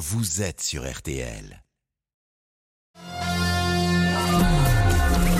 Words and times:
vous 0.00 0.40
êtes 0.40 0.62
sur 0.62 0.90
RTL. 0.90 1.62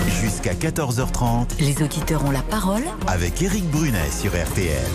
Jusqu'à 0.07 0.53
14h30 0.53 1.59
Les 1.59 1.81
auditeurs 1.81 2.23
ont 2.23 2.29
la 2.29 2.43
parole 2.43 2.83
avec 3.07 3.41
Éric 3.41 3.65
Brunet 3.71 4.11
sur 4.11 4.29
RTL. 4.29 4.85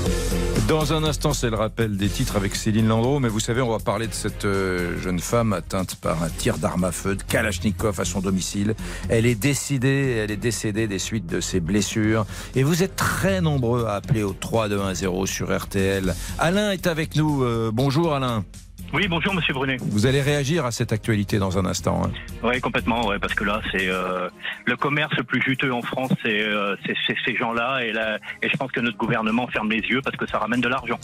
Dans 0.69 0.93
un 0.93 1.03
instant, 1.03 1.33
c'est 1.33 1.51
le 1.51 1.57
rappel 1.57 1.97
des 1.97 2.09
titres 2.09 2.37
avec 2.37 2.55
Céline 2.55 2.87
Landreau, 2.87 3.19
mais 3.19 3.29
vous 3.29 3.41
savez, 3.41 3.61
on 3.61 3.71
va 3.71 3.81
parler 3.81 4.07
de 4.07 4.15
cette 4.15 4.45
euh, 4.45 5.01
jeune 5.01 5.19
femme 5.19 5.53
atteinte 5.53 5.97
par 5.97 6.23
un 6.23 6.29
tir 6.29 6.59
d'arme 6.59 6.85
à 6.85 6.93
feu 6.93 7.17
de 7.17 7.25
Kalachnikov 7.25 8.01
à 8.01 8.05
son 8.05 8.21
domicile. 8.21 8.77
Elle 9.09 9.27
est 9.27 9.35
décidée, 9.35 10.21
elle 10.23 10.31
est 10.31 10.37
décédée 10.37 10.87
des 10.87 11.01
suites 11.01 11.27
de 11.27 11.41
ses 11.41 11.59
blessures. 11.59 12.25
Et 12.55 12.63
vous 12.63 12.85
êtes 12.85 12.95
très 12.95 13.41
nombreux 13.41 13.87
à 13.87 13.95
appeler 13.95 14.23
au 14.23 14.33
3210 14.33 15.27
sur 15.27 15.57
RTL. 15.57 16.15
Alain 16.39 16.71
est 16.71 16.87
avec 16.87 17.17
nous. 17.17 17.43
Euh, 17.43 17.73
bonjour 17.75 18.15
Alain. 18.15 18.45
Oui, 18.93 19.09
bonjour 19.09 19.35
Monsieur 19.35 19.53
Brunet. 19.53 19.77
Vous 19.81 20.07
allez 20.07 20.23
réagir 20.23 20.65
à 20.65 20.71
cette 20.71 20.93
actualité 20.93 21.39
dans 21.39 21.59
un 21.59 21.67
instant. 21.67 22.03
hein. 22.05 22.11
Oui, 22.43 22.61
complètement, 22.61 23.07
ouais, 23.07 23.19
parce 23.19 23.35
que 23.35 23.45
là, 23.45 23.61
c'est 23.73 23.89
euh, 23.89 24.29
le 24.65 24.77
commerce 24.77 25.13
le 25.17 25.25
plus 25.25 25.43
juteux 25.43 25.73
en 25.73 25.83
France, 25.83 26.13
c'est 26.25 26.41
euh, 26.41 26.77
c'est 26.87 26.95
ces 27.27 27.37
gens-là, 27.37 27.81
et, 27.85 27.93
là, 27.93 28.19
et 28.43 28.49
je 28.49 28.57
pense 28.57 28.71
que 28.73 28.81
notre 28.81 28.97
gouvernement 28.97 29.47
ferme 29.49 29.71
les 29.71 29.81
yeux 29.81 30.01
parce 30.03 30.17
que 30.17 30.27
ça 30.27 30.39
ramène 30.39 30.61
de 30.61 30.69
l'argent. 30.69 30.99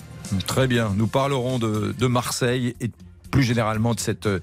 Très 0.47 0.66
bien. 0.66 0.93
Nous 0.97 1.07
parlerons 1.09 1.59
de, 1.59 1.93
de 1.98 2.07
Marseille 2.07 2.74
et 2.80 2.91
plus 3.33 3.43
généralement 3.43 3.95
de 3.95 4.01
cette 4.01 4.27
euh, 4.27 4.41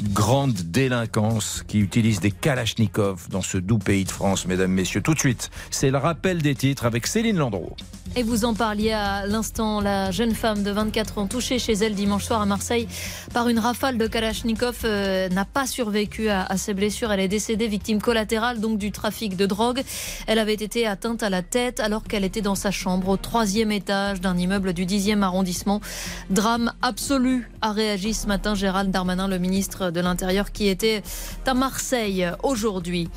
grande 0.00 0.54
délinquance 0.54 1.62
qui 1.66 1.80
utilise 1.80 2.20
des 2.20 2.30
kalachnikovs 2.30 3.28
dans 3.28 3.42
ce 3.42 3.58
doux 3.58 3.78
pays 3.78 4.04
de 4.04 4.10
France, 4.10 4.46
mesdames, 4.46 4.70
messieurs. 4.70 5.02
Tout 5.02 5.12
de 5.12 5.18
suite, 5.18 5.50
c'est 5.70 5.90
le 5.90 5.98
rappel 5.98 6.40
des 6.40 6.54
titres 6.54 6.86
avec 6.86 7.06
Céline 7.06 7.36
Landreau. 7.36 7.76
Et 8.16 8.22
vous 8.22 8.44
en 8.44 8.54
parliez 8.54 8.92
à 8.92 9.26
l'instant, 9.26 9.80
la 9.80 10.10
jeune 10.10 10.34
femme 10.34 10.62
de 10.62 10.70
24 10.70 11.18
ans 11.18 11.26
touchée 11.26 11.58
chez 11.58 11.74
elle 11.74 11.94
dimanche 11.94 12.24
soir 12.24 12.40
à 12.40 12.46
Marseille 12.46 12.88
par 13.34 13.48
une 13.48 13.58
rafale 13.58 13.98
de 13.98 14.06
Kalachnikov 14.06 14.78
euh, 14.84 15.28
n'a 15.28 15.44
pas 15.44 15.66
survécu 15.66 16.28
à, 16.28 16.44
à 16.44 16.56
ses 16.56 16.74
blessures. 16.74 17.12
Elle 17.12 17.20
est 17.20 17.28
décédée 17.28 17.68
victime 17.68 18.00
collatérale 18.00 18.60
donc 18.60 18.78
du 18.78 18.92
trafic 18.92 19.36
de 19.36 19.46
drogue. 19.46 19.82
Elle 20.26 20.38
avait 20.38 20.54
été 20.54 20.86
atteinte 20.86 21.22
à 21.22 21.28
la 21.28 21.42
tête 21.42 21.80
alors 21.80 22.04
qu'elle 22.04 22.24
était 22.24 22.40
dans 22.40 22.54
sa 22.54 22.70
chambre 22.70 23.08
au 23.08 23.16
troisième 23.16 23.70
étage 23.70 24.20
d'un 24.20 24.38
immeuble 24.38 24.72
du 24.72 24.86
10e 24.86 25.22
arrondissement. 25.22 25.80
Drame 26.30 26.72
absolu 26.82 27.50
a 27.60 27.72
réagi 27.72 28.14
matin 28.28 28.54
Gérald 28.54 28.90
Darmanin, 28.90 29.26
le 29.26 29.38
ministre 29.38 29.90
de 29.90 30.00
l'Intérieur 30.00 30.52
qui 30.52 30.68
était 30.68 31.02
à 31.46 31.54
Marseille 31.54 32.30
aujourd'hui. 32.42 33.08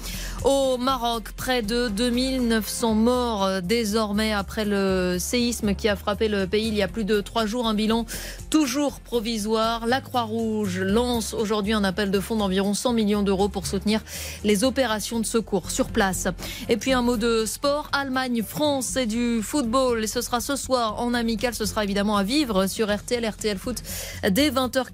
Au 0.45 0.77
Maroc, 0.77 1.33
près 1.35 1.61
de 1.61 1.89
2900 1.89 2.95
morts 2.95 3.43
euh, 3.43 3.61
désormais 3.61 4.31
après 4.31 4.63
le 4.63 5.17
séisme 5.19 5.75
qui 5.75 5.89
a 5.89 5.97
frappé 5.97 6.29
le 6.29 6.47
pays 6.47 6.69
il 6.69 6.75
y 6.75 6.81
a 6.81 6.87
plus 6.87 7.03
de 7.03 7.19
trois 7.19 7.45
jours. 7.45 7.67
Un 7.67 7.73
bilan 7.73 8.05
toujours 8.49 9.01
provisoire. 9.01 9.85
La 9.85 9.99
Croix-Rouge 9.99 10.79
lance 10.79 11.33
aujourd'hui 11.33 11.73
un 11.73 11.83
appel 11.83 12.09
de 12.09 12.19
fonds 12.21 12.37
d'environ 12.37 12.73
100 12.73 12.93
millions 12.93 13.21
d'euros 13.21 13.49
pour 13.49 13.67
soutenir 13.67 14.01
les 14.45 14.63
opérations 14.63 15.19
de 15.19 15.25
secours 15.25 15.71
sur 15.71 15.89
place. 15.89 16.29
Et 16.69 16.77
puis 16.77 16.93
un 16.93 17.01
mot 17.01 17.17
de 17.17 17.43
sport. 17.45 17.89
Allemagne, 17.91 18.43
France, 18.43 18.85
c'est 18.93 19.07
du 19.07 19.41
football. 19.43 20.05
Et 20.05 20.07
ce 20.07 20.21
sera 20.21 20.39
ce 20.39 20.55
soir 20.55 21.01
en 21.01 21.13
amical. 21.13 21.53
Ce 21.53 21.65
sera 21.65 21.83
évidemment 21.83 22.15
à 22.15 22.23
vivre 22.23 22.67
sur 22.67 22.95
RTL, 22.95 23.27
RTL 23.27 23.57
Foot 23.57 23.83
dès 24.29 24.49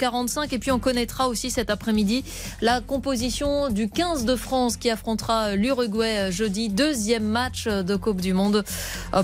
20h45. 0.09 0.53
Et 0.53 0.59
puis 0.59 0.72
on 0.72 0.80
connaîtra 0.80 1.27
aussi 1.27 1.52
cet 1.52 1.69
après-midi 1.69 2.23
la 2.61 2.81
composition 2.81 3.69
du 3.69 3.89
15 3.89 4.25
de 4.25 4.36
France 4.36 4.77
qui 4.77 4.89
affrontera 4.89 5.55
l'Uruguay 5.55 6.31
jeudi. 6.31 6.69
Deuxième 6.69 7.23
match 7.23 7.67
de 7.67 7.95
Coupe 7.95 8.22
du 8.22 8.33
Monde 8.33 8.63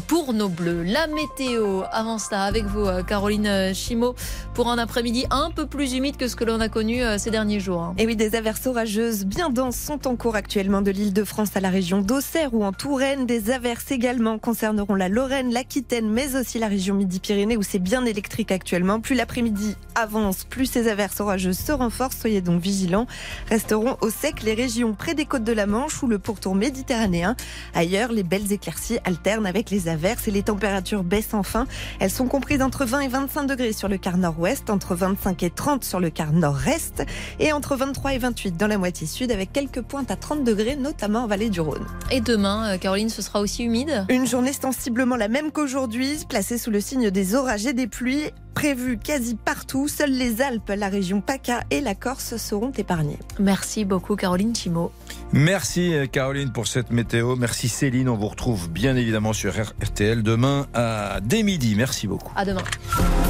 pour 0.07 0.33
nos 0.33 0.49
Bleus. 0.49 0.83
La 0.83 1.07
météo 1.07 1.81
avant 1.91 2.17
ça 2.17 2.43
avec 2.43 2.65
vous, 2.65 2.87
Caroline 3.07 3.73
Chimo, 3.73 4.15
pour 4.53 4.69
un 4.69 4.77
après-midi 4.77 5.25
un 5.31 5.51
peu 5.51 5.65
plus 5.65 5.93
humide 5.93 6.17
que 6.17 6.27
ce 6.27 6.35
que 6.35 6.43
l'on 6.43 6.59
a 6.59 6.69
connu 6.69 7.01
ces 7.17 7.31
derniers 7.31 7.59
jours. 7.59 7.81
hein. 7.81 7.95
Et 7.97 8.05
oui, 8.05 8.15
des 8.15 8.35
averses 8.35 8.65
orageuses 8.67 9.25
bien 9.25 9.49
denses 9.49 9.77
sont 9.77 10.07
en 10.07 10.15
cours 10.15 10.35
actuellement 10.35 10.81
de 10.81 10.91
l'île 10.91 11.13
de 11.13 11.23
France 11.23 11.55
à 11.55 11.59
la 11.59 11.69
région 11.69 12.01
d'Auxerre 12.01 12.53
ou 12.53 12.63
en 12.63 12.71
Touraine. 12.71 13.25
Des 13.25 13.51
averses 13.51 13.91
également 13.91 14.37
concerneront 14.39 14.95
la 14.95 15.09
Lorraine, 15.09 15.51
l'Aquitaine, 15.53 16.09
mais 16.09 16.35
aussi 16.35 16.59
la 16.59 16.67
région 16.67 16.95
Midi-Pyrénées 16.95 17.57
où 17.57 17.63
c'est 17.63 17.79
bien 17.79 18.05
électrique 18.05 18.51
actuellement. 18.51 18.99
Plus 18.99 19.15
l'après-midi 19.15 19.75
avance, 19.95 20.43
plus 20.43 20.72
ces 20.73 20.87
averses 20.87 21.19
orageuses 21.19 21.59
se 21.59 21.71
renforcent. 21.71 22.17
Soyez 22.17 22.41
donc 22.41 22.59
vigilants. 22.59 23.05
Resteront 23.49 23.97
au 24.01 24.09
sec 24.09 24.41
les 24.41 24.55
régions 24.55 24.93
près 24.93 25.13
des 25.13 25.25
côtes 25.25 25.43
de 25.43 25.53
la 25.53 25.67
Manche 25.67 26.01
ou 26.01 26.07
le 26.07 26.17
pourtour 26.17 26.55
méditerranéen. 26.55 27.35
Ailleurs, 27.75 28.11
les 28.11 28.23
belles 28.23 28.51
éclaircies 28.51 28.97
alternent 29.05 29.45
avec 29.45 29.69
les 29.69 29.87
averses 29.87 30.27
et 30.27 30.31
les 30.31 30.41
températures 30.41 31.03
baissent 31.03 31.35
enfin. 31.35 31.67
Elles 31.99 32.09
sont 32.09 32.27
comprises 32.27 32.63
entre 32.63 32.85
20 32.85 33.01
et 33.01 33.07
25 33.07 33.43
degrés 33.43 33.73
sur 33.73 33.87
le 33.87 33.97
quart 33.97 34.17
nord-ouest, 34.17 34.71
entre 34.71 34.95
25 34.95 35.43
et 35.43 35.51
30 35.51 35.83
sur 35.83 35.99
le 35.99 36.09
quart 36.09 36.33
nord-est 36.33 37.03
et 37.39 37.53
entre 37.53 37.75
23 37.75 38.15
et 38.15 38.17
28 38.17 38.57
dans 38.57 38.67
la 38.67 38.79
moitié 38.79 39.05
sud 39.05 39.31
avec 39.31 39.53
quelques 39.53 39.81
pointes 39.81 40.09
à 40.09 40.15
30 40.15 40.43
degrés, 40.43 40.75
notamment 40.75 41.25
en 41.25 41.27
vallée 41.27 41.51
du 41.51 41.61
Rhône. 41.61 41.85
Et 42.09 42.19
demain, 42.19 42.73
euh, 42.73 42.77
Caroline, 42.77 43.09
ce 43.09 43.21
sera 43.21 43.41
aussi 43.41 43.63
humide? 43.63 44.05
Une 44.09 44.25
journée 44.25 44.53
sensiblement 44.53 45.17
la 45.17 45.27
même 45.27 45.51
qu'aujourd'hui, 45.51 46.17
placée 46.27 46.57
sous 46.57 46.71
le 46.71 46.81
signe 46.81 47.11
des 47.11 47.35
orages 47.35 47.67
et 47.67 47.73
des 47.73 47.87
pluies. 47.87 48.31
Prévues 48.53 48.99
quasi 48.99 49.35
partout, 49.35 49.87
seules 49.87 50.11
les 50.11 50.41
Alpes, 50.41 50.62
la 50.69 50.89
région 50.89 51.21
PACA 51.21 51.63
et 51.71 51.81
la 51.81 51.95
Corse 51.95 52.37
seront 52.37 52.71
épargnées. 52.71 53.19
Merci 53.39 53.85
beaucoup, 53.85 54.15
Caroline 54.15 54.55
Chimo. 54.55 54.91
Merci 55.31 55.93
euh, 55.93 56.05
Caroline 56.05 56.51
pour 56.51 56.67
cette 56.67 56.91
météo. 56.91 57.35
Merci 57.35 57.69
Céline. 57.69 58.09
On 58.09 58.15
vous 58.15 58.27
retrouve 58.27 58.69
bien 58.69 58.95
évidemment 58.95 59.33
sur 59.33 59.53
RTL 59.53 60.23
demain 60.23 60.67
à 60.73 61.19
dès 61.21 61.43
midi. 61.43 61.75
Merci 61.75 62.07
beaucoup. 62.07 62.31
À 62.35 62.45
demain. 62.45 62.63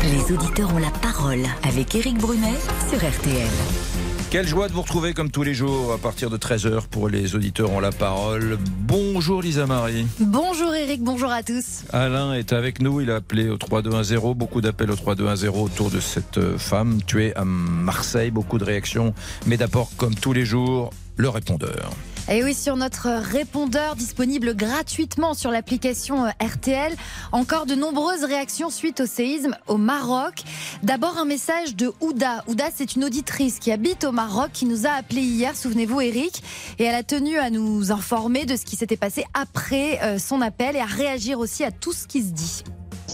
Les 0.03 0.35
auditeurs 0.35 0.73
ont 0.73 0.79
la 0.79 0.91
parole 1.01 1.43
avec 1.63 1.95
Éric 1.95 2.17
Brunet 2.17 2.57
sur 2.89 2.97
RTL. 2.99 4.02
Quelle 4.33 4.47
joie 4.47 4.67
de 4.67 4.73
vous 4.73 4.81
retrouver 4.81 5.13
comme 5.13 5.29
tous 5.29 5.43
les 5.43 5.53
jours 5.53 5.93
à 5.93 5.99
partir 5.99 6.31
de 6.31 6.37
13h 6.37 6.87
pour 6.87 7.07
les 7.07 7.35
auditeurs 7.35 7.69
ont 7.69 7.79
la 7.79 7.91
parole. 7.91 8.57
Bonjour 8.79 9.43
Lisa 9.43 9.67
Marie. 9.67 10.07
Bonjour 10.19 10.73
Eric, 10.73 11.03
bonjour 11.03 11.31
à 11.31 11.43
tous. 11.43 11.83
Alain 11.93 12.33
est 12.33 12.51
avec 12.51 12.81
nous, 12.81 12.99
il 12.99 13.11
a 13.11 13.17
appelé 13.17 13.47
au 13.49 13.57
3210, 13.57 14.33
beaucoup 14.35 14.59
d'appels 14.59 14.89
au 14.89 14.95
3210 14.95 15.49
autour 15.49 15.91
de 15.91 15.99
cette 15.99 16.39
euh, 16.39 16.57
femme 16.57 17.03
tuée 17.03 17.35
à 17.35 17.45
Marseille, 17.45 18.31
beaucoup 18.31 18.57
de 18.57 18.63
réactions, 18.63 19.13
mais 19.45 19.55
d'abord 19.55 19.91
comme 19.97 20.15
tous 20.15 20.33
les 20.33 20.45
jours, 20.45 20.89
le 21.15 21.29
répondeur. 21.29 21.91
Et 22.29 22.41
oui, 22.41 22.53
sur 22.53 22.77
notre 22.77 23.09
répondeur 23.09 23.97
disponible 23.97 24.55
gratuitement 24.55 25.33
sur 25.33 25.51
l'application 25.51 26.25
euh, 26.25 26.29
RTL, 26.41 26.95
encore 27.33 27.65
de 27.65 27.75
nombreuses 27.75 28.23
réactions 28.23 28.69
suite 28.69 29.01
au 29.01 29.05
séisme 29.05 29.57
au 29.67 29.75
Maroc. 29.75 30.43
D'abord 30.83 31.17
un 31.17 31.25
message 31.25 31.75
de 31.75 31.91
Ouda. 31.99 32.45
Ouda, 32.47 32.65
c'est 32.73 32.95
une 32.95 33.03
auditrice 33.03 33.59
qui 33.59 33.73
habite 33.73 34.05
au 34.05 34.13
Maroc, 34.13 34.51
qui 34.53 34.65
nous 34.65 34.87
a 34.87 34.91
appelé 34.91 35.21
hier, 35.21 35.53
souvenez-vous 35.53 35.99
Eric, 35.99 36.41
et 36.79 36.85
elle 36.85 36.95
a 36.95 37.03
tenu 37.03 37.37
à 37.37 37.49
nous 37.49 37.91
informer 37.91 38.45
de 38.45 38.55
ce 38.55 38.63
qui 38.63 38.77
s'était 38.77 38.95
passé 38.95 39.25
après 39.33 39.99
euh, 40.01 40.17
son 40.17 40.41
appel 40.41 40.77
et 40.77 40.79
à 40.79 40.85
réagir 40.85 41.39
aussi 41.39 41.65
à 41.65 41.71
tout 41.71 41.91
ce 41.91 42.07
qui 42.07 42.21
se 42.21 42.31
dit. 42.31 42.63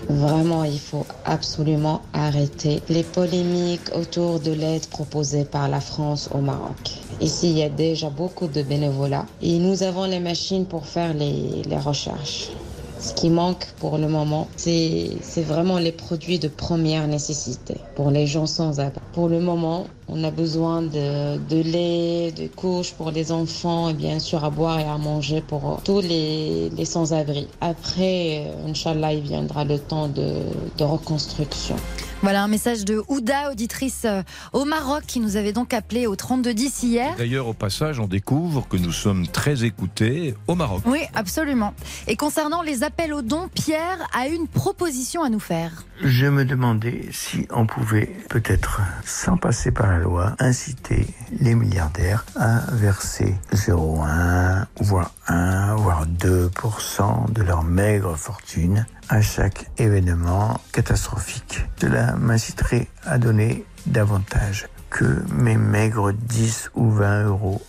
Vraiment, 0.07 0.63
il 0.63 0.79
faut 0.79 1.05
absolument 1.25 2.03
arrêter 2.13 2.83
les 2.89 3.03
polémiques 3.03 3.89
autour 3.95 4.39
de 4.39 4.51
l'aide 4.51 4.85
proposée 4.87 5.45
par 5.45 5.67
la 5.67 5.81
France 5.81 6.29
au 6.31 6.41
Maroc. 6.41 6.98
Ici, 7.22 7.50
il 7.50 7.57
y 7.57 7.63
a 7.63 7.69
déjà 7.69 8.09
beaucoup 8.09 8.47
de 8.47 8.62
bénévolat 8.62 9.25
et 9.41 9.59
nous 9.59 9.84
avons 9.84 10.06
les 10.06 10.22
machines 10.22 10.66
pour 10.66 10.85
faire 10.85 11.13
les, 11.13 11.63
les 11.63 11.78
recherches. 11.78 12.50
Ce 12.97 13.13
qui 13.13 13.30
manque 13.30 13.66
pour 13.80 13.97
le 13.97 14.07
moment, 14.07 14.47
c'est 14.56 15.19
vraiment 15.38 15.80
les 15.80 15.91
produits 15.91 16.40
de 16.40 16.47
première 16.47 17.07
nécessité 17.07 17.75
pour 17.96 18.12
les 18.12 18.25
gens 18.28 18.46
sans 18.46 18.80
abri. 18.80 19.02
Pour 19.13 19.28
le 19.30 19.40
moment, 19.40 19.88
on 20.11 20.23
a 20.23 20.31
besoin 20.31 20.81
de, 20.81 21.37
de 21.37 21.61
lait, 21.61 22.31
de 22.31 22.47
couches 22.47 22.93
pour 22.93 23.11
les 23.11 23.31
enfants 23.31 23.89
et 23.89 23.93
bien 23.93 24.19
sûr 24.19 24.43
à 24.43 24.49
boire 24.49 24.79
et 24.79 24.85
à 24.85 24.97
manger 24.97 25.41
pour 25.41 25.81
tous 25.83 26.01
les, 26.01 26.69
les 26.69 26.85
sans-abri. 26.85 27.47
Après, 27.61 28.45
euh, 28.45 28.69
Inch'Allah, 28.69 29.13
il 29.13 29.21
viendra 29.21 29.63
le 29.65 29.79
temps 29.79 30.07
de, 30.07 30.41
de 30.77 30.83
reconstruction. 30.83 31.75
Voilà 32.21 32.43
un 32.43 32.49
message 32.49 32.83
de 32.83 33.01
Ouda, 33.07 33.49
auditrice 33.51 34.01
euh, 34.03 34.23
au 34.51 34.65
Maroc, 34.65 35.03
qui 35.07 35.21
nous 35.21 35.37
avait 35.37 35.53
donc 35.53 35.73
appelé 35.73 36.06
au 36.06 36.17
3210 36.17 36.83
hier. 36.83 37.15
D'ailleurs, 37.17 37.47
au 37.47 37.53
passage, 37.53 37.97
on 38.01 38.07
découvre 38.07 38.67
que 38.67 38.75
nous 38.75 38.91
sommes 38.91 39.25
très 39.25 39.63
écoutés 39.63 40.35
au 40.47 40.55
Maroc. 40.55 40.81
Oui, 40.85 41.00
absolument. 41.15 41.73
Et 42.07 42.17
concernant 42.17 42.62
les 42.62 42.83
appels 42.83 43.13
aux 43.13 43.21
dons, 43.21 43.47
Pierre 43.53 44.05
a 44.13 44.27
une 44.27 44.47
proposition 44.47 45.23
à 45.23 45.29
nous 45.29 45.39
faire. 45.39 45.85
Je 46.03 46.25
me 46.25 46.44
demandais 46.44 47.05
si 47.12 47.47
on 47.51 47.65
pouvait 47.65 48.12
peut-être, 48.29 48.81
sans 49.05 49.38
passer 49.38 49.71
par 49.71 49.88
la 49.88 49.99
loi, 50.00 50.36
inciter 50.40 51.07
les 51.40 51.56
milliardaires 51.56 52.25
à 52.36 52.62
verser 52.72 53.36
0,1, 53.54 54.66
voire 54.81 55.12
1, 55.28 55.75
voire 55.75 56.06
2% 56.07 57.31
de 57.31 57.44
leur 57.44 57.63
maigre 57.63 58.16
fortune 58.16 58.86
à 59.10 59.22
chaque 59.22 59.69
événement 59.78 60.60
catastrophique. 60.72 61.66
Cela 61.80 62.16
m'inciterait 62.16 62.88
à 63.06 63.18
donner 63.18 63.66
davantage 63.86 64.68
que 64.90 65.24
mes 65.31 65.57
maigres 65.57 66.13
10 66.13 66.72
ou 66.75 66.90
20 66.90 67.25
euros 67.25 67.62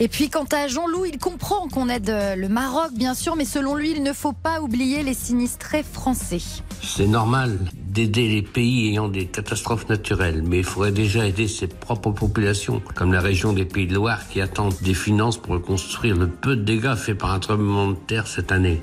Et 0.00 0.06
puis 0.06 0.30
quant 0.30 0.46
à 0.52 0.68
Jean-Loup, 0.68 1.06
il 1.06 1.18
comprend 1.18 1.66
qu'on 1.66 1.88
aide 1.88 2.08
euh, 2.08 2.36
le 2.36 2.48
Maroc, 2.48 2.92
bien 2.94 3.14
sûr, 3.14 3.34
mais 3.34 3.44
selon 3.44 3.74
lui, 3.74 3.90
il 3.90 4.04
ne 4.04 4.12
faut 4.12 4.32
pas 4.32 4.60
oublier 4.60 5.02
les 5.02 5.14
sinistrés 5.14 5.82
français. 5.82 6.40
C'est 6.82 7.08
normal 7.08 7.58
d'aider 7.74 8.28
les 8.28 8.42
pays 8.42 8.90
ayant 8.90 9.08
des 9.08 9.26
catastrophes 9.26 9.88
naturelles, 9.88 10.44
mais 10.46 10.58
il 10.58 10.64
faudrait 10.64 10.92
déjà 10.92 11.26
aider 11.26 11.48
ses 11.48 11.66
propres 11.66 12.12
populations, 12.12 12.80
comme 12.94 13.12
la 13.12 13.20
région 13.20 13.52
des 13.52 13.64
Pays 13.64 13.88
de 13.88 13.94
Loire 13.94 14.28
qui 14.28 14.40
attendent 14.40 14.76
des 14.82 14.94
finances 14.94 15.36
pour 15.36 15.54
reconstruire 15.54 16.16
le 16.16 16.28
peu 16.28 16.54
de 16.54 16.62
dégâts 16.62 16.94
faits 16.94 17.18
par 17.18 17.32
un 17.32 17.40
tremblement 17.40 17.88
de 17.88 17.96
terre 17.96 18.28
cette 18.28 18.52
année. 18.52 18.80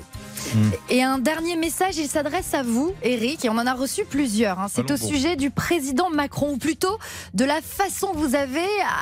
Et 0.90 1.02
un 1.02 1.18
dernier 1.18 1.56
message, 1.56 1.96
il 1.98 2.06
s'adresse 2.06 2.54
à 2.54 2.62
vous, 2.62 2.92
Eric, 3.02 3.44
et 3.44 3.48
on 3.48 3.54
en 3.54 3.66
a 3.66 3.74
reçu 3.74 4.04
plusieurs. 4.04 4.58
hein. 4.58 4.66
C'est 4.68 4.90
au 4.90 4.96
bon. 4.96 5.06
sujet 5.08 5.36
du 5.36 5.50
président 5.50 6.10
Macron, 6.10 6.52
ou 6.52 6.56
plutôt 6.58 6.98
de 7.34 7.44
la 7.44 7.60
façon 7.60 8.08
que 8.12 8.18
vous 8.18 8.34
avez 8.34 8.60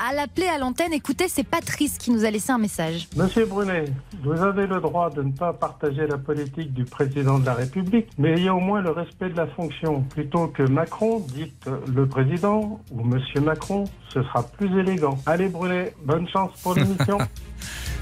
à 0.08 0.14
l'appeler 0.14 0.46
à 0.46 0.58
l'antenne. 0.58 0.93
Écoutez, 0.93 1.29
c'est 1.29 1.44
Patrice 1.44 1.99
qui 1.99 2.11
nous 2.11 2.25
a 2.25 2.31
laissé 2.31 2.52
un 2.52 2.58
message. 2.58 3.08
Monsieur 3.17 3.46
Brunet, 3.46 3.85
vous 4.23 4.32
avez 4.43 4.67
le 4.67 4.81
droit 4.81 5.11
de 5.11 5.23
ne 5.23 5.32
pas 5.32 5.52
partager 5.52 6.06
la 6.06 6.19
politique 6.19 6.73
du 6.73 6.85
président 6.85 7.38
de 7.38 7.46
la 7.46 7.55
République, 7.55 8.08
mais 8.19 8.32
ayez 8.38 8.50
au 8.50 8.61
moins 8.61 8.81
le 8.81 8.91
respect 8.91 9.29
de 9.31 9.37
la 9.37 9.46
fonction. 9.46 10.02
Plutôt 10.02 10.49
que 10.49 10.62
Macron, 10.62 11.25
dites 11.35 11.67
le 11.94 12.06
président 12.06 12.81
ou 12.91 13.05
Monsieur 13.05 13.41
Macron, 13.41 13.85
ce 14.08 14.23
sera 14.23 14.43
plus 14.43 14.79
élégant. 14.79 15.19
Allez 15.26 15.49
Brunet, 15.49 15.94
bonne 16.05 16.29
chance 16.29 16.50
pour 16.62 16.75
l'émission. 16.75 17.19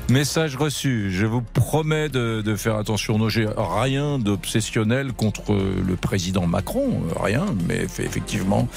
Message 0.08 0.56
reçu. 0.56 1.10
Je 1.10 1.24
vous 1.24 1.40
promets 1.40 2.08
de, 2.08 2.56
faire 2.56 2.76
attention. 2.76 3.18
Non, 3.18 3.28
j'ai 3.28 3.46
rien 3.56 4.18
d'obsessionnel 4.18 5.12
contre 5.12 5.54
le 5.54 5.96
président 5.96 6.46
Macron, 6.46 7.02
rien. 7.18 7.46
Mais 7.66 7.78
effectivement, 7.78 8.68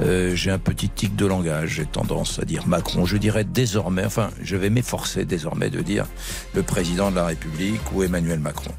euh, 0.00 0.34
j'ai 0.34 0.50
un 0.50 0.58
petit 0.58 0.88
tic 0.88 1.14
de 1.14 1.26
langage. 1.26 1.74
J'ai 1.76 1.86
tendance 1.86 2.38
à 2.38 2.44
dire 2.44 2.66
Macron. 2.66 3.04
Je 3.04 3.16
dirais 3.16 3.44
désormais, 3.44 4.04
enfin, 4.04 4.30
je 4.42 4.56
vais 4.56 4.70
m'efforcer 4.70 5.24
désormais 5.24 5.70
de 5.70 5.82
dire 5.82 6.06
le 6.54 6.62
président 6.62 7.10
de 7.10 7.16
la 7.16 7.26
République 7.26 7.92
ou 7.92 8.02
Emmanuel 8.02 8.40
Macron. 8.40 8.72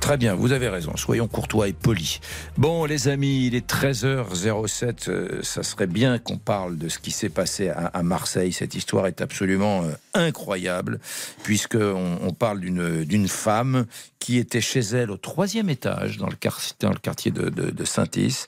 Très 0.00 0.16
bien, 0.16 0.34
vous 0.34 0.52
avez 0.52 0.68
raison. 0.68 0.96
Soyons 0.96 1.28
courtois 1.28 1.68
et 1.68 1.72
polis. 1.72 2.20
Bon, 2.56 2.84
les 2.84 3.08
amis, 3.08 3.46
il 3.46 3.54
est 3.54 3.68
13h07. 3.68 5.08
euh, 5.08 5.40
ça 5.42 5.62
serait 5.62 5.86
bien 5.86 6.18
qu'on 6.18 6.38
parle 6.38 6.76
de 6.76 6.88
ce 6.88 6.98
qui 6.98 7.10
s'est 7.10 7.30
passé 7.30 7.70
à, 7.70 7.86
à 7.86 8.02
Marseille. 8.02 8.52
Cette 8.52 8.74
histoire 8.74 9.06
est 9.06 9.22
absolument 9.22 9.82
euh, 9.82 9.92
incroyable, 10.14 10.97
puisqu'on 11.42 12.18
on 12.22 12.32
parle 12.32 12.60
d'une 12.60 13.28
femme 13.28 13.86
qui 14.18 14.38
était 14.38 14.60
chez 14.60 14.80
elle 14.80 15.10
au 15.10 15.16
troisième 15.16 15.70
étage, 15.70 16.18
dans 16.18 16.28
le, 16.28 16.34
quar- 16.36 16.74
dans 16.80 16.90
le 16.90 16.98
quartier 16.98 17.30
de, 17.30 17.84
Saint-Is. 17.84 18.46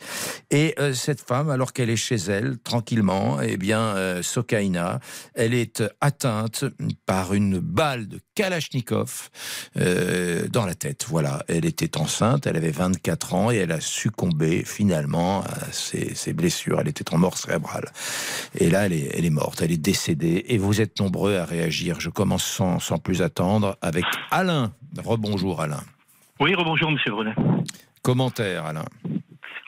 Et 0.50 0.74
euh, 0.78 0.92
cette 0.92 1.20
femme, 1.20 1.48
alors 1.48 1.72
qu'elle 1.72 1.90
est 1.90 1.96
chez 1.96 2.16
elle, 2.16 2.58
tranquillement, 2.58 3.40
eh 3.40 3.56
bien, 3.56 3.80
euh, 3.80 4.22
Sokaina, 4.22 5.00
elle 5.34 5.54
est 5.54 5.82
atteinte 6.00 6.64
par 7.06 7.32
une 7.34 7.60
balle 7.60 8.08
de 8.08 8.20
Kalachnikov 8.34 9.30
euh, 9.78 10.48
dans 10.48 10.66
la 10.66 10.74
tête. 10.74 11.06
Voilà, 11.08 11.44
elle 11.48 11.64
était 11.64 11.96
enceinte, 11.96 12.46
elle 12.46 12.56
avait 12.56 12.70
24 12.70 13.34
ans 13.34 13.50
et 13.50 13.56
elle 13.56 13.72
a 13.72 13.80
succombé 13.80 14.64
finalement 14.66 15.42
à 15.42 15.72
ses 15.72 16.32
blessures. 16.32 16.80
Elle 16.80 16.88
était 16.88 17.14
en 17.14 17.18
mort 17.18 17.38
cérébrale. 17.38 17.90
Et 18.58 18.70
là, 18.70 18.86
elle 18.86 18.92
est, 18.92 19.10
elle 19.16 19.24
est 19.24 19.30
morte, 19.30 19.62
elle 19.62 19.72
est 19.72 19.76
décédée. 19.76 20.44
Et 20.48 20.58
vous 20.58 20.80
êtes 20.80 20.98
nombreux 21.00 21.36
à 21.36 21.44
réagir. 21.44 22.00
Je 22.00 22.10
commence 22.10 22.39
sans, 22.42 22.78
sans 22.78 22.98
plus 22.98 23.22
attendre 23.22 23.76
avec 23.82 24.04
Alain. 24.30 24.72
Rebonjour 24.98 25.60
Alain. 25.60 25.82
Oui, 26.40 26.54
rebonjour, 26.54 26.90
monsieur 26.90 27.12
Brunet. 27.12 27.34
Commentaire 28.02 28.66
Alain. 28.66 28.86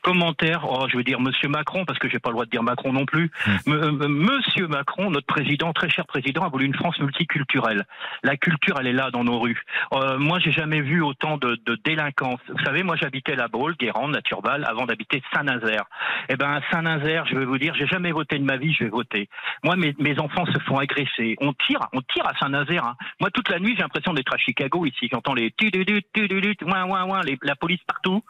Commentaire, 0.02 0.64
oh, 0.68 0.86
je 0.90 0.96
veux 0.96 1.04
dire 1.04 1.20
Monsieur 1.20 1.48
Macron, 1.48 1.84
parce 1.84 1.98
que 1.98 2.08
j'ai 2.08 2.18
pas 2.18 2.30
le 2.30 2.34
droit 2.34 2.44
de 2.44 2.50
dire 2.50 2.62
Macron 2.62 2.92
non 2.92 3.06
plus. 3.06 3.30
M- 3.66 3.72
euh, 3.72 4.08
Monsieur 4.08 4.66
Macron, 4.66 5.10
notre 5.10 5.26
président, 5.26 5.72
très 5.72 5.88
cher 5.88 6.06
président, 6.06 6.42
a 6.42 6.48
voulu 6.48 6.66
une 6.66 6.74
France 6.74 6.98
multiculturelle. 6.98 7.84
La 8.22 8.36
culture, 8.36 8.76
elle 8.80 8.88
est 8.88 8.92
là 8.92 9.10
dans 9.10 9.22
nos 9.24 9.38
rues. 9.38 9.62
Euh, 9.92 10.18
moi, 10.18 10.38
j'ai 10.40 10.50
jamais 10.50 10.80
vu 10.80 11.02
autant 11.02 11.36
de, 11.38 11.56
de 11.66 11.78
délinquance. 11.84 12.40
Vous 12.48 12.64
savez, 12.64 12.82
moi, 12.82 12.96
j'habitais 12.96 13.36
la 13.36 13.48
Baule, 13.48 13.76
Guérande, 13.78 14.14
la 14.14 14.22
Turballe, 14.22 14.64
avant 14.68 14.86
d'habiter 14.86 15.22
Saint-Nazaire. 15.32 15.84
Eh 16.28 16.36
ben, 16.36 16.60
Saint-Nazaire, 16.72 17.24
je 17.26 17.36
vais 17.36 17.44
vous 17.44 17.58
dire, 17.58 17.74
j'ai 17.76 17.86
jamais 17.86 18.10
voté 18.12 18.38
de 18.38 18.44
ma 18.44 18.56
vie, 18.56 18.72
je 18.72 18.84
vais 18.84 18.90
voter. 18.90 19.28
Moi, 19.62 19.76
mes, 19.76 19.94
mes 19.98 20.18
enfants 20.18 20.46
se 20.46 20.58
font 20.60 20.78
agresser. 20.78 21.36
On 21.40 21.52
tire, 21.52 21.80
on 21.92 22.00
tire 22.02 22.26
à 22.26 22.36
Saint-Nazaire. 22.40 22.84
hein. 22.84 22.96
Moi, 23.20 23.30
toute 23.30 23.48
la 23.48 23.60
nuit, 23.60 23.74
j'ai 23.76 23.82
l'impression 23.82 24.12
d'être 24.14 24.34
à 24.34 24.38
Chicago 24.38 24.84
ici. 24.84 25.08
J'entends 25.12 25.34
les 25.34 25.52
tu 25.52 25.70
tu 25.70 25.84
tu 25.84 26.02
tu 26.12 26.28
tu 26.28 26.56
tu 26.56 26.64
ouin 26.64 26.84
ouin 26.86 27.04
ouin, 27.04 27.20
les- 27.22 27.38
la 27.42 27.54
police 27.54 27.80
partout. 27.86 28.22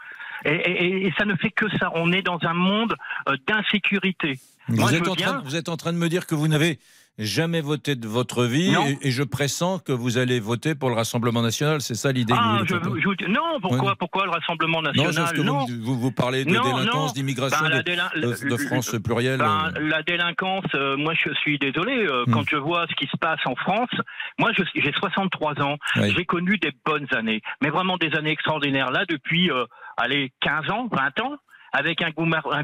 Et, 0.44 0.50
et- 0.54 1.06
et 1.06 1.14
ça 1.18 1.24
ne 1.24 1.34
fait 1.36 1.50
que 1.50 1.66
ça. 1.78 1.90
On 1.94 2.12
est 2.12 2.22
dans 2.22 2.38
un 2.42 2.54
monde 2.54 2.94
euh, 3.28 3.36
d'insécurité. 3.46 4.38
Moi, 4.68 4.92
êtes 4.92 5.02
bien. 5.16 5.42
vous 5.44 5.56
êtes 5.56 5.68
en 5.68 5.76
train 5.76 5.92
de 5.92 5.98
me 5.98 6.08
dire 6.08 6.26
que 6.26 6.34
vous 6.34 6.48
n'avez 6.48 6.78
jamais 7.18 7.60
voté 7.60 7.94
de 7.94 8.08
votre 8.08 8.44
vie 8.44 8.74
et, 9.02 9.08
et 9.08 9.10
je 9.10 9.22
pressens 9.22 9.78
que 9.80 9.92
vous 9.92 10.16
allez 10.18 10.40
voter 10.40 10.74
pour 10.74 10.88
le 10.88 10.94
Rassemblement 10.94 11.42
national. 11.42 11.80
C'est 11.80 11.94
ça 11.94 12.10
l'idée 12.10 12.32
que 12.32 12.38
Ah, 12.40 12.58
vous 12.60 12.66
je, 12.66 13.00
je 13.20 13.26
non, 13.30 13.60
pourquoi, 13.60 13.90
Oui. 13.90 13.96
pourquoi 13.98 14.24
le 14.24 14.30
Rassemblement 14.30 14.80
national? 14.82 15.12
c'est 15.12 15.20
parce 15.20 15.32
que 15.32 15.38
vous, 15.40 15.44
Non. 15.44 15.66
vous, 15.82 15.98
vous 15.98 16.12
parlez 16.12 16.44
de 16.44 16.50
Non, 16.50 16.62
délinquance, 16.62 17.12
d'immigration, 17.14 17.66
Ben, 17.68 17.78
de, 17.78 17.82
délin- 17.82 18.10
de- 18.14 18.20
de 18.20 18.44
le- 18.46 18.56
France 18.58 18.96
plurielle. 19.04 19.38
Ben, 19.38 19.72
euh. 19.76 19.88
la 19.88 20.02
délinquance, 20.02 20.64
euh, 20.74 20.96
moi 20.96 21.12
je 21.14 21.32
suis 21.34 21.58
désolé, 21.58 22.06
euh, 22.06 22.24
Hmm. 22.26 22.32
quand 22.32 22.48
je 22.48 22.56
vois 22.56 22.86
ce 22.88 22.94
qui 22.94 23.06
se 23.06 23.16
passe 23.18 23.40
en 23.44 23.54
France, 23.56 23.90
moi 24.38 24.50
j'ai 24.74 24.92
63 24.92 25.60
ans, 25.60 25.76
Oui. 25.96 26.12
j'ai 26.16 26.24
connu 26.24 26.56
des 26.58 26.72
bonnes 26.84 27.06
années, 27.14 27.42
mais 27.62 27.68
vraiment 27.68 27.98
des 27.98 28.14
années 28.16 28.30
extraordinaires. 28.30 28.90
Là, 28.90 29.04
depuis, 29.08 29.50
euh, 29.50 29.64
allez, 29.96 30.32
15 30.40 30.70
ans, 30.70 30.88
20 30.90 31.20
ans, 31.20 31.36
avec 31.74 32.02
un 32.02 32.10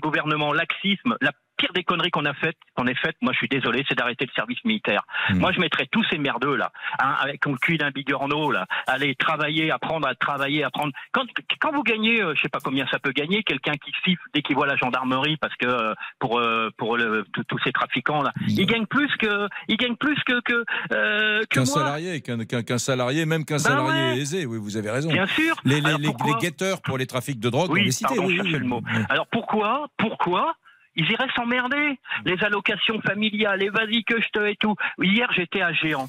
gouvernement 0.00 0.52
laxisme, 0.52 1.16
la 1.20 1.32
pire 1.58 1.72
des 1.74 1.82
conneries 1.84 2.10
qu'on 2.10 2.24
a 2.24 2.32
faites, 2.34 2.56
qu'on 2.76 2.86
ait 2.86 2.94
faites, 2.94 3.16
moi 3.20 3.32
je 3.32 3.38
suis 3.38 3.48
désolé, 3.48 3.84
c'est 3.88 3.94
d'arrêter 3.96 4.24
le 4.24 4.32
service 4.34 4.64
militaire. 4.64 5.02
Hmm. 5.30 5.38
Moi 5.40 5.52
je 5.52 5.60
mettrais 5.60 5.86
tous 5.90 6.04
ces 6.10 6.16
merdeux 6.18 6.56
là, 6.56 6.70
hein, 7.02 7.14
avec 7.20 7.44
le 7.44 7.56
cul 7.56 7.76
d'un 7.76 7.90
bigorneau 7.90 8.50
là, 8.52 8.66
aller 8.86 9.14
travailler, 9.14 9.70
apprendre 9.70 10.06
à 10.08 10.14
travailler, 10.14 10.64
apprendre. 10.64 10.92
Quand, 11.12 11.24
quand 11.60 11.72
vous 11.72 11.82
gagnez, 11.82 12.22
euh, 12.22 12.34
je 12.36 12.42
sais 12.42 12.48
pas 12.48 12.60
combien 12.64 12.86
ça 12.90 12.98
peut 12.98 13.12
gagner, 13.12 13.42
quelqu'un 13.42 13.72
qui 13.72 13.92
siffle 14.04 14.22
dès 14.32 14.42
qu'il 14.42 14.54
voit 14.56 14.66
la 14.66 14.76
gendarmerie 14.76 15.36
parce 15.36 15.54
que 15.56 15.66
euh, 15.66 15.94
pour 16.20 16.38
euh, 16.38 16.70
pour 16.78 16.96
le- 16.96 17.26
tous- 17.32 17.58
ces 17.64 17.72
trafiquants 17.72 18.22
là, 18.22 18.32
il 18.46 18.64
gagne 18.66 18.86
plus 18.86 19.10
que 19.16 19.48
il 19.68 19.76
gagne 19.76 19.96
plus 19.96 20.16
que 20.24 20.40
que 20.42 20.64
euh, 20.92 21.42
Qu'un 21.50 21.64
salarié, 21.64 22.20
qu'un 22.20 22.44
qu'un- 22.44 22.62
qu'un 22.62 22.78
salarié, 22.78 23.26
même 23.26 23.44
qu'un 23.44 23.56
Ben 23.56 23.58
salarié 23.60 24.02
ouais. 24.12 24.18
aisé, 24.18 24.46
oui, 24.46 24.58
vous 24.60 24.76
avez 24.76 24.90
raison. 24.90 25.10
Bien 25.12 25.26
sûr. 25.26 25.56
Les, 25.64 25.80
les, 25.80 25.94
les- 25.98 26.12
guetteurs 26.40 26.80
pour 26.82 26.98
les 26.98 27.06
trafics 27.06 27.40
de 27.40 27.50
drogue, 27.50 27.70
on 27.70 27.74
Oui, 27.74 27.84
les 27.84 27.90
citait. 27.90 28.14
pardon, 28.14 28.26
oui, 28.28 28.36
le 28.36 28.60
mot. 28.60 28.80
Alors 29.08 29.26
pourquoi, 29.26 29.88
pourquoi 29.96 30.54
ils 30.98 31.10
iraient 31.10 31.30
s'emmerder 31.34 31.98
Les 32.26 32.44
allocations 32.44 33.00
familiales, 33.00 33.60
les 33.60 33.70
vas-y 33.70 34.04
que 34.04 34.20
je 34.20 34.28
te 34.30 34.46
et 34.46 34.56
tout. 34.56 34.74
Hier 35.00 35.30
j'étais 35.32 35.62
à 35.62 35.72
Géant. 35.72 36.08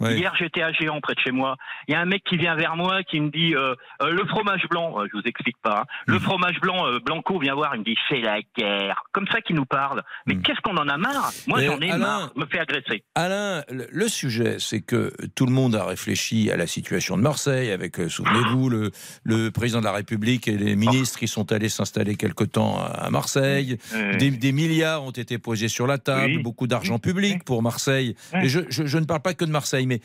Ouais. 0.00 0.16
Hier, 0.18 0.32
j'étais 0.38 0.62
à 0.62 0.72
Géant, 0.72 1.00
près 1.00 1.14
de 1.14 1.20
chez 1.20 1.30
moi. 1.32 1.56
Il 1.88 1.92
y 1.92 1.94
a 1.94 2.00
un 2.00 2.04
mec 2.04 2.22
qui 2.24 2.36
vient 2.36 2.54
vers 2.54 2.76
moi, 2.76 3.02
qui 3.02 3.20
me 3.20 3.30
dit 3.30 3.54
euh, 3.54 3.74
euh, 4.02 4.10
le 4.10 4.24
fromage 4.26 4.62
blanc. 4.70 5.00
euh, 5.00 5.06
je 5.12 5.16
vous 5.18 5.24
explique 5.24 5.56
pas. 5.62 5.80
hein. 5.82 5.84
Le 6.06 6.18
fromage 6.18 6.60
blanc, 6.60 6.86
euh, 6.86 6.98
Blanco 7.00 7.38
vient 7.38 7.54
voir. 7.54 7.74
Il 7.74 7.80
me 7.80 7.84
dit 7.84 7.96
c'est 8.08 8.20
la 8.20 8.38
guerre. 8.56 9.02
Comme 9.12 9.26
ça 9.28 9.40
qu'il 9.40 9.56
nous 9.56 9.64
parle. 9.66 10.02
Mais 10.26 10.36
qu'est-ce 10.36 10.60
qu'on 10.60 10.76
en 10.76 10.88
a 10.88 10.96
marre? 10.96 11.32
Moi, 11.46 11.62
j'en 11.62 11.80
ai 11.80 11.90
Alain- 11.90 11.98
marre. 11.98 12.32
Je 12.36 12.40
me 12.40 12.46
fais 12.46 12.58
agresser. 12.60 13.02
Alain, 13.14 13.62
le, 13.70 13.86
le 13.90 14.08
sujet, 14.08 14.56
c'est 14.58 14.80
que 14.80 15.12
tout 15.34 15.46
le 15.46 15.52
monde 15.52 15.74
a 15.74 15.84
réfléchi 15.84 16.50
à 16.50 16.56
la 16.56 16.66
situation 16.66 17.16
de 17.16 17.22
Marseille, 17.22 17.70
avec, 17.70 17.96
souvenez-vous, 18.08 18.68
le, 18.70 18.90
le 19.24 19.50
président 19.50 19.80
de 19.80 19.84
la 19.84 19.92
République 19.92 20.48
et 20.48 20.56
les 20.56 20.76
ministres 20.76 21.18
qui 21.18 21.28
sont 21.28 21.50
allés 21.52 21.68
s'installer 21.68 22.16
quelque 22.16 22.44
temps 22.44 22.78
à 22.78 23.10
Marseille. 23.10 23.78
Des, 24.18 24.30
des 24.30 24.52
milliards 24.52 25.02
ont 25.04 25.10
été 25.10 25.38
posés 25.38 25.68
sur 25.68 25.86
la 25.86 25.98
table, 25.98 26.42
beaucoup 26.42 26.66
d'argent 26.66 26.98
public 26.98 27.44
pour 27.44 27.62
Marseille. 27.62 28.14
Et 28.42 28.48
je, 28.48 28.60
je- 28.68 28.86
je 28.86 28.98
ne 28.98 29.04
parle 29.04 29.22
pas 29.22 29.34
que 29.34 29.44
de 29.44 29.50
Marseille, 29.50 29.86
mais 29.88 30.00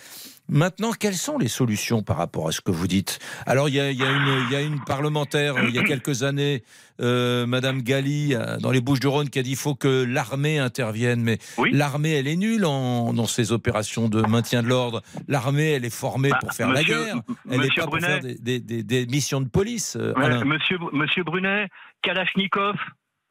maintenant, 0.50 0.92
quelles 0.94 1.14
sont 1.16 1.38
les 1.38 1.48
solutions 1.48 2.02
par 2.02 2.18
rapport 2.18 2.48
à 2.48 2.52
ce 2.52 2.62
que 2.62 2.72
vous 2.72 2.88
dites 2.88 3.20
Alors, 3.46 3.70
il 3.70 3.76
y 3.76 3.80
a, 3.80 3.92
il 3.92 3.98
y 3.98 4.04
a 4.04 4.10
une, 4.10 4.46
il 4.48 4.52
y 4.52 4.56
a 4.56 4.62
une 4.62 4.84
parlementaire, 4.84 5.56
euh, 5.58 5.66
il 5.70 5.76
y 5.76 5.80
a 5.80 5.84
quelques 5.84 6.24
années, 6.24 6.64
euh, 7.02 7.46
Madame 7.46 7.82
Galli, 7.82 8.34
euh, 8.36 8.58
dans 8.58 8.72
les 8.72 8.82
Bouches-du-Rhône, 8.82 9.30
qui 9.30 9.40
a 9.40 9.44
dit 9.44 9.50
qu'il 9.52 9.58
faut 9.60 9.76
que 9.76 10.04
l'armée 10.04 10.58
intervienne. 10.60 11.22
Mais 11.22 11.38
Oui. 11.58 11.70
l'armée, 11.72 12.12
elle 12.14 12.28
est 12.28 12.36
nulle 12.36 12.66
en, 12.66 13.14
dans 13.14 13.28
ses 13.28 13.52
opérations 13.52 14.10
de 14.10 14.22
maintien 14.22 14.64
de 14.64 14.68
l'ordre. 14.68 15.02
L'armée, 15.28 15.72
elle 15.72 15.86
est 15.86 15.94
formée 15.94 16.30
Bah, 16.30 16.40
pour 16.42 16.54
faire 16.54 16.70
monsieur- 16.70 16.96
la 16.98 17.04
guerre. 17.06 17.22
Elle 17.52 17.60
n'est 17.62 17.68
pas 17.76 17.86
pour 17.86 18.00
faire 18.00 18.20
des, 18.22 18.36
des- 18.40 18.60
des- 18.60 18.84
des 18.84 19.06
missions 19.06 19.42
de 19.42 19.50
police. 19.50 19.96
euh, 20.00 20.14
monsieur, 20.46 20.78
monsieur 20.92 21.24
Brunet, 21.24 21.68
Kalachnikov. 22.02 22.76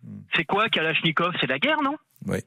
Hmm. 0.04 0.20
C'est 0.34 0.44
quoi 0.44 0.68
Kalachnikov? 0.68 1.32
C'est 1.40 1.46
la 1.46 1.58
guerre, 1.58 1.80
non? 1.82 1.96
Oui. 2.26 2.38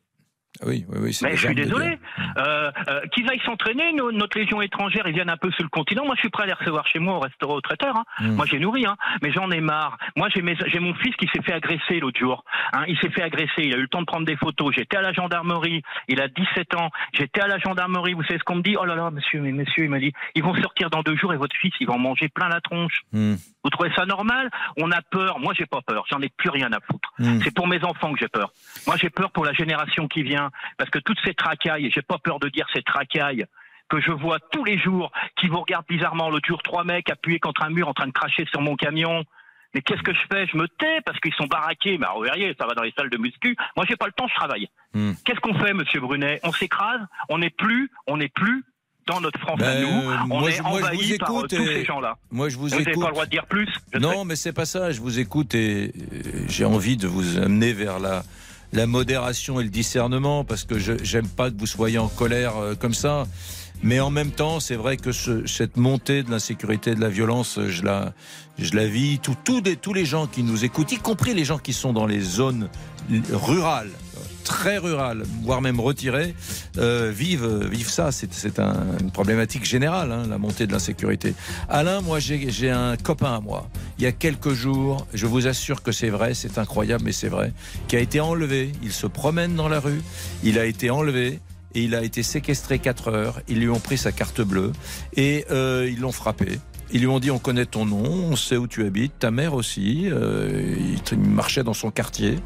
Ah 0.62 0.66
Oui, 0.68 0.86
oui, 0.90 0.98
oui. 1.02 1.18
Mais 1.24 1.36
je 1.36 1.46
suis 1.48 1.56
désolé. 1.56 1.98
Euh, 2.38 2.72
euh, 2.90 3.02
qu'ils 3.14 3.30
aillent 3.30 3.42
s'entraîner, 3.46 3.92
notre 3.94 4.38
légion 4.40 4.62
étrangère, 4.62 5.08
ils 5.08 5.14
viennent 5.14 5.30
un 5.30 5.38
peu 5.38 5.52
sur 5.52 5.64
le 5.64 5.70
continent. 5.70 6.06
Moi, 6.06 6.16
je 6.16 6.22
suis 6.22 6.30
prêt 6.30 6.44
à 6.44 6.46
les 6.48 6.54
recevoir 6.54 6.86
chez 6.88 7.00
moi 7.00 7.16
au 7.16 7.20
restaurant 7.20 7.56
au 7.56 7.62
traiteur. 7.62 7.96
hein. 7.98 8.04
Mm. 8.20 8.36
Moi, 8.36 8.46
j'ai 8.46 8.60
nourri, 8.60 8.86
hein. 8.86 8.96
mais 9.22 9.32
j'en 9.32 9.50
ai 9.52 9.60
marre. 9.62 9.98
Moi, 10.16 10.28
j'ai 10.34 10.42
mon 10.80 10.94
fils 10.96 11.16
qui 11.18 11.28
s'est 11.34 11.42
fait 11.42 11.54
agresser 11.54 12.00
l'autre 12.00 12.20
jour. 12.20 12.44
hein. 12.74 12.84
Il 12.88 12.98
s'est 13.00 13.10
fait 13.10 13.22
agresser. 13.24 13.64
Il 13.64 13.74
a 13.74 13.78
eu 13.78 13.82
le 13.82 13.88
temps 13.88 14.02
de 14.02 14.06
prendre 14.06 14.26
des 14.26 14.38
photos. 14.38 14.74
J'étais 14.76 14.98
à 14.98 15.02
la 15.02 15.14
gendarmerie. 15.14 15.82
Il 16.08 16.22
a 16.22 16.28
17 16.28 16.76
ans. 16.76 16.90
J'étais 17.14 17.42
à 17.42 17.48
la 17.48 17.58
gendarmerie. 17.60 18.14
Vous 18.14 18.24
savez 18.24 18.40
ce 18.40 18.44
qu'on 18.44 18.56
me 18.56 18.62
dit? 18.62 18.76
Oh 18.80 18.86
là 18.86 18.96
là, 18.96 19.12
monsieur, 19.12 19.42
mais 19.42 19.52
monsieur, 19.52 19.84
il 19.84 19.90
m'a 19.90 20.00
dit 20.00 20.14
ils 20.36 20.44
vont 20.44 20.56
sortir 20.62 20.90
dans 20.90 21.02
deux 21.02 21.16
jours 21.16 21.34
et 21.34 21.38
votre 21.38 21.56
fils, 21.58 21.74
il 21.80 21.88
va 21.88 21.94
en 21.94 22.00
manger 22.00 22.30
plein 22.30 22.50
la 22.50 22.62
tronche. 22.62 23.02
Mm. 23.12 23.36
Vous 23.66 23.72
trouvez 23.72 23.92
ça 23.96 24.06
normal? 24.06 24.52
On 24.78 24.92
a 24.92 25.02
peur. 25.02 25.40
Moi, 25.40 25.56
j'ai 25.58 25.66
pas 25.66 25.82
peur. 25.82 26.06
J'en 26.08 26.22
ai 26.22 26.30
plus 26.30 26.52
rien 26.52 26.72
à 26.72 26.80
foutre. 26.80 27.12
Mm. 27.18 27.42
C'est 27.44 27.54
pour 27.54 27.66
mes 27.68 27.84
enfants 27.84 28.14
que 28.14 28.20
j'ai 28.20 28.28
peur. 28.28 28.54
Moi, 28.86 28.96
j'ai 28.96 29.10
peur 29.10 29.32
pour 29.32 29.44
la 29.44 29.54
génération 29.54 30.08
qui 30.08 30.22
vient, 30.22 30.52
parce 30.78 30.92
que 30.92 31.00
toutes 31.00 31.18
ces 31.26 31.34
tracailles, 31.34 31.88
et 31.88 31.90
j'ai 31.90 32.04
pas 32.04 32.20
peur 32.20 32.40
de 32.40 32.48
dire 32.48 32.68
ces 32.76 32.84
tracailles, 32.84 33.44
que 33.90 34.00
je 34.00 34.12
vois 34.12 34.38
tous 34.52 34.64
les 34.64 34.78
jours, 34.78 35.12
qui 35.36 35.48
vous 35.48 35.60
regardent 35.60 35.88
bizarrement. 35.88 36.30
L'autre 36.30 36.48
jour, 36.48 36.62
trois 36.62 36.84
mecs 36.84 37.10
appuyés 37.10 37.40
contre 37.40 37.64
un 37.64 37.72
mur 37.72 37.88
en 37.88 37.94
train 37.94 38.06
de 38.06 38.12
cracher 38.12 38.46
sur 38.52 38.62
mon 38.62 38.76
camion. 38.76 39.24
Mais 39.74 39.82
qu'est-ce 39.82 40.04
que 40.04 40.14
je 40.14 40.22
fais? 40.32 40.46
Je 40.46 40.58
me 40.58 40.68
tais 40.68 41.02
parce 41.02 41.20
qu'ils 41.20 41.34
sont 41.34 41.48
baraqués. 41.48 41.98
Mais 41.98 42.06
vous 42.16 42.22
verriez, 42.22 42.56
ça 42.60 42.68
va 42.68 42.76
dans 42.76 42.84
les 42.84 42.94
salles 42.96 43.10
de 43.10 43.18
muscu. 43.18 43.58
Moi, 43.76 43.88
j'ai 43.90 43.96
pas 43.96 44.06
le 44.06 44.12
temps, 44.12 44.28
je 44.28 44.36
travaille. 44.36 44.70
Hmm. 44.94 45.14
Qu'est-ce 45.26 45.40
qu'on 45.40 45.56
fait, 45.56 45.74
Monsieur 45.74 46.02
Brunet? 46.02 46.40
On 46.44 46.52
s'écrase? 46.52 47.02
On 47.30 47.40
n'est 47.40 47.50
plus, 47.50 47.90
on 48.06 48.18
n'est 48.18 48.30
plus 48.30 48.64
dans 49.08 49.22
notre 49.22 49.40
France 49.40 49.60
à 49.62 49.64
Ben, 49.76 49.82
nous. 49.82 49.88
On 49.88 50.26
moi, 50.40 50.50
est 50.50 50.54
je- 50.54 50.62
moi, 50.64 50.80
je 50.80 50.80
vous 50.80 50.84
envahi 50.86 51.18
par 51.18 51.30
euh, 51.30 51.34
écoute 51.40 51.50
tous 51.52 51.62
et- 51.62 51.66
ces 51.66 51.86
gens-là. 51.86 52.18
Moi, 52.32 52.50
je 52.50 52.56
vous 52.58 52.64
Vous 52.64 52.70
n'avez 52.70 52.82
écoute. 52.84 53.02
pas 53.04 53.08
le 53.10 53.14
droit 53.14 53.26
de 53.26 53.30
dire 53.32 53.46
plus 53.46 53.70
Non, 54.00 54.26
mais 54.26 54.36
c'est 54.36 54.54
pas 54.54 54.66
ça. 54.66 54.92
Je 54.92 55.00
vous 55.00 55.20
écoute 55.20 55.54
et 55.54 55.94
j'ai 56.48 56.66
envie 56.66 56.98
de 56.98 57.08
vous 57.08 57.38
amener 57.38 57.72
vers 57.74 58.00
la, 58.00 58.24
la 58.74 58.88
modération 58.88 59.60
et 59.60 59.64
le 59.64 59.70
discernement 59.70 60.44
parce 60.44 60.64
que 60.64 60.80
j'aime 60.80 61.28
pas 61.28 61.52
que 61.52 61.58
vous 61.58 61.68
soyez 61.68 62.00
en 62.00 62.08
colère 62.08 62.58
euh, 62.58 62.74
comme 62.76 62.94
ça. 62.96 63.26
Mais 63.84 64.00
en 64.00 64.10
même 64.10 64.32
temps, 64.32 64.60
c'est 64.60 64.76
vrai 64.76 64.98
que 64.98 65.12
ce- 65.12 65.46
cette 65.46 65.78
montée 65.78 66.24
de 66.24 66.32
l'insécurité, 66.32 66.96
de 66.96 67.02
la 67.02 67.10
violence, 67.10 67.60
je 67.68 67.84
la, 67.84 68.14
je 68.58 68.74
la 68.74 68.88
vis. 68.88 69.20
Tout, 69.20 69.36
tout 69.44 69.62
des- 69.62 69.76
tous 69.76 69.94
les 69.94 70.06
gens 70.06 70.26
qui 70.26 70.42
nous 70.42 70.66
écoutent, 70.66 70.94
y 70.94 70.98
compris 70.98 71.34
les 71.36 71.46
gens 71.46 71.60
qui 71.60 71.74
sont 71.74 71.94
dans 71.94 72.08
les 72.08 72.22
zones 72.22 72.70
rurales, 73.32 73.92
très 74.44 74.78
rurales, 74.78 75.24
voire 75.44 75.62
même 75.62 75.80
retirées, 75.80 76.36
euh, 76.78 77.12
vivent, 77.16 77.90
ça. 77.90 78.12
C'est 78.12 78.34
c'est 78.34 78.60
un- 78.60 78.98
une 79.02 79.12
problématique 79.12 79.66
générale, 79.66 80.12
hein, 80.12 80.24
la 80.30 80.38
montée 80.38 80.68
de 80.68 80.72
l'insécurité. 80.72 81.34
Alain, 81.70 82.02
moi, 82.02 82.20
j'ai 82.20 82.50
j'ai 82.52 82.70
un 82.72 82.98
copain 82.98 83.34
à 83.36 83.40
moi. 83.40 83.70
Il 83.98 84.04
y 84.04 84.08
a 84.08 84.12
quelques 84.12 84.54
jours, 84.54 85.08
je 85.14 85.26
vous 85.26 85.48
assure 85.48 85.82
que 85.84 85.92
c'est 85.92 86.10
vrai, 86.10 86.34
c'est 86.34 86.58
incroyable, 86.58 87.04
mais 87.06 87.12
c'est 87.12 87.30
vrai, 87.30 87.54
qui 87.88 87.96
a 87.96 88.00
été 88.00 88.20
enlevé. 88.20 88.72
Il 88.84 88.92
se 88.92 89.08
promène 89.08 89.56
dans 89.56 89.70
la 89.70 89.80
rue. 89.80 90.02
Il 90.44 90.60
a 90.60 90.66
été 90.66 90.90
enlevé. 90.90 91.40
Et 91.78 91.84
il 91.84 91.94
a 91.94 92.04
été 92.04 92.24
séquestré 92.24 92.80
4 92.80 93.10
heures. 93.10 93.42
Ils 93.50 93.60
lui 93.60 93.68
ont 93.68 93.82
pris 93.82 93.98
sa 93.98 94.14
carte 94.14 94.40
bleue 94.40 94.72
et 95.18 95.44
euh, 95.52 95.90
ils 95.92 96.00
l'ont 96.00 96.14
frappé. 96.14 96.58
Ils 96.92 97.02
lui 97.02 97.08
ont 97.08 97.20
dit 97.20 97.32
on 97.32 97.40
connaît 97.40 97.66
ton 97.66 97.86
nom, 97.86 98.04
on 98.04 98.36
sait 98.36 98.58
où 98.58 98.68
tu 98.68 98.86
habites, 98.86 99.14
ta 99.20 99.32
mère 99.32 99.54
aussi. 99.54 100.08
Euh, 100.12 100.76
il, 101.12 101.20
marchait 101.20 101.64
dans 101.64 101.74
son 101.74 101.92
quartier, 101.92 102.40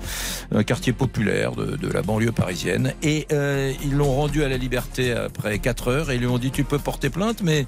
un 0.51 0.63
quartier 0.63 0.93
populaire 0.93 1.53
de, 1.53 1.75
de 1.75 1.87
la 1.87 2.01
banlieue 2.01 2.31
parisienne. 2.31 2.93
Et 3.03 3.27
euh, 3.31 3.73
ils 3.83 3.93
l'ont 3.95 4.13
rendu 4.13 4.43
à 4.43 4.49
la 4.49 4.57
liberté 4.57 5.11
après 5.13 5.59
4 5.59 5.87
heures 5.89 6.11
et 6.11 6.15
ils 6.15 6.19
lui 6.21 6.27
ont 6.27 6.37
dit 6.37 6.51
tu 6.51 6.63
peux 6.63 6.79
porter 6.79 7.09
plainte, 7.09 7.41
mais 7.43 7.65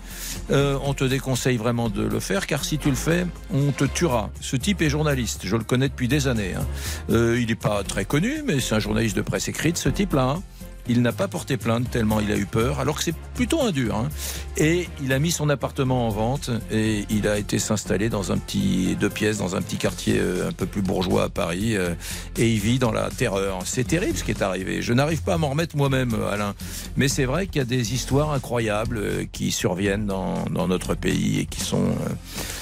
euh, 0.52 0.78
on 0.84 0.94
te 0.94 1.04
déconseille 1.04 1.58
vraiment 1.58 1.90
de 1.90 2.04
le 2.04 2.20
faire 2.20 2.48
car 2.48 2.64
si 2.64 2.78
tu 2.78 2.90
le 2.90 2.96
fais, 2.96 3.26
on 3.54 3.72
te 3.72 3.84
tuera. 3.86 4.30
Ce 4.42 4.56
type 4.56 4.82
est 4.82 4.90
journaliste, 4.90 5.42
je 5.44 5.56
le 5.56 5.64
connais 5.64 5.90
depuis 5.90 6.08
des 6.08 6.28
années. 6.28 6.54
hein. 6.58 6.66
Euh, 7.10 7.40
il 7.40 7.48
n'est 7.48 7.56
pas 7.56 7.84
très 7.84 8.06
connu, 8.06 8.44
mais 8.46 8.60
c'est 8.60 8.76
un 8.76 8.80
journaliste 8.80 9.16
de 9.16 9.22
presse 9.22 9.48
écrite, 9.48 9.78
ce 9.78 9.90
type-là. 9.90 10.36
hein. 10.38 10.44
Il 10.88 11.02
n'a 11.02 11.12
pas 11.12 11.28
porté 11.28 11.58
plainte 11.58 11.90
tellement 11.92 12.20
il 12.20 12.32
a 12.32 12.38
eu 12.38 12.46
peur, 12.46 12.80
alors 12.80 12.98
que 12.98 13.04
c'est 13.04 13.16
plutôt 13.36 13.62
un 13.62 13.72
dur. 13.72 13.96
hein. 13.96 14.10
Et 14.58 14.88
il 15.04 15.14
a 15.14 15.20
mis 15.20 15.32
son 15.32 15.50
appartement 15.50 16.08
en 16.08 16.10
vente 16.10 16.50
et 16.72 17.06
il 17.10 17.28
a 17.28 17.38
été 17.38 17.60
s'installer 17.60 18.10
dans 18.10 18.32
un 18.32 18.38
petit 18.38 18.96
deux 19.00 19.10
pièces, 19.10 19.38
dans 19.38 19.56
un 19.56 19.62
petit 19.62 19.78
quartier 19.78 20.18
euh, 20.20 20.50
un 20.50 20.52
peu 20.52 20.66
plus 20.66 20.82
bourgeois 20.82 21.24
à 21.26 21.30
Paris. 21.30 21.76
euh, 21.78 21.94
et 22.38 22.50
il 22.52 22.60
vit 22.60 22.80
dans 22.80 22.92
la 22.92 23.10
terreur. 23.10 23.60
C'est 23.66 23.88
terrible 23.88 24.18
ce 24.18 24.24
qui 24.24 24.32
est 24.32 24.42
arrivé. 24.42 24.82
Je 24.82 24.94
n'arrive 24.94 25.22
pas 25.22 25.36
à 25.36 25.38
m'en 25.38 25.50
remettre 25.50 25.76
moi-même, 25.78 26.16
Alain. 26.32 26.54
Mais 26.98 27.08
c'est 27.08 27.26
vrai 27.26 27.48
qu'il 27.48 27.58
y 27.58 27.62
a 27.62 27.66
des 27.66 27.94
histoires 27.94 28.32
incroyables 28.32 28.98
euh, 28.98 29.26
qui 29.32 29.52
surviennent 29.52 30.06
dans, 30.06 30.46
dans 30.46 30.68
notre 30.68 30.96
pays 30.96 31.40
et 31.40 31.46
qui 31.46 31.62
sont 31.62 31.86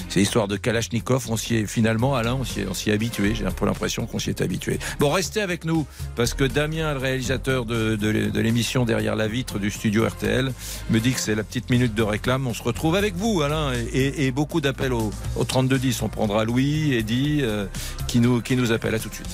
ces 0.08 0.20
histoires 0.22 0.48
de 0.48 0.56
Kalachnikov. 0.56 1.26
On 1.30 1.36
s'y 1.36 1.56
est 1.56 1.66
finalement, 1.66 2.14
Alain, 2.16 2.34
on 2.34 2.44
s'y 2.44 2.60
est, 2.60 2.66
on 2.66 2.72
est 2.72 2.92
habitué. 2.92 3.34
J'ai 3.34 3.46
un 3.46 3.50
peu 3.52 3.66
l'impression 3.66 4.06
qu'on 4.06 4.18
s'y 4.18 4.30
est 4.30 4.40
habitué. 4.40 4.78
Bon, 4.98 5.10
restez 5.10 5.40
avec 5.40 5.64
nous 5.64 5.86
parce 6.16 6.34
que 6.34 6.44
Damien, 6.44 6.92
le 6.92 6.98
réalisateur 6.98 7.64
de, 7.64 7.96
de, 7.96 8.09
de 8.12 8.40
l'émission 8.40 8.84
derrière 8.84 9.16
la 9.16 9.28
vitre 9.28 9.58
du 9.58 9.70
studio 9.70 10.06
RTL, 10.06 10.52
me 10.90 10.98
dit 11.00 11.12
que 11.12 11.20
c'est 11.20 11.34
la 11.34 11.42
petite 11.44 11.70
minute 11.70 11.94
de 11.94 12.02
réclame. 12.02 12.46
On 12.46 12.54
se 12.54 12.62
retrouve 12.62 12.96
avec 12.96 13.14
vous, 13.16 13.42
Alain, 13.42 13.72
et, 13.72 13.98
et- 13.98 14.26
et 14.26 14.30
beaucoup 14.32 14.60
d'appels 14.60 14.92
au, 14.92 15.10
au 15.36 15.44
3210. 15.44 16.02
On 16.02 16.08
prendra 16.08 16.44
Louis, 16.44 16.94
Eddy, 16.94 17.40
euh, 17.42 17.66
qui 18.06 18.20
nous 18.20 18.40
qui 18.40 18.56
nous 18.56 18.72
appelle. 18.72 18.94
À 18.94 18.98
tout 18.98 19.08
de 19.08 19.14
suite. 19.14 19.28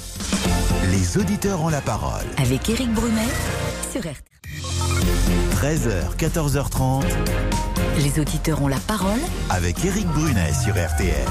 Les 0.90 1.18
auditeurs 1.18 1.60
ont 1.62 1.68
la 1.68 1.80
parole. 1.80 2.24
Avec 2.36 2.68
Éric 2.68 2.92
Brunet 2.92 3.28
sur 3.92 4.00
RTL. 4.02 4.14
13h, 5.56 6.16
14h30 6.18 7.04
Les 8.02 8.20
auditeurs 8.20 8.62
ont 8.62 8.68
la 8.68 8.78
parole 8.78 9.18
avec 9.50 9.84
Éric 9.84 10.06
Brunet 10.08 10.52
sur 10.52 10.74
RTL. 10.74 11.26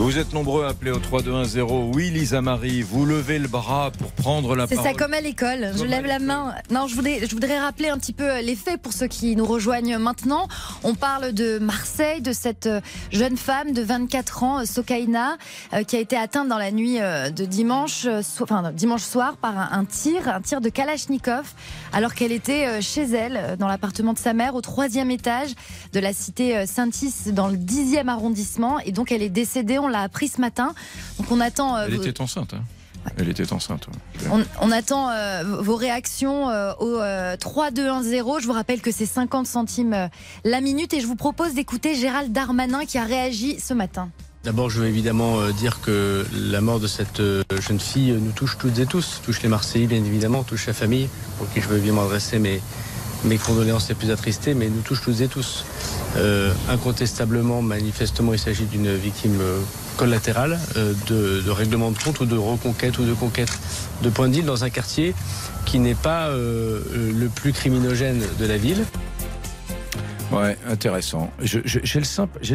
Vous 0.00 0.16
êtes 0.16 0.32
nombreux 0.32 0.64
à 0.64 0.68
appeler 0.68 0.92
au 0.92 0.98
3210. 1.00 1.60
Oui, 1.92 2.10
Lisa 2.10 2.40
Marie, 2.40 2.82
vous 2.82 3.04
levez 3.04 3.40
le 3.40 3.48
bras 3.48 3.90
pour 3.90 4.12
prendre 4.12 4.54
la 4.54 4.68
C'est 4.68 4.76
parole. 4.76 4.92
ça 4.92 4.96
comme 4.96 5.12
à 5.12 5.20
l'école. 5.20 5.72
Je 5.76 5.84
lève 5.84 6.06
la 6.06 6.20
main. 6.20 6.54
Non, 6.70 6.86
je 6.86 6.94
voudrais, 6.94 7.26
je 7.26 7.34
voudrais 7.34 7.58
rappeler 7.58 7.88
un 7.88 7.98
petit 7.98 8.12
peu 8.12 8.40
les 8.40 8.54
faits 8.54 8.80
pour 8.80 8.92
ceux 8.92 9.08
qui 9.08 9.34
nous 9.34 9.44
rejoignent 9.44 9.98
maintenant. 9.98 10.46
On 10.84 10.94
parle 10.94 11.32
de 11.32 11.58
Marseille, 11.58 12.22
de 12.22 12.32
cette 12.32 12.66
euh, 12.66 12.80
jeune 13.10 13.36
femme 13.36 13.72
de 13.72 13.82
24 13.82 14.42
ans, 14.44 14.60
euh, 14.60 14.64
Sokaina, 14.66 15.36
euh, 15.74 15.82
qui 15.82 15.96
a 15.96 15.98
été 16.00 16.16
atteinte 16.16 16.48
dans 16.48 16.58
la 16.58 16.70
nuit 16.70 17.00
euh, 17.00 17.30
de 17.30 17.44
dimanche, 17.44 18.04
euh, 18.06 18.22
enfin, 18.40 18.70
dimanche 18.72 19.02
soir 19.02 19.36
par 19.36 19.58
un, 19.58 19.68
un 19.80 19.84
tir, 19.84 20.28
un 20.28 20.40
tir 20.40 20.60
de 20.60 20.68
Kalachnikov, 20.68 21.52
alors 21.92 22.14
qu'elle 22.14 22.32
était 22.32 22.66
euh, 22.66 22.80
chez 22.80 23.02
elle, 23.02 23.36
euh, 23.36 23.56
dans 23.56 23.66
l'appartement 23.66 24.12
de 24.12 24.18
sa 24.18 24.32
mère, 24.32 24.54
au 24.54 24.60
troisième 24.60 25.10
étage 25.10 25.50
de 25.92 25.98
la 25.98 26.12
cité 26.12 26.56
euh, 26.56 26.66
Saint-Is, 26.66 27.32
dans 27.32 27.48
le 27.48 27.56
10e 27.56 28.06
arrondissement. 28.08 28.78
Et 28.86 28.92
donc, 28.92 29.10
elle 29.10 29.22
est 29.24 29.28
décédée. 29.28 29.78
On 29.80 29.87
l'a 29.88 30.02
appris 30.02 30.28
ce 30.28 30.40
matin. 30.40 30.74
Donc, 31.18 31.30
on 31.30 31.40
attend. 31.40 31.76
euh, 31.76 31.86
Elle 31.88 31.96
vos- 31.96 32.02
était 32.02 32.20
enceinte. 32.20 32.54
hein. 32.54 32.62
Elle 33.16 33.28
était 33.30 33.52
enceinte. 33.52 33.86
ouais. 33.88 34.26
on, 34.30 34.44
on 34.60 34.70
attend 34.70 35.08
euh, 35.10 35.42
vos 35.60 35.76
réactions 35.76 36.50
euh, 36.50 36.72
au 36.78 36.98
euh, 37.00 37.36
3210. 37.38 38.40
Je 38.42 38.46
vous 38.46 38.52
rappelle 38.52 38.80
que 38.82 38.90
c'est 38.92 39.06
50 39.06 39.46
centimes 39.46 39.94
euh, 39.94 40.08
la 40.44 40.60
minute 40.60 40.92
et 40.92 41.00
je 41.00 41.06
vous 41.06 41.14
propose 41.16 41.54
d'écouter 41.54 41.94
Gérald 41.94 42.32
Darmanin 42.32 42.84
qui 42.84 42.98
a 42.98 43.04
réagi 43.04 43.58
ce 43.60 43.72
matin. 43.72 44.10
D'abord, 44.44 44.68
je 44.70 44.80
veux 44.80 44.86
évidemment 44.88 45.48
dire 45.50 45.80
que 45.80 46.24
la 46.32 46.60
mort 46.60 46.80
de 46.80 46.86
cette 46.86 47.20
jeune 47.60 47.80
fille 47.80 48.12
nous 48.12 48.30
touche 48.32 48.56
toutes 48.58 48.78
et 48.78 48.86
tous, 48.86 49.20
touche 49.24 49.42
les 49.42 49.48
Marseillais 49.48 49.86
bien 49.86 49.98
évidemment, 50.04 50.42
touche 50.44 50.66
la 50.68 50.72
famille, 50.74 51.08
pour 51.38 51.50
qui 51.52 51.60
je 51.60 51.66
veux 51.68 51.78
évidemment 51.78 52.02
adresser 52.04 52.38
mes, 52.38 52.60
mes 53.24 53.38
condoléances 53.38 53.88
les 53.88 53.94
plus 53.94 54.10
attristées, 54.10 54.54
mais 54.54 54.68
nous 54.68 54.80
touche 54.80 55.02
toutes 55.02 55.20
et 55.20 55.28
tous. 55.28 55.64
Euh, 56.16 56.52
incontestablement, 56.68 57.62
manifestement, 57.62 58.32
il 58.32 58.38
s'agit 58.38 58.64
d'une 58.64 58.94
victime 58.94 59.38
euh, 59.40 59.60
collatérale 59.96 60.58
euh, 60.76 60.92
de, 61.08 61.42
de 61.42 61.50
règlement 61.50 61.90
de 61.90 61.98
compte 61.98 62.20
ou 62.20 62.26
de 62.26 62.36
reconquête 62.36 62.98
ou 62.98 63.04
de 63.04 63.14
conquête 63.14 63.58
de 64.02 64.08
points 64.10 64.28
d'île 64.28 64.44
dans 64.44 64.64
un 64.64 64.70
quartier 64.70 65.14
qui 65.66 65.78
n'est 65.78 65.94
pas 65.94 66.30
le 66.30 67.28
plus 67.34 67.52
criminogène 67.52 68.22
de 68.38 68.46
la 68.46 68.56
ville. 68.56 68.86
Ouais, 70.32 70.56
intéressant. 70.66 71.30
J'ai 71.42 72.00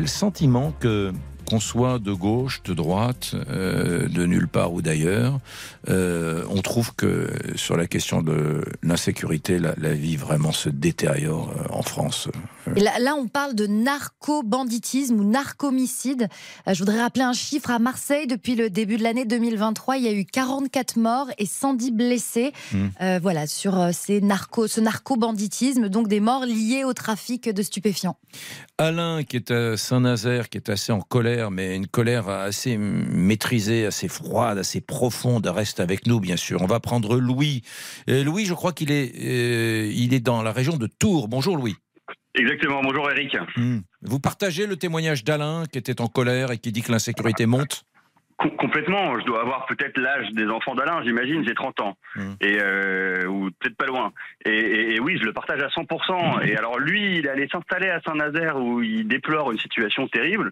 le 0.01 0.07
sentiment 0.07 0.73
que 0.79 1.11
qu'on 1.53 1.59
soit 1.59 1.99
de 1.99 2.13
gauche, 2.13 2.63
de 2.63 2.73
droite, 2.73 3.35
euh, 3.47 4.07
de 4.07 4.25
nulle 4.25 4.47
part 4.47 4.73
ou 4.73 4.81
d'ailleurs, 4.81 5.39
euh, 5.87 6.43
on 6.49 6.63
trouve 6.63 6.95
que 6.95 7.29
sur 7.55 7.77
la 7.77 7.85
question 7.85 8.23
de 8.23 8.65
l'insécurité, 8.81 9.59
la, 9.59 9.75
la 9.77 9.93
vie 9.93 10.15
vraiment 10.15 10.51
se 10.51 10.69
détériore 10.69 11.53
euh, 11.55 11.67
en 11.69 11.83
France. 11.83 12.27
Et 12.75 12.79
là, 12.79 12.97
là, 12.97 13.13
on 13.15 13.27
parle 13.27 13.53
de 13.53 13.67
narco-banditisme 13.67 15.19
ou 15.19 15.23
narcomicide. 15.23 16.27
Je 16.65 16.79
voudrais 16.79 17.01
rappeler 17.01 17.23
un 17.23 17.33
chiffre 17.33 17.69
à 17.69 17.77
Marseille. 17.77 18.25
Depuis 18.25 18.55
le 18.55 18.71
début 18.71 18.97
de 18.97 19.03
l'année 19.03 19.25
2023, 19.25 19.97
il 19.97 20.05
y 20.05 20.07
a 20.07 20.13
eu 20.13 20.25
44 20.25 20.97
morts 20.97 21.27
et 21.37 21.45
110 21.45 21.91
blessés. 21.91 22.51
Mmh. 22.71 22.77
Euh, 23.01 23.19
voilà, 23.21 23.45
sur 23.45 23.89
ces 23.91 24.21
narco, 24.21 24.67
ce 24.67 24.81
narco-banditisme, 24.81 25.89
donc 25.89 26.07
des 26.07 26.19
morts 26.19 26.45
liées 26.45 26.83
au 26.83 26.93
trafic 26.93 27.47
de 27.49 27.61
stupéfiants. 27.61 28.17
Alain, 28.79 29.23
qui 29.23 29.35
est 29.35 29.51
à 29.51 29.77
Saint-Nazaire, 29.77 30.49
qui 30.49 30.57
est 30.57 30.67
assez 30.69 30.91
en 30.91 30.99
colère, 30.99 31.51
mais 31.51 31.75
une 31.75 31.85
colère 31.85 32.27
assez 32.27 32.75
maîtrisée, 32.77 33.85
assez 33.85 34.07
froide, 34.07 34.57
assez 34.57 34.81
profonde, 34.81 35.45
reste 35.45 35.79
avec 35.79 36.07
nous, 36.07 36.19
bien 36.19 36.37
sûr. 36.37 36.61
On 36.61 36.65
va 36.65 36.79
prendre 36.79 37.17
Louis. 37.17 37.61
Euh, 38.09 38.23
Louis, 38.23 38.45
je 38.45 38.55
crois 38.55 38.73
qu'il 38.73 38.91
est, 38.91 39.13
euh, 39.15 39.91
il 39.93 40.15
est 40.15 40.19
dans 40.19 40.41
la 40.41 40.51
région 40.51 40.77
de 40.77 40.87
Tours. 40.87 41.27
Bonjour 41.27 41.55
Louis. 41.55 41.75
Exactement, 42.33 42.81
bonjour 42.81 43.11
Eric. 43.11 43.37
Hmm. 43.57 43.81
Vous 44.01 44.19
partagez 44.19 44.65
le 44.65 44.75
témoignage 44.75 45.23
d'Alain, 45.23 45.65
qui 45.71 45.77
était 45.77 46.01
en 46.01 46.07
colère 46.07 46.49
et 46.49 46.57
qui 46.57 46.71
dit 46.71 46.81
que 46.81 46.91
l'insécurité 46.91 47.45
monte? 47.45 47.85
Complètement, 48.37 49.19
je 49.19 49.25
dois 49.25 49.41
avoir 49.41 49.65
peut-être 49.65 49.97
l'âge 49.97 50.29
des 50.31 50.45
enfants 50.47 50.75
d'Alain, 50.75 51.01
j'imagine, 51.03 51.43
j'ai 51.45 51.53
30 51.53 51.79
ans. 51.81 51.97
Et 52.41 52.57
euh, 52.61 53.25
ou 53.27 53.49
peut-être 53.59 53.75
pas 53.77 53.85
loin. 53.85 54.11
Et, 54.45 54.51
et- 54.51 54.95
et 54.95 54.99
oui, 54.99 55.17
je 55.19 55.23
le 55.25 55.33
partage 55.33 55.61
à 55.61 55.67
100%. 55.69 56.41
Et 56.45 56.55
alors 56.57 56.77
lui, 56.79 57.17
il 57.17 57.27
allé 57.29 57.47
s'installer 57.47 57.89
à 57.89 57.99
Saint-Nazaire 58.01 58.57
où 58.57 58.81
il 58.81 59.07
déplore 59.07 59.51
une 59.51 59.59
situation 59.59 60.07
terrible. 60.07 60.51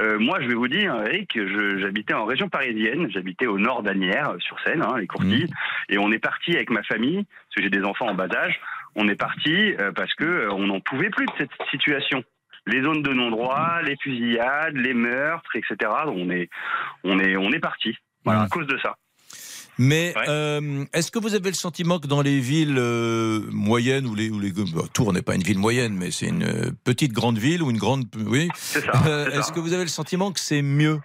Euh, 0.00 0.18
moi, 0.18 0.38
je 0.40 0.48
vais 0.48 0.54
vous 0.54 0.68
dire, 0.68 0.94
Eric, 1.06 1.38
j'habitais 1.78 2.14
en 2.14 2.24
région 2.24 2.48
parisienne, 2.48 3.10
j'habitais 3.10 3.46
au 3.46 3.58
nord 3.58 3.82
d'Anières, 3.82 4.34
sur 4.38 4.58
Seine, 4.60 4.82
hein, 4.82 4.96
les 4.98 5.06
Courtilles, 5.06 5.48
et 5.88 5.98
on 5.98 6.10
est 6.12 6.18
parti 6.18 6.54
avec 6.54 6.70
ma 6.70 6.82
famille, 6.82 7.24
parce 7.24 7.56
que 7.56 7.62
j'ai 7.62 7.70
des 7.70 7.82
enfants 7.84 8.08
en 8.08 8.14
bas 8.14 8.28
âge, 8.34 8.58
on 8.94 9.08
est 9.08 9.16
parti 9.20 9.74
euh, 9.78 9.92
parce 9.92 10.14
que 10.14 10.24
euh, 10.24 10.48
on 10.52 10.66
n'en 10.66 10.80
pouvait 10.80 11.10
plus 11.10 11.26
de 11.26 11.32
cette 11.38 11.50
situation. 11.70 12.22
Les 12.66 12.82
zones 12.82 13.02
de 13.02 13.12
non-droit, 13.12 13.80
les 13.84 13.96
fusillades, 14.02 14.74
les 14.74 14.94
meurtres, 14.94 15.54
etc. 15.54 15.90
On 16.06 16.30
est, 16.30 16.48
on 17.04 17.18
est, 17.18 17.36
on 17.36 17.52
est 17.52 17.60
parti. 17.60 17.94
Voilà, 18.24 18.42
à 18.42 18.48
cause 18.48 18.66
de 18.66 18.76
ça. 18.78 18.96
Mais 19.78 20.14
euh, 20.26 20.84
est-ce 20.94 21.10
que 21.12 21.18
vous 21.18 21.34
avez 21.34 21.50
le 21.50 21.54
sentiment 21.54 21.98
que 21.98 22.06
dans 22.06 22.22
les 22.22 22.40
villes 22.40 22.76
euh, 22.78 23.40
moyennes 23.50 24.06
ou 24.06 24.14
les, 24.14 24.30
ou 24.30 24.40
les 24.40 24.50
bah, 24.50 24.82
Tours 24.94 25.12
n'est 25.12 25.20
pas 25.22 25.34
une 25.34 25.42
ville 25.42 25.58
moyenne, 25.58 25.94
mais 25.94 26.10
c'est 26.10 26.28
une 26.28 26.44
euh, 26.44 26.70
petite 26.84 27.12
grande 27.12 27.36
ville 27.38 27.62
ou 27.62 27.70
une 27.70 27.76
grande 27.76 28.06
oui. 28.26 28.48
C'est 28.54 28.80
ça, 28.80 28.92
Euh, 29.06 29.26
c'est 29.26 29.32
ça. 29.32 29.38
Est-ce 29.38 29.52
que 29.52 29.60
vous 29.60 29.74
avez 29.74 29.82
le 29.82 29.88
sentiment 29.90 30.32
que 30.32 30.40
c'est 30.40 30.62
mieux? 30.62 30.98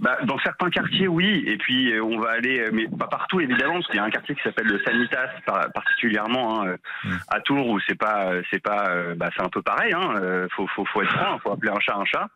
Bah, 0.00 0.18
dans 0.24 0.38
certains 0.38 0.70
quartiers, 0.70 1.08
oui. 1.08 1.42
Et 1.46 1.56
puis, 1.56 1.92
euh, 1.92 2.02
on 2.02 2.18
va 2.18 2.30
aller, 2.30 2.60
euh, 2.60 2.70
mais 2.72 2.86
pas 2.86 3.06
partout, 3.06 3.40
évidemment, 3.40 3.74
parce 3.74 3.86
qu'il 3.86 3.96
y 3.96 3.98
a 3.98 4.04
un 4.04 4.10
quartier 4.10 4.34
qui 4.34 4.42
s'appelle 4.42 4.66
le 4.66 4.78
Sanitas, 4.80 5.28
par- 5.44 5.72
particulièrement 5.72 6.62
hein, 6.62 6.76
euh, 7.06 7.10
à 7.28 7.40
Tours, 7.40 7.66
où 7.68 7.80
c'est 7.80 7.98
pas, 7.98 8.30
c'est 8.50 8.62
pas, 8.62 9.14
bah, 9.16 9.30
c'est 9.36 9.42
un 9.42 9.48
peu 9.48 9.62
pareil. 9.62 9.92
Hein, 9.94 10.48
faut, 10.54 10.66
faut, 10.68 10.84
faut 10.84 11.02
être 11.02 11.12
franc, 11.12 11.38
faut 11.38 11.52
appeler 11.52 11.72
un 11.72 11.80
chat 11.80 11.96
un 11.96 12.04
chat. 12.04 12.28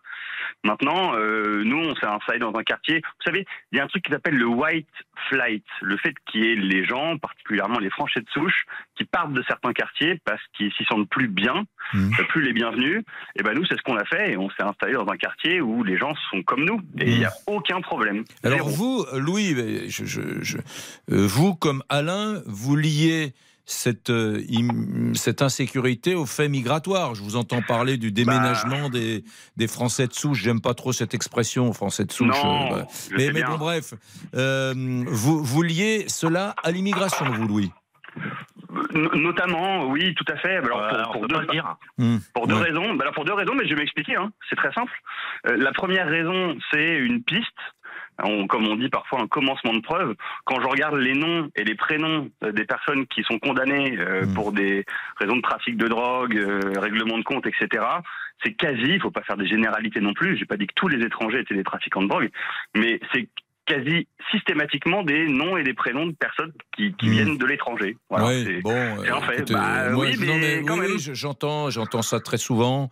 Maintenant, 0.64 1.14
euh, 1.14 1.62
nous, 1.64 1.78
on 1.78 1.94
s'est 1.96 2.06
installé 2.06 2.38
dans 2.38 2.54
un 2.54 2.62
quartier. 2.62 2.96
Vous 2.96 3.24
savez, 3.24 3.46
il 3.72 3.78
y 3.78 3.80
a 3.80 3.84
un 3.84 3.86
truc 3.86 4.04
qui 4.04 4.12
s'appelle 4.12 4.36
le 4.36 4.46
white 4.46 4.86
flight, 5.28 5.64
le 5.80 5.96
fait 5.96 6.14
qu'il 6.30 6.44
y 6.44 6.52
ait 6.52 6.56
les 6.56 6.84
gens, 6.84 7.16
particulièrement 7.18 7.78
les 7.78 7.90
Français 7.90 8.20
de 8.20 8.28
souche, 8.32 8.64
qui 8.96 9.04
partent 9.04 9.32
de 9.32 9.42
certains 9.48 9.72
quartiers 9.72 10.20
parce 10.24 10.40
qu'ils 10.56 10.72
s'y 10.74 10.84
sentent 10.84 11.08
plus 11.08 11.28
bien, 11.28 11.64
Mmh. 11.92 12.10
euh, 12.20 12.24
plus 12.28 12.42
les 12.42 12.52
bienvenus. 12.52 13.02
Et 13.36 13.42
ben 13.42 13.52
nous, 13.54 13.64
c'est 13.64 13.76
ce 13.76 13.82
qu'on 13.82 13.96
a 13.96 14.04
fait 14.04 14.32
et 14.32 14.36
on 14.36 14.48
s'est 14.50 14.62
installé 14.62 14.92
dans 14.92 15.08
un 15.08 15.16
quartier 15.16 15.60
où 15.60 15.82
les 15.82 15.96
gens 15.98 16.14
sont 16.30 16.42
comme 16.42 16.64
nous 16.64 16.80
et 16.98 17.10
il 17.10 17.18
n'y 17.18 17.24
a 17.24 17.32
aucun 17.48 17.80
problème. 17.80 18.18
Mmh. 18.20 18.24
Alors 18.46 18.68
Zéro. 18.70 18.70
vous, 18.70 19.18
Louis, 19.18 19.54
mais 19.56 19.88
je- 19.88 20.04
je- 20.04 20.40
je- 20.42 20.58
euh, 20.58 21.26
vous 21.26 21.54
comme 21.56 21.82
Alain, 21.88 22.42
vous 22.46 22.76
liez 22.76 23.32
cette, 23.70 24.10
euh, 24.10 24.42
im- 24.52 25.14
cette 25.14 25.42
insécurité 25.42 26.14
au 26.14 26.26
fait 26.26 26.48
migratoire. 26.48 27.14
Je 27.14 27.22
vous 27.22 27.36
entends 27.36 27.62
parler 27.62 27.96
du 27.96 28.10
déménagement 28.12 28.88
Bah. 28.90 28.98
des, 28.98 29.24
des 29.56 29.68
Français 29.68 30.06
de 30.06 30.12
souche. 30.12 30.42
J'aime 30.42 30.60
pas 30.60 30.74
trop 30.74 30.92
cette 30.92 31.14
expression, 31.14 31.72
Français 31.72 32.04
de 32.04 32.12
souche. 32.12 32.28
Non, 32.42 32.76
euh, 32.76 32.82
je 33.10 33.16
mais 33.32 33.42
bon, 33.42 33.58
bref, 33.58 33.94
euh, 34.34 34.74
vous, 35.06 35.42
vous 35.44 35.62
liez 35.62 36.04
cela 36.08 36.54
à 36.62 36.70
l'immigration, 36.72 37.24
vous, 37.30 37.46
Louis? 37.46 37.70
No- 38.94 39.14
Notamment, 39.14 39.86
oui, 39.86 40.14
tout 40.14 40.24
à 40.32 40.36
fait. 40.36 40.56
Alors, 40.56 40.80
Euh, 40.82 41.02
pour, 41.04 41.16
on 41.16 41.18
pour 41.20 41.28
deux, 41.28 41.46
dire. 41.46 41.76
Mmh. 41.98 42.16
Pour 42.34 42.46
deux 42.46 42.54
Ouais. 42.56 42.62
raisons. 42.70 42.94
Bah 42.94 43.02
alors 43.02 43.14
pour 43.14 43.24
deux 43.24 43.32
raisons, 43.34 43.54
mais 43.54 43.64
je 43.64 43.70
vais 43.74 43.80
m'expliquer. 43.80 44.16
Hein. 44.16 44.32
C'est 44.48 44.56
très 44.56 44.72
simple. 44.72 44.92
Euh, 45.46 45.56
la 45.56 45.72
première 45.72 46.06
raison, 46.08 46.56
c'est 46.70 46.96
une 46.98 47.22
piste. 47.22 47.46
On- 48.24 48.46
comme 48.46 48.66
on 48.68 48.76
dit 48.76 48.88
parfois, 48.88 49.20
un 49.22 49.26
commencement 49.28 49.72
de 49.74 49.80
preuve. 49.80 50.14
Quand 50.44 50.60
je 50.60 50.66
regarde 50.66 50.96
les 50.96 51.14
noms 51.14 51.50
et 51.56 51.64
les 51.64 51.74
prénoms 51.74 52.30
euh, 52.44 52.52
des 52.52 52.64
personnes 52.64 53.06
qui 53.06 53.22
sont 53.24 53.38
condamnées 53.38 53.96
euh, 53.98 54.26
Mm. 54.26 54.34
pour 54.34 54.52
des 54.52 54.84
raisons 55.16 55.36
de 55.36 55.42
trafic 55.42 55.76
de 55.76 55.88
drogue, 55.88 56.36
euh, 56.36 56.60
règlement 56.78 57.18
de 57.18 57.24
compte, 57.24 57.46
etc., 57.46 57.68
c'est 58.44 58.54
quasi, 58.54 58.82
il 58.94 59.00
faut 59.00 59.10
pas 59.10 59.22
faire 59.22 59.36
des 59.36 59.46
généralités 59.46 60.00
non 60.00 60.14
plus, 60.14 60.36
j'ai 60.36 60.46
pas 60.46 60.56
dit 60.56 60.66
que 60.66 60.74
tous 60.74 60.88
les 60.88 61.04
étrangers 61.04 61.40
étaient 61.40 61.54
des 61.54 61.62
trafiquants 61.64 62.02
de 62.02 62.08
drogue, 62.08 62.30
mais 62.74 62.98
c'est 63.12 63.28
quasi 63.66 64.08
systématiquement 64.32 65.02
des 65.04 65.26
noms 65.28 65.56
et 65.56 65.62
des 65.62 65.74
prénoms 65.74 66.06
de 66.06 66.12
personnes 66.12 66.52
qui, 66.74 66.92
qui 66.94 67.06
Mm. 67.08 67.12
viennent 67.12 67.38
de 67.38 67.46
l'étranger. 67.46 67.96
Voilà, 68.08 68.26
c'est- 68.44 68.62
bon, 68.62 68.70
un 68.72 69.20
fait. 69.20 69.34
écoutez, 69.36 69.54
Bah, 69.54 69.90
moi, 69.90 70.06
oui, 70.06 70.12
je- 70.14 70.20
mais 70.24 70.60
oui, 70.68 70.98
je- 70.98 71.12
j'entends, 71.14 71.70
j'entends 71.70 72.02
ça 72.02 72.18
très 72.18 72.38
souvent. 72.38 72.90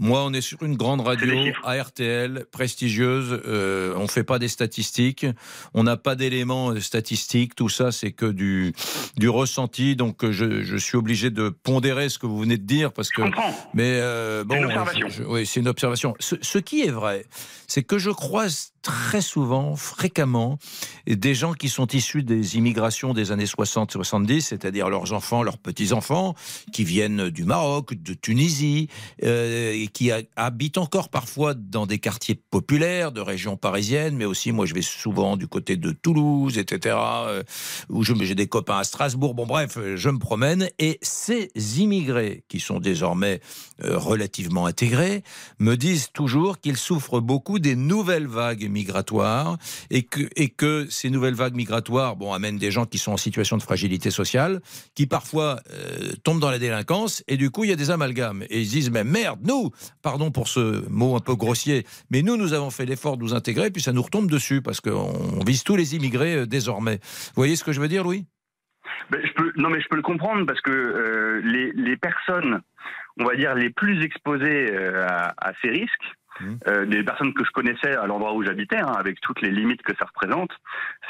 Moi, 0.00 0.24
on 0.24 0.32
est 0.32 0.40
sur 0.40 0.62
une 0.64 0.76
grande 0.76 1.00
radio 1.02 1.26
des 1.30 1.44
chiffres. 1.44 1.60
à 1.64 1.80
RTL, 1.82 2.46
prestigieuse. 2.50 3.40
Euh, 3.46 3.94
on 3.96 4.08
fait 4.08 4.24
pas 4.24 4.38
des 4.40 4.48
statistiques, 4.48 5.24
on 5.72 5.84
n'a 5.84 5.96
pas 5.96 6.16
d'éléments 6.16 6.70
euh, 6.70 6.80
statistiques. 6.80 7.54
Tout 7.54 7.68
ça, 7.68 7.92
c'est 7.92 8.10
que 8.12 8.26
du 8.26 8.72
du 9.16 9.28
ressenti. 9.28 9.94
Donc, 9.94 10.24
euh, 10.24 10.32
je, 10.32 10.62
je 10.62 10.76
suis 10.76 10.96
obligé 10.96 11.30
de 11.30 11.48
pondérer 11.48 12.08
ce 12.08 12.18
que 12.18 12.26
vous 12.26 12.40
venez 12.40 12.56
de 12.58 12.66
dire 12.66 12.92
parce 12.92 13.10
que. 13.10 13.22
Je 13.22 13.26
comprends. 13.28 13.54
Mais 13.72 13.98
euh, 14.00 14.42
bon, 14.44 14.56
une 14.56 14.64
observation. 14.64 15.08
je- 15.08 15.14
je- 15.22 15.28
oui, 15.28 15.46
c'est 15.46 15.60
une 15.60 15.68
observation. 15.68 16.14
Ce, 16.18 16.34
ce 16.42 16.58
qui 16.58 16.82
est 16.82 16.90
vrai, 16.90 17.24
c'est 17.68 17.82
que 17.84 17.98
je 17.98 18.10
croise 18.10 18.72
très 18.82 19.22
souvent, 19.22 19.76
fréquemment, 19.76 20.58
des 21.06 21.34
gens 21.34 21.54
qui 21.54 21.70
sont 21.70 21.86
issus 21.86 22.22
des 22.22 22.56
immigrations 22.58 23.14
des 23.14 23.32
années 23.32 23.46
60-70, 23.46 24.40
c'est-à-dire 24.42 24.90
leurs 24.90 25.14
enfants, 25.14 25.42
leurs 25.42 25.56
petits-enfants, 25.56 26.34
qui 26.72 26.84
viennent 26.84 27.30
du 27.30 27.44
Maroc, 27.44 27.94
de 27.94 28.12
Tunisie, 28.12 28.88
euh, 29.22 29.72
et 29.84 29.88
qui 29.88 30.10
ha- 30.10 30.22
habitent 30.36 30.78
encore 30.78 31.10
parfois 31.10 31.52
dans 31.52 31.84
des 31.84 31.98
quartiers 31.98 32.40
populaires 32.50 33.12
de 33.12 33.20
régions 33.20 33.58
parisiennes, 33.58 34.16
mais 34.16 34.24
aussi, 34.24 34.50
moi, 34.50 34.64
je 34.64 34.72
vais 34.72 34.80
souvent 34.80 35.36
du 35.36 35.46
côté 35.46 35.76
de 35.76 35.90
Toulouse, 35.92 36.56
etc., 36.56 36.96
euh, 36.96 37.42
où 37.90 38.02
j'ai 38.02 38.34
des 38.34 38.46
copains 38.46 38.78
à 38.78 38.84
Strasbourg. 38.84 39.34
Bon, 39.34 39.44
bref, 39.44 39.76
euh, 39.76 39.98
je 39.98 40.08
me 40.08 40.18
promène, 40.18 40.70
et 40.78 40.98
ces 41.02 41.50
immigrés, 41.76 42.44
qui 42.48 42.60
sont 42.60 42.80
désormais 42.80 43.40
euh, 43.82 43.98
relativement 43.98 44.64
intégrés, 44.64 45.22
me 45.58 45.76
disent 45.76 46.08
toujours 46.14 46.58
qu'ils 46.60 46.78
souffrent 46.78 47.20
beaucoup 47.20 47.58
des 47.58 47.76
nouvelles 47.76 48.26
vagues 48.26 48.70
migratoires 48.70 49.58
et 49.90 50.02
que, 50.02 50.86
ces 50.88 51.10
nouvelles 51.10 51.34
vagues 51.34 51.56
migratoires 51.56 52.16
bon, 52.16 52.32
amènent 52.32 52.58
des 52.58 52.70
gens 52.70 52.86
qui 52.86 52.96
sont 52.96 53.12
en 53.12 53.16
situation 53.18 53.58
de 53.58 53.62
fragilité 53.62 54.10
sociale, 54.10 54.62
qui 54.94 55.06
parfois 55.06 55.60
tombent 56.22 56.40
dans 56.40 56.50
la 56.50 56.58
délinquance 56.58 57.22
et 57.28 57.36
du 57.36 57.50
coup 57.50 57.64
il 57.64 57.70
y 57.70 57.72
a 57.72 57.76
des 57.76 57.90
amalgames. 57.90 58.44
Et 58.48 58.60
ils 58.60 58.66
se 58.66 58.70
disent 58.72 58.90
mais 58.90 59.04
merde, 59.04 59.40
nous, 59.44 59.70
pardon 60.02 60.30
pour 60.30 60.48
ce 60.48 60.88
mot 60.88 61.16
un 61.16 61.20
peu 61.20 61.34
grossier, 61.34 61.84
mais 62.10 62.22
nous, 62.22 62.36
nous 62.36 62.52
avons 62.52 62.70
fait 62.70 62.86
l'effort 62.86 63.16
de 63.16 63.22
nous 63.22 63.34
intégrer 63.34 63.70
puis 63.70 63.82
ça 63.82 63.92
nous 63.92 64.02
retombe 64.02 64.30
dessus 64.30 64.62
parce 64.62 64.80
qu'on 64.80 65.40
vise 65.46 65.64
tous 65.64 65.76
les 65.76 65.94
immigrés 65.96 66.36
euh, 66.36 66.46
désormais. 66.46 66.98
Vous 67.02 67.36
voyez 67.36 67.56
ce 67.56 67.64
que 67.64 67.72
je 67.72 67.80
veux 67.80 67.88
dire, 67.88 68.04
Louis? 68.04 68.26
Ben, 69.10 69.20
je 69.24 69.32
peux, 69.32 69.52
non, 69.56 69.70
mais 69.70 69.80
je 69.80 69.88
peux 69.88 69.96
le 69.96 70.02
comprendre 70.02 70.46
parce 70.46 70.60
que 70.60 70.70
euh, 70.70 71.72
les, 71.74 71.96
personnes, 71.96 72.60
on 73.18 73.24
va 73.24 73.36
dire, 73.36 73.54
les 73.54 73.70
plus 73.70 74.02
exposées 74.02 74.70
euh, 74.72 75.06
à 75.06 75.52
ces 75.62 75.68
risques, 75.68 76.04
Mmh. 76.40 76.54
euh, 76.68 76.86
des 76.86 77.02
personnes 77.04 77.32
que 77.32 77.44
je 77.44 77.50
connaissais 77.50 77.94
à 77.96 78.06
l'endroit 78.06 78.34
où 78.34 78.42
j'habitais, 78.44 78.78
hein, 78.80 78.92
avec 78.98 79.20
toutes 79.20 79.40
les 79.40 79.50
limites 79.50 79.82
que 79.82 79.94
ça 79.96 80.04
représente, 80.06 80.50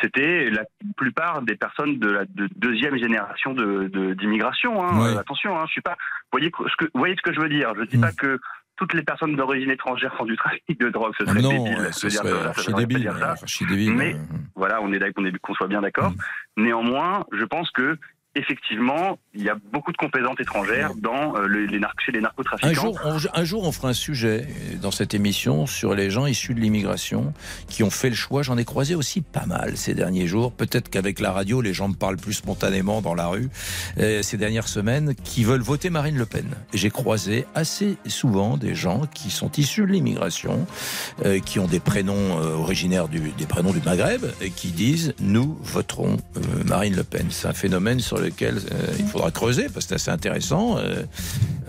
c'était 0.03 0.51
la 0.51 0.63
plupart 0.97 1.43
des 1.43 1.57
personnes 1.57 1.99
de 1.99 2.11
la 2.11 2.25
de 2.27 2.49
deuxième 2.57 2.97
génération 2.99 3.55
de 3.55 3.89
de- 3.89 4.15
d'immigration. 4.15 4.85
hein. 4.85 4.99
Ouais. 5.01 5.15
Euh, 5.17 5.19
attention, 5.19 5.59
hein, 5.59 5.65
je 5.67 5.73
suis 5.73 5.81
pas. 5.81 5.97
Vous 6.33 6.39
voyez 6.39 6.51
ce 6.69 6.77
que 6.77 6.85
vous 6.93 6.99
voyez 7.01 7.17
ce 7.17 7.23
que 7.23 7.33
je 7.35 7.41
veux 7.41 7.49
dire 7.49 7.73
Je 7.79 7.85
dis 7.85 7.97
Mmh. 7.99 8.01
pas 8.03 8.13
que 8.13 8.39
toutes 8.77 8.93
les 8.95 9.03
personnes 9.05 9.37
d'origine 9.37 9.71
étrangère 9.71 10.13
font 10.17 10.25
du 10.25 10.37
trafic 10.37 10.79
de 10.81 10.89
drogue. 10.91 11.13
Ce 11.19 11.25
serait 11.27 11.41
non, 11.41 11.49
débile. 11.51 11.79
ouais, 11.79 11.87
de 11.87 11.93
ce 11.93 12.09
serait 12.11 12.33
archi 12.47 12.73
débile. 12.75 12.99
dire 13.03 13.17
ça. 13.17 13.31
archi 13.31 13.65
débile. 13.67 13.95
Mais- 13.95 14.15
Euh, 14.15 14.19
Voilà, 14.57 14.83
on 14.83 14.93
est 14.93 14.99
d'accord, 14.99 15.25
qu'on 15.43 15.55
soit 15.55 15.69
bien 15.69 15.81
d'accord. 15.81 16.11
Mm. 16.11 16.63
Néanmoins, 16.65 17.25
je 17.33 17.45
pense 17.45 17.71
que 17.71 17.97
effectivement, 18.35 19.19
il 19.35 19.43
y 19.43 19.49
a 19.49 19.57
beaucoup 19.73 19.93
de 19.93 19.97
composantes 19.97 20.41
étrangères 20.41 20.93
dans 20.97 21.37
euh, 21.37 21.47
les, 21.47 21.67
les 21.67 21.79
nar- 21.79 21.95
chez 22.05 22.13
les 22.13 22.21
narcotrafiquants. 22.21 22.69
Un 22.69 22.75
jour, 22.75 22.99
on, 23.05 23.17
un 23.41 23.45
jour, 23.45 23.65
on 23.65 23.73
fera 23.73 23.89
un 23.89 23.93
sujet 23.95 24.47
euh, 24.49 24.77
dans 24.81 24.91
cette 24.91 25.15
émission 25.15 25.67
sur 25.67 25.95
les 25.95 26.11
gens 26.11 26.27
issus 26.27 26.55
de 26.55 26.61
l'immigration 26.61 27.33
qui 27.69 27.83
ont 27.83 27.91
fait 27.91 28.11
le 28.11 28.15
choix. 28.15 28.43
J'en 28.43 28.59
ai 28.59 28.65
croisé 28.65 28.95
aussi 28.95 29.21
pas 29.21 29.47
mal 29.47 29.77
ces 29.77 29.95
derniers 29.95 30.27
jours. 30.27 30.53
Peut-être 30.53 30.89
qu'avec 30.89 31.21
la 31.21 31.33
radio, 31.33 31.61
les 31.61 31.73
gens 31.73 31.89
me 31.89 31.95
parlent 31.95 32.17
plus 32.17 32.35
spontanément 32.35 33.03
dans 33.03 33.15
la 33.15 33.29
rue 33.29 33.49
euh, 33.99 34.23
ces 34.23 34.37
dernières 34.37 34.69
semaines 34.69 35.15
qui 35.15 35.45
veulent 35.45 35.63
voter 35.63 35.91
Marine 35.91 36.17
Le 36.17 36.27
Pen. 36.27 36.47
Et 36.73 36.79
j'ai 36.79 36.91
croisé 36.91 37.47
assez 37.55 37.97
souvent 38.07 38.57
des 38.57 38.75
gens 38.75 39.03
qui 39.15 39.31
sont 39.31 39.51
issus 39.53 39.83
de 39.83 39.93
l'immigration, 39.93 40.67
euh, 41.25 41.39
qui 41.41 41.59
ont 41.59 41.67
des 41.67 41.81
prénoms 41.81 42.37
originaires 42.59 43.09
du, 43.09 43.21
des 43.37 43.47
prénoms 43.47 43.73
du 43.73 43.81
Maghreb 43.81 44.25
et 44.41 44.51
qui 44.51 44.69
disent 44.69 45.15
nous 45.21 45.59
voterons 45.63 46.17
Marine 46.65 46.97
Le 46.97 47.05
Pen. 47.05 47.27
C'est 47.31 47.49
un 47.49 47.53
phénomène 47.53 48.01
sur 48.01 48.19
lequel 48.29 48.57
euh, 48.57 48.95
il 48.99 49.07
faudra 49.07 49.31
creuser 49.31 49.69
parce 49.73 49.87
que 49.87 49.91
c'est 49.91 49.95
assez 49.95 50.11
intéressant. 50.11 50.79
Euh, 50.79 51.05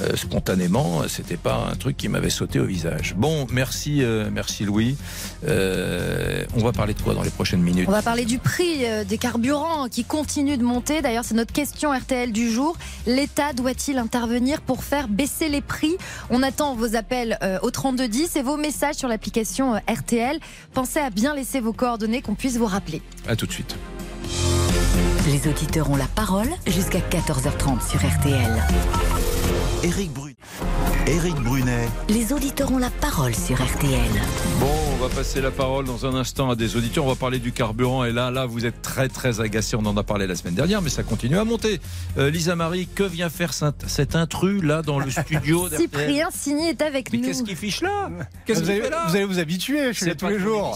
euh, 0.01 0.15
spontanément, 0.15 1.03
c'était 1.07 1.37
pas 1.37 1.69
un 1.71 1.75
truc 1.75 1.97
qui 1.97 2.09
m'avait 2.09 2.29
sauté 2.29 2.59
au 2.59 2.65
visage. 2.65 3.15
Bon, 3.17 3.47
merci, 3.51 4.03
merci 4.31 4.65
Louis. 4.65 4.97
On 5.47 6.63
va 6.63 6.71
parler 6.73 6.93
de 6.93 7.01
quoi 7.01 7.13
dans 7.13 7.21
les 7.21 7.29
prochaines 7.29 7.61
minutes? 7.61 7.87
On 7.87 7.91
va 7.91 8.01
parler 8.01 8.25
du 8.25 8.37
prix 8.37 8.83
des 9.07 9.17
carburants 9.17 9.87
qui 9.87 10.03
continue 10.03 10.57
de 10.57 10.63
monter. 10.63 11.01
D'ailleurs, 11.01 11.23
c'est 11.23 11.35
notre 11.35 11.53
question 11.53 11.93
RTL 11.93 12.31
du 12.31 12.51
jour. 12.51 12.77
L'État 13.07 13.53
doit-il 13.53 13.97
intervenir 13.97 14.61
pour 14.61 14.83
faire 14.83 15.07
baisser 15.07 15.47
les 15.47 15.61
prix? 15.61 15.95
On 16.29 16.43
attend 16.43 16.75
vos 16.75 16.95
appels 16.95 17.39
au 17.61 17.71
3210 17.71 18.35
et 18.35 18.41
vos 18.41 18.57
messages 18.57 18.95
sur 18.95 19.07
l'application 19.07 19.75
RTL. 19.75 20.39
Pensez 20.73 20.99
à 20.99 21.09
bien 21.09 21.33
laisser 21.33 21.61
vos 21.61 21.73
coordonnées 21.73 22.21
qu'on 22.21 22.35
puisse 22.35 22.57
vous 22.57 22.65
rappeler. 22.65 23.01
À 23.27 23.35
tout 23.35 23.45
de 23.45 23.51
suite. 23.51 23.75
Les 25.27 25.47
auditeurs 25.49 25.89
ont 25.89 25.95
la 25.95 26.07
parole 26.07 26.47
jusqu'à 26.67 26.99
14h30 26.99 27.87
sur 27.87 27.99
RTL. 27.99 28.63
Éric 29.83 30.11
Brunet. 30.13 30.35
Éric 31.07 31.35
Brunet. 31.35 31.87
Les 32.09 32.33
auditeurs 32.33 32.71
ont 32.71 32.79
la 32.79 32.89
parole 32.89 33.35
sur 33.35 33.55
RTL. 33.63 33.99
Bon, 34.59 34.71
on 34.93 35.07
va 35.07 35.13
passer 35.13 35.39
la 35.39 35.51
parole 35.51 35.85
dans 35.85 36.07
un 36.07 36.15
instant 36.15 36.49
à 36.49 36.55
des 36.55 36.75
auditeurs. 36.77 37.05
On 37.05 37.07
va 37.09 37.15
parler 37.15 37.37
du 37.37 37.51
carburant. 37.51 38.05
Et 38.05 38.11
là, 38.11 38.31
là, 38.31 38.47
vous 38.47 38.65
êtes 38.65 38.81
très, 38.81 39.07
très 39.07 39.39
agacés. 39.39 39.75
On 39.75 39.85
en 39.85 39.95
a 39.97 40.03
parlé 40.03 40.25
la 40.25 40.35
semaine 40.35 40.55
dernière, 40.55 40.81
mais 40.81 40.89
ça 40.89 41.03
continue 41.03 41.37
à 41.37 41.43
monter. 41.43 41.79
Euh, 42.17 42.31
Lisa 42.31 42.55
Marie, 42.55 42.87
que 42.87 43.03
vient 43.03 43.29
faire 43.29 43.53
cet 43.53 44.15
intrus 44.15 44.63
là 44.63 44.81
dans 44.81 44.97
le 44.97 45.11
studio 45.11 45.69
Cyprien 45.77 46.29
Signy 46.33 46.69
est 46.69 46.81
avec 46.81 47.11
Mais 47.11 47.19
nous. 47.19 47.27
qu'est-ce 47.27 47.43
qu'il 47.43 47.55
fiche 47.55 47.81
là? 47.81 48.09
Qu'est-ce 48.47 48.63
vous, 48.63 48.69
allez, 48.71 48.81
fait 48.81 48.89
là? 48.89 49.05
vous 49.07 49.15
allez 49.15 49.25
vous 49.25 49.39
habituer, 49.39 49.89
je 49.89 49.91
suis 49.93 50.05
C'est 50.05 50.09
là 50.09 50.15
tous 50.15 50.27
les 50.27 50.39
jours. 50.39 50.75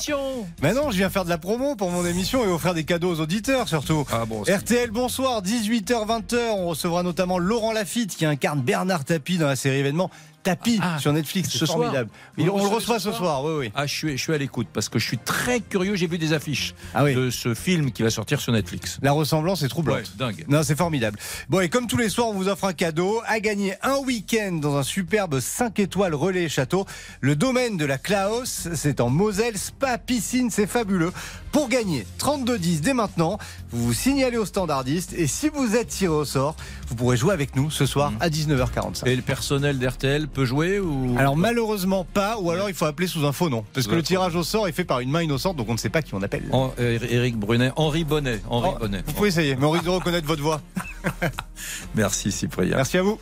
Mais 0.61 0.73
non, 0.75 0.91
je 0.91 0.97
viens 0.97 1.09
faire 1.09 1.25
de 1.25 1.29
la 1.29 1.39
promo 1.39 1.75
pour 1.75 1.89
mon 1.89 2.05
émission 2.05 2.43
et 2.45 2.47
offrir 2.47 2.75
des 2.75 2.83
cadeaux 2.83 3.11
aux 3.15 3.19
auditeurs 3.19 3.67
surtout. 3.67 4.05
Ah 4.11 4.25
bon, 4.25 4.43
RTL, 4.43 4.91
bonsoir, 4.91 5.41
18h-20h, 5.41 6.35
on 6.55 6.67
recevra 6.67 7.01
notamment 7.01 7.39
Laurent 7.39 7.73
Lafitte 7.73 8.15
qui 8.15 8.25
incarne 8.25 8.61
Bernard 8.61 9.05
Tapie 9.05 9.39
dans 9.39 9.47
la 9.47 9.55
série 9.55 9.77
événement 9.77 10.11
tapis 10.49 10.79
sur 10.99 11.13
Netflix. 11.13 11.49
Ce 11.49 11.59
C'est 11.59 11.65
formidable. 11.67 12.09
On 12.39 12.43
le 12.63 12.67
reçoit 12.67 12.99
ce 12.99 13.11
soir. 13.11 13.43
Oui, 13.43 13.51
oui. 13.59 13.71
Ah, 13.75 13.85
je 13.85 13.93
suis, 13.93 14.17
je 14.17 14.23
suis 14.23 14.33
à 14.33 14.37
l'écoute 14.37 14.67
parce 14.73 14.89
que 14.89 14.97
je 14.97 15.05
suis 15.05 15.17
très 15.19 15.59
curieux. 15.59 15.95
J'ai 15.95 16.07
vu 16.07 16.17
des 16.17 16.33
affiches 16.33 16.73
Ah 16.95 17.03
oui. 17.03 17.13
de 17.13 17.29
ce 17.29 17.53
film 17.53 17.91
qui 17.91 18.01
va 18.01 18.09
sortir 18.09 18.41
sur 18.41 18.51
Netflix. 18.51 18.97
La 19.01 19.11
ressemblance 19.11 19.61
est 19.63 19.67
troublante. 19.67 19.97
Ouais, 19.99 20.03
dingue. 20.17 20.45
Non, 20.47 20.63
c'est 20.63 20.77
formidable. 20.77 21.19
Bon, 21.49 21.59
et 21.59 21.69
comme 21.69 21.85
tous 21.87 21.97
les 21.97 22.09
soirs, 22.09 22.27
on 22.29 22.33
vous 22.33 22.47
offre 22.47 22.65
un 22.65 22.73
cadeau 22.73 23.21
à 23.27 23.39
gagner 23.39 23.75
un 23.83 23.97
week-end 23.97 24.53
dans 24.53 24.75
un 24.77 24.83
superbe 24.83 25.39
5 25.39 25.77
étoiles 25.79 26.15
relais 26.15 26.49
château. 26.49 26.85
Le 27.21 27.35
domaine 27.35 27.77
de 27.77 27.85
la 27.85 27.97
Klaus, 27.97 28.67
c'est 28.73 29.01
en 29.01 29.09
Moselle, 29.09 29.57
spa, 29.57 29.97
piscine, 29.97 30.49
c'est 30.49 30.67
fabuleux. 30.67 31.11
Pour 31.51 31.67
gagner 31.69 32.05
32-10 32.19 32.81
dès 32.81 32.93
maintenant, 32.93 33.37
vous 33.71 33.85
vous 33.87 33.93
signalez 33.93 34.37
au 34.37 34.45
standardiste 34.45 35.13
et 35.13 35.25
si 35.27 35.49
vous 35.49 35.75
êtes 35.75 35.87
tiré 35.87 36.13
au 36.13 36.25
sort, 36.25 36.55
vous 36.87 36.95
pourrez 36.95 37.17
jouer 37.17 37.33
avec 37.33 37.55
nous 37.55 37.71
ce 37.71 37.85
soir 37.85 38.13
à 38.19 38.29
19h45. 38.29 39.07
Et 39.07 39.15
le 39.15 39.21
personnel 39.23 39.79
d'RTL 39.79 40.27
peut 40.27 40.38
jouer 40.45 40.79
ou 40.79 41.15
Alors 41.17 41.35
malheureusement 41.37 42.05
pas, 42.05 42.37
ou 42.39 42.51
alors 42.51 42.69
il 42.69 42.75
faut 42.75 42.85
appeler 42.85 43.07
sous 43.07 43.25
un 43.25 43.31
faux 43.31 43.49
nom. 43.49 43.63
Parce 43.73 43.87
que 43.87 43.95
le 43.95 44.03
tirage 44.03 44.35
au 44.35 44.43
sort 44.43 44.67
est 44.67 44.71
fait 44.71 44.83
par 44.83 44.99
une 44.99 45.09
main 45.11 45.21
innocente, 45.21 45.55
donc 45.57 45.69
on 45.69 45.73
ne 45.73 45.77
sait 45.77 45.89
pas 45.89 46.01
qui 46.01 46.13
on 46.15 46.21
appelle. 46.21 46.43
En- 46.51 46.71
euh, 46.79 46.97
Éric 47.09 47.37
Brunet, 47.37 47.71
Henri 47.75 48.03
Bonnet, 48.03 48.41
Henri 48.49 48.69
Oh, 48.75 48.79
Bonnet. 48.79 49.03
Vous 49.05 49.13
pouvez 49.13 49.29
essayer, 49.29 49.55
mais 49.55 49.65
on 49.65 49.71
risque 49.71 49.85
de 49.85 49.89
reconnaître 49.89 50.27
votre 50.27 50.41
voix. 50.41 50.61
Merci 51.95 52.31
Cyprien. 52.31 52.75
Merci 52.75 52.97
à 52.97 53.03
vous. 53.03 53.19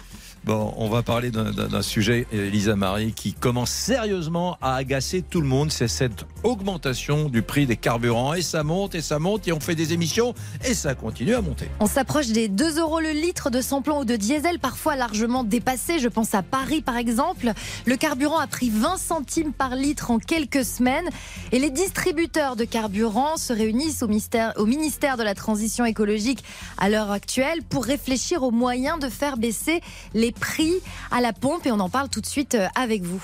Bon, 0.48 0.74
on 0.78 0.88
va 0.88 1.04
parler 1.04 1.30
d'un- 1.30 1.82
sujet, 1.82 2.26
Elisa 2.32 2.78
Marie, 2.78 3.12
qui 3.12 3.34
commence 3.34 3.70
sérieusement 3.70 4.58
à 4.62 4.76
agacer 4.76 5.22
tout 5.22 5.42
le 5.42 5.48
monde. 5.48 5.74
C'est 5.74 5.90
cette 5.90 6.26
augmentation 6.44 7.28
du 7.28 7.42
prix 7.42 7.66
des 7.66 7.76
carburants. 7.76 8.34
Et 8.34 8.42
ça 8.42 8.64
monte, 8.64 8.96
et 8.96 9.02
ça 9.02 9.20
monte, 9.20 9.46
et 9.50 9.52
on 9.52 9.60
fait 9.60 9.76
des 9.76 9.92
émissions, 9.92 10.34
et 10.66 10.74
ça 10.74 10.96
continue 10.96 11.36
à 11.36 11.42
monter. 11.42 11.70
On 11.82 11.86
s'approche 11.86 12.28
des 12.28 12.48
2 12.48 12.80
euros 12.80 13.02
le 13.02 13.12
litre 13.12 13.50
de 13.50 13.60
samplon 13.60 14.00
ou 14.00 14.06
de 14.06 14.16
diesel, 14.16 14.58
parfois 14.60 14.96
largement 14.96 15.44
dépassé. 15.44 16.00
Je 16.00 16.08
pense 16.08 16.34
à 16.34 16.44
Paris 16.44 16.82
par 16.82 16.96
exemple. 16.96 17.52
Le 17.86 17.98
carburant 17.98 18.38
a 18.40 18.48
pris 18.48 18.70
20 18.70 18.96
centimes 18.98 19.52
par 19.52 19.76
litre 19.76 20.12
en 20.12 20.18
quelques 20.20 20.64
semaines. 20.64 21.10
Et 21.52 21.60
les 21.60 21.70
distributeurs 21.72 22.56
de 22.56 22.64
carburant 22.64 23.36
se 23.36 23.52
réunissent 23.52 24.02
au 24.02 24.08
ministère, 24.08 24.54
au 24.56 24.66
ministère 24.66 25.18
de 25.18 25.24
la 25.24 25.36
Transition 25.36 25.84
écologique 25.84 26.42
à 26.78 26.88
l'heure 26.90 27.12
actuelle 27.12 27.64
pour 27.70 27.84
réfléchir 27.84 28.44
aux 28.44 28.52
moyens 28.52 28.98
de 29.00 29.10
faire 29.10 29.36
baisser 29.36 29.82
les 30.14 30.32
prix 30.38 30.74
à 31.12 31.22
la 31.22 31.34
pompe. 31.34 31.66
Et 31.66 31.72
on 31.72 31.80
en 31.80 31.90
parle 31.90 32.10
tout 32.10 32.22
de 32.22 32.26
suite 32.26 32.56
euh, 32.56 32.68
avec 32.76 33.02
vous. 33.04 33.24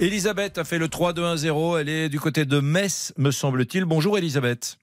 Elisabeth 0.00 0.58
a 0.58 0.64
fait 0.64 0.78
le 0.78 0.88
3-2-1-0. 0.88 1.80
Elle 1.80 1.88
est 1.88 2.08
du 2.08 2.20
côté 2.20 2.44
de 2.44 2.60
Metz, 2.60 3.12
me 3.16 3.30
semble-t-il. 3.30 3.84
Bonjour 3.84 4.18
Elisabeth. 4.18 4.76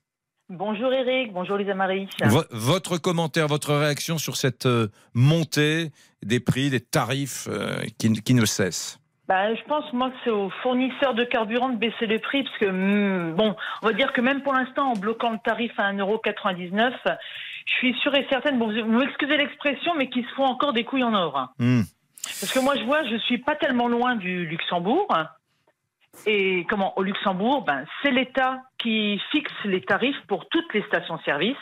Bonjour 0.48 0.92
Eric, 0.92 1.32
bonjour 1.32 1.56
Lisa 1.56 1.74
Marie. 1.74 2.08
Vo- 2.24 2.42
votre 2.50 2.98
commentaire, 2.98 3.46
votre 3.46 3.74
réaction 3.74 4.18
sur 4.18 4.36
cette 4.36 4.66
euh, 4.66 4.88
montée 5.14 5.90
des 6.22 6.40
prix, 6.40 6.68
des 6.68 6.80
tarifs 6.80 7.48
euh, 7.50 7.82
qui, 7.98 8.12
qui 8.12 8.34
ne 8.34 8.44
cessent? 8.44 8.98
Bah, 9.28 9.54
je 9.54 9.62
pense 9.66 9.90
moi 9.94 10.10
que 10.10 10.16
c'est 10.24 10.30
aux 10.30 10.50
fournisseurs 10.62 11.14
de 11.14 11.24
carburant 11.24 11.70
de 11.70 11.78
baisser 11.78 12.06
les 12.06 12.18
prix 12.18 12.42
parce 12.42 12.58
que 12.58 12.66
hmm, 12.66 13.34
bon, 13.34 13.54
on 13.82 13.86
va 13.86 13.92
dire 13.94 14.12
que 14.12 14.20
même 14.20 14.42
pour 14.42 14.52
l'instant 14.52 14.90
en 14.90 14.94
bloquant 14.94 15.30
le 15.30 15.38
tarif 15.42 15.72
à 15.78 15.90
1,99€, 15.92 16.92
je 17.66 17.72
suis 17.74 17.94
sûre 18.00 18.14
et 18.14 18.26
certaine, 18.28 18.58
bon, 18.58 18.68
vous 18.68 18.98
m'excusez 18.98 19.36
l'expression, 19.36 19.94
mais 19.94 20.08
qu'ils 20.08 20.24
se 20.24 20.34
font 20.34 20.44
encore 20.44 20.72
des 20.72 20.84
couilles 20.84 21.04
en 21.04 21.14
or. 21.14 21.52
Hmm. 21.58 21.82
Parce 22.24 22.52
que 22.52 22.60
moi 22.60 22.76
je 22.76 22.84
vois, 22.84 23.04
je 23.04 23.16
suis 23.16 23.38
pas 23.38 23.56
tellement 23.56 23.88
loin 23.88 24.16
du 24.16 24.46
Luxembourg. 24.46 25.08
Et 26.26 26.66
comment 26.68 26.96
au 26.98 27.02
Luxembourg, 27.02 27.64
ben 27.64 27.84
c'est 28.02 28.10
l'État 28.10 28.60
qui 28.78 29.20
fixe 29.30 29.52
les 29.64 29.80
tarifs 29.80 30.20
pour 30.28 30.48
toutes 30.48 30.72
les 30.74 30.82
stations-service. 30.82 31.56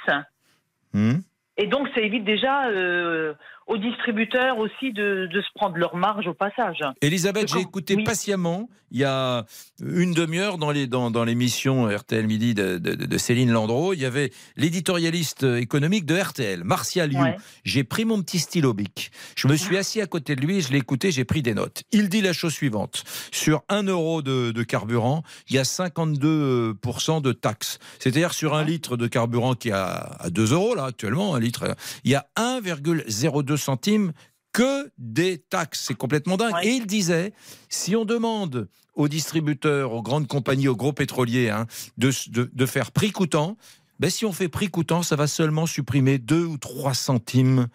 Hmm. 0.93 1.21
Et 1.57 1.67
donc, 1.67 1.89
ça 1.95 2.01
évite 2.01 2.25
déjà 2.25 2.69
euh, 2.69 3.35
aux 3.71 3.79
distributeurs 3.79 4.59
aussi 4.59 4.93
de, 4.93 5.29
de 5.33 5.41
se 5.41 5.47
prendre 5.55 5.77
leur 5.77 5.95
marge 5.97 6.27
au 6.27 6.35
passage. 6.35 6.79
Elisabeth, 7.01 7.49
j'ai 7.53 7.61
écouté 7.61 7.95
oui. 7.97 8.05
patiemment 8.05 8.69
il 8.93 8.99
y 8.99 9.05
a 9.05 9.47
une 9.81 10.13
demi-heure 10.15 10.59
dans 10.59 10.73
les 10.73 10.89
dans, 10.89 11.13
dans 11.13 11.23
l'émission 11.23 11.87
RTL 11.87 12.27
Midi 12.27 12.55
de, 12.55 12.77
de- 12.79 12.97
de 12.97 13.19
Céline 13.19 13.53
Landreau, 13.53 13.93
il 13.95 14.01
y 14.01 14.05
avait 14.05 14.33
l'éditorialiste 14.57 15.45
économique 15.45 16.07
de 16.07 16.17
RTL, 16.17 16.65
Martial. 16.65 17.13
Ouais. 17.13 17.37
J'ai 17.63 17.85
pris 17.85 18.05
mon 18.05 18.21
petit 18.21 18.41
stylo 18.41 18.75
bic. 18.75 19.13
Je 19.37 19.47
me 19.47 19.55
suis 19.57 19.77
assis 19.79 20.01
à 20.01 20.07
côté 20.07 20.35
de 20.35 20.41
lui, 20.41 20.61
je 20.61 20.73
l'ai 20.73 20.79
écouté, 20.79 21.13
j'ai 21.13 21.25
pris 21.25 21.41
des 21.41 21.55
notes. 21.55 21.85
Il 21.93 22.09
dit 22.09 22.21
la 22.21 22.33
chose 22.33 22.53
suivante 22.53 23.05
sur 23.31 23.63
1 23.69 23.85
euro 23.85 24.23
de, 24.23 24.51
de 24.51 24.63
carburant, 24.65 25.23
il 25.49 25.55
y 25.55 25.59
a 25.61 25.63
52% 25.63 27.23
de 27.23 27.33
taxes. 27.33 27.79
C'est-à-dire 28.01 28.33
sur 28.33 28.55
un 28.55 28.65
litre 28.65 28.97
de 28.97 29.07
carburant 29.07 29.55
qui 29.55 29.69
est 29.69 29.73
à, 29.73 30.17
à 30.19 30.31
2 30.31 30.53
euros 30.53 30.75
là 30.75 30.87
actuellement, 30.87 31.37
un 31.37 31.41
litre, 31.41 31.77
il 32.03 32.11
y 32.11 32.15
a 32.17 32.27
1,02 32.37 33.57
centimes 33.61 34.13
que 34.53 34.91
des 34.99 35.39
taxes. 35.39 35.85
C'est 35.87 35.95
complètement 35.95 36.37
dingue. 36.37 36.55
Et 36.65 36.71
il 36.71 36.87
disait, 36.87 37.33
si 37.69 37.95
on 37.95 38.05
demande 38.05 38.69
aux 38.95 39.07
distributeurs, 39.07 39.93
aux 39.93 40.03
grandes 40.03 40.27
compagnies, 40.27 40.67
aux 40.67 40.75
gros 40.77 40.93
pétroliers, 40.93 41.49
hein, 41.51 41.67
de, 41.99 42.11
de- 42.31 42.51
de 42.53 42.67
faire 42.67 42.91
prix 42.91 43.13
coûtant, 43.13 43.57
ben, 44.01 44.11
si 44.11 44.25
on 44.25 44.33
fait 44.33 44.49
prix 44.49 44.69
coûtant, 44.69 45.03
ça 45.03 45.15
va 45.15 45.27
seulement 45.29 45.67
supprimer 45.67 46.19
2 46.19 46.45
ou 46.45 46.57
3 46.59 46.95
centimes 46.95 47.69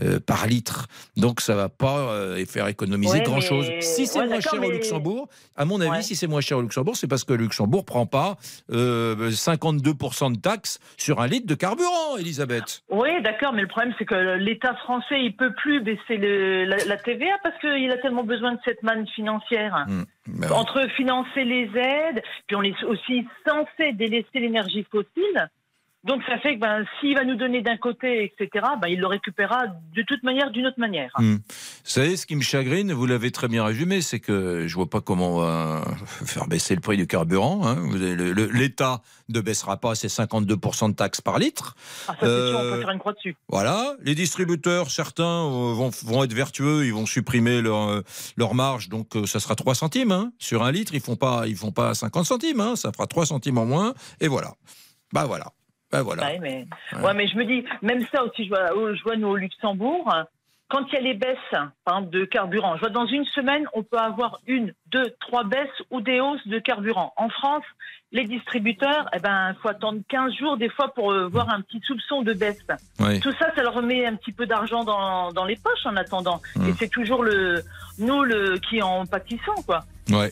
euh, 0.00 0.18
par 0.20 0.46
litre. 0.46 0.86
Donc 1.16 1.40
ça 1.42 1.54
va 1.54 1.68
pas 1.68 1.98
euh, 2.12 2.44
faire 2.46 2.68
économiser 2.68 3.18
Ouais, 3.18 3.24
grand-chose. 3.24 3.66
mais- 3.68 3.80
Si 3.82 4.06
c'est 4.06 4.20
ouais, 4.20 4.26
moins 4.28 4.40
cher 4.40 4.54
au 4.62 4.70
Luxembourg, 4.70 5.28
à 5.56 5.64
mon 5.66 5.80
avis, 5.80 5.90
Ouais. 5.90 6.02
si 6.02 6.16
c'est 6.16 6.26
moins 6.28 6.40
cher 6.40 6.56
au 6.58 6.62
Luxembourg, 6.62 6.96
c'est 6.96 7.08
parce 7.08 7.24
que 7.24 7.34
le 7.34 7.42
Luxembourg 7.42 7.84
prend 7.84 8.06
pas 8.06 8.36
euh, 8.70 9.30
52% 9.30 10.30
de 10.32 10.38
taxes 10.40 10.78
sur 10.96 11.20
un 11.20 11.26
litre 11.26 11.46
de 11.46 11.54
carburant, 11.54 12.16
Elisabeth. 12.18 12.82
Oui, 12.90 13.10
d'accord, 13.22 13.52
mais 13.52 13.62
le 13.62 13.68
problème, 13.68 13.92
c'est 13.98 14.04
que 14.06 14.36
l'État 14.38 14.74
français, 14.76 15.20
il 15.22 15.36
peut 15.36 15.52
plus 15.54 15.82
baisser 15.82 16.16
le- 16.16 16.64
la, 16.64 16.76
la 16.84 16.96
TVA 16.96 17.34
parce 17.42 17.58
qu'il 17.60 17.90
a 17.90 17.98
tellement 17.98 18.24
besoin 18.24 18.52
de 18.52 18.58
cette 18.64 18.82
manne 18.82 19.06
financière. 19.08 19.84
Ben 19.88 20.06
oui. 20.28 20.46
Entre 20.52 20.86
financer 20.96 21.44
les 21.44 21.68
aides, 21.74 22.22
puis 22.46 22.54
on 22.56 22.62
est 22.62 22.80
aussi 22.84 23.26
censé 23.46 23.92
délaisser 23.92 24.28
l'énergie 24.38 24.86
fossile. 24.90 25.50
Donc 26.04 26.20
ça 26.26 26.36
fait 26.40 26.56
que 26.56 26.60
ben, 26.60 26.84
s'il 27.00 27.14
va 27.14 27.24
nous 27.24 27.36
donner 27.36 27.62
d'un 27.62 27.76
côté, 27.76 28.24
etc., 28.24 28.66
ben, 28.80 28.88
il 28.88 28.98
le 28.98 29.06
récupérera 29.06 29.66
de 29.94 30.02
toute 30.02 30.24
manière, 30.24 30.50
d'une 30.50 30.66
autre 30.66 30.80
manière. 30.80 31.12
Hmm. 31.16 31.34
Vous 31.36 31.40
savez, 31.84 32.16
ce 32.16 32.26
qui 32.26 32.34
me 32.34 32.42
chagrine, 32.42 32.92
vous 32.92 33.06
l'avez 33.06 33.30
très 33.30 33.46
bien 33.46 33.64
résumé, 33.64 34.00
c'est 34.00 34.18
que 34.18 34.66
je 34.66 34.74
vois 34.74 34.90
pas 34.90 35.00
comment 35.00 35.36
on 35.36 35.40
va 35.40 35.84
faire 36.24 36.48
baisser 36.48 36.74
le 36.74 36.80
prix 36.80 36.96
du 36.96 37.06
carburant. 37.06 37.60
hein. 37.64 37.76
L'État 38.52 39.00
ne 39.28 39.40
baissera 39.40 39.76
pas 39.76 39.94
ses 39.94 40.08
52% 40.08 40.90
de 40.90 40.94
taxes 40.96 41.20
par 41.20 41.38
litre. 41.38 41.76
Ah, 42.08 42.16
ça, 42.18 42.18
c'est 42.20 42.26
sûr, 42.26 42.26
on 42.26 42.62
Euh, 42.64 42.72
peut 42.74 42.80
faire 42.80 42.90
une 42.90 42.98
croix 42.98 43.12
dessus. 43.12 43.36
Voilà, 43.48 43.94
les 44.02 44.16
distributeurs, 44.16 44.90
certains 44.90 45.24
euh, 45.46 45.72
vont, 45.72 45.90
vont 46.04 46.24
être 46.24 46.32
vertueux, 46.34 46.84
ils 46.84 46.92
vont 46.92 47.06
supprimer 47.06 47.62
leur, 47.62 47.88
euh, 47.88 48.02
leur 48.36 48.54
marge, 48.54 48.88
donc 48.88 49.14
euh, 49.14 49.26
ça 49.26 49.38
sera 49.38 49.54
3 49.54 49.76
centimes 49.76 50.10
hein. 50.10 50.32
sur 50.38 50.64
un 50.64 50.72
litre. 50.72 50.94
Ils 50.94 51.00
font 51.00 51.16
pas, 51.16 51.44
ils 51.46 51.54
font 51.56 51.70
pas 51.70 51.94
50 51.94 52.26
centimes, 52.26 52.60
hein. 52.60 52.74
ça 52.74 52.90
fera 52.90 53.06
3 53.06 53.26
centimes 53.26 53.58
en 53.58 53.66
moins, 53.66 53.94
et 54.20 54.26
voilà. 54.26 54.54
Bah 55.12 55.26
voilà, 55.26 55.52
bah 55.92 56.02
voilà. 56.02 56.24
Ouais, 56.24 56.38
mais, 56.40 56.66
Ouais. 56.94 57.02
ouais, 57.04 57.14
mais 57.14 57.28
je 57.28 57.36
me 57.36 57.44
dis, 57.44 57.64
même 57.82 58.04
ça 58.12 58.24
aussi, 58.24 58.44
je 58.44 58.48
vois, 58.48 58.70
oh, 58.74 58.94
je 58.94 59.02
vois 59.02 59.16
nous 59.16 59.28
au 59.28 59.36
Luxembourg, 59.36 60.12
quand 60.68 60.86
il 60.88 60.94
y 60.94 60.96
a 60.96 61.00
les 61.00 61.14
baisses 61.14 61.36
par 61.84 61.98
exemple, 61.98 62.18
de 62.18 62.24
carburant, 62.24 62.76
je 62.76 62.80
vois 62.80 62.88
dans 62.88 63.06
une 63.06 63.26
semaine, 63.26 63.66
on 63.74 63.82
peut 63.82 63.98
avoir 63.98 64.40
une, 64.46 64.72
deux, 64.86 65.14
trois 65.20 65.44
baisses 65.44 65.68
ou 65.90 66.00
des 66.00 66.20
hausses 66.20 66.46
de 66.46 66.58
carburant. 66.58 67.12
En 67.16 67.28
France, 67.28 67.64
les 68.10 68.24
distributeurs, 68.24 69.06
eh 69.14 69.18
ben, 69.18 69.54
faut 69.60 69.68
attendre 69.68 70.00
15 70.08 70.32
jours 70.34 70.56
des 70.56 70.70
fois 70.70 70.92
pour 70.94 71.12
euh, 71.12 71.28
voir 71.28 71.50
un 71.52 71.60
petit 71.60 71.80
soupçon 71.86 72.22
de 72.22 72.32
baisse. 72.32 72.64
Tout 73.20 73.32
ça, 73.38 73.54
ça 73.54 73.62
leur 73.62 73.74
remet 73.74 74.06
un 74.06 74.16
petit 74.16 74.32
peu 74.32 74.46
d'argent 74.46 74.82
dans, 74.84 75.30
dans 75.32 75.44
les 75.44 75.56
poches 75.56 75.84
en 75.84 75.96
attendant. 75.96 76.40
Mm. 76.56 76.68
Et 76.68 76.72
c'est 76.78 76.88
toujours 76.88 77.22
le, 77.22 77.62
nous 77.98 78.22
le, 78.22 78.58
qui 78.58 78.80
en 78.82 79.04
pâtissons, 79.04 79.62
quoi. 79.66 79.80
Ouais. 80.10 80.30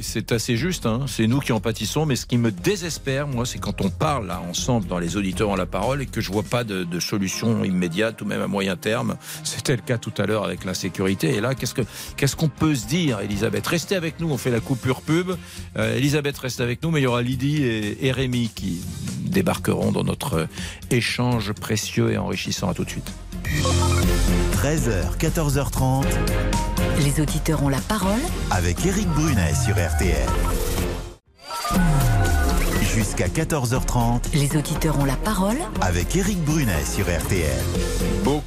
C'est 0.00 0.32
assez 0.32 0.56
juste. 0.56 0.86
hein. 0.86 1.06
C'est 1.06 1.26
nous 1.26 1.40
qui 1.40 1.52
en 1.52 1.60
pâtissons. 1.60 2.06
Mais 2.06 2.16
ce 2.16 2.26
qui 2.26 2.38
me 2.38 2.50
désespère, 2.50 3.26
moi, 3.26 3.46
c'est 3.46 3.58
quand 3.58 3.80
on 3.80 3.90
parle 3.90 4.26
là, 4.26 4.40
ensemble 4.48 4.86
dans 4.86 4.98
les 4.98 5.16
auditeurs 5.16 5.50
en 5.50 5.56
la 5.56 5.66
parole 5.66 6.02
et 6.02 6.06
que 6.06 6.20
je 6.20 6.30
vois 6.30 6.42
pas 6.42 6.64
de, 6.64 7.00
solution 7.00 7.64
immédiate 7.64 8.20
ou 8.22 8.24
même 8.24 8.40
à 8.42 8.46
moyen 8.46 8.76
terme. 8.76 9.16
C'était 9.44 9.76
le 9.76 9.82
cas 9.82 9.98
tout 9.98 10.12
à 10.18 10.26
l'heure 10.26 10.44
avec 10.44 10.64
l'insécurité. 10.64 11.34
Et 11.34 11.40
là, 11.40 11.54
qu'est-ce 11.54 11.74
que 11.74 11.82
qu'est-ce 12.16 12.36
qu'on 12.36 12.48
peut 12.48 12.74
se 12.74 12.86
dire, 12.86 13.20
Elisabeth? 13.20 13.66
Restez 13.66 13.96
avec 13.96 14.20
nous. 14.20 14.30
On 14.30 14.38
fait 14.38 14.50
la 14.50 14.60
coupure 14.60 15.00
pub. 15.00 15.32
Euh, 15.76 15.96
Elisabeth 15.96 16.38
reste 16.38 16.60
avec 16.60 16.82
nous, 16.82 16.90
mais 16.90 17.00
il 17.00 17.04
y 17.04 17.06
aura 17.06 17.22
Lydie 17.22 17.62
et, 17.62 18.06
et 18.06 18.12
Rémi 18.12 18.50
qui 18.54 18.80
débarqueront 19.20 19.92
dans 19.92 20.04
notre 20.04 20.48
échange 20.90 21.52
précieux 21.52 22.12
et 22.12 22.18
enrichissant. 22.18 22.68
À 22.70 22.74
tout 22.74 22.84
de 22.84 22.90
suite. 22.90 23.12
13h, 24.54 25.16
14h30 25.18 26.04
Les 27.00 27.20
auditeurs 27.20 27.62
ont 27.62 27.68
la 27.68 27.80
parole 27.80 28.20
avec 28.50 28.84
Éric 28.84 29.06
Brunet 29.10 29.52
sur 29.54 29.74
RTL. 29.74 30.28
Jusqu'à 32.82 33.28
14h30. 33.28 34.34
Les 34.34 34.56
auditeurs 34.56 34.98
ont 34.98 35.04
la 35.04 35.14
parole 35.14 35.58
avec 35.80 36.16
Éric 36.16 36.42
Brunet 36.44 36.84
sur 36.84 37.04
RTL. 37.04 37.62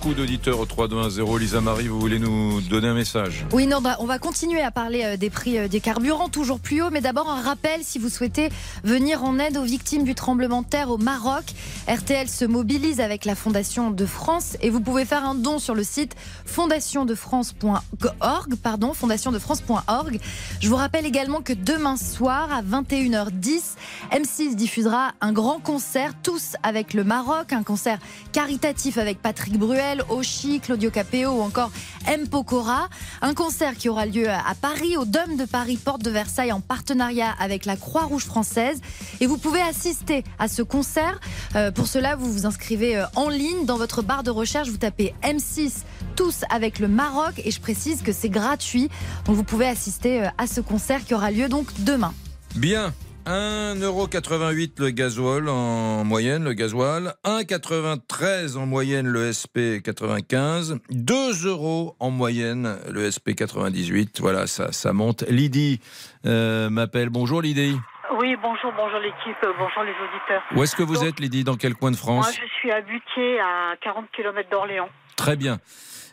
Beaucoup 0.02 0.16
d'auditeurs 0.16 0.60
au 0.60 0.66
3210. 0.66 1.40
Lisa 1.40 1.62
Marie, 1.62 1.88
vous 1.88 2.00
voulez 2.00 2.18
nous 2.18 2.60
donner 2.62 2.88
un 2.88 2.96
message 2.96 3.46
Oui, 3.52 3.68
non, 3.68 3.82
bah, 3.82 3.98
on 4.00 4.06
va 4.06 4.18
continuer 4.18 4.60
à 4.60 4.72
parler 4.72 5.04
euh, 5.04 5.16
des 5.16 5.30
prix 5.30 5.60
euh, 5.60 5.68
des 5.68 5.80
carburants 5.80 6.28
toujours 6.28 6.60
plus 6.60 6.82
haut, 6.82 6.90
mais 6.90 7.02
d'abord 7.02 7.30
un 7.30 7.40
rappel 7.40 7.82
si 7.84 8.00
vous 8.00 8.10
souhaitez 8.10 8.50
venir 8.84 9.24
en 9.24 9.38
aide 9.38 9.58
aux 9.58 9.64
victimes 9.64 10.04
du 10.04 10.16
tremblement 10.16 10.64
de 10.64 10.68
terre 10.68 10.90
au 10.90 10.98
Maroc. 10.98 11.44
RTL 11.88 12.28
se 12.28 12.46
mobilise 12.46 13.00
avec 13.00 13.26
la 13.26 13.36
Fondation 13.36 13.92
de 13.92 14.06
France 14.08 14.58
et 14.62 14.72
vous 14.72 14.82
pouvez 14.82 15.06
faire 15.06 15.24
un 15.24 15.36
don 15.36 15.60
sur 15.60 15.76
le 15.76 15.84
site 15.84 16.16
fondationdefrance.org, 16.46 18.56
pardon, 18.56 18.96
fondationdefrance.org. 18.96 20.20
Je 20.62 20.68
vous 20.68 20.78
rappelle 20.78 21.06
également 21.06 21.42
que 21.42 21.54
demain 21.54 21.96
soir 21.96 22.50
à 22.52 22.64
21h10, 22.64 23.76
M6 24.14 24.56
diffusera 24.56 25.12
un 25.22 25.32
grand 25.32 25.60
concert 25.60 26.14
tous 26.24 26.56
avec 26.64 26.96
le 26.96 27.04
Maroc, 27.04 27.54
un 27.54 27.62
concert 27.62 28.00
caritatif 28.32 28.98
avec 28.98 29.22
Patrick 29.22 29.60
Bruel, 29.60 29.91
Oshi, 30.10 30.60
Claudio 30.60 30.90
Capeo 30.90 31.32
ou 31.32 31.42
encore 31.42 31.72
M. 32.08 32.28
Pokora. 32.28 32.88
Un 33.22 33.34
concert 33.34 33.76
qui 33.76 33.90
aura 33.90 34.06
lieu 34.06 34.30
à 34.30 34.56
Paris, 34.60 34.98
au 34.98 35.06
Dôme 35.06 35.38
de 35.38 35.46
Paris, 35.46 35.78
porte 35.78 36.02
de 36.02 36.10
Versailles, 36.10 36.52
en 36.52 36.62
partenariat 36.62 37.34
avec 37.40 37.66
la 37.66 37.76
Croix-Rouge 37.76 38.26
française. 38.26 38.82
Et 39.20 39.28
vous 39.28 39.38
pouvez 39.38 39.62
assister 39.62 40.24
à 40.40 40.48
ce 40.48 40.62
concert. 40.62 41.20
Euh, 41.56 41.72
pour 41.72 41.88
cela, 41.88 42.16
vous 42.16 42.32
vous 42.32 42.46
inscrivez 42.46 42.98
euh, 42.98 43.06
en 43.16 43.30
ligne. 43.30 43.66
Dans 43.66 43.78
votre 43.78 44.02
barre 44.02 44.24
de 44.24 44.32
recherche, 44.32 44.70
vous 44.70 44.78
tapez 44.78 45.14
M6 45.24 45.84
tous 46.16 46.44
avec 46.50 46.80
le 46.80 46.88
Maroc. 46.88 47.42
Et 47.44 47.52
je 47.52 47.60
précise 47.60 48.02
que 48.02 48.14
c'est 48.14 48.30
gratuit. 48.30 48.90
Donc 49.26 49.36
vous 49.36 49.44
pouvez 49.44 49.68
assister 49.68 50.24
euh, 50.24 50.30
à 50.38 50.48
ce 50.48 50.62
concert 50.62 51.04
qui 51.06 51.14
aura 51.14 51.32
lieu 51.32 51.50
donc 51.50 51.68
demain. 51.80 52.14
Bien. 52.56 52.94
1,88€ 53.26 54.82
le 54.82 54.90
gasoil 54.90 55.48
en 55.48 56.04
moyenne, 56.04 56.44
le 56.44 56.54
gasoil. 56.54 57.14
1,93€ 57.24 58.58
en 58.58 58.66
moyenne 58.66 59.08
le 59.08 59.32
SP 59.32 59.82
95. 59.84 60.80
2 60.90 61.48
euros 61.48 61.96
en 62.00 62.10
moyenne 62.10 62.78
le 62.90 63.10
SP 63.10 63.36
98. 63.38 64.20
Voilà, 64.22 64.48
ça, 64.48 64.72
ça 64.72 64.92
monte. 64.94 65.24
Lydie 65.30 65.80
euh, 66.26 66.70
m'appelle. 66.70 67.10
Bonjour 67.10 67.42
Lydie. 67.42 67.78
Oui, 68.20 68.36
bonjour, 68.42 68.74
bonjour 68.76 69.00
l'équipe, 69.00 69.38
bonjour 69.58 69.84
les 69.84 69.92
auditeurs. 69.92 70.42
Où 70.56 70.64
est-ce 70.64 70.76
que 70.76 70.84
vous 70.84 71.04
êtes 71.04 71.20
Lydie 71.20 71.44
Dans 71.44 71.56
quel 71.56 71.76
coin 71.76 71.92
de 71.92 71.96
France 71.96 72.26
Moi, 72.26 72.46
je 72.48 72.54
suis 72.56 72.72
à 72.72 72.82
Butier, 72.82 73.40
à 73.40 73.76
40 73.82 74.06
km 74.16 74.50
d'Orléans. 74.50 74.90
Très 75.16 75.36
bien. 75.36 75.60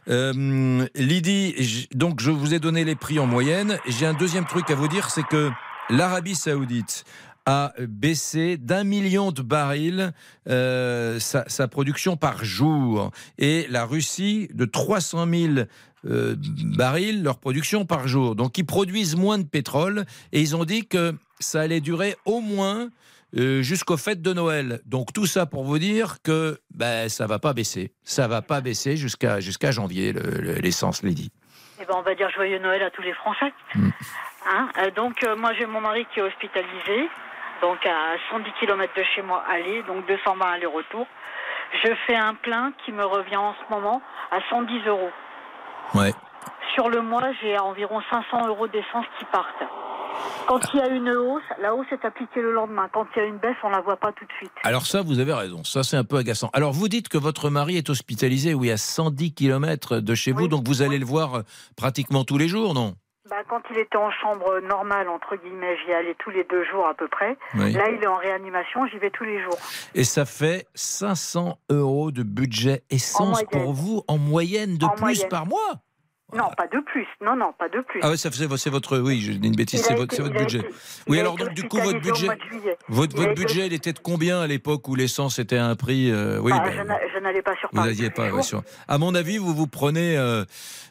Euh, 0.09 0.87
Lydie, 0.95 1.89
donc 1.95 2.21
je 2.21 2.31
vous 2.31 2.55
ai 2.55 2.59
donné 2.59 2.85
les 2.85 2.95
prix 2.97 3.19
en 3.19 3.27
moyenne. 3.27 3.79
J'ai 3.87 4.07
un 4.07 4.15
deuxième 4.15 4.45
truc 4.45 4.71
à 4.71 4.75
vous 4.75 4.89
dire, 4.89 5.11
c'est 5.11 5.27
que 5.27 5.51
l'Arabie 5.91 6.35
Saoudite 6.35 7.05
a 7.47 7.73
baissé 7.81 8.59
d'un 8.59 8.85
million 8.85 9.33
de 9.33 9.41
barils 9.41 10.13
euh, 10.51 11.19
sa, 11.19 11.69
production 11.69 12.19
par 12.19 12.45
jour 12.45 13.11
et 13.39 13.67
la 13.71 13.87
Russie 13.87 14.49
de 14.53 14.67
300 14.67 15.27
000 15.31 15.53
euh, 16.05 16.37
barils 16.77 17.23
leur 17.23 17.39
production 17.39 17.87
par 17.87 18.07
jour. 18.07 18.37
Donc 18.37 18.59
ils 18.59 18.67
produisent 18.67 19.17
moins 19.17 19.39
de 19.39 19.45
pétrole 19.45 20.05
et 20.33 20.43
ils 20.43 20.55
ont 20.57 20.67
dit 20.67 20.87
que 20.87 21.15
ça 21.41 21.63
allait 21.63 21.81
durer 21.81 22.17
au 22.27 22.41
moins 22.41 22.91
euh, 23.39 23.63
jusqu'aux 23.63 23.97
fêtes 23.97 24.21
de 24.21 24.35
Noël. 24.35 24.83
Donc 24.85 25.15
tout 25.15 25.27
ça 25.27 25.47
pour 25.47 25.65
vous 25.65 25.79
dire 25.79 26.19
que 26.23 26.61
ben, 26.75 27.09
ça 27.09 27.27
va 27.27 27.39
pas 27.39 27.55
baisser. 27.55 27.93
Ça 28.05 28.29
va 28.29 28.43
pas 28.43 28.61
baisser 28.61 28.99
jusqu'à 28.99 29.71
janvier, 29.71 30.13
l'essence, 30.13 31.03
Lydie. 31.03 31.31
Eh 31.33 31.48
ben, 31.89 31.95
on 31.97 32.03
va 32.03 32.15
dire 32.15 32.31
joyeux 32.31 32.59
Noël 32.59 32.83
à 32.83 32.91
tous 32.91 33.03
les 33.03 33.15
Français. 33.15 33.53
Mm. 33.75 33.89
Hein, 34.47 34.69
euh, 34.79 34.91
donc 34.91 35.23
euh, 35.25 35.37
moi 35.37 35.53
j'ai 35.55 35.67
mon 35.67 35.81
mari 35.81 36.07
qui 36.13 36.21
est 36.21 36.23
hospitalisé, 36.23 37.09
donc 37.63 37.85
à 37.87 38.17
110 38.31 38.53
km 38.61 38.93
de 38.95 39.03
chez 39.15 39.23
moi 39.23 39.43
aller, 39.51 39.83
donc 39.85 40.07
220 40.07 40.47
aller-retour. 40.47 41.07
Je 41.83 41.93
fais 42.07 42.17
un 42.17 42.35
plein 42.35 42.73
qui 42.85 42.93
me 42.93 43.05
revient 43.05 43.37
en 43.37 43.55
ce 43.55 43.75
moment 43.75 44.03
à 44.31 44.39
110 44.49 44.87
euros. 44.87 45.11
Ouais. 45.95 46.13
Sur 46.75 46.89
le 46.89 47.01
mois, 47.01 47.25
j'ai 47.43 47.59
environ 47.59 48.03
500 48.11 48.47
euros 48.47 48.69
d'essence 48.69 49.07
qui 49.19 49.25
partent. 49.27 49.65
Quand 50.47 50.61
il 50.73 50.81
y 50.81 50.83
a 50.83 50.89
une 50.89 51.11
hausse, 51.11 51.43
la 51.61 51.75
hausse 51.75 51.87
est 51.93 52.05
appliquée 52.05 52.41
le 52.41 52.53
lendemain. 52.53 52.89
Quand 52.93 53.07
il 53.15 53.19
y 53.19 53.23
a 53.23 53.27
une 53.27 53.39
baisse, 53.39 53.57
on 53.63 53.69
la 53.69 53.81
voit 53.81 53.97
pas 53.97 54.13
tout 54.13 54.25
de 54.25 54.33
suite. 54.39 54.53
Alors 54.63 54.87
ça, 54.87 55.03
vous 55.03 55.19
avez 55.19 55.35
raison. 55.35 55.63
Ça, 55.65 55.83
c'est 55.83 55.97
un 55.97 56.05
peu 56.05 56.17
agaçant. 56.17 56.51
Alors 56.53 56.73
vous 56.73 56.89
dites 56.89 57.09
que 57.09 57.19
votre 57.19 57.51
mari 57.51 57.77
est 57.77 57.91
hospitalisé, 57.91 58.55
oui, 58.55 58.71
à 58.71 58.77
110 58.77 59.35
km 59.35 60.01
de 60.01 60.15
chez 60.15 60.33
vous, 60.33 60.49
donc 60.49 60.67
vous 60.67 60.83
allez 60.83 60.99
le 60.99 61.05
voir 61.05 61.35
euh, 61.35 61.43
pratiquement 61.77 62.25
tous 62.25 62.39
les 62.39 62.49
jours, 62.49 62.75
non? 62.75 62.95
Bah, 63.29 63.37
quand 63.47 63.61
il 63.71 63.79
était 63.79 63.99
en 63.99 64.11
chambre 64.11 64.61
normale, 64.61 65.09
entre 65.09 65.37
guillemets, 65.37 65.77
j'y 65.85 65.93
allais 65.93 66.17
tous 66.19 66.31
les 66.31 66.45
deux 66.45 66.65
jours 66.65 66.87
à 66.87 66.95
peu 66.95 67.09
près. 67.09 67.37
Là, 67.55 67.91
il 67.91 68.03
est 68.03 68.07
en 68.07 68.17
réanimation, 68.17 68.87
j'y 68.87 68.99
vais 68.99 69.11
tous 69.11 69.25
les 69.25 69.43
jours. 69.43 69.59
Et 69.95 70.05
ça 70.05 70.25
fait 70.25 70.67
500 70.75 71.59
euros 71.69 72.11
de 72.11 72.23
budget 72.23 72.85
essence 72.89 73.43
pour 73.53 73.75
vous 73.75 74.03
en 74.09 74.17
moyenne 74.17 74.79
de 74.79 74.87
plus 74.97 75.25
par 75.25 75.45
mois? 75.45 75.83
Non, 76.35 76.51
pas 76.57 76.67
de 76.67 76.79
plus. 76.81 77.07
Non, 77.23 77.37
non, 77.37 77.55
pas 77.59 77.71
de 77.71 77.81
plus. 77.81 78.01
Ah 78.03 78.11
oui, 78.11 78.19
c'est 78.19 78.29
votre, 78.69 78.99
oui, 78.99 79.21
je 79.21 79.33
dis 79.33 79.49
une 79.49 79.57
bêtise, 79.57 79.83
c'est 79.83 79.95
votre, 79.95 80.15
votre, 80.21 80.37
budget. 80.37 80.61
oui, 81.09 81.19
alors 81.19 81.37
donc 81.37 81.55
du 81.55 81.67
coup 81.67 81.79
votre 81.79 82.01
budget, 82.01 82.29
votre, 82.89 83.17
votre 83.17 83.35
budget, 83.35 83.67
il 83.67 83.73
était 83.73 83.95
de 83.95 83.99
combien 83.99 84.41
à 84.43 84.47
l'époque 84.47 84.87
où 84.89 84.95
l'essence 84.95 85.39
était 85.39 85.57
à 85.57 85.67
un 85.67 85.75
prix 85.75 86.11
euh, 86.11 86.39
Oui, 86.41 86.53
bah, 86.53 86.65
ben, 86.65 86.99
je 87.15 87.19
n'allais 87.19 87.41
pas 87.41 87.57
sur. 87.57 87.71
Vous 87.73 87.81
n'alliez 87.81 88.11
pas. 88.11 88.43
sur... 88.43 88.63
À 88.89 88.99
mon 88.99 89.15
avis, 89.15 89.39
vous 89.39 89.55
vous 89.55 89.67
prenez, 89.67 90.19
euh, 90.19 90.45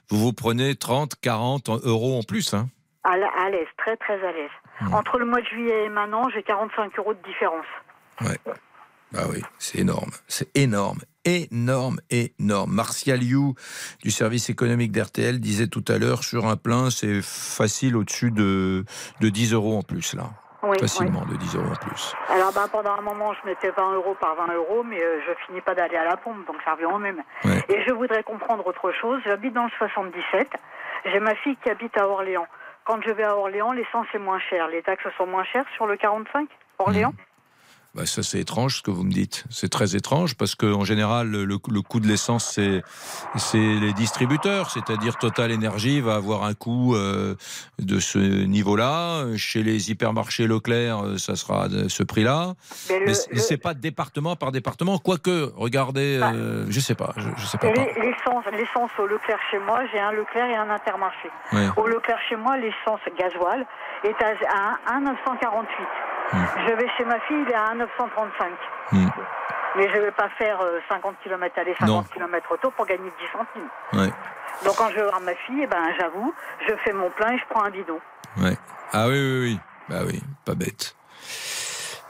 vous 0.10 0.18
vous 0.18 0.34
prenez 0.34 0.76
30, 0.76 1.14
40 1.22 1.70
euros 1.86 2.18
en 2.18 2.24
plus, 2.24 2.56
hein 2.56 2.68
À 3.04 3.16
l'aise, 3.16 3.68
très 3.78 3.96
très 3.98 4.16
à 4.16 4.32
l'aise. 4.32 4.50
Hmm. 4.82 4.94
Entre 4.96 5.20
le 5.20 5.26
mois 5.26 5.42
de 5.42 5.46
juillet 5.46 5.86
et 5.86 5.90
maintenant, 5.90 6.30
j'ai 6.34 6.42
45 6.42 6.98
euros 6.98 7.14
de 7.14 7.22
différence. 7.24 7.66
Ouais. 8.22 8.38
Bah 9.12 9.22
oui, 9.30 9.42
c'est 9.60 9.80
énorme, 9.80 10.12
c'est 10.28 10.50
énorme, 10.58 11.00
énorme, 11.28 12.00
énorme. 12.10 12.72
Martial 12.72 13.22
You 13.22 13.56
du 14.04 14.12
service 14.12 14.50
économique 14.50 14.92
d'RTL 14.92 15.40
disait 15.40 15.68
tout 15.68 15.84
à 15.88 15.98
l'heure 15.98 16.24
sur 16.24 16.48
un 16.48 16.56
plein, 16.56 16.90
c'est 16.90 17.22
facile 17.22 17.96
au-dessus 17.98 18.32
de, 18.32 18.86
de 19.22 19.30
10 19.30 19.54
euros 19.54 19.78
en 19.78 19.84
plus 19.84 20.14
là. 20.14 20.30
Oui, 20.64 20.80
Facilement 20.80 21.24
de 21.26 21.36
10 21.36 21.56
euros 21.56 21.72
en 21.72 21.76
plus. 21.76 22.16
Alors 22.30 22.52
ben, 22.52 22.68
pendant 22.70 22.98
un 22.98 23.02
moment, 23.02 23.32
je 23.34 23.48
mettais 23.48 23.70
20 23.70 23.94
euros 23.94 24.16
par 24.20 24.36
20 24.36 24.54
euros, 24.56 24.84
mais 24.84 25.02
euh, 25.02 25.20
je 25.26 25.46
finis 25.46 25.62
pas 25.62 25.76
d'aller 25.76 25.98
à 25.98 26.04
la 26.04 26.18
pompe, 26.18 26.46
donc 26.48 26.58
ça 26.66 26.74
revient 26.74 26.86
au 26.86 26.98
même. 26.98 27.22
Et 27.46 27.84
je 27.88 27.94
voudrais 27.94 28.24
comprendre 28.24 28.66
autre 28.66 28.92
chose. 28.92 29.22
J'habite 29.26 29.54
dans 29.54 29.66
le 29.66 29.72
77. 29.78 30.50
J'ai 31.06 31.20
ma 31.20 31.36
fille 31.36 31.58
qui 31.64 31.70
habite 31.70 31.96
à 31.98 32.08
Orléans. 32.08 32.48
Quand 32.86 33.00
je 33.06 33.12
vais 33.12 33.24
à 33.24 33.38
Orléans, 33.38 33.72
l'essence 33.72 34.08
est 34.14 34.20
moins 34.20 34.40
chère. 34.40 34.68
Les 34.68 34.82
taxes 34.82 35.06
sont 35.18 35.28
moins 35.28 35.44
chères 35.44 35.66
sur 35.76 35.86
le 35.86 35.96
45 35.96 36.50
Orléans? 36.80 37.12
Mmh. 37.12 37.27
Bah, 37.98 38.06
ça, 38.06 38.22
c'est 38.22 38.38
étrange 38.38 38.78
ce 38.78 38.82
que 38.84 38.92
vous 38.92 39.04
me 39.04 39.12
dites. 39.12 39.44
C'est 39.50 39.70
très 39.70 39.96
étrange 39.96 40.36
parce 40.36 40.54
qu'en 40.54 40.84
général, 40.84 41.32
le, 41.32 41.58
coût 41.58 42.00
de 42.00 42.08
l'essence, 42.08 42.46
c'est, 42.46 42.84
c'est 43.38 43.58
les 43.58 43.92
distributeurs. 43.94 44.70
C'est-à-dire 44.70 45.18
Total 45.18 45.52
Energy 45.52 46.00
va 46.00 46.14
avoir 46.14 46.44
un 46.44 46.54
coût 46.54 46.94
euh, 46.94 47.34
de 47.80 48.00
ce 48.00 48.20
niveau-là. 48.20 49.36
Chez 49.36 49.64
les 49.64 49.90
hypermarchés 49.90 50.46
Leclerc, 50.46 51.00
euh, 51.00 51.18
ça 51.18 51.36
sera 51.36 51.70
ce 51.88 52.04
prix-là. 52.04 52.54
Mais, 52.92 53.16
c'est 53.16 53.58
pas 53.58 53.74
département 53.74 54.36
par 54.36 54.52
département. 54.52 55.00
Quoique, 55.00 55.52
regardez, 55.56 56.20
bah, 56.20 56.34
euh, 56.36 56.68
je 56.70 56.80
sais 56.80 56.94
pas. 56.94 57.16
Je, 57.18 57.46
sais 57.48 57.58
pas, 57.58 57.72
L'essence, 57.72 58.46
l'essence 58.52 58.92
au 59.00 59.08
Leclerc 59.08 59.40
chez 59.50 59.58
moi, 59.58 59.80
j'ai 59.92 60.00
un 60.00 60.12
Leclerc 60.12 60.52
et 60.52 60.56
un 60.56 60.70
Intermarché. 60.70 61.32
Au 61.76 61.88
Leclerc 61.88 62.20
chez 62.30 62.36
moi, 62.36 62.58
l'essence 62.58 63.02
gasoil 63.18 63.66
est 64.04 64.24
à 64.24 64.94
1,948. 64.94 66.07
Hmm. 66.34 66.46
Je 66.68 66.74
vais 66.74 66.88
chez 66.98 67.06
ma 67.06 67.20
fille, 67.22 67.38
il 67.46 67.52
est 67.52 67.56
à 67.56 67.72
1,935. 67.72 68.52
Hmm. 68.92 69.08
Mais 69.76 69.90
je 69.90 69.98
ne 69.98 70.02
vais 70.02 70.12
pas 70.12 70.30
faire 70.38 70.60
50 70.90 71.14
euh, 71.14 71.24
km 71.24 71.60
aller, 71.60 71.76
50 71.80 72.10
km 72.10 72.52
retour 72.52 72.72
pour 72.74 72.86
gagner 72.86 73.12
10 73.20 73.26
centimes. 73.32 74.12
Donc 74.66 74.76
quand 74.76 74.90
je 74.90 74.96
vais 74.96 75.04
voir 75.04 75.22
ma 75.22 75.36
fille, 75.36 75.62
eh 75.64 75.68
ben, 75.68 75.84
j'avoue, 76.00 76.34
je 76.68 76.74
fais 76.84 76.94
mon 76.94 77.10
plein 77.12 77.34
et 77.34 77.38
je 77.38 77.44
prends 77.50 77.64
un 77.64 77.70
bidon. 77.70 78.00
Ouais. 78.38 78.58
Ah 78.92 79.08
oui, 79.08 79.14
oui, 79.14 79.40
oui. 79.42 79.60
Bah 79.90 80.00
oui, 80.06 80.22
pas 80.46 80.56
bête. 80.56 80.96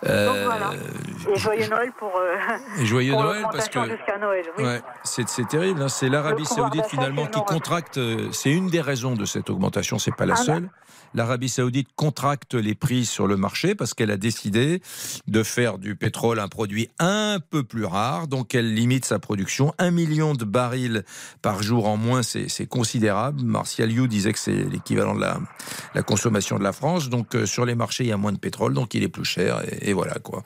Donc 0.04 0.12
voilà. 0.46 0.70
Euh, 0.72 1.34
et 1.34 1.36
joyeux 1.36 1.68
Noël 1.68 1.92
pour. 1.98 2.16
Euh, 2.18 2.36
et 2.80 2.86
joyeux 2.86 3.14
Noël 3.14 3.44
parce 3.52 3.68
que. 3.68 3.80
Noël, 4.20 4.46
oui. 4.58 4.64
ouais, 4.64 4.82
c'est 5.04 5.48
terrible. 5.48 5.82
Hein. 5.82 5.90
C'est 5.90 6.08
l'Arabie 6.10 6.46
Saoudite 6.46 6.86
finalement 6.86 7.26
qui 7.26 7.44
contracte. 7.44 8.00
C'est 8.32 8.52
une 8.52 8.70
des 8.70 8.82
raisons 8.82 9.14
de 9.14 9.26
cette 9.26 9.50
augmentation. 9.50 10.00
C'est 10.00 10.16
pas 10.16 10.26
la 10.26 10.36
ah, 10.36 10.38
seule 10.38 10.70
l'Arabie 11.18 11.50
saoudite 11.50 11.90
contracte 11.96 12.54
les 12.54 12.76
prix 12.76 13.04
sur 13.04 13.26
le 13.26 13.38
marché 13.38 13.74
parce 13.74 13.96
qu'elle 13.96 14.12
a 14.12 14.18
décidé 14.18 14.82
de 15.28 15.42
faire 15.42 15.80
du 15.80 15.96
pétrole 15.96 16.40
un 16.40 16.48
produit 16.48 16.90
un 17.00 17.40
peu 17.40 17.64
plus 17.64 17.86
rare, 17.86 18.28
donc 18.28 18.54
elle 18.54 18.72
limite 18.76 19.04
sa 19.04 19.18
production. 19.18 19.74
Un 19.80 19.90
million 19.90 20.36
de 20.36 20.46
barils 20.46 21.04
par 21.42 21.64
jour 21.64 21.88
en 21.88 21.98
moins, 21.98 22.22
c'est 22.22 22.68
considérable. 22.68 23.42
Martial 23.42 23.92
You 23.92 24.06
disait 24.06 24.32
que 24.32 24.38
c'est 24.38 24.52
l'équivalent 24.52 25.16
de 25.16 25.22
la, 25.22 26.04
consommation 26.04 26.60
de 26.60 26.64
la 26.64 26.72
France. 26.72 27.10
Donc 27.10 27.34
euh, 27.34 27.48
sur 27.48 27.66
les 27.66 27.74
marchés, 27.74 28.04
il 28.04 28.10
y 28.10 28.14
a 28.14 28.18
moins 28.18 28.32
de 28.32 28.38
pétrole, 28.38 28.76
donc 28.76 28.94
il 28.94 29.04
est 29.04 29.10
plus 29.10 29.26
cher. 29.26 29.64
Et, 29.82 29.94
voilà 29.94 30.20
quoi. 30.24 30.44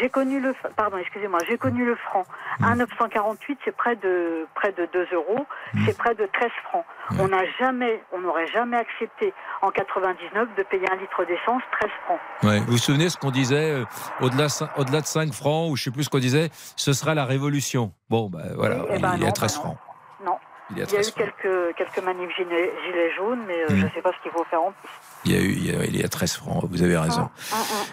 J'ai 0.00 0.08
connu 0.08 0.40
le, 0.40 0.52
pardon, 0.74 0.96
excusez-moi, 0.96 1.38
j'ai 1.48 1.58
connu 1.58 1.86
le 1.86 1.94
franc. 1.94 2.24
1,948, 2.60 3.58
c'est 3.64 3.76
près 3.76 3.94
de, 3.94 4.46
près 4.56 4.72
de 4.72 4.88
2 4.92 5.06
euros, 5.12 5.46
c'est 5.86 5.96
près 5.96 6.16
de 6.16 6.28
13 6.32 6.50
francs. 6.64 6.84
On 7.20 7.28
n'a 7.28 7.44
jamais, 7.60 8.02
on 8.12 8.20
n'aurait 8.20 8.48
jamais 8.48 8.76
accepté 8.76 9.32
en 9.62 9.70
99 10.14 10.48
de 10.56 10.62
payer 10.64 10.90
un 10.90 10.96
litre 10.96 11.24
d'essence 11.26 11.62
13 11.80 11.90
francs. 12.04 12.18
Ouais. 12.42 12.60
Vous 12.60 12.72
vous 12.72 12.78
souvenez 12.78 13.08
ce 13.10 13.16
qu'on 13.16 13.30
disait 13.30 13.72
euh, 13.72 13.84
au-delà, 14.20 14.46
au-delà 14.76 15.00
de 15.00 15.06
5 15.06 15.32
francs, 15.32 15.70
ou 15.70 15.76
je 15.76 15.82
sais 15.84 15.90
plus 15.90 16.04
ce 16.04 16.10
qu'on 16.10 16.18
disait, 16.18 16.50
ce 16.76 16.92
sera 16.92 17.14
la 17.14 17.24
révolution. 17.24 17.92
Bon, 18.08 18.28
ben 18.30 18.52
voilà, 18.56 18.84
Eh 18.90 18.98
ben 18.98 19.14
il 19.16 19.20
y 19.20 19.24
a 19.24 19.26
non, 19.28 19.32
13 19.32 19.54
ben 19.56 19.60
francs. 19.62 19.78
Non. 20.24 20.36
Il 20.70 20.78
y 20.78 20.82
a 20.82 20.84
Il 20.84 20.92
y 20.92 20.96
a 20.96 21.00
13 21.00 21.08
eu 21.08 21.12
quelques, 21.12 21.76
quelques 21.76 22.04
manifs 22.04 22.30
gilets, 22.36 22.72
gilets 22.86 23.14
jaunes, 23.16 23.40
mais 23.46 23.62
euh, 23.62 23.66
je 23.70 23.84
ne 23.86 23.90
sais 23.90 24.02
pas 24.02 24.10
ce 24.16 24.22
qu'il 24.22 24.32
faut 24.32 24.44
faire 24.44 24.62
en 24.62 24.72
plus. 24.72 24.88
Il 25.24 25.32
y 25.32 25.36
a 25.36 25.40
eu, 25.40 25.50
il 25.52 25.66
y 25.66 25.74
a, 25.76 25.84
il 25.84 25.96
y 26.00 26.04
a 26.04 26.08
13 26.08 26.36
francs, 26.36 26.64
vous 26.70 26.82
avez 26.82 26.96
raison. 26.96 27.28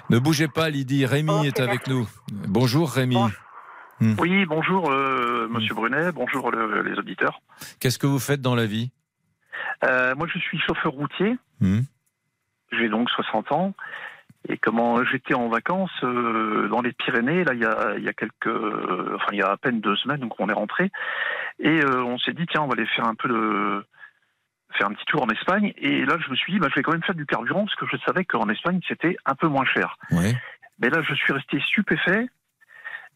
Ne 0.10 0.20
bougez 0.20 0.48
pas, 0.48 0.70
Lydie. 0.70 1.06
Rémi 1.06 1.48
est 1.48 1.60
avec 1.60 1.88
nous. 1.88 2.08
Bonjour, 2.32 2.92
Rémi. 2.92 3.18
Hmm. 4.02 4.16
Oui, 4.20 4.46
bonjour 4.46 4.92
euh, 4.92 5.48
Monsieur 5.50 5.74
Brunet, 5.74 6.12
bonjour 6.12 6.52
le- 6.52 6.82
les 6.82 7.00
auditeurs. 7.00 7.40
Qu'est-ce 7.80 7.98
que 7.98 8.06
vous 8.08 8.20
faites 8.20 8.42
dans 8.42 8.54
la 8.56 8.66
vie? 8.66 8.92
Euh, 9.86 10.14
moi, 10.16 10.28
je 10.34 10.38
suis 10.38 10.60
chauffeur 10.60 10.92
routier. 10.92 11.38
J'ai 12.72 12.90
donc 12.90 13.10
60 13.10 13.52
ans. 13.52 13.74
Et 14.48 14.58
comment 14.58 15.04
j'étais 15.04 15.34
en 15.34 15.50
vacances 15.50 16.04
euh, 16.04 16.68
dans 16.68 16.82
les 16.82 16.92
Pyrénées, 16.92 17.44
là, 17.44 17.54
il 17.56 17.62
y 17.62 17.66
a, 17.66 17.96
il 17.98 18.04
y 18.04 18.08
a 18.08 18.14
quelques, 18.14 18.46
enfin, 18.48 19.28
il 19.32 19.40
y 19.40 19.42
a 19.42 19.50
à 19.50 19.58
peine 19.58 19.82
deux 19.82 19.96
semaines, 19.96 20.20
donc 20.20 20.40
on 20.40 20.50
est 20.50 20.54
rentré. 20.54 20.92
Et 21.60 21.82
euh, 21.82 22.04
on 22.04 22.20
s'est 22.20 22.34
dit, 22.34 22.46
tiens, 22.46 22.62
on 22.62 22.68
va 22.68 22.74
aller 22.74 22.86
faire 22.86 23.08
un 23.08 23.16
peu 23.16 23.28
de, 23.28 23.84
faire 24.78 24.88
un 24.88 24.94
petit 24.94 25.06
tour 25.06 25.24
en 25.24 25.30
Espagne. 25.30 25.74
Et 25.78 26.06
là, 26.06 26.18
je 26.24 26.30
me 26.30 26.36
suis 26.36 26.54
dit, 26.54 26.60
bah, 26.60 26.68
je 26.70 26.76
vais 26.76 26.84
quand 26.84 26.92
même 26.92 27.04
faire 27.04 27.16
du 27.16 27.26
carburant 27.26 27.66
parce 27.66 27.76
que 27.76 27.86
je 27.92 27.98
savais 28.06 28.26
qu'en 28.26 28.48
Espagne, 28.50 28.80
c'était 28.88 29.18
un 29.26 29.36
peu 29.36 29.48
moins 29.48 29.66
cher. 29.66 29.98
Mais 30.80 30.90
là, 30.90 31.02
je 31.02 31.14
suis 31.16 31.34
resté 31.34 31.60
stupéfait. 31.62 32.28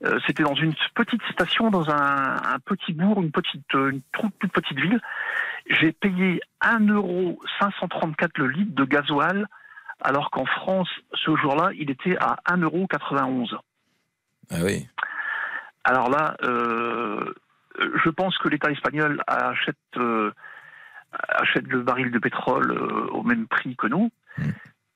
Euh, 0.05 0.19
C'était 0.25 0.43
dans 0.43 0.55
une 0.55 0.73
petite 0.95 1.23
station, 1.31 1.69
dans 1.69 1.89
un, 1.89 2.35
un 2.37 2.59
petit 2.59 2.93
bourg, 2.93 3.21
une 3.21 3.31
petite, 3.31 3.75
euh, 3.75 3.91
une 3.91 4.01
toute, 4.11 4.37
toute 4.39 4.51
petite 4.51 4.79
ville. 4.79 4.99
J'ai 5.69 5.91
payé 5.91 6.41
1,534€ 6.63 8.29
le 8.37 8.47
litre 8.47 8.75
de 8.75 8.85
gasoil, 8.85 9.47
alors 10.01 10.31
qu'en 10.31 10.45
France, 10.45 10.89
ce 11.13 11.35
jour-là, 11.35 11.71
il 11.77 11.91
était 11.91 12.17
à 12.17 12.37
1,91€. 12.47 13.57
Ah 14.51 14.55
oui. 14.63 14.87
Alors 15.83 16.09
là, 16.09 16.35
euh, 16.43 17.33
je 17.77 18.09
pense 18.09 18.37
que 18.37 18.47
l'État 18.47 18.71
espagnol 18.71 19.21
achète, 19.27 19.75
euh, 19.97 20.31
achète 21.11 21.67
le 21.67 21.81
baril 21.81 22.11
de 22.11 22.19
pétrole 22.19 22.71
euh, 22.71 23.07
au 23.11 23.23
même 23.23 23.47
prix 23.47 23.75
que 23.75 23.87
nous. 23.87 24.11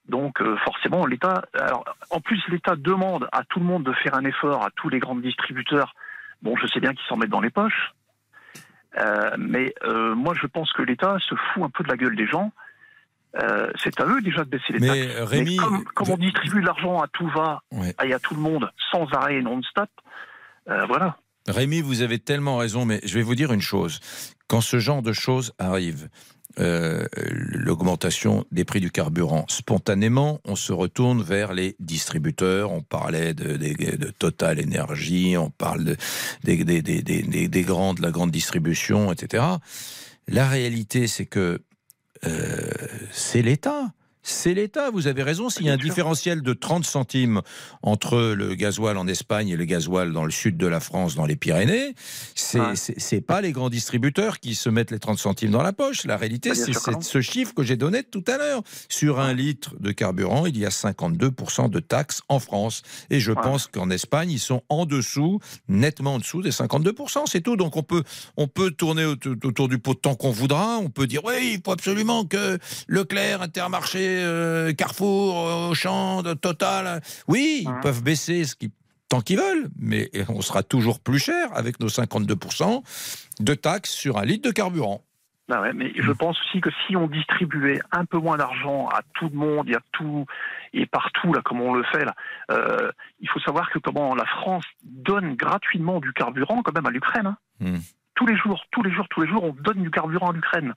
Donc 0.07 0.41
euh, 0.41 0.57
forcément, 0.57 1.05
l'État. 1.05 1.43
Alors 1.57 1.85
en 2.09 2.19
plus, 2.19 2.41
l'État 2.49 2.75
demande 2.75 3.29
à 3.31 3.43
tout 3.43 3.59
le 3.59 3.65
monde 3.65 3.83
de 3.83 3.93
faire 3.93 4.15
un 4.15 4.25
effort, 4.25 4.63
à 4.63 4.69
tous 4.75 4.89
les 4.89 4.99
grands 4.99 5.15
distributeurs. 5.15 5.95
Bon, 6.41 6.55
je 6.57 6.67
sais 6.67 6.79
bien 6.79 6.93
qu'ils 6.93 7.05
s'en 7.07 7.17
mettent 7.17 7.29
dans 7.29 7.41
les 7.41 7.49
poches, 7.49 7.93
Euh, 8.99 9.35
mais 9.39 9.73
euh, 9.85 10.13
moi, 10.13 10.35
je 10.39 10.45
pense 10.45 10.71
que 10.73 10.83
l'État 10.83 11.17
se 11.27 11.35
fout 11.35 11.63
un 11.63 11.69
peu 11.69 11.83
de 11.83 11.89
la 11.89 11.97
gueule 11.97 12.15
des 12.15 12.27
gens. 12.27 12.51
C'est 13.81 13.99
à 13.99 14.05
eux 14.05 14.21
déjà 14.21 14.43
de 14.43 14.49
baisser 14.49 14.73
les 14.73 14.79
Mais, 14.79 15.07
taxes. 15.07 15.21
Rémi, 15.21 15.57
comme, 15.57 15.83
comme 15.85 16.09
on 16.11 16.17
distribue 16.17 16.61
de 16.61 16.67
l'argent 16.67 17.01
à 17.01 17.07
tout 17.07 17.27
va 17.29 17.63
et 18.03 18.13
à 18.13 18.19
tout 18.19 18.35
le 18.35 18.41
monde 18.41 18.69
sans 18.91 19.11
arrêt 19.13 19.37
et 19.37 19.41
non-stop, 19.41 19.89
voilà. 20.67 21.17
Rémi, 21.47 21.81
vous 21.81 22.03
avez 22.03 22.19
tellement 22.19 22.57
raison, 22.57 22.85
mais 22.85 22.99
je 23.03 23.15
vais 23.15 23.23
vous 23.23 23.33
dire 23.33 23.51
une 23.51 23.61
chose. 23.61 23.99
Quand 24.47 24.61
ce 24.61 24.77
genre 24.77 25.01
de 25.01 25.13
choses 25.13 25.53
arrive, 25.57 26.09
euh, 26.59 27.05
l'augmentation 27.17 28.45
des 28.51 28.63
prix 28.65 28.79
du 28.79 28.91
carburant, 28.91 29.45
spontanément, 29.49 30.39
on 30.45 30.55
se 30.55 30.71
retourne 30.71 31.23
vers 31.23 31.53
les 31.53 31.75
distributeurs. 31.79 32.71
On 32.71 32.81
parlait 32.81 33.33
de, 33.33 33.57
de- 33.57 33.97
de 33.97 34.09
Total 34.11 34.59
Energy, 34.63 35.35
on 35.37 35.49
parle 35.49 35.83
de, 35.83 35.97
des, 36.43 36.63
des 37.47 37.61
grandes, 37.63 37.99
la 37.99 38.11
grande 38.11 38.31
distribution, 38.31 39.11
etc. 39.11 39.43
La 40.27 40.47
réalité, 40.47 41.07
c'est 41.07 41.25
que 41.25 41.61
euh, 42.25 42.69
c'est 43.11 43.41
l'État. 43.41 43.91
C'est 44.25 44.53
l'État, 44.53 44.89
vous 44.89 45.07
avez 45.07 45.21
raison. 45.21 45.49
S'il 45.49 45.65
y 45.65 45.69
a 45.69 45.73
un 45.73 45.77
différentiel 45.77 46.41
de 46.41 46.53
30 46.53 46.85
centimes 46.85 47.41
entre 47.81 48.19
le 48.33 48.55
gasoil 48.55 48.97
en 48.97 49.07
Espagne 49.07 49.49
et 49.49 49.57
le 49.57 49.65
gasoil 49.65 50.13
dans 50.13 50.23
le 50.23 50.31
sud 50.31 50.55
de 50.57 50.65
la 50.67 50.79
France, 50.79 51.15
dans 51.15 51.25
les 51.25 51.35
Pyrénées, 51.35 51.93
c'est 52.33 52.59
c'est 52.97 53.21
pas 53.21 53.41
les 53.41 53.51
grands 53.51 53.69
distributeurs 53.69 54.39
qui 54.39 54.55
se 54.55 54.69
mettent 54.69 54.91
les 54.91 54.99
30 54.99 55.19
centimes 55.19 55.51
dans 55.51 55.61
la 55.61 55.73
poche. 55.73 56.05
La 56.05 56.15
réalité, 56.17 56.49
c'est 56.55 56.71
ce 57.03 57.21
chiffre 57.21 57.53
que 57.53 57.63
j'ai 57.63 57.75
donné 57.75 58.01
tout 58.03 58.23
à 58.27 58.37
l'heure. 58.37 58.61
Sur 58.87 59.19
un 59.19 59.33
litre 59.33 59.75
de 59.79 59.91
carburant, 59.91 60.45
il 60.45 60.57
y 60.57 60.65
a 60.65 60.69
52% 60.69 61.69
de 61.69 61.79
taxes 61.79 62.21
en 62.29 62.39
France. 62.39 62.81
Et 63.09 63.19
je 63.19 63.31
pense 63.33 63.67
qu'en 63.67 63.89
Espagne, 63.89 64.31
ils 64.31 64.39
sont 64.39 64.63
en 64.69 64.85
dessous, 64.85 65.39
nettement 65.67 66.15
en 66.15 66.19
dessous 66.19 66.41
des 66.41 66.51
52%. 66.51 67.23
C'est 67.25 67.41
tout. 67.41 67.57
Donc 67.57 67.75
on 67.75 67.83
peut, 67.83 68.03
on 68.37 68.47
peut 68.47 68.71
tourner 68.71 69.03
au- 69.05 69.15
autour 69.43 69.67
du 69.67 69.79
pot 69.79 69.95
tant 69.95 70.15
qu'on 70.15 70.31
voudra. 70.31 70.77
On 70.77 70.89
peut 70.89 71.07
dire, 71.07 71.25
oui, 71.25 71.55
il 71.55 71.61
faut 71.63 71.71
absolument 71.73 72.23
que 72.25 72.57
Leclerc, 72.87 73.41
Intermarché, 73.41 74.12
euh, 74.21 74.73
Carrefour, 74.73 75.47
euh, 75.47 75.69
Auchan, 75.69 76.23
Total, 76.41 77.01
oui, 77.27 77.63
ils 77.65 77.79
peuvent 77.81 78.03
baisser 78.03 78.43
ce 78.45 78.55
tant 79.09 79.21
qu'ils 79.21 79.37
veulent, 79.37 79.69
mais 79.79 80.09
on 80.29 80.41
sera 80.41 80.63
toujours 80.63 80.99
plus 80.99 81.19
cher 81.19 81.49
avec 81.53 81.79
nos 81.79 81.87
52% 81.87 82.81
de 83.39 83.53
taxes 83.53 83.91
sur 83.91 84.17
un 84.17 84.25
litre 84.25 84.47
de 84.49 84.53
carburant. 84.53 85.03
Ouais, 85.49 85.73
mais 85.73 85.91
je 85.95 86.11
pense 86.11 86.39
aussi 86.41 86.61
que 86.61 86.69
si 86.87 86.95
on 86.95 87.07
distribuait 87.07 87.81
un 87.91 88.05
peu 88.05 88.17
moins 88.17 88.37
d'argent 88.37 88.87
à 88.87 89.01
tout 89.13 89.29
le 89.29 89.37
monde 89.37 89.69
et 89.69 89.75
à 89.75 89.81
tout 89.91 90.25
et 90.73 90.85
partout 90.85 91.33
là, 91.33 91.41
comme 91.43 91.61
on 91.61 91.73
le 91.73 91.83
fait 91.83 92.05
là, 92.05 92.15
euh, 92.51 92.91
il 93.19 93.29
faut 93.29 93.39
savoir 93.41 93.69
que 93.69 93.79
comment 93.79 94.15
la 94.15 94.25
France 94.25 94.65
donne 94.83 95.35
gratuitement 95.35 95.99
du 95.99 96.13
carburant 96.13 96.61
quand 96.63 96.73
même 96.73 96.85
à 96.85 96.91
l'Ukraine. 96.91 97.27
hein. 97.27 97.37
Hmm. 97.59 97.77
Tous 98.15 98.25
les 98.25 98.37
jours, 98.37 98.63
tous 98.71 98.83
les 98.83 98.91
jours, 98.91 99.07
tous 99.09 99.21
les 99.21 99.27
jours, 99.27 99.43
on 99.43 99.53
donne 99.53 99.83
du 99.83 99.91
carburant 99.91 100.29
à 100.29 100.33
l'Ukraine. 100.33 100.73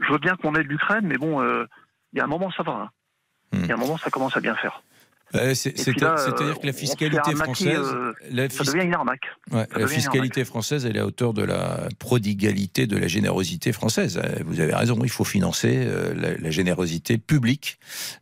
Je 0.00 0.12
veux 0.12 0.18
bien 0.18 0.36
qu'on 0.36 0.54
aide 0.54 0.66
l'Ukraine, 0.66 1.06
mais 1.06 1.18
bon, 1.18 1.40
euh, 1.40 1.64
il 2.12 2.18
y 2.18 2.20
a 2.20 2.24
un 2.24 2.28
moment 2.28 2.50
ça 2.50 2.62
va. 2.62 2.72
hein. 2.72 2.90
Il 3.52 3.66
y 3.66 3.70
a 3.72 3.74
un 3.74 3.78
moment 3.78 3.98
ça 3.98 4.10
commence 4.10 4.36
à 4.36 4.40
bien 4.40 4.54
faire. 4.56 4.82
Euh, 5.36 5.46
là, 5.46 5.54
C'est-à-dire 5.54 6.58
que 6.58 6.66
la 6.66 6.72
fiscalité 6.72 7.36
française, 7.36 7.78
euh, 7.94 8.12
la 8.32 8.50
ça 8.50 8.64
devient 8.64 8.84
une 8.84 8.94
arnaque. 8.94 9.28
Ouais, 9.52 9.64
la 9.76 9.86
fiscalité 9.86 10.44
française, 10.44 10.86
elle 10.86 10.96
est 10.96 11.00
à 11.00 11.06
hauteur 11.06 11.32
de 11.34 11.44
la 11.44 11.86
prodigalité, 12.00 12.88
de 12.88 12.96
la 12.96 13.06
générosité 13.06 13.70
française. 13.72 14.20
Euh, 14.24 14.42
Vous 14.44 14.58
avez 14.58 14.74
raison, 14.74 14.98
il 15.04 15.08
faut 15.08 15.22
financer 15.22 15.84
euh, 15.86 16.14
la, 16.16 16.36
la 16.36 16.50
générosité 16.50 17.16
publique. 17.16 17.78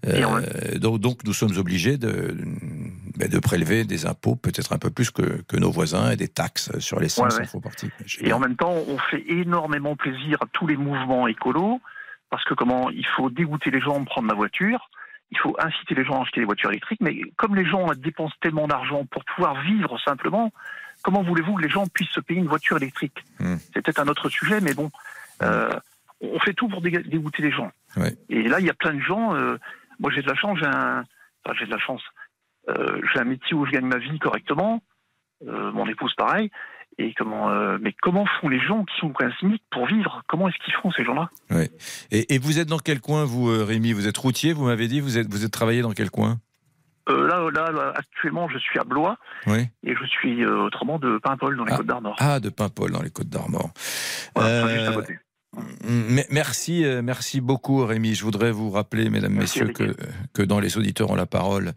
Euh, 0.06 0.76
donc, 0.76 1.00
donc, 1.00 1.24
nous 1.24 1.32
sommes 1.32 1.56
obligés 1.56 1.96
de, 1.96 2.36
ben, 3.16 3.26
de 3.28 3.38
prélever 3.38 3.84
des 3.84 4.04
impôts 4.04 4.36
peut-être 4.36 4.74
un 4.74 4.78
peu 4.78 4.90
plus 4.90 5.10
que, 5.10 5.40
que 5.48 5.56
nos 5.56 5.70
voisins 5.70 6.10
et 6.10 6.16
des 6.16 6.28
taxes 6.28 6.78
sur 6.78 7.00
l'essence 7.00 7.32
Ouais, 7.36 7.40
ouais. 7.40 7.46
en 7.46 7.50
font 7.50 7.60
partie. 7.62 7.88
Et 8.20 8.34
en 8.34 8.38
même 8.38 8.56
temps, 8.56 8.74
on 8.86 8.98
fait 9.10 9.24
énormément 9.28 9.96
plaisir 9.96 10.36
à 10.42 10.46
tous 10.52 10.66
les 10.66 10.76
mouvements 10.76 11.26
écolos, 11.26 11.80
parce 12.30 12.44
que 12.44 12.54
comment 12.54 12.90
il 12.90 13.06
faut 13.06 13.30
dégoûter 13.30 13.70
les 13.70 13.80
gens 13.80 14.00
de 14.00 14.04
prendre 14.04 14.28
la 14.28 14.34
voiture, 14.34 14.90
il 15.30 15.38
faut 15.38 15.54
inciter 15.58 15.94
les 15.94 16.04
gens 16.04 16.18
à 16.18 16.22
acheter 16.22 16.40
des 16.40 16.46
voitures 16.46 16.70
électriques, 16.70 17.00
mais 17.00 17.20
comme 17.36 17.54
les 17.54 17.64
gens 17.66 17.86
dépensent 17.94 18.34
tellement 18.40 18.66
d'argent 18.66 19.04
pour 19.10 19.24
pouvoir 19.24 19.60
vivre 19.62 19.98
simplement, 20.00 20.52
comment 21.02 21.22
voulez-vous 21.22 21.54
que 21.56 21.62
les 21.62 21.68
gens 21.70 21.86
puissent 21.86 22.10
se 22.10 22.20
payer 22.20 22.40
une 22.40 22.48
voiture 22.48 22.76
électrique 22.78 23.24
C'est 23.58 23.82
peut-être 23.82 24.00
un 24.00 24.08
autre 24.08 24.28
sujet, 24.28 24.60
mais 24.60 24.74
bon, 24.74 24.90
euh, 25.42 25.70
on 26.20 26.38
fait 26.40 26.54
tout 26.54 26.68
pour 26.68 26.80
dé- 26.80 26.90
dégoûter 27.02 27.42
les 27.42 27.52
gens. 27.52 27.70
Et 28.28 28.42
là, 28.42 28.58
il 28.60 28.66
y 28.66 28.70
a 28.70 28.74
plein 28.74 28.94
de 28.94 29.00
gens. 29.00 29.34
euh, 29.34 29.56
moi, 30.00 30.10
j'ai 30.14 30.22
de 30.22 30.28
la 30.28 30.34
chance, 30.34 30.58
j'ai 30.58 30.66
un, 30.66 31.04
enfin, 31.44 31.56
j'ai 31.58 31.66
de 31.66 31.70
la 31.70 31.78
chance. 31.78 32.02
Euh, 32.68 33.00
j'ai 33.12 33.20
un 33.20 33.24
métier 33.24 33.54
où 33.54 33.64
je 33.66 33.70
gagne 33.72 33.86
ma 33.86 33.98
vie 33.98 34.18
correctement. 34.18 34.82
Euh, 35.46 35.70
mon 35.72 35.86
épouse, 35.88 36.12
pareil. 36.16 36.50
Et 37.00 37.14
comment, 37.16 37.48
euh, 37.50 37.78
mais 37.80 37.94
comment 38.02 38.26
font 38.40 38.48
les 38.48 38.58
gens 38.60 38.84
qui 38.84 38.98
sont 38.98 39.12
un 39.20 39.30
SMIC 39.38 39.62
pour 39.70 39.86
vivre? 39.86 40.22
Comment 40.26 40.48
est-ce 40.48 40.58
qu'ils 40.64 40.74
font 40.82 40.90
ces 40.90 41.04
gens-là? 41.04 41.30
Ouais. 41.50 41.70
Et, 42.10 42.34
et 42.34 42.38
vous 42.38 42.58
êtes 42.58 42.66
dans 42.68 42.78
quel 42.78 43.00
coin, 43.00 43.24
vous, 43.24 43.48
euh, 43.48 43.64
Rémi? 43.64 43.92
Vous 43.92 44.08
êtes 44.08 44.16
routier, 44.18 44.52
vous 44.52 44.64
m'avez 44.64 44.88
dit, 44.88 45.00
vous 45.00 45.16
êtes, 45.16 45.28
vous 45.30 45.44
êtes 45.44 45.52
travaillé 45.52 45.80
dans 45.80 45.92
quel 45.92 46.10
coin? 46.10 46.38
Euh, 47.08 47.26
là, 47.26 47.48
là, 47.54 47.70
là, 47.70 47.92
actuellement, 47.94 48.48
je 48.48 48.58
suis 48.58 48.78
à 48.78 48.84
Blois 48.84 49.16
Oui. 49.46 49.66
et 49.84 49.94
je 49.94 50.04
suis 50.06 50.44
euh, 50.44 50.64
autrement 50.64 50.98
de 50.98 51.18
Paimpol 51.18 51.56
dans 51.56 51.64
les 51.64 51.74
Côtes 51.74 51.86
d'Armor. 51.86 52.16
Ah, 52.18 52.40
de 52.40 52.50
Paimpol, 52.50 52.90
dans 52.90 53.00
les 53.02 53.10
Côtes 53.10 53.28
d'Armor. 53.30 53.70
Voilà, 54.34 54.64
enfin, 54.64 54.74
juste 54.74 54.88
à 54.88 54.90
Euh, 54.90 55.02
Merci, 56.30 56.84
euh, 56.84 57.00
merci 57.02 57.40
beaucoup 57.40 57.84
Rémi. 57.84 58.14
Je 58.14 58.22
voudrais 58.22 58.50
vous 58.50 58.70
rappeler, 58.70 59.08
mesdames, 59.08 59.32
messieurs, 59.32 59.68
que, 59.68 59.96
que 60.34 60.42
dans 60.42 60.60
les 60.60 60.76
auditeurs 60.76 61.10
ont 61.10 61.14
la 61.14 61.24
parole, 61.24 61.72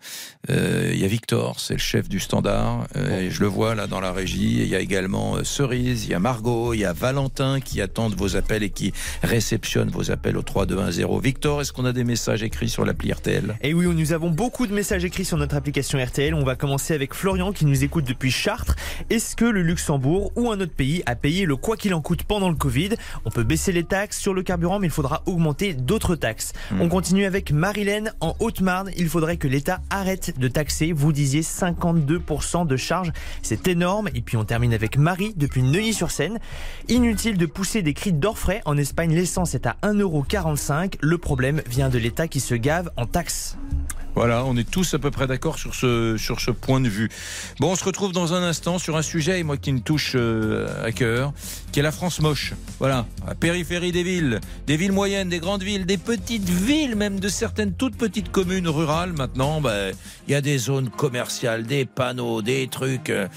euh, 0.50 0.92
il 0.94 1.00
y 1.00 1.06
a 1.06 1.08
Victor, 1.08 1.60
c'est 1.60 1.76
le 1.76 1.80
chef 1.80 2.10
du 2.10 2.20
standard, 2.20 2.88
euh, 2.98 3.22
et 3.22 3.30
je 3.30 3.40
le 3.40 3.48
vois 3.48 3.74
là 3.74 3.88
dans 3.88 4.02
la 4.02 4.12
régie. 4.12 4.62
Il 4.62 4.68
y 4.68 4.76
a 4.76 4.80
également 4.80 5.38
euh, 5.38 5.44
Cerise, 5.46 6.06
il 6.06 6.12
y 6.12 6.14
a 6.14 6.20
Margot, 6.20 6.74
il 6.74 6.80
y 6.80 6.86
a 6.86 6.92
Valentin 6.92 7.62
qui 7.62 7.80
attendent 7.80 8.16
vos 8.16 8.36
appels 8.36 8.64
et 8.64 8.70
qui 8.70 8.92
réceptionnent 9.24 9.90
vos 9.90 10.12
appels 10.12 10.36
au 10.36 10.42
3210. 10.42 11.06
Victor, 11.22 11.62
est-ce 11.62 11.72
qu'on 11.72 11.86
a 11.86 11.94
des 11.94 12.04
messages 12.04 12.44
écrits 12.44 12.70
sur 12.70 12.84
l'appli 12.84 13.14
RTL 13.14 13.58
Et 13.62 13.74
oui, 13.74 13.86
nous 13.86 14.12
avons 14.12 14.32
beaucoup 14.32 14.68
de 14.68 14.74
messages 14.74 15.06
écrits 15.06 15.26
sur 15.26 15.38
notre 15.38 15.56
application 15.56 16.04
RTL. 16.04 16.34
On 16.34 16.44
va 16.44 16.56
commencer 16.56 16.94
avec 16.94 17.14
Florian 17.14 17.54
qui 17.54 17.66
nous 17.66 17.86
écoute 17.86 18.06
depuis 18.06 18.32
Chartres. 18.32 18.76
Est-ce 19.10 19.38
que 19.38 19.46
le 19.46 19.62
Luxembourg 19.62 20.34
ou 20.36 20.52
un 20.52 20.60
autre 20.60 20.74
pays 20.74 21.04
a 21.06 21.16
payé 21.16 21.46
le 21.46 21.56
quoi 21.56 21.78
qu'il 21.78 21.94
en 21.94 22.02
coûte 22.02 22.24
pendant 22.24 22.50
le 22.50 22.56
Covid? 22.56 22.90
On 23.24 23.30
peut 23.30 23.44
baisser 23.44 23.71
baisser 23.72 23.82
les 23.82 23.84
taxes 23.84 24.20
sur 24.20 24.34
le 24.34 24.44
carburant, 24.44 24.80
mais 24.80 24.88
il 24.88 24.92
faudra 24.92 25.24
augmenter 25.26 25.74
d'autres 25.74 26.16
taxes. 26.16 26.54
Hmm. 26.72 26.82
On 26.82 26.90
continue 26.90 27.26
avec 27.26 27.52
Marilène 27.52 28.14
en 28.20 28.36
Haute-Marne. 28.40 28.92
Il 28.98 29.08
faudrait 29.08 29.38
que 29.38 29.48
l'État 29.48 29.82
arrête 29.90 30.38
de 30.38 30.48
taxer. 30.48 30.92
Vous 30.92 31.12
disiez 31.12 31.42
52% 31.42 32.68
de 32.68 32.78
charges. 32.78 33.12
C'est 33.42 33.68
énorme. 33.68 34.10
Et 34.14 34.22
puis 34.22 34.38
on 34.38 34.46
termine 34.46 34.74
avec 34.74 34.98
Marie 34.98 35.34
depuis 35.36 35.64
Neuilly-sur-Seine. 35.64 36.40
Inutile 36.90 37.38
de 37.38 37.46
pousser 37.46 37.82
des 37.82 37.94
cris 37.94 38.14
d'orfraie. 38.14 38.62
En 38.66 38.78
Espagne, 38.78 39.14
l'essence 39.14 39.56
est 39.56 39.66
à 39.66 39.78
1,45€. 39.84 40.96
Le 41.02 41.18
problème 41.18 41.62
vient 41.68 41.90
de 41.90 41.98
l'État 41.98 42.28
qui 42.28 42.40
se 42.40 42.56
gave 42.56 42.92
en 42.98 43.06
taxes. 43.06 43.58
Voilà, 44.22 44.46
on 44.46 44.56
est 44.56 44.70
tous 44.70 44.94
à 44.94 45.00
peu 45.00 45.10
près 45.10 45.26
d'accord 45.26 45.58
sur 45.58 45.74
ce, 45.74 46.16
sur 46.16 46.42
ce 46.42 46.52
point 46.52 46.80
de 46.80 46.88
vue. 46.88 47.10
Bon, 47.60 47.72
on 47.72 47.76
se 47.76 47.84
retrouve 47.84 48.12
dans 48.12 48.36
un 48.36 48.44
instant 48.44 48.78
sur 48.78 48.96
un 48.96 49.02
sujet, 49.02 49.42
moi, 49.42 49.58
qui 49.58 49.74
me 49.74 49.80
touche 49.80 50.12
euh, 50.14 50.86
à 50.86 50.92
cœur, 50.92 51.34
qui 51.72 51.80
est 51.80 51.82
la 51.82 51.92
France 51.92 52.20
moche. 52.20 52.54
Voilà, 52.78 53.08
la 53.26 53.34
périphérie 53.34 53.92
des 53.92 54.04
villes, 54.04 54.40
des 54.68 54.78
villes 54.78 54.92
moyennes, 54.92 55.28
des 55.30 55.40
grandes 55.40 55.64
villes, 55.64 55.88
des 55.88 55.98
petites 55.98 56.48
villes, 56.48 56.96
même 56.96 57.20
de 57.20 57.30
certaines 57.30 57.74
toutes 57.74 57.98
petites 57.98 58.32
communes 58.32 58.68
rurales. 58.68 59.14
Maintenant, 59.14 59.60
ben, 59.60 59.92
il 60.28 60.34
y 60.34 60.36
a 60.36 60.42
des 60.42 60.60
zones 60.60 60.92
commerciales, 60.92 61.64
des 61.64 61.86
panneaux, 61.86 62.44
des 62.44 62.68
trucs. 62.68 63.10
euh, 63.10 63.28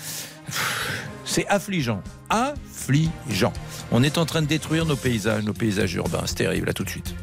c'est 1.24 1.46
affligeant. 1.46 2.02
Affligeant. 2.28 3.54
On 3.90 4.02
est 4.02 4.18
en 4.18 4.26
train 4.26 4.42
de 4.42 4.48
détruire 4.48 4.84
nos 4.84 4.96
paysages, 4.96 5.44
nos 5.44 5.54
paysages 5.54 5.94
urbains. 5.94 6.24
C'est 6.26 6.34
terrible. 6.34 6.68
À 6.68 6.74
tout 6.74 6.84
de 6.84 6.90
suite. 6.90 7.14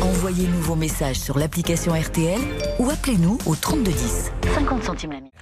Envoyez-nous 0.00 0.60
vos 0.60 0.74
messages 0.74 1.18
sur 1.18 1.38
l'application 1.38 1.92
RTL 1.92 2.40
ou 2.78 2.90
appelez-nous 2.90 3.38
au 3.46 3.54
3210. 3.54 4.30
50 4.54 4.82
centimes 4.82 5.12
la 5.12 5.20
minute. 5.20 5.32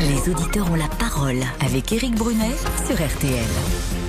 Les 0.00 0.30
auditeurs 0.30 0.70
ont 0.70 0.76
la 0.76 0.88
parole 0.88 1.40
avec 1.60 1.92
Éric 1.92 2.14
Brunet 2.14 2.54
sur 2.86 2.94
RTL. 2.94 4.07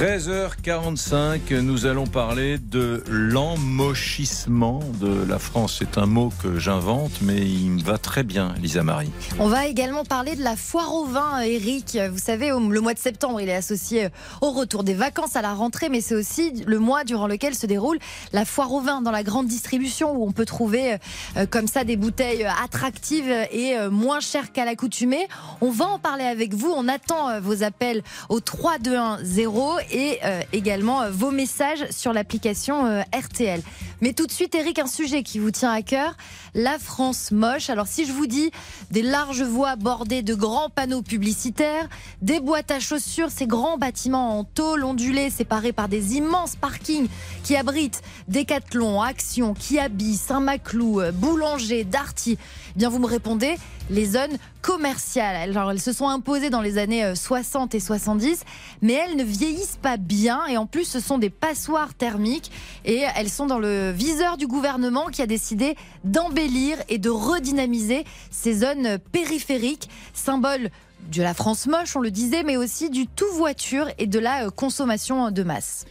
13h45, 0.00 1.60
nous 1.60 1.84
allons 1.84 2.06
parler 2.06 2.56
de 2.56 3.04
l'emmochissement 3.10 4.80
de 4.98 5.28
la 5.28 5.38
France. 5.38 5.76
C'est 5.78 5.98
un 5.98 6.06
mot 6.06 6.32
que 6.42 6.58
j'invente, 6.58 7.20
mais 7.20 7.36
il 7.36 7.68
me 7.68 7.82
va 7.82 7.98
très 7.98 8.22
bien, 8.22 8.54
Lisa 8.62 8.82
Marie. 8.82 9.10
On 9.38 9.48
va 9.48 9.66
également 9.66 10.06
parler 10.06 10.36
de 10.36 10.42
la 10.42 10.56
foire 10.56 10.94
au 10.94 11.04
vin, 11.04 11.40
Eric. 11.40 11.98
Vous 12.10 12.18
savez, 12.18 12.48
le 12.48 12.80
mois 12.80 12.94
de 12.94 12.98
septembre, 12.98 13.42
il 13.42 13.50
est 13.50 13.54
associé 13.54 14.08
au 14.40 14.52
retour 14.52 14.84
des 14.84 14.94
vacances 14.94 15.36
à 15.36 15.42
la 15.42 15.52
rentrée, 15.52 15.90
mais 15.90 16.00
c'est 16.00 16.14
aussi 16.14 16.64
le 16.64 16.78
mois 16.78 17.04
durant 17.04 17.26
lequel 17.26 17.54
se 17.54 17.66
déroule 17.66 17.98
la 18.32 18.46
foire 18.46 18.72
au 18.72 18.80
vin 18.80 19.02
dans 19.02 19.10
la 19.10 19.22
grande 19.22 19.48
distribution, 19.48 20.16
où 20.16 20.26
on 20.26 20.32
peut 20.32 20.46
trouver 20.46 20.96
euh, 21.36 21.44
comme 21.44 21.66
ça 21.66 21.84
des 21.84 21.96
bouteilles 21.96 22.46
attractives 22.64 23.30
et 23.52 23.76
euh, 23.76 23.90
moins 23.90 24.20
chères 24.20 24.50
qu'à 24.50 24.64
l'accoutumée. 24.64 25.28
On 25.60 25.70
va 25.70 25.88
en 25.88 25.98
parler 25.98 26.24
avec 26.24 26.54
vous. 26.54 26.72
On 26.74 26.88
attend 26.88 27.28
euh, 27.28 27.40
vos 27.40 27.64
appels 27.64 28.02
au 28.30 28.40
3210 28.40 29.89
et 29.90 30.18
euh, 30.24 30.40
également 30.52 31.02
euh, 31.02 31.10
vos 31.10 31.30
messages 31.30 31.84
sur 31.90 32.12
l'application 32.12 32.86
euh, 32.86 33.02
RTL. 33.14 33.60
Mais 34.00 34.12
tout 34.12 34.26
de 34.26 34.32
suite, 34.32 34.54
Eric, 34.54 34.78
un 34.78 34.86
sujet 34.86 35.22
qui 35.22 35.38
vous 35.38 35.50
tient 35.50 35.72
à 35.72 35.82
cœur, 35.82 36.16
la 36.54 36.78
France 36.78 37.30
moche. 37.30 37.70
Alors 37.70 37.86
si 37.86 38.06
je 38.06 38.12
vous 38.12 38.26
dis 38.26 38.50
des 38.90 39.02
larges 39.02 39.42
voies 39.42 39.76
bordées 39.76 40.22
de 40.22 40.34
grands 40.34 40.70
panneaux 40.70 41.02
publicitaires, 41.02 41.88
des 42.22 42.40
boîtes 42.40 42.70
à 42.70 42.80
chaussures, 42.80 43.30
ces 43.30 43.46
grands 43.46 43.78
bâtiments 43.78 44.38
en 44.38 44.44
tôle 44.44 44.84
ondulée 44.84 45.30
séparés 45.30 45.72
par 45.72 45.88
des 45.88 46.16
immenses 46.16 46.56
parkings 46.56 47.08
qui 47.44 47.56
abritent 47.56 48.02
Decathlon, 48.28 49.00
Action, 49.00 49.54
Kiabi, 49.54 50.16
Saint-Maclou, 50.16 51.00
euh, 51.00 51.12
Boulanger, 51.12 51.84
Darty, 51.84 52.38
eh 52.74 52.78
bien 52.78 52.88
vous 52.88 52.98
me 52.98 53.06
répondez 53.06 53.56
les 53.88 54.06
zones 54.06 54.38
commerciales. 54.62 55.50
Alors 55.50 55.70
elles 55.70 55.80
se 55.80 55.92
sont 55.92 56.08
imposées 56.08 56.50
dans 56.50 56.60
les 56.60 56.78
années 56.78 57.04
euh, 57.04 57.14
60 57.14 57.74
et 57.74 57.80
70, 57.80 58.44
mais 58.82 58.92
elles 58.92 59.16
ne 59.16 59.24
vieillissent 59.24 59.78
pas 59.80 59.96
bien 59.96 60.46
et 60.46 60.56
en 60.56 60.66
plus 60.66 60.84
ce 60.84 61.00
sont 61.00 61.18
des 61.18 61.30
passoires 61.30 61.94
thermiques 61.94 62.50
et 62.84 63.02
elles 63.16 63.30
sont 63.30 63.46
dans 63.46 63.58
le 63.58 63.90
viseur 63.90 64.36
du 64.36 64.46
gouvernement 64.46 65.06
qui 65.06 65.22
a 65.22 65.26
décidé 65.26 65.76
d'embellir 66.04 66.39
et 66.88 66.96
de 66.98 67.10
redynamiser 67.10 68.04
ces 68.30 68.54
zones 68.54 68.98
périphériques, 69.12 69.90
symbole 70.14 70.70
de 71.12 71.22
la 71.22 71.34
France 71.34 71.66
moche, 71.66 71.96
on 71.96 72.00
le 72.00 72.10
disait, 72.10 72.42
mais 72.44 72.56
aussi 72.56 72.88
du 72.88 73.06
tout 73.06 73.30
voiture 73.34 73.86
et 73.98 74.06
de 74.06 74.18
la 74.18 74.46
euh, 74.46 74.50
consommation 74.50 75.30
de 75.30 75.42
masse. 75.42 75.86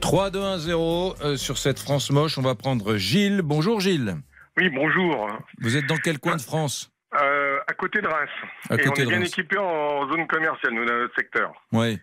3, 0.00 0.30
2, 0.30 0.40
1, 0.40 0.58
0 0.58 1.14
euh, 1.22 1.36
sur 1.36 1.58
cette 1.58 1.78
France 1.78 2.10
moche. 2.10 2.38
On 2.38 2.42
va 2.42 2.54
prendre 2.54 2.96
Gilles. 2.96 3.42
Bonjour 3.42 3.80
Gilles. 3.80 4.16
Oui, 4.56 4.70
bonjour. 4.70 5.28
Vous 5.60 5.76
êtes 5.76 5.86
dans 5.86 5.98
quel 5.98 6.18
coin 6.18 6.36
de 6.36 6.42
France? 6.42 6.90
Euh, 7.20 7.58
à 7.66 7.74
côté 7.74 8.00
de 8.00 8.06
Reims. 8.06 8.30
À 8.70 8.76
et 8.76 8.78
côté 8.78 9.02
on 9.02 9.04
est 9.04 9.06
bien 9.08 9.18
Reims. 9.18 9.28
équipé 9.28 9.58
en 9.58 10.08
zone 10.08 10.26
commerciale, 10.28 10.72
nous, 10.72 10.86
dans 10.86 10.94
notre 10.94 11.14
secteur. 11.14 11.52
Oui. 11.72 11.98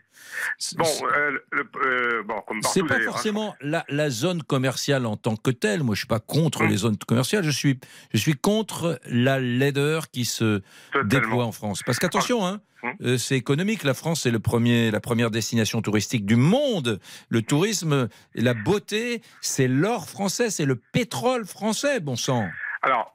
Bon, 0.78 0.86
euh, 1.16 1.32
le- 1.52 1.70
euh, 1.86 2.24
bon 2.24 2.42
comme 2.48 2.62
partout 2.62 2.80
C'est 2.80 2.88
pas 2.88 3.00
forcément 3.02 3.56
la, 3.62 3.86
la 3.90 4.10
zone 4.10 4.44
commerciale 4.44 5.06
en 5.06 5.18
tant 5.18 5.36
que 5.36 5.52
telle. 5.52 5.84
Moi, 5.84 5.96
je 5.96 6.00
suis 6.00 6.08
pas 6.08 6.20
contre 6.20 6.64
les 6.64 6.78
zones 6.78 6.98
commerciales. 6.98 7.44
Je 7.44 7.52
suis, 7.52 7.80
je 8.14 8.18
suis 8.20 8.36
contre 8.36 9.00
la 9.06 9.40
laideur 9.40 10.10
qui 10.12 10.26
se 10.26 10.62
déploie 11.04 11.46
en 11.46 11.52
France. 11.52 11.82
Parce 11.84 12.00
qu'attention, 12.00 12.46
hein, 12.46 12.62
euh, 13.02 13.18
c'est 13.18 13.36
économique. 13.36 13.84
La 13.84 13.94
France, 13.94 14.22
c'est 14.22 14.32
le 14.32 14.40
premier, 14.40 14.92
la 14.92 15.00
première 15.00 15.32
destination 15.32 15.82
touristique 15.82 16.26
du 16.26 16.36
monde. 16.36 17.00
Le 17.30 17.42
tourisme, 17.42 18.08
la 18.36 18.54
beauté, 18.54 19.22
c'est 19.42 19.68
l'or 19.68 20.08
français, 20.10 20.50
c'est 20.50 20.66
le 20.66 20.76
pétrole 20.76 21.46
français, 21.46 22.00
bon 22.00 22.16
sang. 22.16 22.48
Alors, 22.84 23.12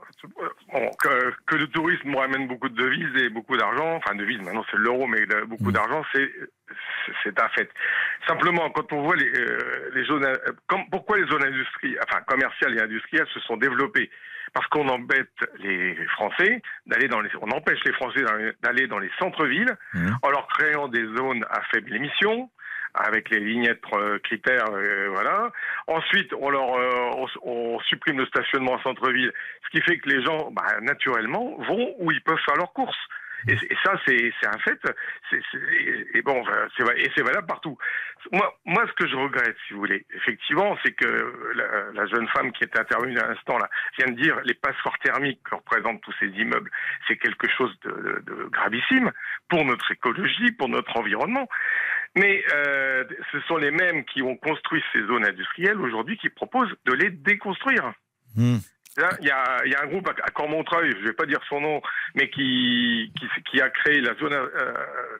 bon, 0.72 0.90
que, 1.02 1.34
que 1.46 1.56
le 1.56 1.66
tourisme 1.68 2.10
nous 2.10 2.18
ramène 2.18 2.46
beaucoup 2.48 2.68
de 2.68 2.76
devises 2.80 3.22
et 3.22 3.28
beaucoup 3.28 3.56
d'argent, 3.56 3.96
enfin 3.96 4.14
devises, 4.14 4.40
maintenant 4.40 4.64
c'est 4.70 4.76
l'euro, 4.76 5.06
mais 5.06 5.24
beaucoup 5.46 5.70
Mm. 5.70 5.72
d'argent, 5.72 6.04
c'est 6.14 6.30
c'est- 7.24 7.38
un 7.40 7.48
fait. 7.50 7.68
Simplement, 8.28 8.70
quand 8.70 8.92
on 8.92 9.02
voit 9.02 9.16
les, 9.16 9.28
euh, 9.28 9.90
les 9.94 10.04
zones, 10.04 10.24
euh, 10.24 10.36
comme, 10.68 10.88
pourquoi 10.90 11.18
les 11.18 11.26
zones 11.26 11.44
industrielles, 11.44 11.98
enfin 12.08 12.20
commerciales 12.22 12.78
et 12.78 12.80
industrielles 12.80 13.26
se 13.34 13.40
sont 13.40 13.56
développées? 13.56 14.10
Parce 14.54 14.66
qu'on 14.68 14.86
embête 14.88 15.32
les 15.58 15.94
Français 16.08 16.60
d'aller 16.86 17.08
dans 17.08 17.20
les, 17.20 17.30
on 17.40 17.50
empêche 17.50 17.80
les 17.84 17.92
Français 17.94 18.22
d'aller- 18.22 18.52
d'aller 18.62 18.86
dans 18.86 18.98
les 18.98 19.10
centres-villes 19.18 19.74
en 20.22 20.30
leur 20.30 20.46
créant 20.48 20.88
des 20.88 21.04
zones 21.16 21.44
à 21.50 21.62
faible 21.72 21.94
émission 21.96 22.50
avec 22.94 23.30
les 23.30 23.40
vignettes 23.40 23.80
euh, 23.94 24.18
critères, 24.20 24.70
euh, 24.72 25.08
voilà. 25.10 25.50
Ensuite, 25.86 26.32
on 26.38 26.50
leur, 26.50 26.74
euh, 26.74 27.10
on, 27.16 27.26
on 27.50 27.80
supprime 27.80 28.18
le 28.18 28.26
stationnement 28.26 28.72
en 28.74 28.82
centre-ville, 28.82 29.32
ce 29.64 29.70
qui 29.70 29.82
fait 29.82 29.98
que 29.98 30.08
les 30.10 30.22
gens, 30.24 30.50
bah, 30.52 30.80
naturellement, 30.82 31.56
vont 31.68 31.94
où 31.98 32.10
ils 32.12 32.22
peuvent 32.22 32.40
faire 32.44 32.56
leurs 32.56 32.72
courses. 32.72 32.98
Et, 33.48 33.56
ça, 33.84 33.94
c'est 34.06 34.30
un 34.46 34.58
fait. 34.58 34.78
C'est- 35.28 35.42
c'est- 35.50 36.06
et 36.14 36.22
bon, 36.22 36.42
va- 36.44 36.94
et 36.96 37.10
c'est 37.16 37.24
valable 37.24 37.48
partout. 37.48 37.76
Moi, 38.30 38.56
moi, 38.64 38.84
ce 38.86 38.92
que 38.92 39.08
je 39.10 39.16
regrette, 39.16 39.56
si 39.66 39.72
vous 39.72 39.80
voulez, 39.80 40.06
effectivement, 40.14 40.78
c'est 40.84 40.92
que 40.92 41.52
la, 41.56 41.90
la 41.92 42.06
jeune 42.06 42.28
femme 42.28 42.52
qui 42.52 42.62
est 42.62 42.78
intervenue 42.78 43.18
à 43.18 43.26
l'instant 43.26 43.58
là 43.58 43.68
vient 43.98 44.14
de 44.14 44.20
dire 44.20 44.38
les 44.44 44.54
passoires 44.54 44.96
thermiques 45.00 45.40
que 45.42 45.56
représentent 45.56 46.00
tous 46.02 46.14
ces 46.20 46.28
immeubles, 46.28 46.70
c'est 47.08 47.16
quelque 47.16 47.48
chose 47.50 47.76
de, 47.80 47.90
de- 47.90 48.22
de 48.32 48.44
gravissime 48.44 49.10
pour 49.48 49.64
notre 49.64 49.90
écologie, 49.90 50.52
pour 50.52 50.68
notre 50.68 50.96
environnement. 50.96 51.48
Mais 52.14 52.42
euh, 52.54 53.04
ce 53.32 53.40
sont 53.48 53.56
les 53.56 53.70
mêmes 53.70 54.04
qui 54.04 54.20
ont 54.22 54.36
construit 54.36 54.82
ces 54.92 55.00
zones 55.06 55.24
industrielles 55.26 55.80
aujourd'hui 55.80 56.18
qui 56.18 56.28
proposent 56.28 56.72
de 56.84 56.92
les 56.92 57.10
déconstruire. 57.10 57.92
Là, 58.98 59.08
Il 59.20 59.26
y, 59.26 59.30
a, 59.30 59.62
il 59.64 59.72
y 59.72 59.74
a 59.74 59.82
un 59.82 59.86
groupe 59.86 60.06
à 60.06 60.12
à 60.22 60.30
Cormontreuil, 60.30 60.92
je 60.92 60.98
ne 60.98 61.04
vais 61.06 61.12
pas 61.14 61.24
dire 61.24 61.40
son 61.48 61.62
nom, 61.62 61.80
mais 62.14 62.28
qui, 62.28 63.10
qui, 63.18 63.26
qui 63.50 63.60
a 63.62 63.70
créé 63.70 64.02
la 64.02 64.14
zone 64.16 64.34
euh, 64.34 64.74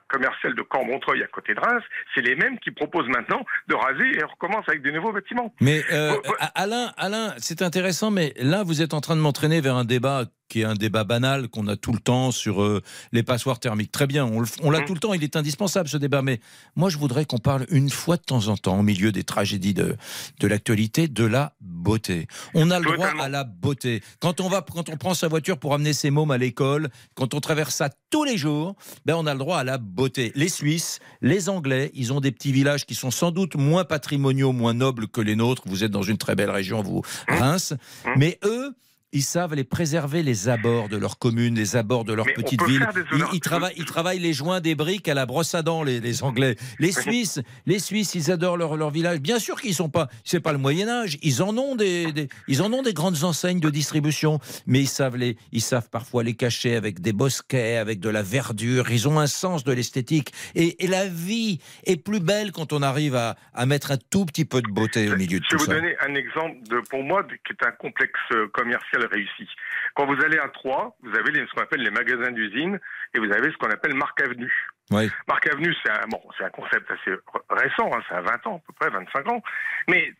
commerciale 0.07 0.53
de 0.53 0.61
Cormontreuil 0.61 1.23
à 1.23 1.27
côté 1.27 1.55
de 1.55 1.59
Reims. 1.59 1.81
C'est 2.13 2.21
les 2.21 2.35
mêmes 2.35 2.59
qui 2.59 2.69
proposent 2.69 3.07
maintenant 3.07 3.43
de 3.67 3.73
raser 3.73 4.05
et 4.15 4.23
on 4.23 4.27
recommence 4.27 4.69
avec 4.69 4.83
des 4.83 4.91
nouveaux 4.91 5.11
bâtiments. 5.11 5.51
Mais 5.59 5.81
euh, 5.91 6.13
Alain, 6.53 6.91
Alain, 6.97 7.33
c'est 7.39 7.63
intéressant, 7.63 8.11
mais 8.11 8.33
là, 8.37 8.61
vous 8.63 8.83
êtes 8.83 8.93
en 8.93 9.01
train 9.01 9.15
de 9.15 9.21
m'entraîner 9.21 9.59
vers 9.59 9.75
un 9.75 9.85
débat 9.85 10.25
qui 10.53 10.61
est 10.61 10.65
un 10.65 10.75
débat 10.75 11.03
banal 11.03 11.47
qu'on 11.47 11.67
a 11.67 11.75
tout 11.75 11.93
le 11.93 11.97
temps 11.97 12.29
sur 12.29 12.61
euh, 12.61 12.83
les 13.11 13.23
passoires 13.23 13.59
thermiques. 13.59 13.91
Très 13.91 14.05
bien, 14.05 14.29
on 14.61 14.69
l'a 14.69 14.81
tout 14.81 14.93
le 14.93 14.99
temps, 14.99 15.15
il 15.15 15.23
est 15.23 15.35
indispensable 15.35 15.89
ce 15.89 15.97
débat. 15.97 16.21
Mais 16.21 16.39
moi, 16.75 16.91
je 16.91 16.99
voudrais 16.99 17.25
qu'on 17.25 17.39
parle 17.39 17.65
une 17.71 17.89
fois 17.89 18.17
de 18.17 18.21
temps 18.21 18.49
en 18.49 18.55
temps, 18.55 18.77
au 18.77 18.83
milieu 18.83 19.11
des 19.11 19.23
tragédies 19.23 19.73
de, 19.73 19.97
de 20.39 20.47
l'actualité, 20.47 21.07
de 21.07 21.25
la 21.25 21.53
beauté. 21.59 22.27
On 22.53 22.69
a 22.69 22.77
le 22.79 22.85
droit 22.85 23.09
à 23.19 23.29
la 23.29 23.45
beauté. 23.45 24.03
Quand 24.19 24.41
on 24.41 24.47
va, 24.47 24.61
quand 24.61 24.89
on 24.89 24.95
prend 24.95 25.15
sa 25.15 25.27
voiture 25.27 25.57
pour 25.57 25.73
amener 25.73 25.91
ses 25.91 26.11
mômes 26.11 26.29
à 26.29 26.37
l'école, 26.37 26.89
quand 27.15 27.33
on 27.33 27.39
traverse 27.39 27.73
ça 27.73 27.89
tous 28.11 28.23
les 28.23 28.37
jours, 28.37 28.75
ben 29.07 29.15
on 29.15 29.25
a 29.25 29.33
le 29.33 29.39
droit 29.39 29.57
à 29.57 29.63
la 29.63 29.79
beauté. 29.79 30.31
Les 30.35 30.49
Suisses, 30.49 30.99
les 31.23 31.49
Anglais, 31.49 31.89
ils 31.95 32.13
ont 32.13 32.21
des 32.21 32.31
petits 32.31 32.51
villages 32.51 32.85
qui 32.85 32.93
sont 32.93 33.09
sans 33.09 33.31
doute 33.31 33.55
moins 33.55 33.85
patrimoniaux, 33.85 34.51
moins 34.51 34.75
nobles 34.75 35.07
que 35.07 35.19
les 35.19 35.35
nôtres. 35.35 35.63
Vous 35.65 35.83
êtes 35.83 35.91
dans 35.91 36.03
une 36.03 36.19
très 36.19 36.35
belle 36.35 36.51
région, 36.51 36.83
vous, 36.83 37.01
Reims. 37.27 37.73
Mais 38.17 38.37
eux, 38.43 38.75
ils 39.13 39.21
savent 39.21 39.53
les 39.53 39.63
préserver 39.63 40.23
les 40.23 40.49
abords 40.49 40.89
de 40.89 40.97
leur 40.97 41.19
commune, 41.19 41.55
les 41.55 41.75
abords 41.75 42.03
de 42.03 42.13
leur 42.13 42.25
petite 42.25 42.63
ville. 42.63 42.85
Ils, 43.31 43.39
travaillent, 43.39 43.73
ils 43.77 43.85
travaillent 43.85 44.19
les 44.19 44.33
joints 44.33 44.59
des 44.59 44.73
briques 44.73 45.07
à 45.07 45.13
la 45.13 45.27
brosse 45.27 45.53
à 45.53 45.61
dents, 45.61 45.83
les, 45.83 46.23
Anglais. 46.23 46.55
Les 46.79 46.91
Suisses, 46.91 47.39
les 47.67 47.79
Suisses, 47.79 48.15
ils 48.15 48.31
adorent 48.31 48.57
leur, 48.57 48.75
leur 48.75 48.89
village. 48.89 49.19
Bien 49.19 49.37
sûr 49.37 49.61
qu'ils 49.61 49.75
sont 49.75 49.89
pas, 49.89 50.09
c'est 50.23 50.39
pas 50.39 50.51
le 50.51 50.57
Moyen 50.57 50.89
Âge. 50.89 51.19
Ils 51.21 51.43
en 51.43 51.55
ont 51.57 51.75
des, 51.75 52.27
ils 52.47 52.61
en 52.63 52.73
ont 52.73 52.81
des 52.81 52.93
grandes 52.93 53.23
enseignes 53.23 53.59
de 53.59 53.69
distribution, 53.69 54.39
mais 54.65 54.79
ils 54.79 54.87
savent 54.87 55.15
les, 55.15 55.37
ils 55.51 55.61
savent 55.61 55.89
parfois 55.89 56.23
les 56.23 56.33
cacher 56.33 56.75
avec 56.75 56.99
des 56.99 57.13
bosquets, 57.13 57.77
avec 57.77 57.99
de 57.99 58.09
la 58.09 58.23
verdure. 58.23 58.89
Ils 58.89 59.07
ont 59.07 59.19
un 59.19 59.27
sens 59.27 59.63
de 59.63 59.71
l'esthétique 59.71 60.33
et, 60.55 60.75
la 60.93 61.07
vie 61.07 61.59
est 61.85 61.95
plus 61.95 62.19
belle 62.19 62.51
quand 62.51 62.73
on 62.73 62.81
arrive 62.81 63.15
à, 63.15 63.35
à 63.53 63.65
mettre 63.65 63.91
un 63.91 63.97
tout 63.97 64.25
petit 64.25 64.45
peu 64.45 64.61
de 64.61 64.67
beauté 64.67 65.09
au 65.09 65.15
milieu 65.15 65.39
de 65.39 65.45
tout 65.45 65.57
ça. 65.57 65.65
Je 65.65 65.69
vais 65.71 65.75
vous 65.75 65.81
donner 65.81 65.95
un 66.01 66.13
exemple 66.13 66.57
de, 66.69 66.81
pour 66.89 67.03
moi, 67.03 67.23
qui 67.23 67.53
est 67.53 67.65
un 67.65 67.71
complexe 67.71 68.19
commercial 68.53 69.02
réussi. 69.05 69.47
Quand 69.95 70.05
vous 70.05 70.21
allez 70.23 70.37
à 70.37 70.49
Troyes, 70.49 70.95
vous 71.03 71.15
avez 71.15 71.33
ce 71.33 71.53
qu'on 71.53 71.63
appelle 71.63 71.81
les 71.81 71.91
magasins 71.91 72.31
d'usine 72.31 72.79
et 73.13 73.19
vous 73.19 73.31
avez 73.31 73.51
ce 73.51 73.57
qu'on 73.57 73.69
appelle 73.69 73.95
Marque 73.95 74.21
Avenue. 74.21 74.53
Oui. 74.91 75.09
Marque 75.27 75.47
Avenue, 75.47 75.73
c'est 75.83 75.91
un, 75.91 76.07
bon, 76.09 76.21
c'est 76.37 76.43
un 76.43 76.49
concept 76.49 76.89
assez 76.91 77.15
récent, 77.49 77.89
hein, 77.93 78.01
ça 78.09 78.17
a 78.17 78.21
20 78.21 78.47
ans 78.47 78.55
à 78.57 78.67
peu 78.67 78.73
près, 78.79 78.89
25 78.89 79.31
ans, 79.31 79.43
mais 79.87 80.13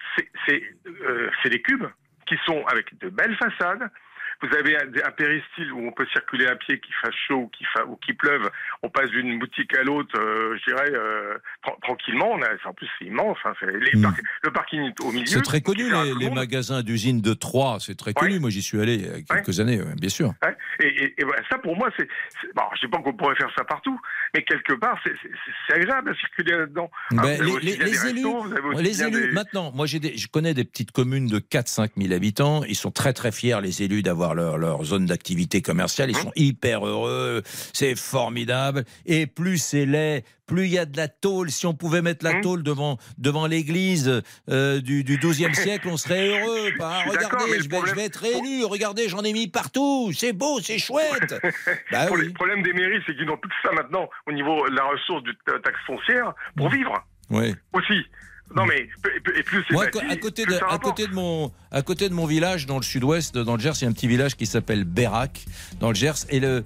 c'est 0.47 0.63
euh, 0.87 1.29
des 1.45 1.61
cubes 1.61 1.85
qui 2.25 2.37
sont 2.45 2.65
avec 2.67 2.97
de 2.99 3.09
belles 3.09 3.35
façades, 3.37 3.89
vous 4.43 4.55
avez 4.57 4.75
un, 4.77 5.11
péristyle 5.11 5.71
où 5.71 5.87
on 5.87 5.91
peut 5.91 6.05
circuler 6.11 6.47
à 6.47 6.55
pied, 6.55 6.79
qui 6.79 6.91
fasse 7.01 7.15
chaud 7.27 7.43
ou 7.43 7.47
qui, 7.47 7.65
ou 7.87 7.95
qui 7.97 8.13
pleuve. 8.13 8.49
On 8.81 8.89
passe 8.89 9.09
d'une 9.09 9.39
boutique 9.39 9.75
à 9.77 9.83
l'autre, 9.83 10.19
euh, 10.19 10.57
je 10.57 10.71
dirais, 10.71 10.91
euh, 10.91 11.37
tranquillement. 11.81 12.31
On 12.31 12.41
a, 12.41 12.49
en 12.65 12.73
plus, 12.73 12.87
c'est 12.99 13.05
immense. 13.05 13.37
Hein, 13.45 13.53
hmm. 13.61 14.07
le 14.43 14.51
parking 14.51 14.91
au 15.01 15.11
milieu. 15.11 15.25
C'est 15.25 15.41
très 15.41 15.61
connu, 15.61 15.85
les, 16.19 16.29
magasins 16.29 16.81
d'usine 16.81 17.21
de 17.21 17.33
Troyes. 17.33 17.77
C'est 17.79 17.95
très 17.95 18.13
connu. 18.13 18.39
Moi, 18.39 18.49
j'y 18.49 18.61
suis 18.61 18.81
allé 18.81 18.95
il 18.95 19.05
y 19.05 19.09
a 19.09 19.35
quelques 19.35 19.59
années, 19.59 19.79
bien 19.99 20.09
sûr. 20.09 20.33
Et, 20.81 21.15
ça, 21.49 21.57
pour 21.59 21.77
moi, 21.77 21.89
c'est. 21.97 22.07
Bon, 22.55 22.63
je 22.71 22.77
ne 22.77 22.79
sais 22.81 22.87
pas 22.87 23.01
qu'on 23.01 23.13
pourrait 23.13 23.35
faire 23.35 23.51
ça 23.55 23.63
partout, 23.63 23.99
mais 24.33 24.43
quelque 24.43 24.73
part, 24.73 24.99
c'est 25.03 25.73
agréable 25.73 26.11
à 26.11 26.15
circuler 26.15 26.57
là-dedans. 26.57 26.91
Ben, 27.11 27.41
les, 27.41 27.75
élus, 27.75 28.81
les 28.81 29.03
élus 29.03 29.31
maintenant, 29.31 29.71
moi, 29.73 29.85
des, 29.85 30.17
je 30.17 30.27
connais 30.27 30.53
des 30.53 30.65
petites 30.65 30.91
communes 30.91 31.27
de 31.27 31.39
4-5 31.39 31.91
000 31.97 32.13
habitants. 32.13 32.63
Ils 32.65 32.75
sont 32.75 32.91
très, 32.91 33.13
très 33.13 33.31
fiers, 33.31 33.59
les 33.61 33.83
élus, 33.83 34.03
d'avoir 34.03 34.32
leur, 34.33 34.83
zone 34.83 35.05
d'activité 35.05 35.61
commerciale. 35.61 36.11
Ils 36.11 36.17
hein 36.17 36.21
sont 36.23 36.31
hyper 36.35 36.85
heureux, 36.85 37.41
c'est 37.73 37.95
formidable. 37.95 38.83
Et 39.05 39.27
plus 39.27 39.57
c'est 39.57 39.85
laid, 39.85 40.23
plus 40.45 40.65
il 40.65 40.73
y 40.73 40.77
a 40.77 40.85
de 40.85 40.97
la 40.97 41.07
tôle. 41.07 41.51
Si 41.51 41.65
on 41.65 41.73
pouvait 41.73 42.01
mettre 42.01 42.25
la 42.25 42.31
hein 42.31 42.41
tôle 42.41 42.63
devant, 42.63 42.97
devant 43.17 43.47
l'église 43.47 44.21
euh, 44.49 44.81
du, 44.81 45.03
du 45.03 45.17
12e 45.17 45.53
siècle, 45.61 45.87
on 45.89 45.97
serait 45.97 46.27
heureux. 46.27 46.69
regardez, 47.07 47.59
je, 47.59 47.95
vais, 47.95 48.05
être 48.05 48.23
élu, 48.23 48.65
regardez, 48.65 49.09
j'en 49.09 49.23
ai 49.23 49.33
mis 49.33 49.47
partout. 49.47 50.11
C'est 50.13 50.33
beau, 50.33 50.59
c'est 50.61 50.79
chouette. 50.79 51.35
bah, 51.91 52.07
Le 52.09 52.33
problème 52.33 52.61
des 52.63 52.73
mairies, 52.73 53.01
c'est 53.05 53.15
qu'ils 53.15 53.29
ont 53.29 53.37
tout 53.37 53.49
ça 53.63 53.71
maintenant 53.71 54.09
au 54.27 54.31
niveau 54.31 54.67
de 54.69 54.75
la 54.75 54.85
ressource 54.85 55.23
de 55.23 55.57
taxe 55.59 55.79
foncière 55.85 56.33
pour 56.55 56.69
mmh. 56.69 56.75
vivre. 56.75 57.05
Oui. 57.29 57.55
Aussi. 57.73 58.05
Non 58.55 58.65
mais 58.65 58.87
et 59.35 59.43
plus 59.43 59.65
à 60.09 60.15
côté 60.17 60.45
de 60.45 60.59
à 60.69 60.77
côté 60.77 61.07
de 61.07 61.13
mon 61.13 61.51
à 61.71 61.81
côté 61.81 62.07
de 62.07 62.13
mon 62.13 62.25
village 62.25 62.65
dans 62.65 62.77
le 62.77 62.83
sud-ouest 62.83 63.35
dans 63.35 63.55
le 63.55 63.59
Gers, 63.59 63.73
il 63.77 63.83
y 63.83 63.85
a 63.85 63.89
un 63.89 63.93
petit 63.93 64.07
village 64.07 64.35
qui 64.35 64.45
s'appelle 64.45 64.83
Bérac 64.83 65.45
dans 65.79 65.89
le 65.89 65.95
Gers 65.95 66.25
et 66.29 66.39
le 66.39 66.63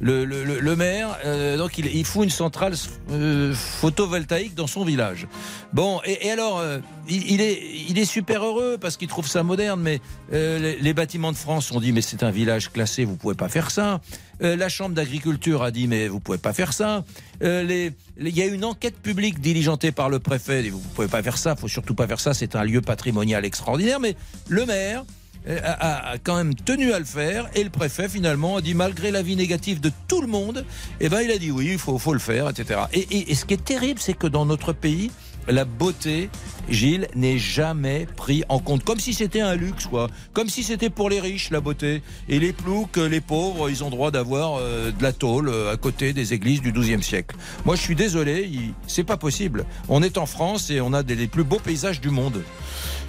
le, 0.00 0.24
le, 0.24 0.44
le, 0.44 0.76
maire, 0.76 1.18
euh, 1.26 1.58
donc 1.58 1.76
il, 1.76 1.86
il, 1.94 2.06
fout 2.06 2.24
une 2.24 2.30
centrale 2.30 2.72
euh, 3.10 3.52
photovoltaïque 3.54 4.54
dans 4.54 4.66
son 4.66 4.82
village. 4.82 5.26
Bon, 5.74 6.00
et, 6.06 6.26
et 6.26 6.30
alors, 6.30 6.58
euh, 6.58 6.78
il, 7.08 7.30
il, 7.30 7.40
est, 7.42 7.60
il 7.88 7.98
est 7.98 8.06
super 8.06 8.42
heureux 8.42 8.78
parce 8.80 8.96
qu'il 8.96 9.08
trouve 9.08 9.26
ça 9.26 9.42
moderne, 9.42 9.80
mais 9.80 10.00
les, 10.32 10.76
les, 10.76 10.94
bâtiments 10.94 11.32
de 11.32 11.36
France 11.36 11.70
ont 11.70 11.80
dit, 11.80 11.92
mais 11.92 12.00
c'est 12.00 12.22
un 12.22 12.30
village 12.30 12.72
classé, 12.72 13.04
vous 13.04 13.16
pouvez 13.16 13.34
pas 13.34 13.50
faire 13.50 13.70
ça. 13.70 14.00
La 14.40 14.68
Chambre 14.68 14.94
d'agriculture 14.94 15.62
a 15.62 15.70
dit, 15.70 15.86
mais 15.86 16.08
vous 16.08 16.20
pouvez 16.20 16.38
pas 16.38 16.52
faire 16.52 16.72
ça. 16.72 17.04
il 17.42 17.92
y 18.18 18.42
a 18.42 18.46
une 18.46 18.64
enquête 18.64 18.96
publique 18.96 19.40
diligentée 19.40 19.92
par 19.92 20.08
le 20.08 20.18
préfet, 20.18 20.62
dit, 20.62 20.70
vous 20.70 20.80
pouvez 20.80 21.08
pas 21.08 21.22
faire 21.22 21.38
ça, 21.38 21.56
faut 21.56 21.68
surtout 21.68 21.94
pas 21.94 22.06
faire 22.06 22.20
ça, 22.20 22.34
c'est 22.34 22.56
un 22.56 22.64
lieu 22.64 22.80
patrimonial 22.80 23.44
extraordinaire, 23.44 24.00
mais 24.00 24.16
le 24.48 24.66
maire 24.66 25.04
euh, 25.48 25.58
a, 25.64 26.18
quand 26.22 26.36
même 26.36 26.54
tenu 26.54 26.92
à 26.92 26.98
le 26.98 27.04
faire. 27.04 27.48
Et 27.54 27.64
le 27.64 27.70
préfet 27.70 28.08
finalement 28.08 28.56
a 28.56 28.60
dit 28.60 28.74
malgré 28.74 29.10
l'avis 29.10 29.36
négatif 29.36 29.80
de 29.80 29.90
tout 30.06 30.20
le 30.20 30.26
monde, 30.26 30.64
eh 31.00 31.08
ben 31.08 31.20
il 31.22 31.30
a 31.30 31.38
dit 31.38 31.50
oui, 31.50 31.70
il 31.72 31.78
faut, 31.78 32.12
le 32.12 32.18
faire, 32.18 32.48
etc. 32.50 32.80
Et, 32.92 33.30
et 33.30 33.34
ce 33.34 33.46
qui 33.46 33.54
est 33.54 33.64
terrible, 33.64 34.00
c'est 34.00 34.14
que 34.14 34.26
dans 34.26 34.44
notre 34.44 34.72
pays, 34.72 35.10
la 35.48 35.64
beauté, 35.64 36.30
Gilles, 36.68 37.08
n'est 37.14 37.38
jamais 37.38 38.06
pris 38.16 38.44
en 38.48 38.58
compte. 38.58 38.84
Comme 38.84 39.00
si 39.00 39.14
c'était 39.14 39.40
un 39.40 39.54
luxe, 39.54 39.86
quoi. 39.86 40.08
Comme 40.32 40.48
si 40.48 40.62
c'était 40.62 40.90
pour 40.90 41.10
les 41.10 41.20
riches, 41.20 41.50
la 41.50 41.60
beauté. 41.60 42.02
Et 42.28 42.38
les 42.38 42.52
ploucs, 42.52 42.96
les 42.96 43.20
pauvres, 43.20 43.68
ils 43.70 43.82
ont 43.82 43.90
droit 43.90 44.10
d'avoir 44.10 44.58
euh, 44.58 44.90
de 44.90 45.02
la 45.02 45.12
tôle 45.12 45.48
euh, 45.48 45.72
à 45.72 45.76
côté 45.76 46.12
des 46.12 46.34
églises 46.34 46.60
du 46.60 46.72
XIIe 46.72 47.02
siècle. 47.02 47.36
Moi, 47.64 47.76
je 47.76 47.80
suis 47.80 47.96
désolé, 47.96 48.50
c'est 48.86 49.04
pas 49.04 49.16
possible. 49.16 49.64
On 49.88 50.02
est 50.02 50.18
en 50.18 50.26
France 50.26 50.70
et 50.70 50.80
on 50.80 50.92
a 50.92 51.02
des, 51.02 51.14
les 51.14 51.26
plus 51.26 51.44
beaux 51.44 51.58
paysages 51.58 52.00
du 52.00 52.10
monde. 52.10 52.42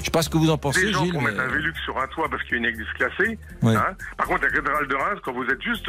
Je 0.02 0.06
sais 0.06 0.12
pas 0.12 0.24
ce 0.24 0.30
que 0.30 0.38
vous 0.38 0.49
en 0.49 0.58
pensez, 0.58 0.86
Les 0.86 0.93
gens 0.93 1.04
Gilles. 1.04 1.14
Pour 1.14 1.22
mettre 1.22 1.39
un 1.39 1.47
Vélux 1.47 1.74
sur 1.86 1.97
un 2.02 2.08
toit 2.08 2.28
parce 2.28 2.41
qu'il 2.43 2.54
y 2.54 2.56
a 2.56 2.58
une 2.58 2.66
église 2.66 2.88
classée. 2.95 3.38
Hein. 3.64 3.95
Par 4.18 4.26
contre, 4.26 4.41
la 4.41 4.49
cathédrale 4.49 4.88
de 4.88 4.95
Reims, 4.95 5.20
quand 5.24 5.32
vous 5.32 5.45
êtes 5.45 5.62
juste 5.62 5.86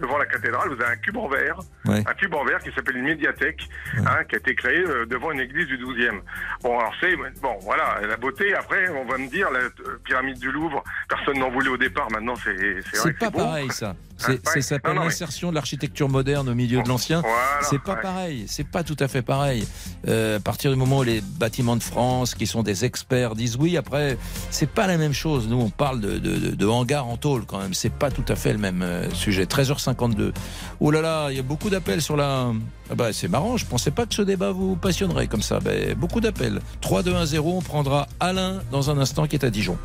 devant 0.00 0.18
la 0.18 0.26
cathédrale, 0.26 0.68
vous 0.68 0.82
avez 0.82 0.92
un 0.92 0.96
cube 0.96 1.16
en 1.16 1.28
verre, 1.28 1.58
un 1.86 2.14
cube 2.14 2.34
en 2.34 2.44
verre 2.44 2.58
qui 2.58 2.72
s'appelle 2.72 2.96
une 2.96 3.04
médiathèque, 3.04 3.68
hein, 3.98 4.24
qui 4.28 4.34
a 4.34 4.38
été 4.38 4.54
créée 4.56 4.84
euh, 4.84 5.06
devant 5.06 5.30
une 5.30 5.40
église 5.40 5.66
du 5.66 5.78
12e. 5.78 6.20
Bon, 6.62 6.78
alors 6.78 6.92
c'est 7.00 7.14
bon, 7.16 7.56
voilà, 7.62 8.00
la 8.06 8.16
beauté. 8.16 8.52
Après, 8.54 8.88
on 8.88 9.04
va 9.04 9.16
me 9.16 9.28
dire 9.28 9.48
la 9.50 9.60
euh, 9.60 9.70
pyramide 10.04 10.38
du 10.38 10.50
Louvre, 10.50 10.82
personne 11.08 11.38
n'en 11.38 11.50
voulait 11.50 11.70
au 11.70 11.76
départ. 11.76 12.10
Maintenant, 12.10 12.34
c'est 12.36 12.80
c'est 12.92 13.16
pas 13.16 13.30
pareil 13.30 13.70
ça. 13.70 13.94
C'est 14.22 14.62
ça 14.62 14.62
s'appelle 14.62 14.96
l'insertion 14.96 15.50
de 15.50 15.54
l'architecture 15.54 16.08
moderne 16.08 16.48
au 16.48 16.54
milieu 16.54 16.82
de 16.82 16.88
l'ancien. 16.88 17.22
c'est 17.62 17.82
pas 17.82 17.96
pareil. 17.96 18.44
C'est 18.46 18.66
pas 18.66 18.82
tout 18.82 18.96
à 19.00 19.08
fait 19.08 19.22
pareil. 19.22 19.66
Euh, 20.08 20.38
à 20.38 20.40
partir 20.40 20.70
du 20.70 20.76
moment 20.76 20.98
où 20.98 21.02
les 21.02 21.20
bâtiments 21.20 21.76
de 21.76 21.82
France, 21.82 22.34
qui 22.34 22.46
sont 22.46 22.62
des 22.62 22.84
experts, 22.84 23.34
disent 23.34 23.56
oui, 23.56 23.76
après, 23.76 24.16
c'est 24.50 24.68
pas 24.68 24.86
la 24.86 24.96
même 24.96 25.12
chose. 25.12 25.48
Nous, 25.48 25.60
on 25.60 25.70
parle 25.70 26.00
de, 26.00 26.18
de, 26.18 26.54
de 26.54 26.66
hangar 26.66 27.06
en 27.06 27.16
tôle 27.16 27.44
quand 27.44 27.58
même. 27.58 27.74
C'est 27.74 27.92
pas 27.92 28.10
tout 28.10 28.24
à 28.28 28.36
fait 28.36 28.52
le 28.52 28.58
même 28.58 28.82
euh, 28.82 29.10
sujet. 29.12 29.44
13h52. 29.44 30.32
Oh 30.80 30.90
là 30.90 31.00
là, 31.00 31.30
il 31.30 31.36
y 31.36 31.40
a 31.40 31.42
beaucoup 31.42 31.70
d'appels 31.70 32.02
sur 32.02 32.16
la. 32.16 32.52
Ah 32.90 32.94
bah, 32.94 33.12
c'est 33.12 33.28
marrant, 33.28 33.56
je 33.56 33.64
pensais 33.64 33.90
pas 33.90 34.06
que 34.06 34.14
ce 34.14 34.22
débat 34.22 34.52
vous 34.52 34.76
passionnerait 34.76 35.26
comme 35.26 35.42
ça. 35.42 35.60
Ben, 35.60 35.94
beaucoup 35.94 36.20
d'appels. 36.20 36.60
3, 36.80 37.02
2, 37.02 37.14
1, 37.14 37.26
0. 37.26 37.56
On 37.56 37.62
prendra 37.62 38.08
Alain 38.20 38.60
dans 38.70 38.90
un 38.90 38.98
instant 38.98 39.26
qui 39.26 39.36
est 39.36 39.44
à 39.44 39.50
Dijon. 39.50 39.78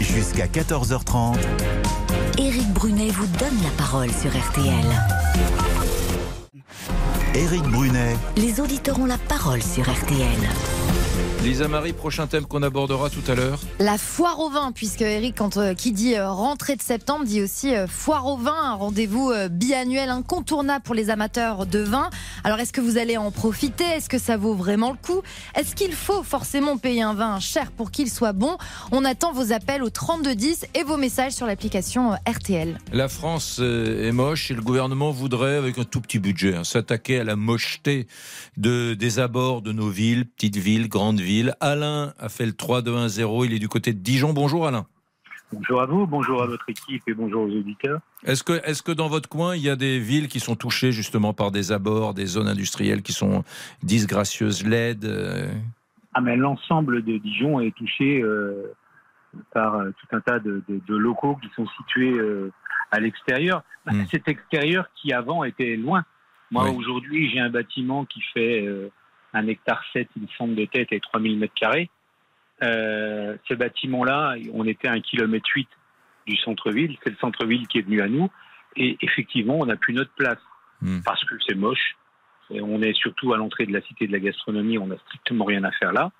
Jusqu'à 0.00 0.46
14h30. 0.46 1.36
Éric 2.36 2.68
Brunet 2.72 3.10
vous 3.10 3.26
donne 3.38 3.62
la 3.62 3.70
parole 3.78 4.10
sur 4.10 4.30
RTL. 4.30 4.84
Éric 7.32 7.62
Brunet. 7.62 8.16
Les 8.36 8.60
auditeurs 8.60 8.98
ont 8.98 9.06
la 9.06 9.18
parole 9.18 9.62
sur 9.62 9.84
RTL. 9.84 10.28
Lisa 11.44 11.68
Marie, 11.68 11.92
prochain 11.92 12.26
thème 12.26 12.46
qu'on 12.46 12.62
abordera 12.62 13.10
tout 13.10 13.30
à 13.30 13.34
l'heure. 13.34 13.60
La 13.78 13.98
foire 13.98 14.40
au 14.40 14.48
vin, 14.48 14.72
puisque 14.72 15.02
Eric, 15.02 15.34
quand, 15.36 15.58
euh, 15.58 15.74
qui 15.74 15.92
dit 15.92 16.14
euh, 16.14 16.30
rentrée 16.30 16.74
de 16.74 16.80
septembre, 16.80 17.26
dit 17.26 17.42
aussi 17.42 17.74
euh, 17.74 17.86
foire 17.86 18.26
au 18.26 18.38
vin, 18.38 18.54
un 18.54 18.72
rendez-vous 18.72 19.30
biannuel 19.50 20.08
incontournable 20.08 20.82
pour 20.82 20.94
les 20.94 21.10
amateurs 21.10 21.66
de 21.66 21.80
vin. 21.80 22.08
Alors 22.44 22.60
est-ce 22.60 22.72
que 22.72 22.80
vous 22.80 22.96
allez 22.96 23.18
en 23.18 23.30
profiter? 23.30 23.84
Est-ce 23.84 24.08
que 24.08 24.18
ça 24.18 24.38
vaut 24.38 24.54
vraiment 24.54 24.92
le 24.92 24.96
coup? 24.96 25.20
Est-ce 25.54 25.74
qu'il 25.74 25.92
faut 25.92 26.22
forcément 26.22 26.78
payer 26.78 27.02
un 27.02 27.12
vin 27.12 27.38
cher 27.40 27.72
pour 27.72 27.90
qu'il 27.90 28.10
soit 28.10 28.32
bon? 28.32 28.56
On 28.90 29.04
attend 29.04 29.34
vos 29.34 29.52
appels 29.52 29.82
au 29.82 29.90
3210 29.90 30.64
et 30.74 30.82
vos 30.82 30.96
messages 30.96 31.32
sur 31.32 31.46
l'application 31.46 32.12
RTL. 32.26 32.78
La 32.90 33.10
France 33.10 33.60
est 33.60 34.12
moche 34.12 34.50
et 34.50 34.54
le 34.54 34.62
gouvernement 34.62 35.10
voudrait, 35.10 35.56
avec 35.56 35.76
un 35.76 35.84
tout 35.84 36.00
petit 36.00 36.18
budget, 36.18 36.54
hein, 36.54 36.64
s'attaquer 36.64 37.20
à 37.20 37.24
la 37.24 37.36
mocheté 37.36 38.06
de, 38.56 38.94
des 38.94 39.18
abords 39.18 39.60
de 39.60 39.72
nos 39.72 39.90
villes, 39.90 40.24
petites 40.24 40.56
villes, 40.56 40.88
grandes 40.88 41.20
villes 41.20 41.33
Alain 41.60 42.12
a 42.18 42.28
fait 42.28 42.46
le 42.46 42.52
3-2-1-0. 42.52 43.46
Il 43.46 43.54
est 43.54 43.58
du 43.58 43.68
côté 43.68 43.92
de 43.92 43.98
Dijon. 43.98 44.32
Bonjour 44.32 44.66
Alain. 44.66 44.86
Bonjour 45.52 45.82
à 45.82 45.86
vous, 45.86 46.06
bonjour 46.06 46.42
à 46.42 46.46
votre 46.46 46.68
équipe 46.68 47.02
et 47.06 47.14
bonjour 47.14 47.44
aux 47.44 47.50
auditeurs. 47.50 48.00
Est-ce 48.24 48.42
que, 48.42 48.54
est 48.64 48.82
que 48.82 48.90
dans 48.90 49.08
votre 49.08 49.28
coin, 49.28 49.54
il 49.54 49.62
y 49.62 49.70
a 49.70 49.76
des 49.76 50.00
villes 50.00 50.28
qui 50.28 50.40
sont 50.40 50.56
touchées 50.56 50.90
justement 50.90 51.32
par 51.32 51.52
des 51.52 51.70
abords, 51.70 52.12
des 52.12 52.26
zones 52.26 52.48
industrielles 52.48 53.02
qui 53.02 53.12
sont 53.12 53.44
disgracieuses, 53.82 54.66
laides 54.66 55.04
euh? 55.04 55.46
Ah 56.14 56.20
mais 56.20 56.36
l'ensemble 56.36 57.02
de 57.02 57.18
Dijon 57.18 57.60
est 57.60 57.74
touché 57.76 58.20
euh, 58.22 58.72
par 59.52 59.76
euh, 59.76 59.90
tout 59.90 60.16
un 60.16 60.20
tas 60.20 60.38
de, 60.38 60.62
locaux 60.88 61.36
qui 61.36 61.48
sont 61.54 61.66
situés 61.76 62.14
à 62.90 63.00
l'extérieur. 63.00 63.62
Hmm. 63.86 64.04
Cet 64.10 64.28
extérieur 64.28 64.88
qui 64.94 65.12
avant 65.12 65.44
était 65.44 65.76
loin. 65.76 66.04
Moi 66.50 66.70
aujourd'hui 66.70 67.30
j'ai 67.30 67.40
un 67.40 67.50
bâtiment 67.50 68.04
qui 68.04 68.20
fait 68.32 68.68
un 69.34 69.46
hectare 69.46 69.82
7, 69.92 70.08
une 70.16 70.28
semble 70.38 70.54
de 70.54 70.64
tête 70.64 70.88
et 70.92 71.00
3000 71.00 71.38
mètres 71.38 71.54
carrés. 71.54 71.90
Euh, 72.62 73.36
ce 73.48 73.54
bâtiment-là, 73.54 74.36
on 74.52 74.66
était 74.66 74.88
à 74.88 74.92
un 74.92 75.00
kilomètre 75.00 75.48
8 75.54 75.68
du 76.26 76.36
centre-ville. 76.36 76.96
C'est 77.02 77.10
le 77.10 77.16
centre-ville 77.16 77.66
qui 77.68 77.78
est 77.78 77.82
venu 77.82 78.00
à 78.00 78.08
nous. 78.08 78.30
Et 78.76 78.96
effectivement, 79.02 79.58
on 79.58 79.66
n'a 79.66 79.76
plus 79.76 79.92
notre 79.92 80.14
place 80.14 80.38
hmm. 80.80 81.00
parce 81.04 81.22
que 81.24 81.34
c'est 81.46 81.54
moche. 81.54 81.96
on 82.50 82.80
est 82.80 82.94
surtout 82.94 83.32
à 83.34 83.36
l'entrée 83.36 83.66
de 83.66 83.72
la 83.72 83.82
cité 83.82 84.06
de 84.06 84.12
la 84.12 84.20
gastronomie. 84.20 84.78
On 84.78 84.86
n'a 84.86 84.98
strictement 84.98 85.44
rien 85.44 85.64
à 85.64 85.72
faire 85.72 85.92
là. 85.92 86.10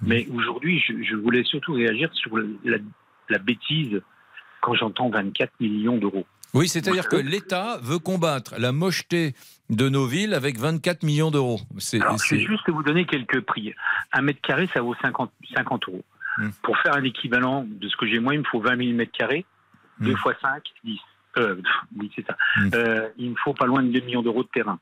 Hmm. 0.00 0.08
Mais 0.08 0.26
aujourd'hui, 0.32 0.82
je, 0.86 1.14
voulais 1.14 1.44
surtout 1.44 1.74
réagir 1.74 2.12
sur 2.14 2.36
la 2.64 2.78
la 3.28 3.38
bêtise 3.38 4.00
quand 4.60 4.74
j'entends 4.74 5.10
24 5.10 5.52
millions 5.60 5.96
d'euros. 5.96 6.26
Oui, 6.54 6.68
c'est-à-dire 6.68 7.08
que 7.08 7.16
l'État 7.16 7.78
veut 7.82 7.98
combattre 7.98 8.54
la 8.58 8.72
mocheté 8.72 9.34
de 9.70 9.88
nos 9.88 10.06
villes 10.06 10.34
avec 10.34 10.58
24 10.58 11.02
millions 11.02 11.30
d'euros. 11.30 11.60
C'est 11.78 12.00
juste 12.38 12.68
vous 12.70 12.82
donner 12.82 13.06
quelques 13.06 13.40
prix. 13.40 13.74
Un 14.12 14.22
mètre 14.22 14.40
carré, 14.40 14.68
ça 14.72 14.80
vaut 14.80 14.94
50, 15.02 15.32
50 15.54 15.88
euros. 15.88 16.04
Hmm. 16.38 16.50
Pour 16.62 16.78
faire 16.78 16.94
un 16.94 17.04
équivalent 17.04 17.64
de 17.66 17.88
ce 17.88 17.96
que 17.96 18.06
j'ai 18.06 18.20
moi, 18.20 18.34
il 18.34 18.40
me 18.40 18.44
faut 18.44 18.60
20 18.60 18.76
000 18.76 18.96
mètres 18.96 19.16
carrés. 19.16 19.44
2 20.00 20.12
hmm. 20.12 20.16
fois 20.16 20.34
5, 20.40 20.62
10. 20.84 20.98
Euh, 21.38 21.60
oui, 21.98 22.10
c'est 22.14 22.26
ça. 22.26 22.36
Hmm. 22.56 22.70
Euh, 22.74 23.08
il 23.18 23.30
me 23.30 23.36
faut 23.36 23.54
pas 23.54 23.66
loin 23.66 23.82
de 23.82 23.90
2 23.90 24.00
millions 24.00 24.22
d'euros 24.22 24.44
de 24.44 24.48
terrain. 24.48 24.78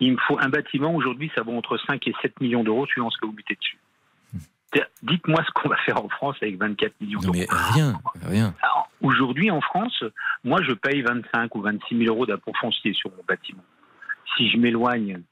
Il 0.00 0.12
me 0.12 0.18
faut 0.26 0.38
un 0.38 0.48
bâtiment, 0.48 0.94
aujourd'hui, 0.94 1.30
ça 1.34 1.42
vaut 1.42 1.56
entre 1.56 1.78
5 1.86 2.06
et 2.08 2.14
7 2.22 2.40
millions 2.40 2.64
d'euros 2.64 2.86
suivant 2.86 3.10
ce 3.10 3.18
que 3.18 3.26
vous 3.26 3.32
mettez 3.32 3.54
dessus. 3.54 3.78
Dites-moi 5.02 5.42
ce 5.46 5.50
qu'on 5.52 5.68
va 5.68 5.76
faire 5.78 6.02
en 6.04 6.08
France 6.08 6.36
avec 6.42 6.58
24 6.58 6.92
millions 7.00 7.20
d'euros. 7.20 7.34
Mais 7.34 7.46
rien, 7.50 8.00
rien. 8.22 8.54
Aujourd'hui, 9.00 9.50
en 9.50 9.60
France, 9.60 10.04
moi, 10.44 10.60
je 10.62 10.72
paye 10.72 11.02
25 11.02 11.54
ou 11.54 11.62
26 11.62 12.04
000 12.04 12.14
euros 12.14 12.26
foncier 12.60 12.92
sur 12.92 13.10
mon 13.10 13.22
bâtiment. 13.26 13.64
Si 14.36 14.50
je 14.50 14.58
m'éloigne, 14.58 15.22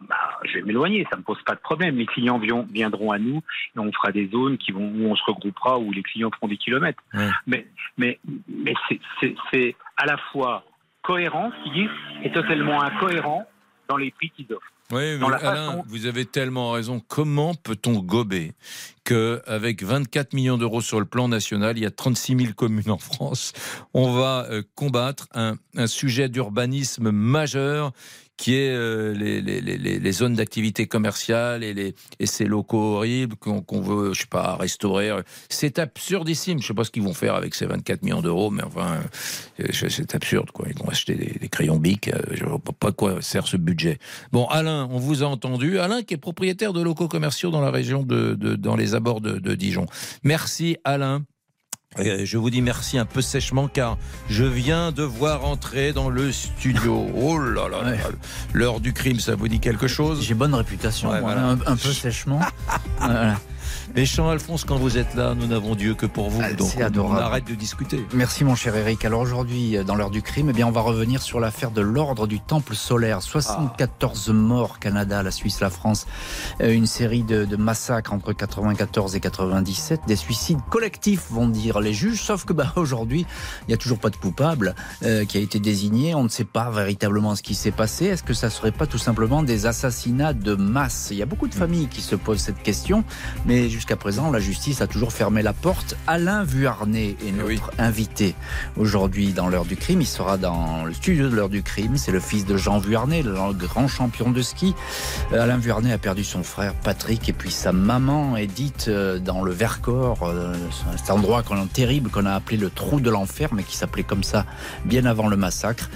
bah, 0.00 0.16
je 0.44 0.54
vais 0.54 0.62
m'éloigner, 0.62 1.06
ça 1.10 1.16
ne 1.16 1.20
me 1.20 1.24
pose 1.24 1.42
pas 1.42 1.54
de 1.54 1.60
problème. 1.60 1.96
Les 1.96 2.06
clients 2.06 2.38
viendront 2.38 3.10
à 3.10 3.18
nous 3.18 3.42
et 3.76 3.78
on 3.78 3.90
fera 3.92 4.12
des 4.12 4.28
zones 4.28 4.58
qui 4.58 4.72
vont, 4.72 4.88
où 4.88 5.10
on 5.10 5.16
se 5.16 5.22
regroupera, 5.24 5.78
où 5.78 5.92
les 5.92 6.02
clients 6.02 6.30
feront 6.30 6.48
des 6.48 6.56
kilomètres. 6.56 7.02
Mais, 7.46 7.66
mais, 7.96 8.18
mais 8.48 8.74
c'est 9.50 9.76
à 9.96 10.06
la 10.06 10.16
fois 10.32 10.64
cohérent, 11.02 11.50
ce 11.64 11.72
qui 11.72 11.88
est 12.22 12.32
totalement 12.32 12.82
incohérent 12.82 13.46
dans 13.90 13.96
les 13.96 14.12
prix 14.12 14.30
qu'ils 14.30 14.52
offrent. 14.52 14.72
Oui, 14.92 15.18
mais 15.18 15.26
Alain, 15.42 15.82
vous 15.86 16.06
avez 16.06 16.24
tellement 16.24 16.72
raison. 16.72 17.00
Comment 17.06 17.54
peut-on 17.54 18.00
gober 18.00 18.52
qu'avec 19.04 19.82
24 19.82 20.32
millions 20.32 20.58
d'euros 20.58 20.80
sur 20.80 20.98
le 20.98 21.06
plan 21.06 21.28
national, 21.28 21.76
il 21.76 21.82
y 21.82 21.86
a 21.86 21.90
36 21.90 22.36
000 22.36 22.52
communes 22.54 22.90
en 22.90 22.98
France, 22.98 23.52
on 23.94 24.12
va 24.12 24.46
euh, 24.50 24.62
combattre 24.74 25.28
un, 25.34 25.56
un 25.76 25.86
sujet 25.86 26.28
d'urbanisme 26.28 27.10
majeur 27.10 27.92
qui 28.40 28.54
est 28.54 28.70
euh, 28.70 29.12
les, 29.12 29.42
les, 29.42 29.60
les, 29.60 30.12
zones 30.12 30.34
d'activité 30.34 30.86
commerciale 30.86 31.62
et, 31.62 31.74
les, 31.74 31.94
et 32.20 32.24
ces 32.24 32.46
locaux 32.46 32.96
horribles 32.96 33.36
qu'on 33.36 33.80
veut, 33.82 34.14
je 34.14 34.20
sais 34.22 34.26
pas, 34.26 34.56
restaurer. 34.56 35.10
C'est 35.50 35.78
absurdissime. 35.78 36.58
Je 36.62 36.68
sais 36.68 36.72
pas 36.72 36.84
ce 36.84 36.90
qu'ils 36.90 37.02
vont 37.02 37.12
faire 37.12 37.34
avec 37.34 37.54
ces 37.54 37.66
24 37.66 38.02
millions 38.02 38.22
d'euros, 38.22 38.50
mais 38.50 38.62
enfin, 38.62 39.02
euh, 39.60 39.66
c'est 39.72 40.14
absurde. 40.14 40.52
Quoi. 40.52 40.68
Ils 40.70 40.78
vont 40.78 40.88
acheter 40.88 41.16
des, 41.16 41.48
crayons 41.50 41.76
bic. 41.76 42.08
Euh, 42.08 42.18
je 42.30 42.46
vois 42.46 42.58
pas 42.58 42.92
quoi 42.92 43.20
sert 43.20 43.46
ce 43.46 43.58
budget. 43.58 43.98
Bon, 44.32 44.46
Alain, 44.46 44.88
on 44.90 44.98
vous 44.98 45.22
a 45.22 45.26
entendu. 45.26 45.78
Alain 45.78 46.02
qui 46.02 46.14
est 46.14 46.16
propriétaire 46.16 46.72
de 46.72 46.80
locaux 46.80 47.08
commerciaux 47.08 47.50
dans 47.50 47.60
la 47.60 47.70
région 47.70 48.04
de, 48.04 48.32
de 48.32 48.54
dans 48.54 48.74
les 48.74 48.94
abords 48.94 49.20
de, 49.20 49.32
de 49.32 49.54
Dijon. 49.54 49.84
Merci 50.24 50.78
Alain. 50.84 51.24
Je 51.98 52.38
vous 52.38 52.50
dis 52.50 52.62
merci 52.62 52.98
un 52.98 53.04
peu 53.04 53.20
sèchement 53.20 53.66
car 53.66 53.98
je 54.28 54.44
viens 54.44 54.92
de 54.92 55.02
voir 55.02 55.44
entrer 55.44 55.92
dans 55.92 56.08
le 56.08 56.30
studio. 56.30 57.08
Oh 57.16 57.36
là 57.36 57.68
là, 57.68 57.96
l'heure 58.52 58.78
du 58.78 58.92
crime, 58.92 59.18
ça 59.18 59.34
vous 59.34 59.48
dit 59.48 59.58
quelque 59.58 59.88
chose? 59.88 60.22
J'ai 60.22 60.34
bonne 60.34 60.54
réputation, 60.54 61.10
un, 61.12 61.56
peu 61.56 61.92
sèchement. 61.92 62.38
voilà. 62.98 63.40
Mais 63.94 64.04
Jean-Alphonse, 64.04 64.64
quand 64.64 64.76
vous 64.76 64.98
êtes 64.98 65.14
là, 65.14 65.34
nous 65.34 65.46
n'avons 65.46 65.74
Dieu 65.74 65.94
que 65.94 66.06
pour 66.06 66.30
vous. 66.30 66.40
Ah, 66.42 66.52
donc 66.52 67.10
on, 67.10 67.16
arrête 67.16 67.46
de 67.46 67.54
discuter. 67.54 68.04
Merci 68.14 68.44
mon 68.44 68.54
cher 68.54 68.76
Eric. 68.76 69.04
Alors 69.04 69.20
aujourd'hui, 69.20 69.76
dans 69.84 69.96
l'heure 69.96 70.10
du 70.10 70.22
crime, 70.22 70.50
eh 70.50 70.52
bien, 70.52 70.66
on 70.66 70.70
va 70.70 70.80
revenir 70.80 71.22
sur 71.22 71.40
l'affaire 71.40 71.72
de 71.72 71.80
l'ordre 71.80 72.26
du 72.26 72.40
Temple 72.40 72.74
solaire. 72.74 73.20
74 73.20 74.26
ah. 74.28 74.32
morts, 74.32 74.78
Canada, 74.78 75.22
la 75.22 75.32
Suisse, 75.32 75.60
la 75.60 75.70
France. 75.70 76.06
Euh, 76.60 76.72
une 76.72 76.86
série 76.86 77.22
de, 77.24 77.56
massacres 77.56 78.12
entre 78.12 78.32
94 78.32 79.16
et 79.16 79.20
97. 79.20 80.02
Des 80.06 80.16
suicides 80.16 80.60
collectifs, 80.70 81.30
vont 81.30 81.48
dire 81.48 81.80
les 81.80 81.92
juges. 81.92 82.22
Sauf 82.22 82.44
que 82.44 82.52
bah, 82.52 82.72
aujourd'hui, 82.76 83.26
il 83.62 83.68
n'y 83.68 83.74
a 83.74 83.78
toujours 83.78 83.98
pas 83.98 84.10
de 84.10 84.16
coupable 84.16 84.74
euh, 85.02 85.24
qui 85.24 85.36
a 85.36 85.40
été 85.40 85.58
désigné. 85.58 86.14
On 86.14 86.24
ne 86.24 86.28
sait 86.28 86.44
pas 86.44 86.70
véritablement 86.70 87.34
ce 87.34 87.42
qui 87.42 87.54
s'est 87.54 87.70
passé. 87.72 88.06
Est-ce 88.06 88.22
que 88.22 88.34
ça 88.34 88.50
serait 88.50 88.72
pas 88.72 88.86
tout 88.86 88.98
simplement 88.98 89.42
des 89.42 89.66
assassinats 89.66 90.32
de 90.32 90.54
masse? 90.54 91.08
Il 91.10 91.16
y 91.16 91.22
a 91.22 91.26
beaucoup 91.26 91.48
de 91.48 91.54
familles 91.54 91.88
qui 91.88 92.02
se 92.02 92.14
posent 92.14 92.40
cette 92.40 92.62
question. 92.62 93.04
Mais 93.46 93.68
jusqu'à 93.80 93.96
présent, 93.96 94.30
la 94.30 94.40
justice 94.40 94.82
a 94.82 94.86
toujours 94.86 95.10
fermé 95.10 95.40
la 95.40 95.54
porte. 95.54 95.96
Alain 96.06 96.44
Vuarnet 96.44 97.16
est 97.26 97.32
notre 97.32 97.70
invité 97.78 98.34
aujourd'hui 98.76 99.32
dans 99.32 99.48
l'heure 99.48 99.64
du 99.64 99.74
crime. 99.74 100.02
Il 100.02 100.06
sera 100.06 100.36
dans 100.36 100.84
le 100.84 100.92
studio 100.92 101.30
de 101.30 101.34
l'heure 101.34 101.48
du 101.48 101.62
crime. 101.62 101.96
C'est 101.96 102.12
le 102.12 102.20
fils 102.20 102.44
de 102.44 102.58
Jean 102.58 102.78
Vuarnet, 102.78 103.22
le 103.22 103.32
grand 103.54 103.88
champion 103.88 104.32
de 104.32 104.42
ski. 104.42 104.74
Euh, 105.32 105.42
Alain 105.42 105.56
Vuarnet 105.56 105.94
a 105.94 105.96
perdu 105.96 106.24
son 106.24 106.42
frère 106.42 106.74
Patrick 106.74 107.26
et 107.30 107.32
puis 107.32 107.50
sa 107.50 107.72
maman 107.72 108.36
Edith 108.36 108.84
euh, 108.88 109.18
dans 109.18 109.40
le 109.42 109.50
Vercors, 109.50 110.24
euh, 110.24 110.54
cet 110.98 111.10
endroit 111.10 111.42
qu'on 111.42 111.66
terrible 111.66 112.10
qu'on 112.10 112.26
a 112.26 112.34
appelé 112.34 112.58
le 112.58 112.68
trou 112.68 113.00
de 113.00 113.08
l'enfer, 113.08 113.48
mais 113.54 113.62
qui 113.62 113.78
s'appelait 113.78 114.02
comme 114.02 114.24
ça 114.24 114.44
bien 114.84 115.06
avant 115.06 115.28
le 115.28 115.38
massacre. 115.38 115.88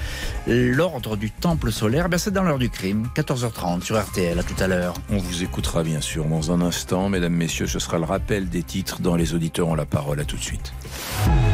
L'ordre 0.47 1.18
du 1.18 1.30
temple 1.30 1.70
solaire, 1.70 2.09
ben 2.09 2.16
c'est 2.16 2.30
dans 2.30 2.45
l'heure 2.45 2.59
du 2.59 2.70
crime, 2.70 3.09
14h30 3.14 3.82
sur 3.82 4.03
RTL. 4.03 4.39
À 4.39 4.43
tout 4.43 4.55
à 4.59 4.68
l'heure. 4.68 4.95
On 5.11 5.18
vous 5.18 5.43
écoutera 5.43 5.82
bien 5.82 6.01
sûr 6.01 6.24
dans 6.24 6.51
un 6.51 6.62
instant, 6.62 7.11
mesdames, 7.11 7.35
messieurs 7.35 7.64
ce 7.67 7.79
sera 7.79 7.99
le 7.99 8.05
rappel 8.05 8.49
des 8.49 8.62
titres 8.62 9.01
dans 9.01 9.17
Les 9.17 9.35
auditeurs 9.35 9.69
ont 9.69 9.75
la 9.75 9.87
parole. 9.87 10.21
À 10.21 10.25
tout 10.25 10.37
de 10.37 10.43
suite. 10.43 10.73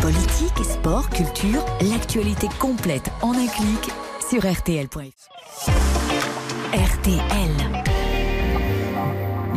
Politique, 0.01 0.65
sport, 0.65 1.09
culture, 1.11 1.65
l'actualité 1.81 2.49
complète 2.59 3.11
en 3.23 3.33
un 3.33 3.47
clic 3.47 3.91
sur 4.29 4.51
RTL.fr. 4.51 5.71
RTL. 6.73 7.51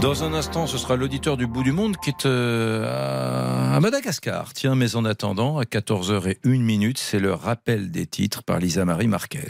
Dans 0.04 0.24
un 0.26 0.34
instant, 0.34 0.68
ce 0.68 0.78
sera 0.78 0.98
l'auditeur 0.98 1.38
du 1.38 1.48
bout 1.48 1.64
du 1.64 1.72
monde 1.72 1.96
qui 1.96 2.10
est 2.10 2.26
euh, 2.26 3.74
à 3.74 3.80
Madagascar. 3.80 4.52
Tiens, 4.54 4.76
mais 4.76 4.98
en 4.98 5.06
attendant, 5.06 5.60
à 5.60 5.64
14h01 5.64 6.60
minute, 6.60 6.98
c'est 6.98 7.20
le 7.20 7.34
rappel 7.34 7.90
des 7.90 8.06
titres 8.06 8.44
par 8.44 8.60
Lisa 8.60 8.84
Marie 8.84 9.08
Marquez. 9.08 9.48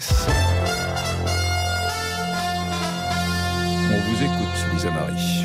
On 3.92 4.00
vous 4.00 4.24
écoute, 4.24 4.74
Lisa 4.74 4.92
Marie. 4.92 5.43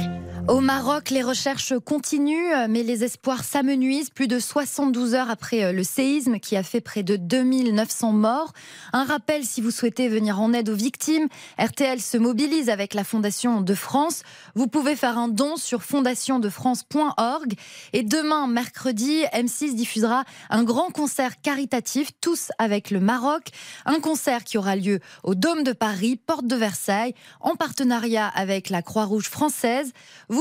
Au 0.49 0.61
Maroc, 0.61 1.11
les 1.11 1.23
recherches 1.23 1.75
continuent, 1.79 2.69
mais 2.71 2.83
les 2.83 3.05
espoirs 3.05 3.45
s'amenuisent. 3.45 4.09
Plus 4.09 4.29
de 4.29 4.39
72 4.39 5.13
heures 5.13 5.29
après 5.29 5.63
euh, 5.63 5.73
le 5.73 5.83
séisme 5.83 6.39
qui 6.39 6.57
a 6.57 6.63
fait 6.63 6.81
près 6.81 7.03
de 7.03 7.17
2900 7.17 8.13
morts. 8.13 8.55
Un 8.95 9.05
rappel, 9.05 9.45
si 9.45 9.61
vous 9.61 9.71
souhaitez 9.71 10.09
venir 10.09 10.41
en 10.41 10.55
aide 10.55 10.71
aux 10.71 10.75
victimes, 10.75 11.29
RTL 11.59 12.01
se 12.01 12.17
mobilise 12.17 12.71
avec 12.71 12.95
la 12.95 13.05
Fondation 13.05 13.61
de 13.61 13.75
France. 13.75 14.23
Vous 14.55 14.69
pouvez 14.69 14.97
faire 14.97 15.19
un 15.19 15.29
don 15.29 15.59
sur 15.59 15.83
fondationdefrance.org. 15.83 17.53
Et 17.93 18.03
demain, 18.03 18.47
mercredi, 18.47 19.25
M6 19.35 19.75
diffusera 19.75 20.25
un 20.49 20.65
grand 20.65 20.91
concert 20.91 21.43
caritatif, 21.43 22.13
tous 22.23 22.53
avec 22.57 22.91
le 22.91 23.01
Maroc. 23.01 23.49
Un 23.85 24.01
concert 24.01 24.45
qui 24.45 24.57
aura 24.57 24.77
lieu 24.77 25.01
au 25.25 25.35
Dôme 25.35 25.63
de 25.63 25.73
Paris, 25.73 26.17
porte 26.17 26.47
de 26.47 26.57
Versailles, 26.57 27.13
en 27.41 27.55
partenariat 27.55 28.29
avec 28.29 28.71
la 28.71 28.81
Croix-Rouge 28.81 29.29
française. 29.29 29.93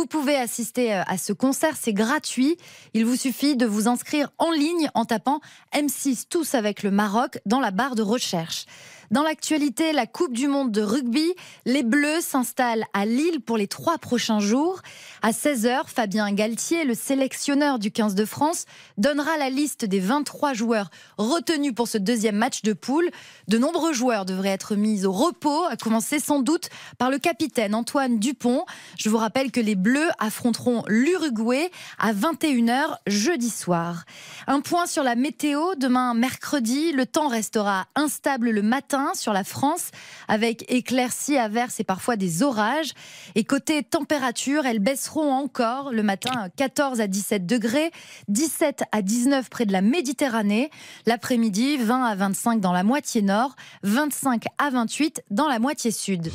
Pouvez 0.06 0.36
assister 0.36 0.94
euh, 0.94 1.04
à 1.08 1.18
ce 1.18 1.34
concert, 1.34 1.76
c'est 1.80 1.94
gratuit. 1.94 2.58
Il 2.94 3.06
vous 3.06 3.16
suffit 3.16 3.56
de 3.56 3.66
vous 3.66 3.88
inscrire 3.88 4.32
en 4.38 4.52
ligne 4.52 4.90
en 4.94 5.06
tapant 5.06 5.40
M6 5.74 6.26
Tous 6.30 6.56
avec 6.56 6.84
le 6.84 6.92
Maroc 6.92 7.40
dans 7.46 7.60
la 7.60 7.72
barre 7.72 7.96
de 7.96 8.02
recherche. 8.02 8.66
Dans 9.10 9.24
l'actualité, 9.24 9.94
la 9.94 10.06
Coupe 10.06 10.34
du 10.34 10.50
Monde 10.50 10.70
de 10.70 10.82
rugby, 10.82 11.34
les 11.66 11.84
Bleus 11.84 12.20
s'installent 12.20 12.84
à 12.92 13.06
Lille 13.06 13.40
pour 13.40 13.56
les 13.56 13.68
trois 13.68 13.98
prochains 13.98 14.42
jours. 14.42 14.82
À 15.22 15.32
16h, 15.32 15.84
Fabien 15.88 16.30
Galtier, 16.34 16.84
le 16.84 16.94
sélectionneur 16.94 17.80
du 17.80 17.90
15 17.90 18.16
de 18.16 18.26
France, 18.26 18.66
donnera 18.98 19.38
la 19.38 19.50
liste 19.50 19.86
des 19.86 20.02
23 20.02 20.54
joueurs 20.54 20.90
retenus 21.18 21.74
pour 21.74 21.88
ce 21.88 21.98
deuxième 21.98 22.36
match 22.36 22.64
de 22.64 22.74
poule. 22.74 23.10
De 23.48 23.58
nombreux 23.58 23.94
joueurs 23.94 24.26
devraient 24.26 24.50
être 24.50 24.76
mis 24.76 25.06
au 25.06 25.14
repos, 25.14 25.64
à 25.70 25.78
commencer 25.78 26.20
sans 26.20 26.40
doute 26.40 26.70
par 26.98 27.10
le 27.10 27.18
capitaine 27.18 27.76
Antoine 27.76 28.20
Dupont. 28.20 28.66
Je 28.98 29.10
vous 29.10 29.18
rappelle 29.18 29.52
que 29.52 29.62
les 29.62 29.76
Bleus 29.76 30.10
affronteront 30.20 30.84
l'Uruguay 30.90 31.72
à 31.98 32.12
21h 32.12 32.98
jeudi 33.08 33.50
soir. 33.50 34.04
Un 34.48 34.60
point 34.60 34.86
sur 34.86 35.04
la 35.04 35.16
météo. 35.16 35.76
Demain, 35.78 36.14
mercredi, 36.14 36.92
le 36.92 37.06
temps 37.06 37.30
restera 37.30 37.88
instable 37.96 38.50
le 38.50 38.62
matin 38.62 38.97
sur 39.14 39.34
la 39.34 39.44
France 39.44 39.92
avec 40.28 40.66
éclaircies, 40.72 41.38
averses 41.38 41.80
et 41.80 41.84
parfois 41.84 42.16
des 42.16 42.44
orages. 42.44 42.94
Et 43.36 43.44
côté 43.44 43.84
température, 43.84 44.66
elles 44.66 44.80
baisseront 44.80 45.32
encore 45.32 45.92
le 45.92 46.04
matin 46.04 46.50
14 46.56 47.02
à 47.02 47.08
17 47.08 47.46
degrés, 47.46 47.92
17 48.28 48.84
à 48.92 49.02
19 49.02 49.50
près 49.50 49.66
de 49.66 49.72
la 49.72 49.82
Méditerranée. 49.82 50.70
L'après-midi, 51.06 51.78
20 51.78 52.04
à 52.04 52.16
25 52.16 52.60
dans 52.60 52.74
la 52.74 52.84
moitié 52.84 53.22
nord, 53.22 53.56
25 53.84 54.46
à 54.58 54.70
28 54.70 55.24
dans 55.32 55.48
la 55.48 55.60
moitié 55.60 55.92
sud. 55.92 56.32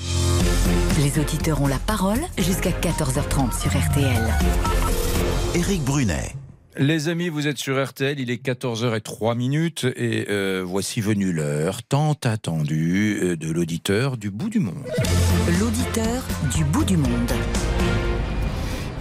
Les 0.98 1.18
auditeurs 1.18 1.62
ont 1.62 1.66
la 1.66 1.78
parole 1.78 2.20
jusqu'à 2.38 2.70
14h30 2.70 3.60
sur 3.60 3.70
RTL. 3.70 4.34
Éric 5.54 5.82
Brunet. 5.82 6.41
Les 6.78 7.10
amis, 7.10 7.28
vous 7.28 7.48
êtes 7.48 7.58
sur 7.58 7.84
RTL, 7.84 8.18
il 8.18 8.30
est 8.30 8.42
14h03 8.42 9.36
minutes 9.36 9.86
et 9.94 10.24
euh, 10.30 10.62
voici 10.64 11.02
venue 11.02 11.30
l'heure 11.30 11.82
tant 11.82 12.14
attendue 12.24 13.18
euh, 13.22 13.36
de 13.36 13.52
l'auditeur 13.52 14.16
du 14.16 14.30
bout 14.30 14.48
du 14.48 14.58
monde. 14.58 14.82
L'auditeur 15.60 16.24
du 16.56 16.64
bout 16.64 16.84
du 16.84 16.96
monde. 16.96 17.30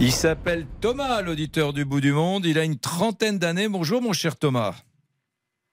Il 0.01 0.11
s'appelle 0.11 0.65
Thomas, 0.81 1.21
l'auditeur 1.21 1.71
du 1.71 1.85
bout 1.85 2.01
du 2.01 2.11
monde. 2.11 2.45
Il 2.45 2.59
a 2.59 2.65
une 2.65 2.77
trentaine 2.77 3.39
d'années. 3.39 3.69
Bonjour, 3.69 4.01
mon 4.01 4.11
cher 4.11 4.35
Thomas. 4.35 4.75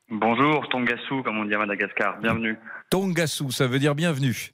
Bonjour, 0.09 0.69
Tongassou, 0.69 1.25
comme 1.25 1.39
on 1.39 1.47
dit 1.47 1.55
à 1.55 1.59
Madagascar. 1.59 2.21
Bienvenue. 2.21 2.57
Tongassou, 2.91 3.51
ça 3.51 3.67
veut 3.67 3.81
dire 3.81 3.97
bienvenue. 3.97 4.53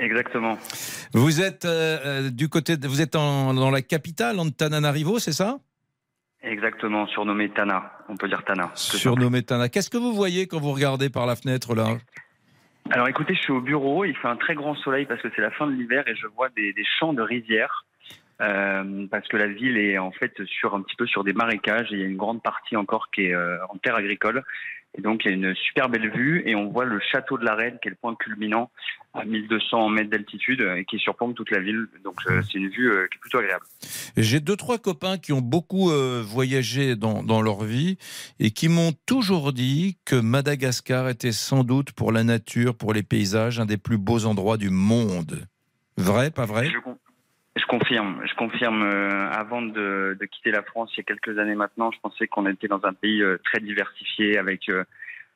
Exactement. 0.00 0.58
Vous 1.12 1.40
êtes 1.40 1.66
euh, 1.66 2.30
du 2.30 2.48
côté, 2.48 2.76
de, 2.76 2.88
vous 2.88 3.00
êtes 3.00 3.12
dans 3.12 3.70
la 3.70 3.82
capitale, 3.82 4.40
Antananarivo, 4.40 5.20
c'est 5.20 5.32
ça? 5.32 5.60
Exactement, 6.44 7.06
surnommé 7.06 7.48
Tana. 7.48 7.90
On 8.08 8.16
peut 8.16 8.28
dire 8.28 8.44
Tana. 8.44 8.70
Surnommé 8.74 9.42
Tana. 9.42 9.68
Qu'est-ce 9.68 9.88
que 9.88 9.96
vous 9.96 10.12
voyez 10.12 10.46
quand 10.46 10.60
vous 10.60 10.72
regardez 10.72 11.08
par 11.08 11.26
la 11.26 11.36
fenêtre 11.36 11.74
là 11.74 11.96
Alors 12.90 13.08
écoutez, 13.08 13.34
je 13.34 13.40
suis 13.40 13.52
au 13.52 13.62
bureau. 13.62 14.04
Il 14.04 14.14
fait 14.16 14.28
un 14.28 14.36
très 14.36 14.54
grand 14.54 14.74
soleil 14.76 15.06
parce 15.06 15.22
que 15.22 15.28
c'est 15.34 15.42
la 15.42 15.50
fin 15.50 15.66
de 15.66 15.72
l'hiver 15.72 16.06
et 16.06 16.14
je 16.14 16.26
vois 16.26 16.50
des, 16.50 16.72
des 16.74 16.84
champs 16.98 17.14
de 17.14 17.22
rizières. 17.22 17.84
Euh, 18.40 19.06
parce 19.10 19.28
que 19.28 19.36
la 19.36 19.46
ville 19.46 19.78
est 19.78 19.96
en 19.96 20.10
fait 20.10 20.32
sur 20.44 20.74
un 20.74 20.82
petit 20.82 20.96
peu 20.96 21.06
sur 21.06 21.22
des 21.22 21.32
marécages 21.32 21.92
et 21.92 21.94
il 21.94 22.00
y 22.00 22.02
a 22.02 22.06
une 22.06 22.16
grande 22.16 22.42
partie 22.42 22.76
encore 22.76 23.10
qui 23.10 23.26
est 23.26 23.34
euh, 23.34 23.56
en 23.68 23.76
terre 23.78 23.94
agricole. 23.94 24.42
Et 24.96 25.00
donc 25.00 25.24
il 25.24 25.28
y 25.28 25.30
a 25.32 25.34
une 25.34 25.54
super 25.54 25.88
belle 25.88 26.10
vue 26.10 26.42
et 26.46 26.54
on 26.54 26.68
voit 26.70 26.84
le 26.84 27.00
château 27.00 27.36
de 27.36 27.44
la 27.44 27.54
Reine 27.54 27.78
qui 27.82 27.88
est 27.88 27.90
le 27.90 27.96
point 27.96 28.14
culminant 28.14 28.70
à 29.12 29.24
1200 29.24 29.88
mètres 29.88 30.10
d'altitude 30.10 30.60
et 30.76 30.84
qui 30.84 30.98
surplombe 30.98 31.34
toute 31.34 31.50
la 31.50 31.60
ville. 31.60 31.86
Donc 32.04 32.16
euh, 32.28 32.42
c'est 32.42 32.58
une 32.58 32.68
vue 32.68 32.90
qui 33.10 33.16
est 33.16 33.20
plutôt 33.20 33.38
agréable. 33.38 33.64
J'ai 34.16 34.40
deux 34.40 34.56
trois 34.56 34.78
copains 34.78 35.18
qui 35.18 35.32
ont 35.32 35.40
beaucoup 35.40 35.90
voyagé 36.22 36.96
dans, 36.96 37.22
dans 37.22 37.42
leur 37.42 37.64
vie 37.64 37.98
et 38.38 38.50
qui 38.50 38.68
m'ont 38.68 38.92
toujours 39.06 39.52
dit 39.52 39.98
que 40.04 40.16
Madagascar 40.16 41.08
était 41.08 41.32
sans 41.32 41.64
doute 41.64 41.92
pour 41.92 42.12
la 42.12 42.24
nature, 42.24 42.76
pour 42.76 42.92
les 42.92 43.02
paysages, 43.02 43.58
un 43.60 43.66
des 43.66 43.78
plus 43.78 43.98
beaux 43.98 44.26
endroits 44.26 44.56
du 44.56 44.70
monde. 44.70 45.46
Vrai, 45.96 46.30
pas 46.30 46.46
vrai? 46.46 46.70
Je 46.70 46.78
confirme, 47.66 48.20
je 48.26 48.34
confirme. 48.34 48.82
Euh, 48.82 49.30
avant 49.30 49.62
de, 49.62 50.16
de, 50.18 50.26
quitter 50.26 50.50
la 50.50 50.62
France, 50.62 50.90
il 50.94 50.98
y 50.98 51.00
a 51.00 51.04
quelques 51.04 51.38
années 51.38 51.54
maintenant, 51.54 51.90
je 51.92 52.00
pensais 52.00 52.26
qu'on 52.26 52.46
était 52.46 52.68
dans 52.68 52.84
un 52.84 52.92
pays 52.92 53.22
euh, 53.22 53.38
très 53.44 53.60
diversifié 53.60 54.38
avec 54.38 54.68
euh, 54.68 54.84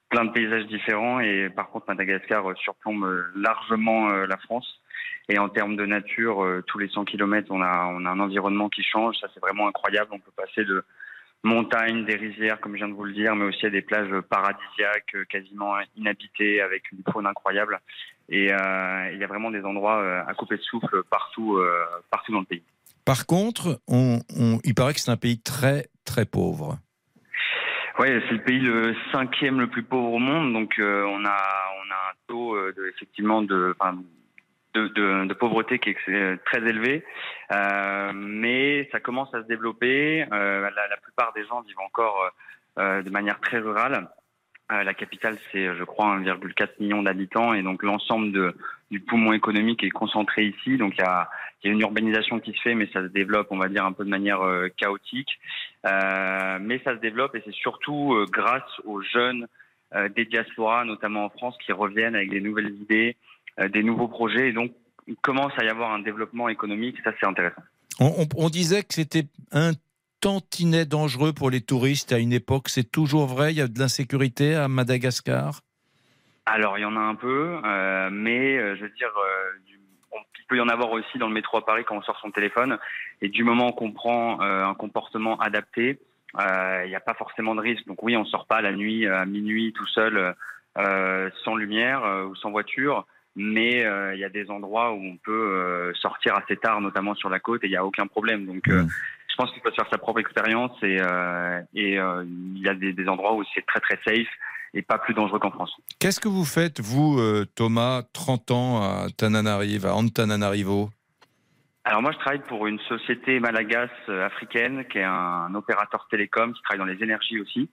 plein 0.08 0.24
de 0.24 0.32
paysages 0.32 0.66
différents. 0.66 1.20
Et 1.20 1.48
par 1.48 1.70
contre, 1.70 1.86
Madagascar 1.88 2.44
surplombe 2.56 3.24
largement 3.36 4.08
la 4.08 4.36
France. 4.38 4.80
Et 5.28 5.38
en 5.38 5.48
termes 5.48 5.76
de 5.76 5.84
nature, 5.84 6.62
tous 6.66 6.78
les 6.78 6.88
100 6.88 7.04
km, 7.04 7.48
on 7.50 7.60
a, 7.60 7.86
on 7.92 8.06
a 8.06 8.10
un 8.10 8.18
environnement 8.18 8.70
qui 8.70 8.82
change. 8.82 9.16
Ça, 9.20 9.28
c'est 9.34 9.40
vraiment 9.40 9.68
incroyable. 9.68 10.08
On 10.12 10.18
peut 10.18 10.32
passer 10.34 10.64
de 10.64 10.82
montagnes, 11.44 12.06
des 12.06 12.16
rizières, 12.16 12.58
comme 12.60 12.72
je 12.72 12.78
viens 12.78 12.88
de 12.88 12.94
vous 12.94 13.04
le 13.04 13.12
dire, 13.12 13.36
mais 13.36 13.44
aussi 13.44 13.66
à 13.66 13.70
des 13.70 13.82
plages 13.82 14.10
paradisiaques, 14.30 15.14
quasiment 15.28 15.74
inhabitées, 15.96 16.62
avec 16.62 16.90
une 16.90 17.02
faune 17.12 17.26
incroyable. 17.26 17.78
Et 18.28 18.52
euh, 18.52 19.10
il 19.12 19.18
y 19.18 19.24
a 19.24 19.26
vraiment 19.26 19.50
des 19.50 19.62
endroits 19.62 19.98
euh, 19.98 20.22
à 20.26 20.34
couper 20.34 20.56
de 20.56 20.62
souffle 20.62 21.02
partout, 21.04 21.56
euh, 21.56 21.84
partout 22.10 22.32
dans 22.32 22.40
le 22.40 22.44
pays. 22.44 22.62
Par 23.04 23.24
contre, 23.26 23.80
on, 23.88 24.18
il 24.64 24.74
paraît 24.74 24.92
que 24.92 25.00
c'est 25.00 25.10
un 25.10 25.16
pays 25.16 25.40
très, 25.40 25.88
très 26.04 26.26
pauvre. 26.26 26.78
Oui, 27.98 28.08
c'est 28.28 28.34
le 28.34 28.42
pays 28.42 28.60
le 28.60 28.94
cinquième 29.10 29.58
le 29.58 29.68
plus 29.68 29.82
pauvre 29.82 30.12
au 30.12 30.18
monde, 30.18 30.52
donc 30.52 30.74
on, 30.78 31.24
a, 31.24 31.38
on 31.76 31.90
a 31.90 32.10
un 32.10 32.14
taux 32.28 32.56
de, 32.56 32.92
effectivement 32.94 33.42
de, 33.42 33.74
de, 34.74 35.24
de, 35.24 35.34
pauvreté 35.34 35.80
qui 35.80 35.90
est 35.90 36.44
très 36.44 36.58
élevé, 36.58 37.02
mais 38.14 38.88
ça 38.92 39.00
commence 39.00 39.34
à 39.34 39.42
se 39.42 39.48
développer. 39.48 40.26
La, 40.30 40.70
la, 40.70 40.96
plupart 41.02 41.32
des 41.32 41.44
gens 41.46 41.62
vivent 41.62 41.80
encore 41.80 42.30
de 42.76 43.10
manière 43.10 43.40
très 43.40 43.58
rurale. 43.58 44.08
Euh, 44.70 44.84
la 44.84 44.92
capitale, 44.92 45.38
c'est, 45.50 45.74
je 45.74 45.84
crois, 45.84 46.18
1,4 46.18 46.68
million 46.80 47.02
d'habitants 47.02 47.54
et 47.54 47.62
donc 47.62 47.82
l'ensemble 47.82 48.54
du 48.90 49.00
poumon 49.00 49.32
économique 49.32 49.82
est 49.82 49.90
concentré 49.90 50.44
ici. 50.44 50.76
Donc 50.76 50.94
il 50.98 51.00
y 51.00 51.04
a, 51.04 51.28
une 51.64 51.80
urbanisation 51.80 52.38
qui 52.38 52.52
se 52.52 52.60
fait, 52.60 52.74
mais 52.74 52.88
ça 52.92 53.02
se 53.02 53.08
développe, 53.08 53.48
on 53.50 53.56
va 53.56 53.68
dire, 53.68 53.84
un 53.84 53.92
peu 53.92 54.04
de 54.04 54.10
manière 54.10 54.42
euh, 54.42 54.68
chaotique. 54.76 55.30
Euh, 55.86 56.58
mais 56.60 56.80
ça 56.84 56.94
se 56.94 57.00
développe 57.00 57.34
et 57.34 57.42
c'est 57.44 57.54
surtout 57.54 58.14
grâce 58.30 58.70
aux 58.84 59.00
jeunes 59.02 59.46
des 60.14 60.26
diasporas, 60.26 60.84
notamment 60.84 61.24
en 61.24 61.30
France, 61.30 61.56
qui 61.64 61.72
reviennent 61.72 62.14
avec 62.14 62.28
des 62.28 62.42
nouvelles 62.42 62.74
idées, 62.74 63.16
des 63.70 63.82
nouveaux 63.82 64.08
projets. 64.08 64.50
Et 64.50 64.52
donc 64.52 64.72
il 65.06 65.16
commence 65.16 65.52
à 65.56 65.64
y 65.64 65.68
avoir 65.68 65.92
un 65.92 66.00
développement 66.00 66.50
économique. 66.50 66.96
Ça, 67.02 67.12
c'est 67.18 67.26
intéressant. 67.26 67.62
On 68.00 68.50
disait 68.50 68.82
que 68.82 68.92
c'était 68.92 69.24
un 69.50 69.72
tantinet 70.20 70.84
dangereux 70.84 71.32
pour 71.32 71.50
les 71.50 71.60
touristes 71.60 72.12
à 72.12 72.18
une 72.18 72.32
époque. 72.32 72.68
C'est 72.68 72.90
toujours 72.90 73.26
vrai? 73.26 73.52
Il 73.52 73.58
y 73.58 73.60
a 73.60 73.68
de 73.68 73.78
l'insécurité 73.78 74.54
à 74.54 74.68
Madagascar? 74.68 75.60
Alors, 76.46 76.78
il 76.78 76.82
y 76.82 76.84
en 76.84 76.96
a 76.96 77.00
un 77.00 77.14
peu, 77.14 77.60
euh, 77.64 78.08
mais 78.10 78.56
euh, 78.56 78.74
je 78.76 78.82
veux 78.82 78.90
dire, 78.90 79.12
euh, 79.16 80.18
il 80.38 80.44
peut 80.48 80.56
y 80.56 80.60
en 80.60 80.68
avoir 80.68 80.90
aussi 80.92 81.18
dans 81.18 81.28
le 81.28 81.34
métro 81.34 81.58
à 81.58 81.64
Paris 81.64 81.84
quand 81.86 81.96
on 81.96 82.02
sort 82.02 82.18
son 82.20 82.30
téléphone. 82.30 82.78
Et 83.20 83.28
du 83.28 83.44
moment 83.44 83.72
qu'on 83.72 83.92
prend 83.92 84.40
un 84.40 84.72
comportement 84.74 85.38
adapté, 85.40 85.98
il 86.38 86.88
n'y 86.88 86.94
a 86.94 87.00
pas 87.00 87.12
forcément 87.12 87.54
de 87.54 87.60
risque. 87.60 87.86
Donc 87.86 88.02
oui, 88.02 88.16
on 88.16 88.22
ne 88.22 88.28
sort 88.28 88.46
pas 88.46 88.62
la 88.62 88.72
nuit, 88.72 89.06
à 89.06 89.26
minuit, 89.26 89.74
tout 89.74 89.86
seul, 89.88 90.34
sans 91.44 91.54
lumière 91.54 92.02
ou 92.30 92.34
sans 92.36 92.50
voiture 92.50 93.06
mais 93.36 93.84
il 94.14 94.18
y 94.18 94.24
a 94.24 94.30
des 94.30 94.50
endroits 94.50 94.92
où 94.92 95.04
on 95.04 95.16
peut 95.18 95.92
sortir 96.00 96.34
assez 96.34 96.56
tard, 96.56 96.80
notamment 96.80 97.14
sur 97.14 97.28
la 97.28 97.38
côte, 97.38 97.62
et 97.62 97.66
il 97.66 97.70
n'y 97.70 97.76
a 97.76 97.84
aucun 97.84 98.06
problème. 98.06 98.46
Donc, 98.46 98.66
mmh 98.66 98.88
pense 99.38 99.52
qu'il 99.52 99.62
faut 99.62 99.70
se 99.70 99.76
faire 99.76 99.88
sa 99.90 99.98
propre 99.98 100.18
expérience 100.18 100.72
et, 100.82 100.98
euh, 101.00 101.60
et 101.72 101.98
euh, 101.98 102.24
il 102.26 102.60
y 102.60 102.68
a 102.68 102.74
des, 102.74 103.08
endroits 103.08 103.34
où 103.34 103.44
c'est 103.54 103.64
très 103.64 103.80
très 103.80 103.98
safe 104.04 104.28
et 104.74 104.82
pas 104.82 104.98
plus 104.98 105.14
dangereux 105.14 105.38
qu'en 105.38 105.52
France. 105.52 105.74
Qu'est-ce 105.98 106.20
que 106.20 106.28
vous 106.28 106.44
faites, 106.44 106.80
vous, 106.80 107.18
euh, 107.18 107.46
Thomas, 107.54 108.02
30 108.12 108.50
ans 108.50 108.82
à 108.82 109.06
Tananarivo, 109.16 109.88
à 109.88 109.94
Antananarivo? 109.94 110.90
Alors 111.84 112.02
moi, 112.02 112.12
je 112.12 112.18
travaille 112.18 112.42
pour 112.42 112.66
une 112.66 112.78
société 112.80 113.40
malagas 113.40 113.88
africaine 114.08 114.84
qui 114.90 114.98
est 114.98 115.04
un, 115.04 115.54
opérateur 115.54 116.06
télécom 116.10 116.52
qui 116.52 116.60
travaille 116.62 116.80
dans 116.80 116.92
les 116.92 117.02
énergies 117.02 117.40
aussi. 117.40 117.70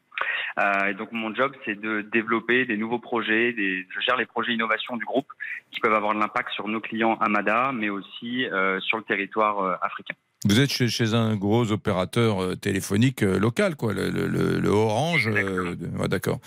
et 0.87 0.93
donc 0.93 1.11
mon 1.11 1.35
job, 1.35 1.51
c'est 1.65 1.77
de 1.77 1.99
développer 1.99 2.65
des 2.65 2.77
nouveaux 2.77 2.99
projets. 2.99 3.51
Des, 3.51 3.85
je 3.89 3.99
gère 3.99 4.15
les 4.15 4.25
projets 4.25 4.53
innovation 4.53 4.95
du 4.95 5.03
groupe 5.03 5.27
qui 5.71 5.81
peuvent 5.81 5.93
avoir 5.93 6.13
de 6.13 6.19
l'impact 6.19 6.51
sur 6.51 6.69
nos 6.69 6.79
clients 6.79 7.15
Amada, 7.15 7.71
mais 7.73 7.89
aussi 7.89 8.45
sur 8.79 8.97
le 8.97 9.03
territoire 9.03 9.79
africain. 9.81 10.15
Vous 10.45 10.59
êtes 10.59 10.69
chez, 10.69 11.13
un 11.15 11.35
gros 11.35 11.71
opérateur 11.71 12.41
euh, 12.41 12.55
téléphonique 12.55 13.23
euh, 13.23 13.39
local, 13.39 13.75
quoi, 13.75 13.93
le, 13.93 14.69
Orange. 14.69 15.27
Euh, 15.33 15.75
d'accord. 16.07 16.39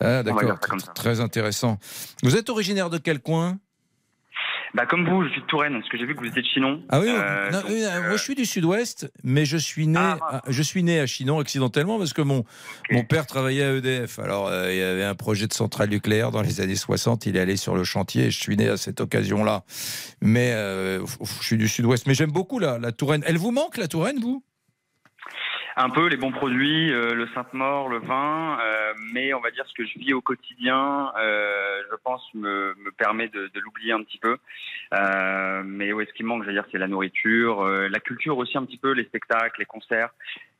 Ah, 0.00 0.22
d'accord. 0.22 0.58
Très 0.94 1.20
intéressant. 1.20 1.78
Vous 2.22 2.36
êtes 2.36 2.48
originaire 2.50 2.88
de 2.88 2.98
quel 2.98 3.18
coin? 3.18 3.58
Bah, 4.74 4.86
comme 4.86 5.06
vous, 5.06 5.24
je 5.24 5.28
suis 5.30 5.42
de 5.42 5.46
Touraine, 5.46 5.74
parce 5.74 5.88
que 5.88 5.98
j'ai 5.98 6.06
vu 6.06 6.14
que 6.14 6.20
vous 6.20 6.26
étiez 6.26 6.40
de 6.40 6.46
Chinon. 6.46 6.82
Ah 6.88 7.00
oui, 7.00 7.08
euh, 7.08 7.50
euh, 7.52 8.02
moi 8.08 8.16
je 8.16 8.22
suis 8.22 8.34
du 8.34 8.46
sud-ouest, 8.46 9.12
mais 9.22 9.44
je 9.44 9.58
suis 9.58 9.86
né, 9.86 9.98
ah, 9.98 10.18
à, 10.22 10.42
je 10.48 10.62
suis 10.62 10.82
né 10.82 10.98
à 10.98 11.06
Chinon 11.06 11.38
accidentellement 11.38 11.98
parce 11.98 12.14
que 12.14 12.22
mon, 12.22 12.44
mon 12.90 13.04
père 13.04 13.26
travaillait 13.26 13.64
à 13.64 13.72
EDF. 13.74 14.18
Alors 14.18 14.48
euh, 14.48 14.72
il 14.72 14.78
y 14.78 14.82
avait 14.82 15.04
un 15.04 15.14
projet 15.14 15.46
de 15.46 15.52
centrale 15.52 15.90
nucléaire 15.90 16.30
dans 16.30 16.40
les 16.40 16.62
années 16.62 16.76
60, 16.76 17.26
il 17.26 17.36
est 17.36 17.40
allé 17.40 17.56
sur 17.56 17.76
le 17.76 17.84
chantier 17.84 18.24
et 18.26 18.30
je 18.30 18.40
suis 18.40 18.56
né 18.56 18.68
à 18.68 18.78
cette 18.78 19.00
occasion-là. 19.00 19.64
Mais 20.22 20.52
je 20.52 21.42
suis 21.42 21.58
du 21.58 21.68
sud-ouest, 21.68 22.06
mais 22.06 22.14
j'aime 22.14 22.32
beaucoup 22.32 22.58
la, 22.58 22.78
la 22.78 22.92
Touraine. 22.92 23.22
Elle 23.26 23.38
vous 23.38 23.50
manque 23.50 23.76
la 23.76 23.88
Touraine, 23.88 24.20
vous? 24.20 24.42
Un 25.76 25.90
peu 25.90 26.08
les 26.08 26.16
bons 26.16 26.32
produits, 26.32 26.92
euh, 26.92 27.14
le 27.14 27.26
Sainte-Maure, 27.28 27.88
le 27.88 27.98
vin, 27.98 28.58
euh, 28.60 28.92
mais 29.12 29.32
on 29.34 29.40
va 29.40 29.50
dire 29.50 29.64
ce 29.66 29.74
que 29.74 29.86
je 29.86 29.98
vis 29.98 30.12
au 30.12 30.20
quotidien, 30.20 31.12
euh, 31.18 31.82
je 31.90 31.96
pense 32.02 32.22
me, 32.34 32.74
me 32.78 32.90
permet 32.92 33.28
de, 33.28 33.50
de 33.52 33.60
l'oublier 33.60 33.92
un 33.92 34.02
petit 34.02 34.18
peu. 34.18 34.36
mais 35.64 35.92
ouais, 35.92 36.06
ce 36.06 36.12
qui 36.12 36.24
manque, 36.24 36.42
je 36.42 36.48
veux 36.48 36.54
dire, 36.54 36.66
c'est 36.70 36.78
la 36.78 36.88
nourriture, 36.88 37.64
la 37.64 38.00
culture 38.00 38.38
aussi 38.38 38.58
un 38.58 38.64
petit 38.64 38.78
peu, 38.78 38.92
les 38.92 39.04
spectacles, 39.04 39.58
les 39.58 39.64
concerts 39.64 40.10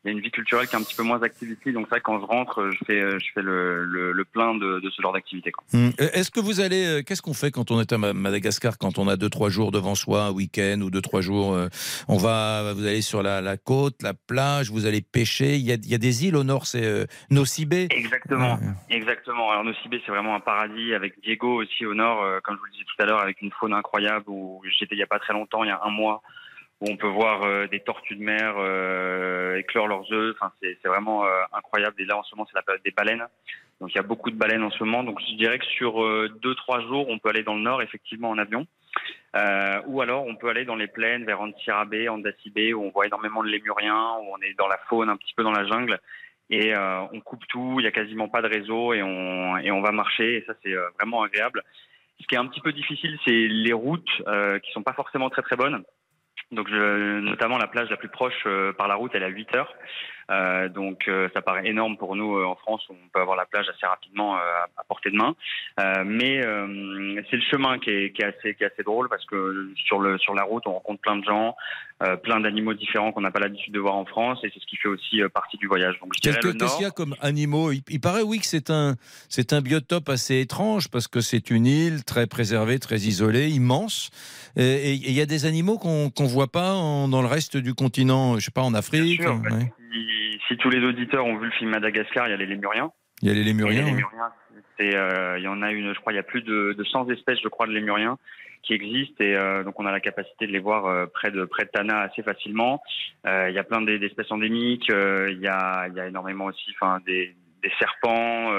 il 0.05 0.09
y 0.09 0.15
a 0.15 0.17
une 0.17 0.21
vie 0.21 0.31
culturelle 0.31 0.67
qui 0.67 0.75
est 0.75 0.79
un 0.79 0.83
petit 0.83 0.97
peu 0.97 1.05
moins 1.05 1.23
active 1.23 1.51
ici. 1.51 1.73
Donc, 1.73 1.87
ça, 1.89 2.01
quand 2.01 2.21
je 2.21 2.25
rentre, 2.25 2.71
je 2.73 2.85
fais, 2.85 3.01
je 3.21 3.27
fais 3.33 3.43
le, 3.43 3.85
le, 3.85 4.25
plein 4.25 4.55
de, 4.55 4.81
de, 4.81 4.91
ce 4.91 5.01
genre 5.01 5.13
d'activité. 5.13 5.53
Hum. 5.75 5.93
Est-ce 5.99 6.31
que 6.31 6.41
vous 6.41 6.61
allez. 6.61 6.85
Euh, 6.85 7.03
qu'est-ce 7.03 7.23
qu'on 7.23 7.35
fait 7.35 7.51
quand 7.51 7.71
on 7.71 7.81
est 7.81 7.93
à 7.93 7.99
Madagascar, 7.99 8.79
quand 8.79 8.99
on 8.99 9.07
a 9.07 9.17
deux, 9.17 9.29
trois 9.29 9.49
jours 9.49 9.71
devant 9.71 9.95
soi, 9.95 10.25
un 10.25 10.31
week-end 10.33 10.81
ou 10.81 10.91
deux, 10.91 11.03
trois 11.03 11.21
jours 11.21 11.55
euh, 11.55 11.69
On 12.09 12.17
va. 12.17 12.73
Vous 12.75 12.85
allez 12.85 13.03
sur 13.03 13.23
la, 13.23 13.41
la, 13.41 13.57
côte, 13.57 14.03
la 14.03 14.15
plage, 14.15 14.71
vous 14.71 14.87
allez 14.87 15.03
pêcher. 15.03 15.55
Il 15.55 15.63
y 15.63 15.73
a, 15.73 15.75
il 15.75 15.89
y 15.89 15.95
a 15.95 15.99
des 15.99 16.27
îles 16.27 16.37
au 16.37 16.45
nord, 16.45 16.67
c'est 16.67 16.85
euh, 16.85 17.07
Nocibé. 17.31 17.87
Exactement. 17.91 18.59
Exactement. 18.91 19.51
Alors, 19.53 19.65
Nocibé, 19.65 20.03
c'est 20.05 20.13
vraiment 20.13 20.35
un 20.35 20.41
paradis 20.41 20.95
avec 20.95 21.21
Diego 21.23 21.63
aussi 21.63 21.87
au 21.87 21.95
nord, 21.95 22.25
comme 22.43 22.57
je 22.57 22.61
vous 22.61 22.67
le 22.67 22.73
disais 22.73 22.85
tout 22.85 23.03
à 23.03 23.07
l'heure, 23.07 23.21
avec 23.21 23.41
une 23.41 23.53
faune 23.53 23.73
incroyable 23.73 24.25
où 24.27 24.63
j'étais 24.79 24.95
il 24.95 24.99
n'y 24.99 25.05
a 25.05 25.07
pas 25.07 25.19
très 25.19 25.33
longtemps, 25.33 25.65
il 25.65 25.69
y 25.69 25.71
a 25.71 25.81
un 25.85 25.91
mois 25.91 26.23
où 26.83 26.91
on 26.91 26.97
peut 26.97 27.09
voir 27.09 27.45
euh, 27.45 27.69
des 27.69 27.79
tortues 27.79 28.17
de 28.17 28.25
mer 28.25 28.57
euh, 28.59 29.57
éclore 29.57 29.87
leurs 29.87 30.13
œufs. 30.13 30.35
Enfin, 30.37 30.53
c'est 30.61 30.89
vraiment 30.89 31.25
euh, 31.25 31.29
incroyable. 31.53 31.95
Et 32.01 32.05
là, 32.05 32.19
en 32.19 32.25
ce 32.25 32.35
moment, 32.35 32.45
c'est 32.51 32.59
la 32.59 32.63
période 32.63 32.83
des 32.85 32.91
baleines. 32.91 33.25
Donc, 33.81 33.93
il 33.93 33.97
y 33.97 34.01
a 34.01 34.03
beaucoup 34.03 34.33
de 34.33 34.37
baleines 34.37 34.65
en 34.65 34.71
ce 34.71 34.83
moment. 34.83 35.05
Donc, 35.05 35.21
je 35.21 35.37
dirais 35.37 35.61
que 35.61 35.65
sur 35.65 35.95
deux, 36.41 36.55
trois 36.57 36.81
jours, 36.81 37.07
on 37.09 37.19
peut 37.19 37.29
aller 37.29 37.43
dans 37.43 37.55
le 37.55 37.63
nord, 37.63 37.83
effectivement, 37.83 38.31
en 38.31 38.39
avion. 38.39 38.67
ou 39.87 40.01
alors, 40.01 40.25
on 40.27 40.37
peut 40.37 40.49
aller 40.49 40.65
dans 40.65 40.77
les 40.77 40.87
plaines, 40.87 41.25
vers 41.25 41.41
Antsirabé, 41.41 42.09
Andasibé, 42.09 42.75
où 42.75 42.85
on 42.85 42.91
voit 42.91 43.07
énormément 43.07 43.43
de 43.43 43.49
lémuriens, 43.49 44.13
où 44.21 44.35
on 44.35 44.41
est 44.41 44.55
dans 44.55 44.69
la 44.69 44.79
faune, 44.89 45.09
un 45.09 45.17
petit 45.17 45.35
peu 45.35 45.43
dans 45.43 45.51
la 45.51 45.67
jungle. 45.67 45.99
Et 46.49 46.77
on 46.77 47.21
coupe 47.21 47.45
tout, 47.49 47.77
il 47.79 47.83
n'y 47.83 47.89
a 47.89 47.93
quasiment 47.93 48.29
pas 48.29 48.43
de 48.43 48.47
réseau 48.49 48.93
et 48.93 49.03
on, 49.03 49.57
et 49.59 49.73
on 49.73 49.81
va 49.81 49.91
marcher. 49.91 50.37
Et 50.37 50.45
ça, 50.47 50.55
c'est 50.63 50.75
vraiment 51.01 51.23
agréable. 51.25 51.65
Ce 52.21 52.27
qui 52.29 52.37
est 52.37 52.39
un 52.39 52.47
petit 52.47 52.61
peu 52.61 52.73
difficile, 52.73 53.19
c'est 53.25 53.49
les 53.49 53.73
routes 53.73 54.23
qui 54.63 54.71
sont 54.71 54.85
pas 54.85 54.93
forcément 54.93 55.29
très 55.29 55.43
très 55.43 55.57
bonnes. 55.57 55.83
Donc, 56.51 56.69
je, 56.69 57.21
notamment 57.21 57.59
la 57.59 57.67
plage 57.67 57.89
la 57.91 57.97
plus 57.97 58.09
proche 58.09 58.47
par 58.77 58.89
la 58.89 58.95
route, 58.95 59.13
elle 59.15 59.23
est 59.23 59.27
à 59.27 59.29
8 59.29 59.55
heures. 59.55 59.75
Euh, 60.33 60.69
donc 60.69 61.09
euh, 61.09 61.29
ça 61.35 61.43
paraît 61.43 61.69
énorme 61.69 61.97
pour 61.97 62.17
nous 62.17 62.37
euh, 62.37 62.47
en 62.47 62.55
France 62.55 62.83
où 62.89 62.93
on 62.93 63.09
peut 63.13 63.21
avoir 63.21 63.37
la 63.37 63.45
plage 63.45 63.69
assez 63.69 63.87
rapidement 63.87 64.37
à 64.37 64.85
portée 64.89 65.11
de 65.11 65.17
main. 65.17 65.35
mais 66.05 66.41
c'est 67.31 67.37
le 67.37 67.43
chemin 67.51 67.79
qui 67.79 67.91
est, 67.91 68.13
qui 68.13 68.23
est, 68.23 68.27
assez, 68.27 68.55
qui 68.55 68.65
est 68.65 68.73
assez 68.73 68.83
drôle 68.83 69.09
parce 69.09 69.25
que 69.27 69.71
sur, 69.87 70.01
le, 70.01 70.19
sur 70.19 70.35
la 70.35 70.45
route 70.45 70.67
on 70.67 70.73
rencontre 70.73 71.01
plein 71.01 71.17
de 71.17 71.25
gens, 71.25 71.57
plein 72.23 72.41
d'animaux 72.41 72.75
différents 72.75 73.13
qu'on 73.13 73.21
n'a 73.21 73.31
pas 73.31 73.41
l'habitude 73.41 73.73
de 73.73 73.81
voir 73.81 73.95
en 73.95 74.05
France 74.05 74.39
et 74.45 74.51
c'est 74.53 74.61
ce 74.61 74.67
qui 74.67 74.77
fait 74.77 74.89
aussi 74.89 75.21
partie 75.33 75.57
du 75.57 75.67
voyage. 75.67 75.99
Qu'est-ce 76.21 76.39
qu'il 76.39 76.83
y 76.83 76.85
a 76.85 76.91
comme 76.91 77.15
animaux? 77.21 77.73
Il, 77.73 78.01
paraît 78.01 78.23
oui 78.23 78.39
que 78.39 78.47
c'est 78.47 78.71
un, 78.71 78.97
c'est 79.29 79.53
un 79.53 79.61
biotope 79.61 80.09
assez 80.09 80.41
étrange 80.41 80.89
parce 80.89 81.09
que 81.09 81.21
c'est 81.21 81.51
une 81.51 81.67
île 81.67 82.05
très 82.05 82.27
préservée, 82.27 82.79
très 82.79 82.99
isolée, 82.99 83.51
immense. 83.51 84.11
Et 84.57 84.93
il 84.95 85.13
y 85.13 85.21
a 85.21 85.27
des 85.27 85.47
animaux 85.47 85.79
qu'on 85.79 86.13
ne 86.19 86.29
voit 86.29 86.51
pas 86.51 86.73
dans 86.73 87.23
le 87.23 87.29
reste 87.29 87.57
du 87.57 87.75
continent, 87.75 88.39
je 88.39 88.45
sais 88.45 88.51
pas 88.51 88.63
en 88.63 88.75
Afrique. 88.75 89.23
Sûr, 89.23 89.41
si 90.53 90.59
tous 90.59 90.71
les 90.71 90.85
auditeurs 90.85 91.25
ont 91.25 91.37
vu 91.37 91.47
le 91.47 91.53
film 91.53 91.71
Madagascar, 91.71 92.27
il 92.29 92.31
y 92.31 92.35
a 92.35 92.37
les 92.37 92.47
lémuriens. 92.47 92.91
Il 93.23 93.29
y 93.29 93.31
a 93.31 93.35
les 93.35 93.45
lémuriens. 93.45 93.87
Euh, 94.81 95.35
il 95.39 95.45
y 95.45 95.49
en 95.49 95.63
a 95.63 95.71
une, 95.71 95.95
je 95.95 96.01
crois, 96.01 96.13
il 96.13 96.17
y 96.17 96.19
a 96.19 96.25
plus 96.25 96.43
de, 96.43 96.75
de 96.77 96.85
100 96.85 97.09
espèces, 97.11 97.39
je 97.43 97.49
crois, 97.49 97.67
de 97.67 97.73
lémuriens 97.73 98.19
qui 98.63 98.75
existent 98.75 99.25
et 99.25 99.35
euh, 99.35 99.65
donc 99.65 99.81
on 99.81 99.87
a 99.87 99.91
la 99.91 99.99
capacité 99.99 100.47
de 100.47 100.53
les 100.53 100.61
voir 100.61 100.87
euh, 100.87 101.07
près 101.07 101.33
de 101.33 101.45
près 101.45 101.65
de 101.65 101.71
Tana 101.71 102.03
assez 102.03 102.23
facilement. 102.23 102.81
il 103.25 103.53
y 103.53 103.59
a 103.59 103.65
plein 103.65 103.83
d'espèces 103.83 104.31
endémiques. 104.31 104.89
il 104.89 105.41
y 105.41 105.49
a 105.49 105.89
il 105.89 105.95
y 105.95 106.01
a 106.01 106.07
énormément 106.07 106.45
aussi, 106.45 106.71
enfin 106.71 107.01
des 107.05 107.35
des 107.63 107.73
serpents, 107.79 108.51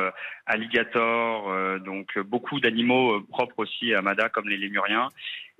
alligators, 0.46 1.80
donc 1.80 2.18
beaucoup 2.20 2.60
d'animaux 2.60 3.22
propres 3.22 3.60
aussi 3.60 3.94
à 3.94 4.02
Mada 4.02 4.30
comme 4.30 4.50
les 4.50 4.58
lémuriens 4.58 5.10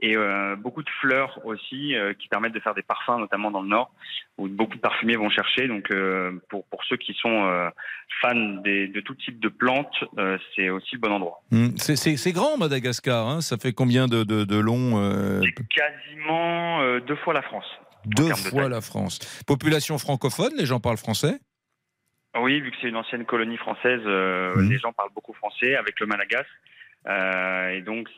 et 0.04 0.18
euh, 0.18 0.58
beaucoup 0.58 0.84
de 0.84 0.90
fleurs 1.00 1.40
aussi 1.46 1.96
euh, 1.96 2.14
qui 2.14 2.28
permettent 2.28 2.54
de 2.54 2.60
faire 2.60 2.76
des 2.76 2.82
parfums, 2.82 3.18
notamment 3.20 3.52
dans 3.52 3.62
le 3.62 3.70
nord, 3.70 3.90
où 4.38 4.50
beaucoup 4.50 4.76
de 4.76 4.82
parfumiers 4.82 5.16
vont 5.16 5.30
chercher. 5.30 5.70
Donc 5.70 5.90
euh, 5.92 6.42
pour, 6.50 6.66
pour 6.66 6.84
ceux 6.84 6.98
qui 6.98 7.14
sont 7.14 7.72
fans 8.22 8.36
des, 8.36 8.90
de 8.90 9.00
tout 9.00 9.16
type 9.16 9.40
de 9.40 9.48
plantes, 9.48 10.04
c'est 10.56 10.70
aussi 10.70 10.96
le 10.96 11.00
bon 11.00 11.12
endroit. 11.14 11.42
Mmh. 11.52 11.78
C'est 11.78 12.32
grand 12.34 12.58
Madagascar, 12.58 13.28
hein 13.28 13.42
ça 13.42 13.58
fait 13.58 13.72
combien 13.72 14.08
de, 14.08 14.24
de, 14.24 14.44
de 14.44 14.58
long 14.58 15.42
Quasiment 15.70 17.00
deux 17.00 17.16
fois 17.16 17.34
la 17.34 17.42
France. 17.42 17.66
Deux 18.06 18.34
fois 18.36 18.68
la 18.68 18.82
France. 18.82 19.20
Population 19.48 19.98
francophone, 19.98 20.52
les 20.58 20.66
gens 20.66 20.82
parlent 20.82 20.98
français? 20.98 21.40
Oui, 22.42 22.62
vu 22.62 22.72
que 22.72 22.78
c'est 22.82 22.90
une 22.90 22.96
ancienne 22.96 23.26
colonie 23.26 23.58
française, 23.58 24.02
mmh. 24.02 24.70
les 24.70 24.80
gens 24.80 24.94
parlent 24.94 25.14
beaucoup 25.14 25.34
français 25.34 25.76
avec 25.76 26.00
le 26.00 26.08
malagasy. 26.08 26.50
et 27.08 27.82
donc, 27.82 28.10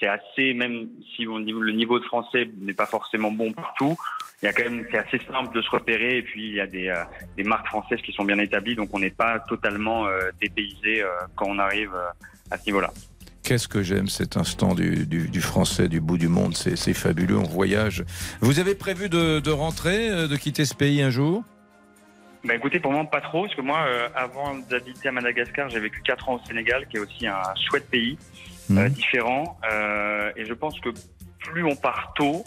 c'est 0.00 0.08
assez, 0.08 0.54
même 0.54 0.88
si 1.14 1.24
le 1.24 1.72
niveau 1.72 1.98
de 1.98 2.04
français 2.04 2.48
n'est 2.60 2.74
pas 2.74 2.86
forcément 2.86 3.30
bon 3.30 3.52
partout, 3.52 3.96
il 4.42 4.46
y 4.46 4.48
a 4.48 4.52
quand 4.52 4.64
même, 4.64 4.84
c'est 4.90 4.98
assez 4.98 5.20
simple 5.30 5.54
de 5.54 5.62
se 5.62 5.70
repérer 5.70 6.18
et 6.18 6.22
puis 6.22 6.48
il 6.48 6.54
y 6.54 6.60
a 6.60 6.66
des, 6.66 6.88
euh, 6.88 7.02
des 7.36 7.44
marques 7.44 7.66
françaises 7.66 8.00
qui 8.02 8.12
sont 8.12 8.24
bien 8.24 8.38
établies, 8.38 8.74
donc 8.74 8.90
on 8.92 8.98
n'est 8.98 9.10
pas 9.10 9.40
totalement 9.40 10.06
euh, 10.06 10.30
dépaysé 10.40 11.02
euh, 11.02 11.08
quand 11.34 11.46
on 11.48 11.58
arrive 11.58 11.92
à 12.50 12.58
ce 12.58 12.66
niveau-là. 12.66 12.92
Qu'est-ce 13.42 13.68
que 13.68 13.82
j'aime 13.82 14.08
cet 14.08 14.36
instant 14.36 14.74
du, 14.74 15.06
du, 15.06 15.40
français 15.40 15.88
du 15.88 16.00
bout 16.00 16.16
du 16.16 16.28
monde, 16.28 16.54
c'est 16.56 16.94
fabuleux, 16.94 17.36
on 17.36 17.42
voyage. 17.42 18.02
Vous 18.40 18.58
avez 18.58 18.74
prévu 18.74 19.10
de, 19.10 19.38
de, 19.40 19.50
rentrer, 19.50 20.08
de 20.28 20.36
quitter 20.36 20.64
ce 20.64 20.74
pays 20.74 21.02
un 21.02 21.10
jour? 21.10 21.44
Bah 22.44 22.54
écoutez, 22.54 22.78
pour 22.80 22.92
moi 22.92 23.04
pas 23.04 23.20
trop, 23.20 23.42
parce 23.42 23.54
que 23.54 23.62
moi, 23.62 23.86
avant 24.14 24.54
d'habiter 24.54 25.08
à 25.08 25.12
Madagascar, 25.12 25.68
j'ai 25.70 25.80
vécu 25.80 26.02
4 26.02 26.28
ans 26.28 26.34
au 26.34 26.46
Sénégal, 26.46 26.86
qui 26.88 26.96
est 26.96 27.00
aussi 27.00 27.26
un 27.26 27.42
chouette 27.68 27.88
pays. 27.88 28.18
Euh, 28.70 28.74
mhm. 28.74 28.88
différents. 28.90 29.58
Euh, 29.70 30.32
et 30.36 30.44
je 30.46 30.54
pense 30.54 30.78
que 30.80 30.88
plus 31.38 31.64
on 31.64 31.76
part 31.76 32.14
tôt, 32.16 32.44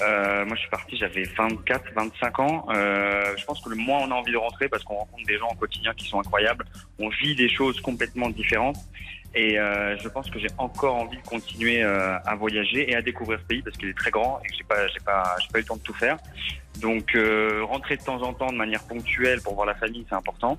euh, 0.00 0.44
moi, 0.46 0.54
je 0.54 0.60
suis 0.60 0.70
parti, 0.70 0.96
j'avais 0.96 1.24
24, 1.24 1.92
25 1.94 2.38
ans. 2.38 2.66
Euh, 2.70 3.34
je 3.36 3.44
pense 3.44 3.60
que 3.60 3.68
le 3.68 3.76
moins 3.76 3.98
on 4.00 4.10
a 4.10 4.14
envie 4.14 4.32
de 4.32 4.38
rentrer 4.38 4.68
parce 4.68 4.84
qu'on 4.84 4.94
rencontre 4.94 5.26
des 5.26 5.38
gens 5.38 5.48
au 5.48 5.56
quotidien 5.56 5.92
qui 5.94 6.06
sont 6.08 6.20
incroyables. 6.20 6.64
On 6.98 7.08
vit 7.08 7.34
des 7.34 7.48
choses 7.48 7.80
complètement 7.80 8.30
différentes. 8.30 8.78
Et 9.34 9.58
euh, 9.58 9.96
je 9.98 10.08
pense 10.08 10.30
que 10.30 10.38
j'ai 10.38 10.48
encore 10.56 10.96
envie 10.96 11.18
de 11.18 11.26
continuer 11.26 11.82
euh, 11.82 12.18
à 12.24 12.34
voyager 12.34 12.90
et 12.90 12.96
à 12.96 13.02
découvrir 13.02 13.38
ce 13.40 13.44
pays 13.44 13.62
parce 13.62 13.76
qu'il 13.76 13.88
est 13.88 13.96
très 13.96 14.10
grand 14.10 14.40
et 14.44 14.48
que 14.48 14.54
j'ai 14.56 14.64
pas, 14.64 14.86
j'ai 14.88 15.00
pas, 15.00 15.36
j'ai 15.40 15.48
pas 15.48 15.58
eu 15.58 15.62
le 15.62 15.66
temps 15.66 15.76
de 15.76 15.82
tout 15.82 15.94
faire. 15.94 16.16
Donc 16.80 17.14
euh, 17.14 17.62
rentrer 17.64 17.96
de 17.96 18.02
temps 18.02 18.22
en 18.22 18.32
temps 18.32 18.50
de 18.50 18.56
manière 18.56 18.82
ponctuelle 18.84 19.40
pour 19.42 19.54
voir 19.54 19.66
la 19.66 19.74
famille, 19.74 20.06
c'est 20.08 20.14
important. 20.14 20.58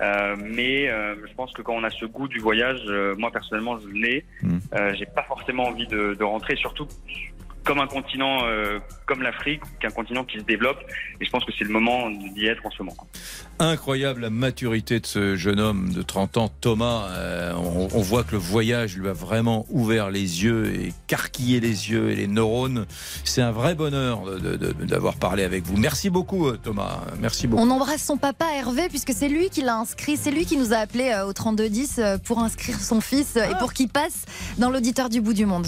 Euh, 0.00 0.36
mais 0.38 0.88
euh, 0.88 1.14
je 1.26 1.34
pense 1.34 1.52
que 1.52 1.62
quand 1.62 1.74
on 1.74 1.84
a 1.84 1.90
ce 1.90 2.06
goût 2.06 2.28
du 2.28 2.38
voyage, 2.38 2.80
moi 3.16 3.30
personnellement, 3.30 3.78
je 3.78 3.88
l'ai. 3.88 4.24
Mmh. 4.42 4.58
j'ai 4.94 5.06
pas 5.06 5.22
forcément 5.22 5.64
envie 5.64 5.86
de, 5.86 6.14
de 6.14 6.24
rentrer, 6.24 6.56
surtout 6.56 6.88
comme 7.64 7.80
un 7.80 7.86
continent 7.86 8.44
euh, 8.44 8.78
comme 9.06 9.22
l'Afrique, 9.22 9.60
qu'un 9.80 9.90
continent 9.90 10.24
qui 10.24 10.38
se 10.38 10.44
développe. 10.44 10.78
Et 11.20 11.24
je 11.24 11.30
pense 11.30 11.44
que 11.44 11.52
c'est 11.56 11.64
le 11.64 11.70
moment 11.70 12.10
d'y 12.10 12.46
être 12.46 12.64
en 12.64 12.70
ce 12.70 12.82
moment. 12.82 13.06
Incroyable 13.58 14.22
la 14.22 14.30
maturité 14.30 15.00
de 15.00 15.06
ce 15.06 15.36
jeune 15.36 15.60
homme 15.60 15.92
de 15.92 16.02
30 16.02 16.36
ans, 16.36 16.50
Thomas. 16.60 17.08
Euh, 17.10 17.52
on, 17.54 18.00
voit 18.00 18.24
que 18.24 18.32
le 18.32 18.38
voyage 18.38 18.96
lui 18.96 19.08
a 19.08 19.12
vraiment 19.12 19.66
ouvert 19.70 20.10
les 20.10 20.44
yeux 20.44 20.74
et 20.74 20.92
carquillé 21.06 21.60
les 21.60 21.90
yeux 21.90 22.10
et 22.10 22.16
les 22.16 22.26
neurones. 22.26 22.86
C'est 23.24 23.42
un 23.42 23.52
vrai 23.52 23.74
bonheur 23.74 24.22
d'avoir 24.80 25.16
parlé 25.16 25.42
avec 25.42 25.64
vous. 25.64 25.76
Merci 25.76 26.10
beaucoup, 26.10 26.46
euh, 26.46 26.58
Thomas. 26.62 27.00
Merci 27.20 27.46
beaucoup. 27.46 27.62
On 27.62 27.70
embrasse 27.70 28.02
son 28.02 28.16
papa 28.16 28.46
Hervé 28.56 28.88
puisque 28.88 29.12
c'est 29.12 29.28
lui 29.28 29.50
qui 29.50 29.62
l'a 29.62 29.76
inscrit. 29.76 30.16
C'est 30.16 30.30
lui 30.30 30.46
qui 30.46 30.56
nous 30.56 30.72
a 30.72 30.76
appelé 30.76 31.14
au 31.26 31.32
3210 31.32 32.00
pour 32.24 32.38
inscrire 32.38 32.80
son 32.80 33.00
fils 33.00 33.36
et 33.36 33.58
pour 33.58 33.72
qu'il 33.72 33.88
passe 33.88 34.24
dans 34.58 34.70
l'auditeur 34.70 35.08
du 35.08 35.20
bout 35.20 35.34
du 35.34 35.46
monde. 35.46 35.66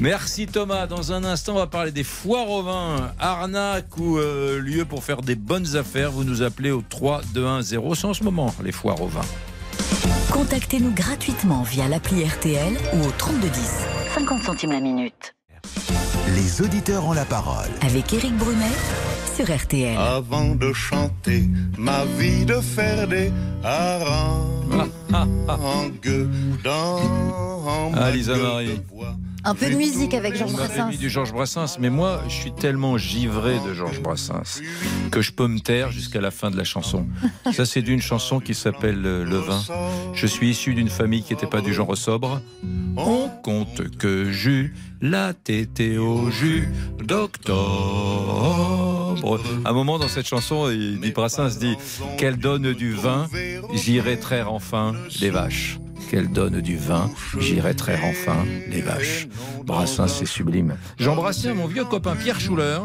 Merci 0.00 0.46
Thomas. 0.46 0.86
Dans 0.86 1.12
un 1.12 1.24
instant, 1.24 1.54
on 1.54 1.58
va 1.58 1.66
parler 1.66 1.90
des 1.90 2.04
foires 2.04 2.50
au 2.50 2.62
vin, 2.62 3.12
arnaque 3.18 3.96
ou 3.96 4.18
euh, 4.18 4.60
lieu 4.60 4.84
pour 4.84 5.02
faire 5.02 5.22
des 5.22 5.34
bonnes 5.34 5.76
affaires. 5.76 6.10
Vous 6.10 6.24
nous 6.24 6.42
appelez 6.42 6.70
au 6.70 6.82
3 6.86 7.22
2 7.32 7.46
1 7.46 7.62
0. 7.62 7.94
C'est 7.94 8.06
en 8.06 8.14
ce 8.14 8.24
moment 8.24 8.54
les 8.62 8.72
foires 8.72 9.00
au 9.00 9.06
vin. 9.06 9.22
Contactez-nous 10.30 10.92
gratuitement 10.92 11.62
via 11.62 11.88
l'appli 11.88 12.24
RTL 12.24 12.74
ou 12.94 13.06
au 13.06 13.10
3210. 13.16 13.70
50 14.14 14.42
centimes 14.42 14.72
la 14.72 14.80
minute. 14.80 15.34
Les 16.34 16.60
auditeurs 16.60 17.06
ont 17.06 17.12
la 17.12 17.24
parole. 17.24 17.68
Avec 17.82 18.12
Eric 18.12 18.36
Brunet 18.36 18.64
sur 19.36 19.54
RTL. 19.54 19.98
Avant 19.98 20.54
de 20.54 20.72
chanter 20.72 21.44
ma 21.76 22.06
vie 22.18 22.46
de 22.46 22.54
faire 22.54 23.06
des 23.06 23.30
harangues 23.62 24.80
dans 26.64 26.98
ah, 27.94 28.10
Lisa 28.10 28.34
Marie. 28.36 28.80
Un 29.44 29.54
peu 29.54 29.68
de 29.68 29.76
musique 29.76 30.14
avec 30.14 30.36
Georges 30.36 30.54
Brassens. 30.54 30.96
du 30.98 31.10
Georges 31.10 31.34
Brassens, 31.34 31.76
mais 31.78 31.90
moi, 31.90 32.22
je 32.28 32.34
suis 32.34 32.52
tellement 32.52 32.96
givré 32.96 33.58
de 33.68 33.74
Georges 33.74 34.00
Brassens 34.00 34.62
que 35.10 35.20
je 35.20 35.32
peux 35.32 35.48
me 35.48 35.60
taire 35.60 35.92
jusqu'à 35.92 36.22
la 36.22 36.30
fin 36.30 36.50
de 36.50 36.56
la 36.56 36.64
chanson. 36.64 37.06
Ça, 37.52 37.66
c'est 37.66 37.82
d'une 37.82 38.00
chanson 38.00 38.40
qui 38.40 38.54
s'appelle 38.54 39.04
euh, 39.04 39.24
Le 39.24 39.36
vin. 39.36 39.60
Je 40.14 40.26
suis 40.26 40.48
issu 40.48 40.72
d'une 40.74 40.88
famille 40.88 41.22
qui 41.22 41.34
n'était 41.34 41.46
pas 41.46 41.60
du 41.60 41.74
genre 41.74 41.94
sobre. 41.96 42.40
On 42.96 43.28
compte 43.42 43.96
que 43.98 44.32
j'eus 44.32 44.74
la 45.02 45.34
tété 45.34 45.98
au 45.98 46.30
jus 46.30 46.68
d'octobre. 47.04 49.05
Un 49.64 49.72
moment 49.72 49.98
dans 49.98 50.08
cette 50.08 50.26
chanson, 50.26 50.70
il 50.70 51.00
dit 51.00 51.12
Brassens 51.12 51.58
dit 51.58 51.76
Qu'elle 52.18 52.36
donne 52.36 52.72
du 52.72 52.92
vin, 52.92 53.28
j'irai 53.74 54.18
traire 54.18 54.52
enfin 54.52 54.94
les 55.20 55.30
vaches 55.30 55.78
qu'elle 56.10 56.28
donne 56.28 56.60
du 56.60 56.76
vin, 56.76 57.10
j'irai 57.38 57.74
traire 57.74 58.04
enfin 58.04 58.44
les 58.68 58.80
vaches. 58.80 59.28
Brassin, 59.64 60.08
c'est 60.08 60.26
sublime. 60.26 60.76
J'embrasse 60.98 61.44
mon 61.46 61.66
vieux 61.66 61.84
copain 61.84 62.14
Pierre 62.14 62.40
Schuller. 62.40 62.78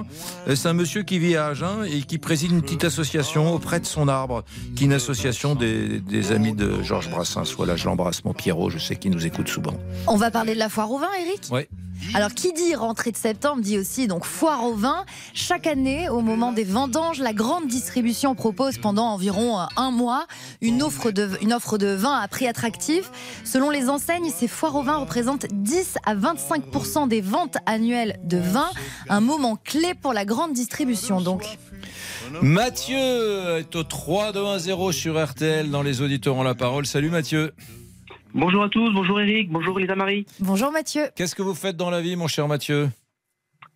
C'est 0.48 0.68
un 0.68 0.74
monsieur 0.74 1.04
qui 1.04 1.20
vit 1.20 1.36
à 1.36 1.48
Agen 1.48 1.84
et 1.84 2.02
qui 2.02 2.18
préside 2.18 2.52
une 2.52 2.62
petite 2.62 2.84
association 2.84 3.54
auprès 3.54 3.80
de 3.80 3.86
son 3.86 4.08
arbre, 4.08 4.44
qui 4.76 4.84
est 4.84 4.86
une 4.88 4.94
association 4.94 5.56
des, 5.56 6.32
amis 6.32 6.54
de 6.54 6.82
Georges 6.84 7.10
Brassens. 7.10 7.54
Voilà, 7.56 7.76
je 7.76 7.86
l'embrasse, 7.86 8.24
mon 8.26 8.34
Pierrot, 8.34 8.70
je 8.70 8.80
sais 8.80 8.96
qu'il 8.96 9.12
nous 9.12 9.26
écoute 9.26 9.48
souvent. 9.48 9.76
On 10.08 10.16
va 10.16 10.32
parler 10.32 10.54
de 10.54 10.60
la 10.60 10.70
foire 10.70 10.92
au 10.92 10.98
vin, 10.98 11.10
Eric 11.22 11.42
Oui. 11.52 11.68
Alors, 12.14 12.32
qui 12.34 12.52
dit 12.52 12.76
rentrée 12.76 13.12
de 13.12 13.18
septembre 13.18 13.62
dit 13.62 13.78
aussi 13.78 14.08
donc 14.08 14.26
foire 14.26 14.64
au 14.66 14.74
vin. 14.74 15.06
Chaque 15.34 15.68
année, 15.68 16.10
au 16.10 16.22
moment 16.22 16.52
des 16.52 16.64
vendanges, 16.64 17.20
la 17.20 17.34
grande 17.34 17.68
distribution 17.68 18.36
propose 18.36 18.78
pendant 18.78 19.06
environ 19.08 19.60
un 19.78 19.92
mois 19.92 20.26
une 20.62 20.82
offre 20.82 21.12
de, 21.12 21.30
une 21.42 21.54
offre 21.54 21.78
de 21.78 21.88
vin 21.88 22.18
à 22.18 22.28
prix 22.28 22.48
attractif. 22.48 23.01
Selon 23.44 23.70
les 23.70 23.90
enseignes, 23.90 24.30
ces 24.30 24.48
foires 24.48 24.76
au 24.76 24.84
vin 24.84 24.98
représentent 24.98 25.48
10 25.52 25.98
à 26.06 26.16
25% 26.16 27.08
des 27.08 27.22
ventes 27.22 27.58
annuelles 27.66 28.20
de 28.24 28.38
vin. 28.38 28.70
Un 29.10 29.22
moment 29.22 29.56
clé 29.56 29.94
pour 29.94 30.14
la 30.14 30.26
grande 30.26 30.54
distribution, 30.54 31.22
donc. 31.22 31.44
Mathieu 32.42 33.58
est 33.58 33.76
au 33.76 33.84
3 33.84 34.32
2 34.32 34.46
1 34.46 34.60
0 34.60 34.92
sur 34.92 35.24
RTL 35.24 35.70
dans 35.70 35.84
les 35.84 36.02
auditeurs 36.02 36.36
ont 36.36 36.44
la 36.44 36.56
parole. 36.56 36.86
Salut 36.86 37.10
Mathieu. 37.10 37.54
Bonjour 38.34 38.64
à 38.64 38.70
tous, 38.70 38.94
bonjour 38.94 39.20
Eric, 39.20 39.52
bonjour 39.52 39.78
Lisa 39.78 39.96
Marie. 39.96 40.26
Bonjour 40.40 40.72
Mathieu. 40.72 41.10
Qu'est-ce 41.16 41.36
que 41.36 41.42
vous 41.42 41.56
faites 41.56 41.76
dans 41.76 41.90
la 41.90 42.00
vie, 42.00 42.16
mon 42.16 42.28
cher 42.28 42.48
Mathieu? 42.48 42.90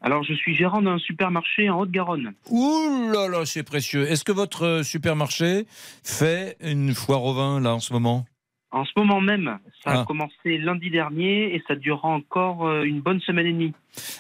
Alors, 0.01 0.23
je 0.23 0.34
suis 0.34 0.55
gérant 0.55 0.82
d'un 0.82 0.99
supermarché 0.99 1.69
en 1.69 1.80
Haute-Garonne. 1.80 2.34
Ouh 2.51 3.09
là 3.11 3.28
là, 3.28 3.45
c'est 3.45 3.63
précieux. 3.63 4.09
Est-ce 4.09 4.23
que 4.23 4.32
votre 4.32 4.82
supermarché 4.84 5.65
fait 6.03 6.57
une 6.61 6.93
foire 6.93 7.23
au 7.23 7.34
vin, 7.34 7.59
là, 7.59 7.73
en 7.73 7.80
ce 7.80 7.91
moment? 7.91 8.26
En 8.76 8.84
ce 8.84 8.91
moment 8.97 9.21
même, 9.21 9.57
ça 9.86 9.91
a 9.91 9.99
Ah. 10.01 10.05
commencé 10.05 10.57
lundi 10.57 10.89
dernier 10.89 11.55
et 11.55 11.63
ça 11.65 11.76
durera 11.76 12.09
encore 12.09 12.67
euh, 12.67 12.84
une 12.84 12.99
bonne 12.99 13.21
semaine 13.21 13.45
et 13.45 13.53
demie. 13.53 13.73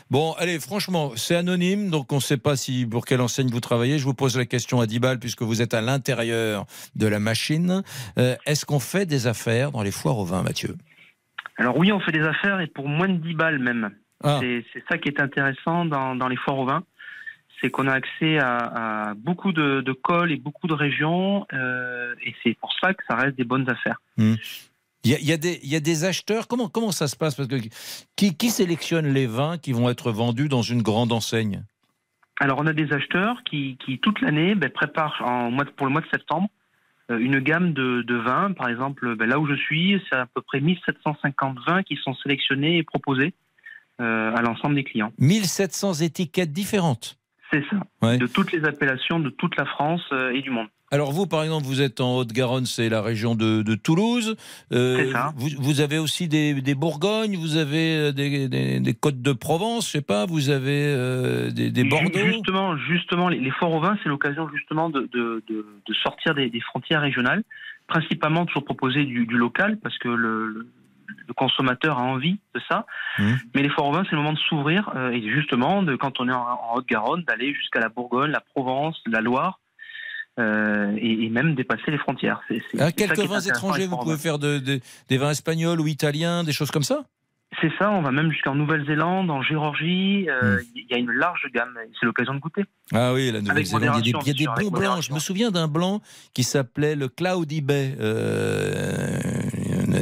Bon, 0.09 0.31
allez, 0.39 0.59
franchement, 0.61 1.11
c'est 1.17 1.35
anonyme, 1.35 1.89
donc 1.89 2.13
on 2.13 2.15
ne 2.15 2.21
sait 2.21 2.37
pas 2.37 2.55
si 2.55 2.85
pour 2.85 3.05
quelle 3.05 3.19
enseigne 3.19 3.49
vous 3.49 3.59
travaillez. 3.59 3.99
Je 3.99 4.05
vous 4.05 4.13
pose 4.13 4.37
la 4.37 4.45
question 4.45 4.79
à 4.79 4.85
10 4.85 4.99
balles 4.99 5.19
puisque 5.19 5.41
vous 5.41 5.61
êtes 5.61 5.73
à 5.73 5.81
l'intérieur 5.81 6.65
de 6.95 7.05
la 7.05 7.19
machine. 7.19 7.83
Euh, 8.17 8.35
Est-ce 8.45 8.65
qu'on 8.65 8.79
fait 8.79 9.05
des 9.05 9.27
affaires 9.27 9.71
dans 9.71 9.83
les 9.83 9.91
foires 9.91 10.17
au 10.19 10.23
vin, 10.25 10.41
Mathieu? 10.41 10.75
Alors 11.57 11.77
oui, 11.77 11.91
on 11.91 11.99
fait 11.99 12.13
des 12.13 12.23
affaires 12.23 12.61
et 12.61 12.67
pour 12.67 12.87
moins 12.87 13.09
de 13.09 13.17
10 13.17 13.33
balles 13.33 13.59
même. 13.59 13.91
Ah. 14.23 14.37
C'est 14.41 14.63
c'est 14.71 14.83
ça 14.89 14.97
qui 14.97 15.09
est 15.09 15.19
intéressant 15.19 15.83
dans, 15.83 16.15
dans 16.15 16.29
les 16.29 16.37
foires 16.37 16.59
au 16.59 16.65
vin. 16.65 16.83
C'est 17.61 17.69
qu'on 17.69 17.87
a 17.87 17.93
accès 17.93 18.37
à, 18.37 19.09
à 19.09 19.13
beaucoup 19.13 19.51
de, 19.51 19.81
de 19.81 19.91
cols 19.93 20.31
et 20.31 20.37
beaucoup 20.37 20.67
de 20.67 20.73
régions 20.73 21.45
euh, 21.53 22.13
et 22.23 22.35
c'est 22.43 22.55
pour 22.59 22.71
ça 22.81 22.93
que 22.93 23.03
ça 23.07 23.15
reste 23.15 23.37
des 23.37 23.43
bonnes 23.43 23.69
affaires. 23.69 24.01
Hmm. 24.17 24.35
Il 25.03 25.11
y, 25.11 25.13
a, 25.13 25.19
il 25.19 25.27
y 25.27 25.31
a 25.31 25.37
des, 25.37 25.59
il 25.61 25.69
y 25.69 25.75
a 25.75 25.79
des 25.79 26.03
acheteurs. 26.03 26.47
Comment, 26.47 26.67
comment 26.67 26.91
ça 26.91 27.07
se 27.07 27.15
passe? 27.15 27.35
Parce 27.35 27.47
que 27.47 27.57
qui, 28.15 28.35
qui 28.35 28.49
sélectionne 28.49 29.07
les 29.07 29.27
vins 29.27 29.59
qui 29.59 29.71
vont 29.71 29.89
être 29.89 30.11
vendus 30.11 30.49
dans 30.49 30.63
une 30.63 30.81
grande 30.81 31.11
enseigne? 31.11 31.63
Alors 32.39 32.59
on 32.59 32.65
a 32.65 32.73
des 32.73 32.91
acheteurs 32.91 33.43
qui, 33.43 33.77
qui 33.85 33.99
toute 33.99 34.19
l'année 34.21 34.55
ben, 34.55 34.69
préparent 34.69 35.21
en 35.23 35.55
pour 35.77 35.85
le 35.85 35.93
mois 35.93 36.01
de 36.01 36.07
septembre 36.11 36.49
euh, 37.11 37.19
une 37.19 37.39
gamme 37.39 37.73
de, 37.73 38.01
de 38.01 38.15
vins. 38.15 38.51
Par 38.53 38.67
exemple, 38.67 39.15
ben, 39.15 39.29
là 39.29 39.39
où 39.39 39.47
je 39.47 39.53
suis, 39.53 40.01
c'est 40.09 40.17
à 40.17 40.25
peu 40.25 40.41
près 40.41 40.59
1750 40.59 41.57
vins 41.67 41.83
qui 41.83 41.97
sont 41.97 42.15
sélectionnés 42.15 42.77
et 42.77 42.83
proposés 42.83 43.33
euh, 44.01 44.35
à 44.35 44.41
l'ensemble 44.41 44.75
des 44.75 44.83
clients. 44.83 45.13
1700 45.19 46.01
étiquettes 46.01 46.51
différentes. 46.51 47.17
C'est 47.61 47.63
ça. 47.69 47.81
Ouais. 48.01 48.17
De 48.17 48.27
toutes 48.27 48.51
les 48.51 48.65
appellations 48.65 49.19
de 49.19 49.29
toute 49.29 49.55
la 49.57 49.65
France 49.65 50.01
euh, 50.11 50.31
et 50.33 50.41
du 50.41 50.49
monde. 50.49 50.67
Alors 50.91 51.11
vous, 51.11 51.25
par 51.25 51.43
exemple, 51.43 51.65
vous 51.65 51.81
êtes 51.81 51.99
en 51.99 52.17
Haute-Garonne, 52.17 52.65
c'est 52.65 52.89
la 52.89 53.01
région 53.01 53.33
de, 53.35 53.63
de 53.63 53.75
Toulouse. 53.75 54.35
Euh, 54.71 54.97
C'est 54.97 55.11
ça. 55.11 55.33
Vous, 55.35 55.49
vous 55.59 55.81
avez 55.81 55.97
aussi 55.97 56.27
des, 56.27 56.53
des 56.61 56.75
Bourgognes, 56.75 57.37
vous 57.37 57.57
avez 57.57 57.97
euh, 57.97 58.11
des, 58.11 58.47
des, 58.47 58.79
des 58.79 58.93
Côtes 58.93 59.21
de 59.21 59.33
Provence, 59.33 59.87
je 59.87 59.91
sais 59.93 60.01
pas, 60.01 60.25
vous 60.25 60.49
avez 60.49 60.83
euh, 60.85 61.49
des, 61.51 61.83
Bordeaux. 61.83 62.19
Justement, 62.19 62.77
justement, 62.77 63.29
les, 63.29 63.39
les 63.39 63.51
foires 63.51 63.71
au 63.71 63.79
vin, 63.79 63.97
c'est 64.03 64.09
l'occasion 64.09 64.47
justement 64.55 64.89
de, 64.89 65.09
de, 65.11 65.43
de, 65.49 65.65
de 65.87 65.93
sortir 66.03 66.35
des, 66.35 66.49
des 66.49 66.61
frontières 66.61 67.01
régionales, 67.01 67.43
principalement 67.87 68.45
toujours 68.45 68.65
proposer 68.65 69.05
du, 69.05 69.25
du 69.25 69.37
local 69.37 69.77
parce 69.81 69.97
que 69.97 70.07
le, 70.09 70.47
le- 70.47 70.67
le 71.27 71.33
consommateur 71.33 71.97
a 71.99 72.03
envie 72.03 72.39
de 72.53 72.61
ça. 72.69 72.85
Mais 73.53 73.61
les 73.63 73.69
foires 73.69 73.87
au 73.87 73.91
vin, 73.93 74.03
c'est 74.05 74.11
le 74.11 74.17
moment 74.17 74.33
de 74.33 74.39
s'ouvrir 74.39 74.91
euh, 74.95 75.11
et 75.11 75.21
justement, 75.29 75.83
de, 75.83 75.95
quand 75.95 76.19
on 76.19 76.27
est 76.29 76.33
en, 76.33 76.41
en 76.41 76.75
Haute-Garonne, 76.75 77.23
d'aller 77.23 77.53
jusqu'à 77.53 77.79
la 77.79 77.89
Bourgogne, 77.89 78.31
la 78.31 78.41
Provence, 78.41 79.01
la 79.07 79.21
Loire. 79.21 79.59
euh, 80.37 80.93
et, 80.97 81.23
et 81.25 81.29
même 81.29 81.55
dépasser 81.55 81.91
les 81.91 81.97
frontières. 81.97 82.41
C'est- 82.49 82.61
Ah, 82.79 82.91
quelques 82.91 83.19
vins 83.19 83.39
étrangers, 83.39 83.87
vous 83.87 83.97
pouvez 83.97 84.17
faire 84.17 84.37
de- 84.37 84.59
de- 84.59 84.81
des 85.07 85.17
vins 85.17 85.29
espagnols 85.31 85.79
ou 85.79 85.87
italiens, 85.87 86.43
des 86.43 86.51
choses 86.51 86.71
comme 86.71 86.83
ça? 86.83 87.03
C'est 87.61 87.71
ça, 87.79 87.89
on 87.89 88.01
va 88.01 88.11
même 88.11 88.29
jusqu'en 88.33 88.53
Nouvelle-Zélande, 88.53 89.31
en 89.31 89.41
Géorgie. 89.41 90.27
euh, 90.29 90.57
Hmm. 90.57 90.63
Il 90.75 90.87
y 90.89 90.93
a 90.93 90.97
une 90.97 91.11
large 91.11 91.45
gamme. 91.53 91.77
C'est 91.97 92.05
l'occasion 92.05 92.33
de 92.33 92.39
goûter. 92.39 92.65
Ah 92.93 93.13
oui, 93.13 93.31
la 93.31 93.39
Nouvelle-Zélande, 93.39 94.01
il 94.05 94.11
y 94.11 94.19
a 94.19 94.33
des, 94.33 94.43
y 94.43 94.47
a 94.47 94.69
blancs. 94.69 95.03
Je 95.03 95.13
me 95.13 95.19
souviens 95.19 95.51
d'un 95.51 95.69
blanc 95.69 96.01
qui 96.33 96.43
s'appelait 96.43 96.95
le 96.97 97.07
Cloudy 97.07 97.61
Bay, 97.61 97.95
euh, 98.01 99.34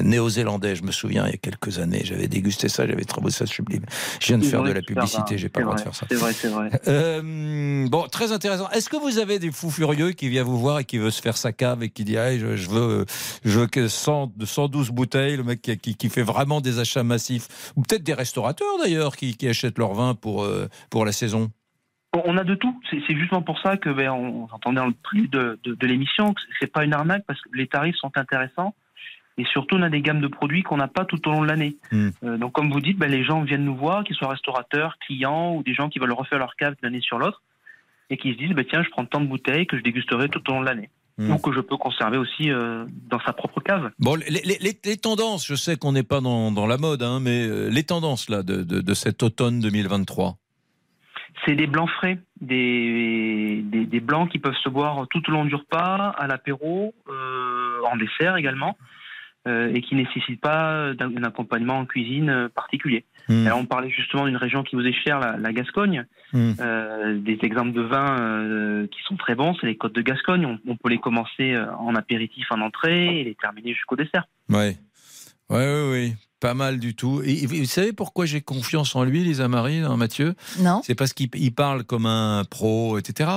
néo-zélandais, 0.01 0.75
je 0.75 0.83
me 0.83 0.91
souviens, 0.91 1.25
il 1.27 1.31
y 1.31 1.33
a 1.35 1.37
quelques 1.37 1.79
années. 1.79 2.01
J'avais 2.03 2.27
dégusté 2.27 2.69
ça, 2.69 2.87
j'avais 2.87 3.03
trouvé 3.05 3.31
ça 3.31 3.45
sublime. 3.45 3.83
Je 4.19 4.27
viens 4.27 4.37
de 4.37 4.43
faire 4.45 4.63
de 4.63 4.71
la 4.71 4.81
publicité, 4.81 5.37
j'ai 5.37 5.49
pas 5.49 5.59
le 5.59 5.65
droit 5.65 5.75
de 5.77 5.81
faire 5.81 5.95
ça. 5.95 6.05
C'est 6.09 6.15
vrai, 6.15 6.33
c'est 6.33 6.47
vrai. 6.49 6.69
Euh, 6.87 7.87
bon, 7.89 8.03
très 8.07 8.31
intéressant. 8.31 8.69
Est-ce 8.71 8.89
que 8.89 8.97
vous 8.97 9.19
avez 9.19 9.39
des 9.39 9.51
fous 9.51 9.69
furieux 9.71 10.11
qui 10.11 10.29
viennent 10.29 10.43
vous 10.45 10.59
voir 10.59 10.79
et 10.79 10.85
qui 10.85 10.97
veut 10.97 11.11
se 11.11 11.21
faire 11.21 11.37
sa 11.37 11.51
cave 11.51 11.83
et 11.83 11.89
qui 11.89 12.03
dit 12.03 12.17
ah, 12.17 12.37
je, 12.37 12.55
je 12.55 12.69
veux, 12.69 13.05
je 13.43 13.59
veux 13.59 13.67
que 13.67 13.87
100, 13.87 14.33
de 14.35 14.45
112 14.45 14.91
bouteilles, 14.91 15.37
le 15.37 15.43
mec 15.43 15.61
qui, 15.61 15.77
qui- 15.77 15.95
qui 15.95 16.09
fait 16.09 16.23
vraiment 16.23 16.61
des 16.61 16.79
achats 16.79 17.03
massifs 17.03 17.71
Ou 17.75 17.81
peut-être 17.81 18.03
des 18.03 18.13
restaurateurs 18.13 18.77
d'ailleurs 18.81 19.15
qui, 19.15 19.35
qui 19.35 19.47
achètent 19.47 19.77
leur 19.77 19.93
vin 19.93 20.15
pour, 20.15 20.43
euh, 20.43 20.67
pour 20.89 21.05
la 21.05 21.11
saison 21.11 21.49
On- 22.25 22.37
a 22.37 22.43
de 22.43 22.55
tout. 22.55 22.79
C'est 22.89 23.15
justement 23.17 23.41
pour 23.41 23.59
ça 23.59 23.77
que 23.77 23.89
ben, 23.89 24.09
on, 24.11 24.43
entendait 24.51 24.77
dans 24.79 24.87
le 24.87 24.93
prix 25.03 25.27
de, 25.27 25.59
de, 25.63 25.75
de 25.75 25.87
l'émission 25.87 26.33
que 26.33 26.41
c'est 26.59 26.71
pas 26.71 26.83
une 26.83 26.93
arnaque 26.93 27.23
parce 27.27 27.39
que 27.41 27.49
les 27.53 27.67
tarifs 27.67 27.95
sont 27.97 28.11
intéressants 28.15 28.75
et 29.37 29.45
surtout 29.45 29.75
on 29.77 29.81
a 29.81 29.89
des 29.89 30.01
gammes 30.01 30.21
de 30.21 30.27
produits 30.27 30.63
qu'on 30.63 30.77
n'a 30.77 30.87
pas 30.87 31.05
tout 31.05 31.27
au 31.27 31.31
long 31.31 31.41
de 31.41 31.47
l'année. 31.47 31.75
Hmm. 31.91 32.09
Euh, 32.23 32.37
donc 32.37 32.51
comme 32.53 32.71
vous 32.71 32.79
dites, 32.81 32.97
ben, 32.97 33.09
les 33.11 33.23
gens 33.23 33.41
viennent 33.41 33.65
nous 33.65 33.75
voir, 33.75 34.03
qu'ils 34.03 34.15
soient 34.15 34.29
restaurateurs, 34.29 34.97
clients 35.05 35.55
ou 35.55 35.63
des 35.63 35.73
gens 35.73 35.89
qui 35.89 35.99
veulent 35.99 36.13
refaire 36.13 36.39
leur 36.39 36.55
cave 36.55 36.75
d'une 36.75 36.87
année 36.87 37.01
sur 37.01 37.17
l'autre 37.17 37.41
et 38.09 38.17
qui 38.17 38.33
se 38.33 38.37
disent 38.37 38.51
ben, 38.51 38.65
tiens 38.69 38.83
je 38.83 38.89
prends 38.89 39.05
tant 39.05 39.21
de 39.21 39.27
bouteilles 39.27 39.65
que 39.67 39.77
je 39.77 39.81
dégusterai 39.83 40.29
tout 40.29 40.41
au 40.49 40.53
long 40.53 40.61
de 40.61 40.65
l'année. 40.65 40.89
Hmm. 41.19 41.29
Ou 41.31 41.37
que 41.37 41.53
je 41.53 41.59
peux 41.59 41.77
conserver 41.77 42.17
aussi 42.17 42.49
euh, 42.49 42.85
dans 43.07 43.19
sa 43.19 43.33
propre 43.33 43.59
cave. 43.61 43.91
Bon, 43.99 44.15
les, 44.15 44.41
les- 44.41 44.57
les- 44.59 44.79
les 44.83 44.97
tendances, 44.97 45.45
je 45.47 45.53
sais 45.53 45.75
qu'on 45.77 45.91
n'est 45.91 46.01
pas 46.01 46.21
dans, 46.21 46.51
dans 46.51 46.65
la 46.65 46.77
mode, 46.77 47.03
hein, 47.03 47.19
mais 47.21 47.45
euh, 47.47 47.69
les 47.69 47.83
tendances 47.83 48.29
là 48.29 48.41
de, 48.41 48.63
de, 48.63 48.81
de 48.81 48.93
cet 48.95 49.21
automne 49.21 49.59
2023. 49.59 50.35
C'est 51.45 51.55
des 51.55 51.67
blancs 51.67 51.89
frais, 51.97 52.17
des, 52.41 53.61
des, 53.63 53.85
des 53.85 53.99
blancs 53.99 54.29
qui 54.31 54.39
peuvent 54.39 54.55
se 54.63 54.69
boire 54.69 55.05
tout 55.09 55.21
au 55.27 55.31
long 55.31 55.45
du 55.45 55.53
repas, 55.55 56.15
à 56.17 56.25
l'apéro, 56.27 56.93
euh, 57.09 57.79
en 57.91 57.95
dessert 57.97 58.37
également, 58.37 58.77
et 59.45 59.81
qui 59.81 59.95
ne 59.95 60.03
nécessitent 60.03 60.41
pas 60.41 60.93
d'un 60.93 61.09
d'un 61.09 61.23
accompagnement 61.23 61.79
en 61.79 61.85
cuisine 61.85 62.29
euh, 62.29 62.49
particulier. 62.49 63.05
Hmm. 63.29 63.45
Alors, 63.45 63.59
on 63.59 63.65
parlait 63.65 63.89
justement 63.89 64.25
d'une 64.25 64.37
région 64.37 64.63
qui 64.63 64.75
vous 64.75 64.85
est 64.85 64.93
chère, 64.93 65.19
la, 65.19 65.37
la 65.37 65.53
Gascogne. 65.53 66.05
Hmm. 66.33 66.53
Euh, 66.59 67.19
des 67.19 67.37
exemples 67.43 67.73
de 67.73 67.81
vins 67.81 68.19
euh, 68.19 68.87
qui 68.87 69.01
sont 69.03 69.15
très 69.15 69.35
bons, 69.35 69.55
c'est 69.59 69.67
les 69.67 69.77
côtes 69.77 69.95
de 69.95 70.01
Gascogne. 70.01 70.45
On, 70.45 70.59
on 70.67 70.75
peut 70.75 70.89
les 70.89 70.97
commencer 70.97 71.53
euh, 71.53 71.71
en 71.75 71.95
apéritif 71.95 72.45
en 72.51 72.61
entrée 72.61 73.19
et 73.19 73.23
les 73.23 73.35
terminer 73.35 73.73
jusqu'au 73.73 73.95
dessert. 73.95 74.25
Ouais, 74.49 74.77
ouais, 75.49 75.89
ouais. 75.91 76.13
Pas 76.43 76.53
mal 76.53 76.77
du 76.77 76.93
tout. 76.93 77.21
Et 77.23 77.45
vous 77.45 77.63
savez 77.63 77.93
pourquoi 77.93 78.25
j'ai 78.25 78.41
confiance 78.41 78.97
en 78.97 79.05
lui, 79.05 79.23
Lisa 79.23 79.47
Marie, 79.47 79.77
hein, 79.79 79.95
Mathieu? 79.95 80.33
Non. 80.59 80.81
C'est 80.83 80.93
parce 80.93 81.13
qu'il 81.13 81.29
il 81.35 81.53
parle 81.55 81.85
comme 81.85 82.05
un 82.05 82.43
pro, 82.43 82.97
etc. 82.97 83.29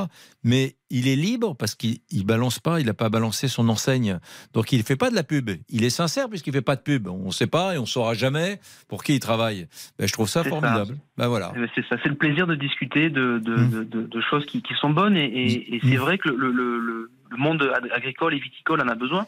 Mais 0.43 0.75
il 0.91 1.07
est 1.07 1.15
libre 1.15 1.55
parce 1.55 1.77
qu'il 1.77 1.99
il 2.11 2.25
balance 2.27 2.59
pas, 2.59 2.81
il 2.81 2.87
n'a 2.87 2.95
pas 2.95 3.09
balancé 3.09 3.47
son 3.47 3.69
enseigne. 3.69 4.19
Donc 4.55 4.73
il 4.73 4.83
fait 4.83 4.97
pas 4.97 5.09
de 5.11 5.15
la 5.15 5.23
pub. 5.23 5.49
Il 5.69 5.85
est 5.85 5.91
sincère 5.91 6.29
puisqu'il 6.29 6.53
fait 6.53 6.63
pas 6.63 6.75
de 6.75 6.81
pub. 6.81 7.07
On 7.07 7.27
ne 7.27 7.31
sait 7.31 7.47
pas 7.47 7.77
et 7.77 7.79
on 7.79 7.87
saura 7.87 8.15
jamais 8.15 8.59
pour 8.89 9.05
qui 9.05 9.15
il 9.15 9.21
travaille. 9.21 9.69
Ben, 10.01 10.09
je 10.09 10.13
trouve 10.13 10.29
ça 10.29 10.43
formidable. 10.43 10.97
Ben 11.17 11.29
voilà. 11.29 11.53
Eh 11.55 11.61
ben, 11.61 11.69
C'est 11.77 11.87
ça, 11.89 11.97
c'est 12.03 12.09
le 12.09 12.17
plaisir 12.17 12.49
de 12.49 12.57
discuter 12.57 13.09
de, 13.09 13.39
de, 13.39 13.55
Mm. 13.57 13.71
de, 13.71 13.85
de- 13.85 14.07
de 14.09 14.21
choses 14.21 14.45
qui, 14.47 14.63
qui 14.63 14.75
sont 14.81 14.91
bonnes 14.91 15.17
et, 15.17 15.25
et- 15.27 15.77
et 15.77 15.81
c'est 15.81 15.97
vrai 15.97 16.19
que 16.19 16.29
le, 16.29 16.51
le- 16.51 16.81
le- 16.81 17.11
le 17.31 17.37
monde 17.37 17.63
ag- 17.63 17.91
agricole 17.93 18.35
et 18.35 18.41
viticole 18.41 18.81
en 18.81 18.89
a 18.89 18.95
besoin. 18.97 19.27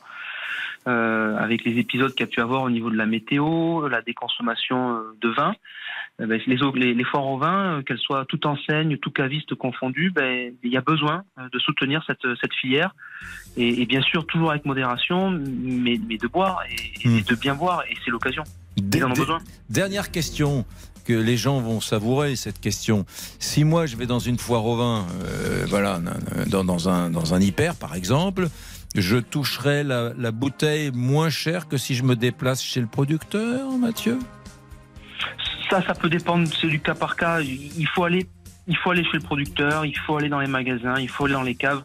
Euh, 0.89 1.37
avec 1.37 1.65
les 1.65 1.79
épisodes 1.79 2.13
qu'il 2.15 2.25
y 2.25 2.29
a 2.29 2.33
pu 2.33 2.41
avoir 2.41 2.63
au 2.63 2.71
niveau 2.71 2.89
de 2.89 2.97
la 2.97 3.05
météo, 3.05 3.89
la 3.89 4.01
déconsommation 4.01 4.95
euh, 4.95 5.17
de 5.21 5.29
vin, 5.29 5.53
eh 6.19 6.25
ben, 6.25 6.41
les, 6.47 6.57
les, 6.77 6.95
les 6.95 7.05
foires 7.05 7.27
au 7.27 7.37
vin, 7.37 7.59
euh, 7.79 7.83
qu'elles 7.83 7.99
soient 7.99 8.25
tout 8.27 8.47
enseigne, 8.47 8.97
tout 8.97 9.11
caviste 9.11 9.55
confondu, 9.55 10.11
ben, 10.11 10.55
il 10.63 10.73
y 10.73 10.79
a 10.79 10.81
besoin 10.81 11.25
euh, 11.39 11.43
de 11.53 11.59
soutenir 11.59 12.03
cette, 12.07 12.27
cette 12.41 12.55
filière 12.55 12.95
et, 13.59 13.83
et 13.83 13.87
bien 13.87 14.01
sûr 14.01 14.25
toujours 14.25 14.51
avec 14.51 14.65
modération, 14.65 15.31
mais, 15.31 16.01
mais 16.09 16.17
de 16.17 16.27
boire 16.27 16.61
et, 16.71 17.07
et 17.19 17.23
de 17.23 17.35
bien 17.35 17.55
boire 17.55 17.83
et 17.91 17.95
c'est 18.03 18.11
l'occasion. 18.11 18.45
Ils 18.77 19.05
en 19.05 19.11
ont 19.11 19.15
besoin. 19.15 19.41
Dernière 19.69 20.11
question 20.11 20.65
que 21.05 21.13
les 21.13 21.37
gens 21.37 21.61
vont 21.61 21.81
savourer 21.81 22.37
cette 22.37 22.61
question. 22.61 23.05
Si 23.39 23.65
moi 23.65 23.87
je 23.87 23.97
vais 23.97 24.07
dans 24.07 24.21
une 24.21 24.39
foire 24.39 24.65
au 24.65 24.77
vin, 24.77 25.07
euh, 25.25 25.65
voilà, 25.69 26.01
dans, 26.47 26.65
dans 26.65 26.89
un 26.89 27.11
dans 27.11 27.35
un 27.35 27.41
hyper 27.41 27.75
par 27.77 27.95
exemple, 27.95 28.49
je 28.95 29.17
toucherai 29.19 29.85
la, 29.85 30.13
la 30.17 30.31
bouteille 30.31 30.91
moins 30.93 31.31
chère 31.31 31.69
que 31.69 31.77
si 31.77 31.95
je 31.95 32.03
me 32.03 32.17
déplace 32.17 32.63
chez 32.63 32.81
le 32.81 32.87
producteur, 32.87 33.71
Mathieu? 33.79 34.19
Ça, 35.71 35.83
ça 35.87 35.95
peut 35.95 36.09
dépendre, 36.09 36.49
c'est 36.61 36.69
du 36.69 36.81
cas 36.81 36.95
par 36.95 37.17
cas. 37.17 37.41
Il 37.41 37.87
faut 37.95 38.05
aller, 38.05 38.27
il 38.67 38.77
faut 38.77 38.91
aller 38.91 39.05
chez 39.05 39.19
le 39.19 39.21
producteur, 39.23 39.85
il 39.85 39.97
faut 39.99 40.17
aller 40.17 40.29
dans 40.31 40.41
les 40.41 40.47
magasins, 40.49 40.99
il 40.99 41.09
faut 41.09 41.27
aller 41.27 41.35
dans 41.35 41.43
les 41.43 41.55
caves. 41.55 41.83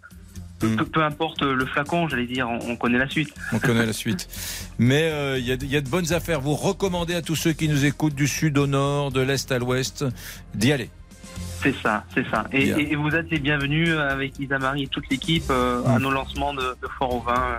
Peu, 0.59 0.69
peu- 0.77 0.85
peu 0.85 1.03
importe 1.03 1.41
le 1.41 1.65
flacon, 1.65 2.07
j'allais 2.07 2.25
dire, 2.25 2.47
on, 2.49 2.59
on 2.71 2.75
connaît 2.77 2.97
la 2.97 3.09
suite. 3.09 3.33
On 3.51 3.59
connaît 3.59 3.85
la 3.85 3.91
suite. 3.91 4.29
Mais 4.77 5.09
euh, 5.11 5.37
y, 5.37 5.51
il 5.51 5.67
y 5.69 5.75
a 5.75 5.81
de 5.81 5.89
bonnes 5.89 6.13
affaires. 6.13 6.39
Vous 6.39 6.55
recommandez 6.55 7.15
à 7.15 7.21
tous 7.21 7.35
ceux 7.35 7.51
qui 7.51 7.67
nous 7.67 7.83
écoutent 7.83 8.15
du 8.15 8.27
sud 8.29 8.57
au 8.57 8.65
nord, 8.67 9.11
de 9.11 9.19
l'est 9.19 9.51
à 9.51 9.59
l'ouest, 9.59 10.05
d'y 10.55 10.71
aller. 10.71 10.89
C'est 11.63 11.75
ça, 11.81 12.03
c'est 12.13 12.25
ça. 12.29 12.45
Et, 12.51 12.95
vous 12.95 13.09
êtes 13.15 13.29
les 13.31 13.39
bienvenus 13.39 13.89
avec 13.97 14.37
Lisa 14.37 14.59
Marie 14.59 14.83
et 14.83 14.87
toute 14.87 15.09
l'équipe 15.09 15.45
euh, 15.49 15.81
à 15.87 15.97
nos 15.99 16.11
lancements 16.11 16.53
de, 16.53 16.61
de 16.61 16.87
Foire 16.97 17.13
au 17.15 17.21
Vin. 17.21 17.57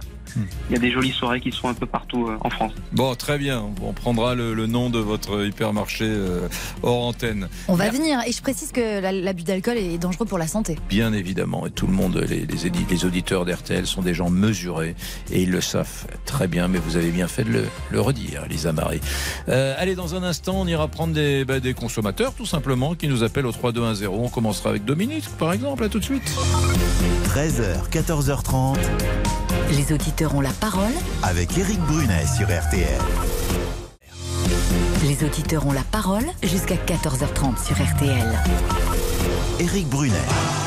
Il 0.69 0.73
y 0.73 0.77
a 0.77 0.79
des 0.81 0.91
jolies 0.91 1.13
soirées 1.13 1.41
qui 1.41 1.53
sont 1.53 1.69
un 1.69 1.75
peu 1.75 1.87
partout 1.87 2.27
euh, 2.29 2.37
en 2.41 2.51
France. 2.51 2.73
Bon, 2.93 3.15
très 3.15 3.39
bien. 3.39 3.63
On 3.83 3.93
prendra 3.93 4.35
le, 4.35 4.53
le 4.53 4.67
nom 4.67 4.91
de 4.91 4.99
votre 4.99 5.47
hypermarché 5.47 6.05
euh, 6.07 6.49
hors 6.83 7.05
antenne. 7.07 7.49
On 7.69 7.75
va 7.75 7.89
venir. 7.91 8.19
Et 8.27 8.33
je 8.33 8.43
précise 8.43 8.73
que 8.73 9.01
la- 9.01 9.13
l'abus 9.13 9.45
d'alcool 9.45 9.77
est 9.79 9.97
dangereux 9.99 10.27
pour 10.27 10.39
la 10.39 10.49
santé. 10.49 10.77
Bien 10.89 11.13
évidemment, 11.13 11.67
et 11.67 11.71
tout 11.71 11.87
le 11.87 11.93
monde, 11.93 12.17
les, 12.29 12.47
les, 12.47 12.67
édi- 12.69 12.85
les 12.91 13.05
auditeurs 13.05 13.45
d'RTL 13.45 13.87
sont 13.87 14.03
des 14.03 14.13
gens 14.15 14.29
mesurés 14.29 14.97
et 15.31 15.43
ils 15.43 15.51
le 15.51 15.61
savent 15.61 16.07
très 16.27 16.49
bien, 16.49 16.69
mais 16.69 16.79
vous 16.79 16.97
avez 16.97 17.11
bien 17.11 17.29
fait 17.29 17.45
de 17.45 17.51
le, 17.51 17.65
le 17.91 18.01
redire, 18.01 18.45
Lisa 18.49 18.73
Marie. 18.73 19.01
Euh, 19.49 19.75
allez, 19.79 19.95
dans 19.95 20.15
un 20.17 20.23
instant, 20.25 20.55
on 20.61 20.67
ira 20.67 20.89
prendre 20.89 21.15
des, 21.15 21.45
bah, 21.45 21.61
des 21.61 21.75
consommateurs, 21.75 22.35
tout 22.35 22.47
simplement, 22.47 22.95
qui 22.95 23.07
nous 23.09 23.23
appellent 23.23 23.47
au 23.47 23.53
3210. 23.95 24.07
On 24.09 24.29
commencera 24.29 24.71
avec 24.71 24.85
Dominique, 24.85 25.29
par 25.39 25.53
exemple, 25.53 25.85
à 25.85 25.89
tout 25.89 25.99
de 25.99 26.05
suite. 26.05 26.31
13h, 27.29 27.89
14h30. 27.91 28.79
Les 29.71 29.93
auditeurs 29.93 30.35
ont 30.35 30.41
la 30.41 30.53
parole 30.53 30.93
avec 31.23 31.57
Éric 31.57 31.81
Brunet 31.81 32.27
sur 32.37 32.47
RTL. 32.47 33.01
Les 35.05 35.25
auditeurs 35.25 35.67
ont 35.67 35.73
la 35.73 35.83
parole 35.83 36.25
jusqu'à 36.43 36.77
14h30 36.77 37.65
sur 37.65 37.77
RTL. 37.77 38.39
Éric 39.61 39.89
Brunet. 39.89 40.64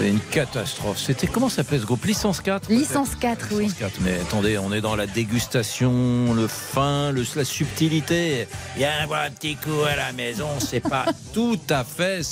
C'est 0.00 0.08
une 0.08 0.20
catastrophe. 0.20 0.96
C'était 0.96 1.26
comment 1.26 1.50
s'appelait 1.50 1.78
ce 1.78 1.84
groupe? 1.84 2.06
Licence 2.06 2.40
4 2.40 2.70
Licence 2.70 3.14
4, 3.16 3.48
oui. 3.52 3.64
Licence 3.64 3.78
4. 3.80 3.92
Mais 4.02 4.14
attendez, 4.14 4.56
on 4.56 4.72
est 4.72 4.80
dans 4.80 4.96
la 4.96 5.06
dégustation, 5.06 6.32
le 6.32 6.46
fin, 6.48 7.12
le, 7.12 7.22
la 7.36 7.44
subtilité. 7.44 8.46
Il 8.76 8.80
y 8.82 8.86
a 8.86 9.02
un, 9.02 9.10
un 9.10 9.30
petit 9.30 9.56
coup 9.56 9.82
à 9.86 9.96
la 9.96 10.12
maison, 10.12 10.48
c'est 10.58 10.80
pas 10.80 11.04
tout 11.34 11.58
à 11.68 11.84
fait 11.84 12.22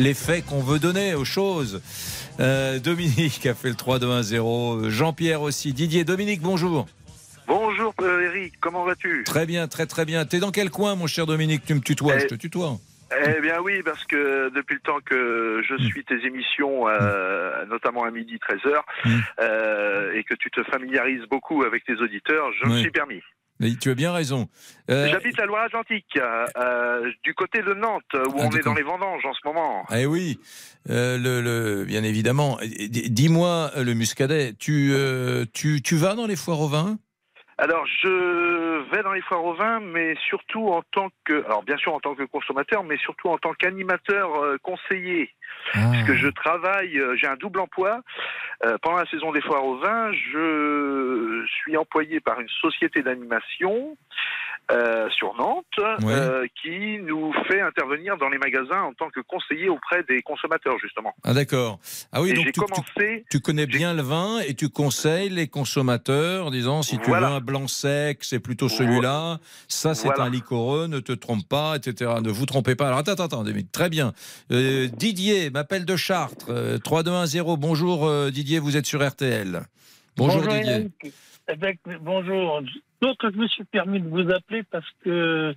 l'effet 0.00 0.42
qu'on 0.42 0.58
veut 0.60 0.80
donner 0.80 1.14
aux 1.14 1.24
choses. 1.24 1.82
Euh, 2.40 2.80
Dominique 2.80 3.46
a 3.46 3.54
fait 3.54 3.68
le 3.68 3.76
3-2-1-0. 3.76 4.88
Jean-Pierre 4.88 5.40
aussi. 5.42 5.72
Didier, 5.72 6.02
Dominique, 6.02 6.40
bonjour. 6.40 6.88
Bonjour 7.46 7.94
Eric, 8.02 8.54
comment 8.60 8.84
vas-tu? 8.84 9.22
Très 9.24 9.46
bien, 9.46 9.68
très 9.68 9.86
très 9.86 10.04
bien. 10.04 10.24
T'es 10.24 10.40
dans 10.40 10.50
quel 10.50 10.70
coin, 10.70 10.96
mon 10.96 11.06
cher 11.06 11.26
Dominique? 11.26 11.62
Tu 11.64 11.74
me 11.74 11.80
tutoies, 11.80 12.14
Eh- 12.16 12.20
je 12.22 12.26
te 12.26 12.34
tutoie. 12.34 12.76
Eh 13.12 13.40
bien 13.40 13.60
oui, 13.60 13.82
parce 13.84 14.04
que 14.04 14.50
depuis 14.54 14.74
le 14.74 14.80
temps 14.80 14.98
que 15.04 15.62
je 15.68 15.74
Mm. 15.74 15.86
suis 15.88 16.04
tes 16.04 16.24
émissions, 16.26 16.88
euh, 16.88 17.64
notamment 17.66 18.04
à 18.04 18.10
midi 18.10 18.38
13h, 18.38 18.80
euh, 19.40 20.12
et 20.14 20.24
que 20.24 20.34
tu 20.34 20.50
te 20.50 20.62
familiarises 20.64 21.24
beaucoup 21.30 21.62
avec 21.64 21.84
tes 21.84 21.94
auditeurs, 22.00 22.50
je 22.60 22.66
me 22.66 22.74
Oui. 22.74 22.80
suis 22.80 22.90
permis. 22.90 23.20
Mais 23.60 23.70
tu 23.80 23.88
as 23.90 23.94
bien 23.94 24.12
raison. 24.12 24.48
Euh, 24.90 25.06
J'habite 25.12 25.36
la 25.38 25.46
Loire-Atlantique, 25.46 26.18
du 27.22 27.34
côté 27.34 27.62
de 27.62 27.72
Nantes, 27.74 28.02
où 28.14 28.40
Ah, 28.40 28.46
on 28.46 28.50
est 28.50 28.64
dans 28.64 28.74
les 28.74 28.82
vendanges 28.82 29.24
en 29.24 29.32
ce 29.32 29.40
moment. 29.46 29.86
Eh 29.94 30.06
oui, 30.06 30.40
le, 30.88 31.16
le- 31.40 31.84
bien 31.84 32.02
évidemment. 32.02 32.58
Dis-moi, 32.88 33.70
le 33.76 33.94
muscadet, 33.94 34.54
tu, 34.58 34.92
tu, 35.52 35.82
tu 35.82 35.94
vas 35.96 36.14
dans 36.16 36.26
les 36.26 36.34
foires 36.36 36.60
au 36.60 36.68
vin? 36.68 36.98
Alors, 37.64 37.86
je 37.86 38.90
vais 38.90 39.02
dans 39.02 39.14
les 39.14 39.22
foires 39.22 39.42
au 39.42 39.54
vin, 39.54 39.80
mais 39.80 40.14
surtout 40.28 40.68
en 40.68 40.82
tant 40.82 41.08
que, 41.24 41.42
alors 41.46 41.62
bien 41.62 41.78
sûr 41.78 41.94
en 41.94 41.98
tant 41.98 42.14
que 42.14 42.24
consommateur, 42.24 42.84
mais 42.84 42.98
surtout 42.98 43.30
en 43.30 43.38
tant 43.38 43.54
qu'animateur 43.54 44.36
euh, 44.36 44.58
conseiller, 44.62 45.32
puisque 45.72 46.12
je 46.12 46.28
travaille, 46.28 46.98
euh, 46.98 47.16
j'ai 47.16 47.26
un 47.26 47.36
double 47.36 47.60
emploi. 47.60 48.02
Euh, 48.66 48.76
pendant 48.82 48.98
la 48.98 49.06
saison 49.06 49.32
des 49.32 49.40
foires 49.40 49.64
au 49.64 49.78
vin, 49.78 50.12
je 50.12 51.42
suis 51.46 51.74
employé 51.78 52.20
par 52.20 52.38
une 52.38 52.50
société 52.60 53.02
d'animation 53.02 53.96
euh, 54.70 55.08
sur 55.10 55.34
Nantes, 55.36 55.64
euh, 56.04 56.46
qui 56.62 56.98
nous 57.02 57.32
fait 57.48 57.60
intervenir 57.60 58.16
dans 58.16 58.28
les 58.28 58.38
magasins 58.38 58.82
en 58.82 58.92
tant 58.94 59.10
que 59.10 59.20
conseiller 59.20 59.68
auprès 59.68 60.02
des 60.08 60.22
consommateurs, 60.22 60.76
justement. 60.80 61.14
Ah 61.22 61.34
d'accord. 61.34 61.78
Ah 62.12 62.22
oui, 62.22 62.30
Et 62.30 62.32
donc 62.34 62.46
tu, 62.46 62.52
tu- 62.52 62.60
commencé- 62.60 63.24
tu 63.30 63.40
connais 63.40 63.66
bien 63.66 63.92
le 63.94 64.02
vin 64.02 64.40
et 64.40 64.54
tu 64.54 64.68
conseilles 64.70 65.28
les 65.28 65.48
consommateurs 65.48 66.46
en 66.46 66.50
disant 66.50 66.82
si 66.82 66.98
tu 66.98 67.08
Voilà. 67.08 67.28
veux 67.28 67.34
un 67.34 67.40
blanc 67.40 67.68
sec, 67.68 68.24
c'est 68.24 68.40
plutôt 68.40 68.68
celui-là. 68.68 69.38
Ça, 69.68 69.94
c'est 69.94 70.08
Voilà. 70.08 70.24
un 70.24 70.30
liquoreux, 70.30 70.86
ne 70.86 71.00
te 71.00 71.12
trompe 71.12 71.46
pas, 71.48 71.76
etc. 71.76 72.12
Ne 72.22 72.30
vous 72.30 72.46
trompez 72.46 72.74
pas. 72.74 72.86
Alors 72.86 72.98
attends, 73.00 73.12
attends, 73.12 73.24
attends, 73.24 73.44
très 73.72 73.88
bien. 73.90 74.12
Euh, 74.50 74.88
Didier 74.88 75.50
m'appelle 75.50 75.84
de 75.84 75.96
Chartres. 75.96 76.46
Euh, 76.48 76.78
3210. 76.78 77.56
Bonjour 77.58 78.06
euh, 78.06 78.30
Didier, 78.30 78.58
vous 78.60 78.76
êtes 78.76 78.86
sur 78.86 79.06
RTL. 79.06 79.60
Bonjour, 80.16 80.42
Didier. 80.42 80.88
Eh 81.52 81.56
ben, 81.56 81.74
bonjour. 82.00 82.62
Donc, 83.04 83.18
je 83.22 83.38
me 83.38 83.46
suis 83.48 83.64
permis 83.64 84.00
de 84.00 84.08
vous 84.08 84.30
appeler 84.30 84.62
parce 84.62 84.90
que 85.04 85.54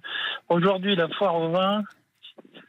aujourd'hui, 0.50 0.98
la 0.98 1.08
foire 1.08 1.36
au 1.36 1.50
vin, 1.50 1.82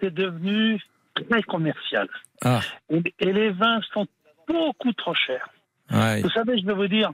c'est 0.00 0.14
devenu 0.14 0.80
très 1.16 1.42
commercial. 1.42 2.08
Ah. 2.44 2.60
Et, 2.88 3.02
et 3.18 3.32
les 3.32 3.50
vins 3.50 3.80
sont 3.92 4.06
beaucoup 4.46 4.92
trop 4.92 5.14
chers. 5.14 5.48
Ouais. 5.90 6.22
Vous 6.22 6.30
savez, 6.30 6.60
je 6.60 6.64
vais 6.64 6.74
vous 6.74 6.86
dire, 6.86 7.10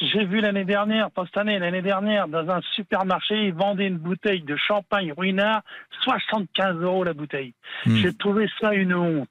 j'ai 0.00 0.24
vu 0.26 0.40
l'année 0.40 0.64
dernière, 0.64 1.10
pas 1.10 1.24
cette 1.24 1.38
année, 1.38 1.58
l'année 1.58 1.82
dernière, 1.82 2.28
dans 2.28 2.48
un 2.48 2.60
supermarché, 2.76 3.46
ils 3.46 3.52
vendaient 3.52 3.88
une 3.88 3.98
bouteille 3.98 4.42
de 4.42 4.54
champagne 4.54 5.12
ruinard, 5.12 5.62
75 6.02 6.76
euros 6.76 7.02
la 7.02 7.14
bouteille. 7.14 7.52
Hmm. 7.84 7.96
J'ai 7.96 8.14
trouvé 8.14 8.48
ça 8.60 8.74
une 8.74 8.94
honte. 8.94 9.28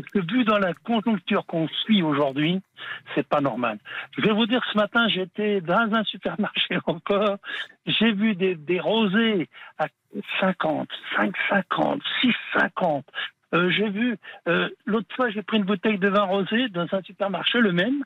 Parce 0.00 0.12
que 0.12 0.32
vu 0.32 0.44
dans 0.44 0.58
la 0.58 0.74
conjoncture 0.74 1.46
qu'on 1.46 1.68
suit 1.68 2.02
aujourd'hui, 2.02 2.60
c'est 3.14 3.26
pas 3.26 3.40
normal. 3.40 3.78
Je 4.16 4.22
vais 4.22 4.32
vous 4.32 4.46
dire, 4.46 4.62
ce 4.72 4.78
matin, 4.78 5.08
j'étais 5.08 5.60
dans 5.60 5.92
un 5.92 6.04
supermarché 6.04 6.78
encore, 6.86 7.38
j'ai 7.86 8.12
vu 8.12 8.34
des, 8.34 8.54
des 8.54 8.80
rosés 8.80 9.48
à 9.78 9.88
50, 10.40 10.88
5,50, 11.16 12.00
6,50. 12.54 13.02
Euh, 13.54 13.70
j'ai 13.70 13.88
vu, 13.88 14.16
euh, 14.46 14.68
l'autre 14.84 15.08
fois, 15.14 15.30
j'ai 15.30 15.42
pris 15.42 15.56
une 15.56 15.64
bouteille 15.64 15.98
de 15.98 16.08
vin 16.08 16.24
rosé 16.24 16.68
dans 16.68 16.86
un 16.92 17.02
supermarché, 17.02 17.60
le 17.60 17.72
même. 17.72 18.04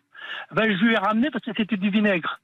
Ben, 0.52 0.70
je 0.70 0.84
lui 0.84 0.94
ai 0.94 0.98
ramené 0.98 1.30
parce 1.30 1.44
que 1.44 1.50
c'était 1.56 1.76
du 1.76 1.90
vinaigre. 1.90 2.40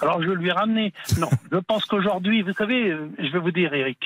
Alors, 0.00 0.20
je 0.20 0.30
lui 0.30 0.48
ai 0.48 0.52
ramené. 0.52 0.92
Non, 1.18 1.28
je 1.52 1.58
pense 1.58 1.84
qu'aujourd'hui, 1.84 2.42
vous 2.42 2.52
savez, 2.54 2.90
euh, 2.90 3.08
je 3.18 3.28
vais 3.28 3.38
vous 3.38 3.52
dire, 3.52 3.72
Eric, 3.72 4.00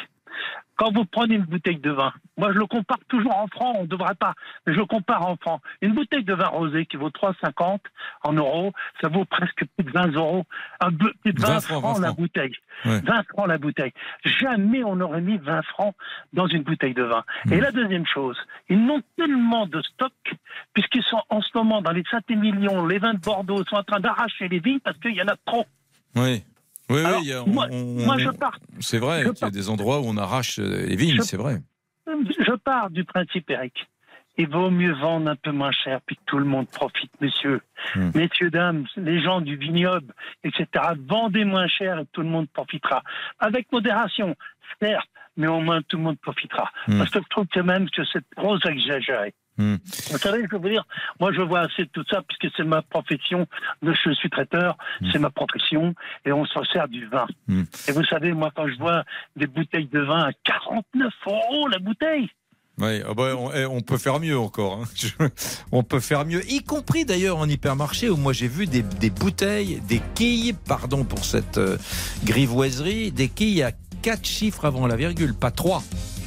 quand 0.76 0.92
vous 0.92 1.04
prenez 1.04 1.36
une 1.36 1.44
bouteille 1.44 1.78
de 1.78 1.90
vin, 1.90 2.12
moi 2.36 2.52
je 2.52 2.58
le 2.58 2.66
compare 2.66 2.98
toujours 3.08 3.36
en 3.36 3.46
francs, 3.46 3.76
on 3.78 3.82
ne 3.82 3.86
devrait 3.86 4.16
pas, 4.16 4.34
mais 4.66 4.74
je 4.74 4.78
le 4.78 4.86
compare 4.86 5.26
en 5.26 5.36
francs. 5.36 5.60
Une 5.82 5.94
bouteille 5.94 6.24
de 6.24 6.34
vin 6.34 6.46
rosé 6.48 6.86
qui 6.86 6.96
vaut 6.96 7.10
3,50 7.10 7.78
en 8.24 8.32
euros, 8.32 8.72
ça 9.00 9.08
vaut 9.08 9.24
presque 9.24 9.64
plus 9.76 9.84
de 9.84 9.90
20 9.92 10.14
euros, 10.14 10.44
un 10.80 10.90
peu 10.90 11.12
plus 11.22 11.32
de 11.32 11.40
20, 11.40 11.46
20 11.46 11.60
francs, 11.60 11.80
francs, 11.80 11.96
20 11.96 12.00
la 12.00 12.08
francs. 12.08 12.18
bouteille. 12.18 12.54
Ouais. 12.84 13.00
20 13.00 13.22
francs 13.28 13.46
la 13.46 13.58
bouteille. 13.58 13.92
Jamais 14.24 14.82
on 14.84 14.96
n'aurait 14.96 15.20
mis 15.20 15.38
20 15.38 15.62
francs 15.62 15.94
dans 16.32 16.46
une 16.48 16.62
bouteille 16.62 16.94
de 16.94 17.04
vin. 17.04 17.24
Et 17.50 17.60
la 17.60 17.70
deuxième 17.70 18.06
chose, 18.06 18.36
ils 18.68 18.84
n'ont 18.84 19.02
tellement 19.16 19.66
de 19.66 19.80
stock, 19.82 20.12
puisqu'ils 20.72 21.04
sont 21.04 21.22
en 21.28 21.40
ce 21.40 21.50
moment 21.54 21.82
dans 21.82 21.92
les 21.92 22.04
Saint-Émilion, 22.10 22.86
les 22.86 22.98
vins 22.98 23.14
de 23.14 23.20
Bordeaux 23.20 23.64
sont 23.64 23.76
en 23.76 23.84
train 23.84 24.00
d'arracher 24.00 24.48
les 24.48 24.58
vignes 24.58 24.80
parce 24.80 24.98
qu'il 24.98 25.14
y 25.14 25.22
en 25.22 25.28
a 25.28 25.36
trop. 25.46 25.66
Oui. 26.16 26.44
Oui, 26.90 26.96
oui, 27.00 27.04
Alors, 27.04 27.20
il 27.22 27.28
y 27.28 27.32
a- 27.32 27.42
on- 27.42 27.46
moi- 27.48 27.66
on- 27.70 28.04
moi, 28.04 28.18
je 28.18 28.28
pars- 28.30 28.58
C'est 28.80 28.98
vrai 28.98 29.24
qu'il 29.34 29.42
y 29.42 29.44
a 29.44 29.50
des 29.50 29.70
endroits 29.70 30.00
où 30.00 30.04
on 30.06 30.16
arrache 30.16 30.58
euh, 30.58 30.86
les 30.86 30.96
vignes, 30.96 31.20
c'est 31.22 31.36
vrai. 31.36 31.56
Je 32.06 32.54
pars 32.56 32.90
du 32.90 33.04
principe, 33.04 33.48
Eric. 33.50 33.86
Il 34.36 34.48
vaut 34.48 34.68
mieux 34.68 34.92
vendre 34.94 35.30
un 35.30 35.36
peu 35.36 35.52
moins 35.52 35.70
cher, 35.70 36.00
puis 36.04 36.16
que 36.16 36.22
tout 36.26 36.38
le 36.38 36.44
monde 36.44 36.68
profite, 36.68 37.10
monsieur. 37.20 37.60
Hmm. 37.94 38.10
Messieurs, 38.16 38.50
dames, 38.50 38.84
les 38.96 39.22
gens 39.22 39.40
du 39.40 39.56
vignoble, 39.56 40.12
etc., 40.42 40.66
vendez 41.08 41.44
moins 41.44 41.68
cher 41.68 42.00
et 42.00 42.06
tout 42.12 42.20
le 42.22 42.28
monde 42.28 42.48
profitera. 42.50 43.02
Avec 43.38 43.70
modération, 43.70 44.34
certes, 44.82 45.08
mais 45.36 45.46
au 45.46 45.60
moins 45.60 45.82
tout 45.82 45.96
le 45.96 46.02
monde 46.02 46.18
profitera. 46.18 46.70
Hmm. 46.88 46.98
Parce 46.98 47.10
que 47.10 47.20
je 47.20 47.28
trouve 47.30 47.46
quand 47.54 47.62
même 47.64 47.88
que 47.90 48.02
c'est 48.12 48.24
trop 48.36 48.58
exagéré. 48.58 49.34
Hmm. 49.56 49.76
Vous 50.10 50.18
savez, 50.18 50.42
je 50.50 50.56
veux 50.56 50.68
dire, 50.70 50.84
moi 51.20 51.32
je 51.32 51.40
vois 51.40 51.60
assez 51.60 51.84
de 51.84 51.90
tout 51.92 52.04
ça 52.10 52.22
puisque 52.26 52.52
c'est 52.56 52.64
ma 52.64 52.82
profession. 52.82 53.46
Je 53.82 54.12
suis 54.14 54.28
traiteur, 54.30 54.76
c'est 55.12 55.18
ma 55.20 55.30
profession 55.30 55.94
et 56.24 56.32
on 56.32 56.44
se 56.44 56.58
sert 56.72 56.88
du 56.88 57.06
vin. 57.06 57.26
Hmm. 57.46 57.62
Et 57.88 57.92
vous 57.92 58.04
savez, 58.04 58.32
moi 58.32 58.50
quand 58.54 58.66
je 58.68 58.76
vois 58.78 59.04
des 59.36 59.46
bouteilles 59.46 59.86
de 59.92 60.00
vin 60.00 60.24
à 60.24 60.32
49 60.44 61.12
euros 61.26 61.68
la 61.68 61.78
bouteille, 61.78 62.28
Oui, 62.78 63.00
ah 63.08 63.14
bah, 63.14 63.36
on, 63.38 63.52
eh, 63.52 63.64
on 63.66 63.80
peut 63.80 63.98
faire 63.98 64.18
mieux 64.18 64.36
encore. 64.36 64.80
hein. 64.82 64.84
Je- 64.96 65.06
on 65.70 65.84
peut 65.84 66.00
faire 66.00 66.24
mieux, 66.24 66.42
y 66.50 66.60
compris 66.64 67.04
d'ailleurs 67.04 67.38
en 67.38 67.48
hypermarché 67.48 68.10
où 68.10 68.16
moi 68.16 68.32
j'ai 68.32 68.48
vu 68.48 68.66
des, 68.66 68.82
des 68.82 69.10
bouteilles, 69.10 69.80
des 69.88 70.00
quilles, 70.16 70.54
pardon 70.66 71.04
pour 71.04 71.24
cette 71.24 71.58
euh, 71.58 71.76
grivoiserie, 72.24 73.12
des 73.12 73.28
quilles 73.28 73.62
à 73.62 73.70
quatre 74.02 74.26
chiffres 74.26 74.64
avant 74.64 74.88
la 74.88 74.96
virgule, 74.96 75.34
pas 75.34 75.52
trois. 75.52 75.82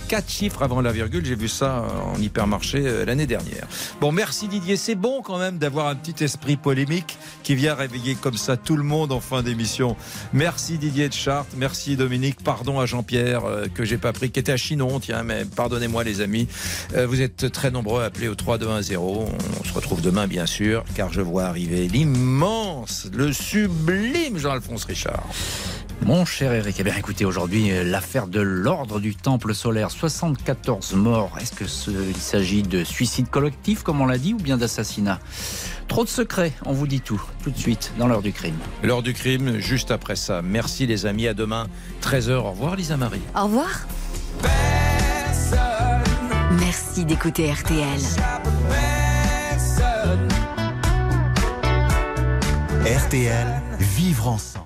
Quatre 0.08 0.30
chiffres 0.30 0.64
avant 0.64 0.80
la 0.80 0.94
virgule, 0.94 1.26
j'ai 1.26 1.36
vu 1.36 1.50
ça 1.50 1.80
euh, 1.80 2.16
en 2.16 2.22
hypermarché 2.22 2.82
euh, 2.86 3.04
l'année 3.04 3.28
dernière. 3.28 3.68
Bon, 4.00 4.14
merci 4.14 4.48
Didier. 4.48 4.78
C'est 4.78 4.96
bon 4.96 5.22
quand 5.22 5.38
même 5.38 5.58
d'avoir 5.58 5.88
un 5.88 5.96
petit 5.96 6.24
esprit 6.24 6.56
polémique 6.56 7.18
qui 7.44 7.56
vient 7.56 7.76
réveiller 7.76 8.16
comme 8.16 8.38
ça 8.38 8.56
tout 8.56 8.78
le 8.78 8.84
monde 8.84 9.12
en 9.12 9.20
fin 9.20 9.44
d'émission. 9.44 9.98
Merci 10.32 10.78
Didier 10.78 11.10
de 11.10 11.14
Chartres, 11.14 11.52
merci 11.58 11.98
Dominique. 11.98 12.42
Pardon 12.42 12.80
à 12.80 12.86
Jean-Pierre 12.86 13.44
euh, 13.44 13.66
que 13.68 13.84
j'ai 13.84 13.98
pas 13.98 14.14
pris, 14.14 14.32
qui 14.32 14.40
était 14.40 14.54
à 14.54 14.58
Chinon, 14.58 15.02
tiens, 15.02 15.24
mais 15.24 15.44
pardonnez-moi 15.44 16.06
les 16.06 16.22
amis. 16.22 16.48
Vous 16.96 17.22
êtes 17.22 17.52
très 17.52 17.70
nombreux 17.70 18.02
à 18.02 18.06
appeler 18.06 18.30
au 18.30 18.36
3210. 18.36 18.96
On 18.98 19.28
se 19.66 19.74
retrouve 19.74 20.02
demain 20.02 20.28
bien 20.28 20.46
sûr, 20.46 20.86
car 20.96 21.12
je 21.12 21.20
vois 21.20 21.44
arriver 21.44 21.90
l'immense, 21.90 23.10
le 23.14 23.34
sublime 23.34 24.38
Jean-Alphonse 24.38 24.86
Richard. 24.86 25.28
Mon 26.06 26.24
cher 26.26 26.54
Eric, 26.54 26.78
eh 26.80 26.84
bien 26.84 26.96
écoutez, 26.96 27.26
aujourd'hui, 27.26 27.70
euh, 27.72 27.84
l'affaire 27.84 28.28
de 28.28 28.40
l'ordre 28.40 29.00
du 29.00 29.14
Temple 29.16 29.54
solaire, 29.54 29.92
74 29.92 30.94
morts. 30.94 31.32
Est-ce 31.42 31.52
que 31.52 31.68
ce- 31.68 31.92
il 31.92 32.16
s'agit 32.16 32.64
de 32.64 32.84
suicide 32.86 33.30
collectif, 33.30 33.84
comme 33.84 34.00
on 34.00 34.06
l'a 34.06 34.18
dit, 34.18 34.34
ou 34.34 34.38
bien 34.38 34.56
d'assassinat? 34.58 35.20
Trop 35.90 36.06
de 36.06 36.10
secrets, 36.10 36.54
on 36.66 36.72
vous 36.72 36.88
dit 36.88 37.02
tout, 37.02 37.22
tout 37.44 37.50
de 37.52 37.58
suite, 37.58 37.92
dans 38.00 38.08
l'heure 38.08 38.22
du 38.22 38.32
crime. 38.32 38.56
L'heure 38.84 39.04
du 39.04 39.14
crime, 39.14 39.58
juste 39.60 39.92
après 39.92 40.16
ça. 40.16 40.42
Merci 40.42 40.86
les 40.88 41.06
amis, 41.06 41.28
à 41.28 41.34
demain, 41.34 41.68
13h. 42.02 42.46
Au 42.46 42.52
revoir 42.52 42.76
Lisa 42.78 42.96
Marie. 42.96 43.22
Au 43.36 43.44
revoir. 43.44 43.70
Merci 46.60 47.04
d'écouter 47.04 47.52
RTL. 47.52 48.00
RTL, 52.86 53.48
vivre 53.80 54.28
ensemble. 54.30 54.66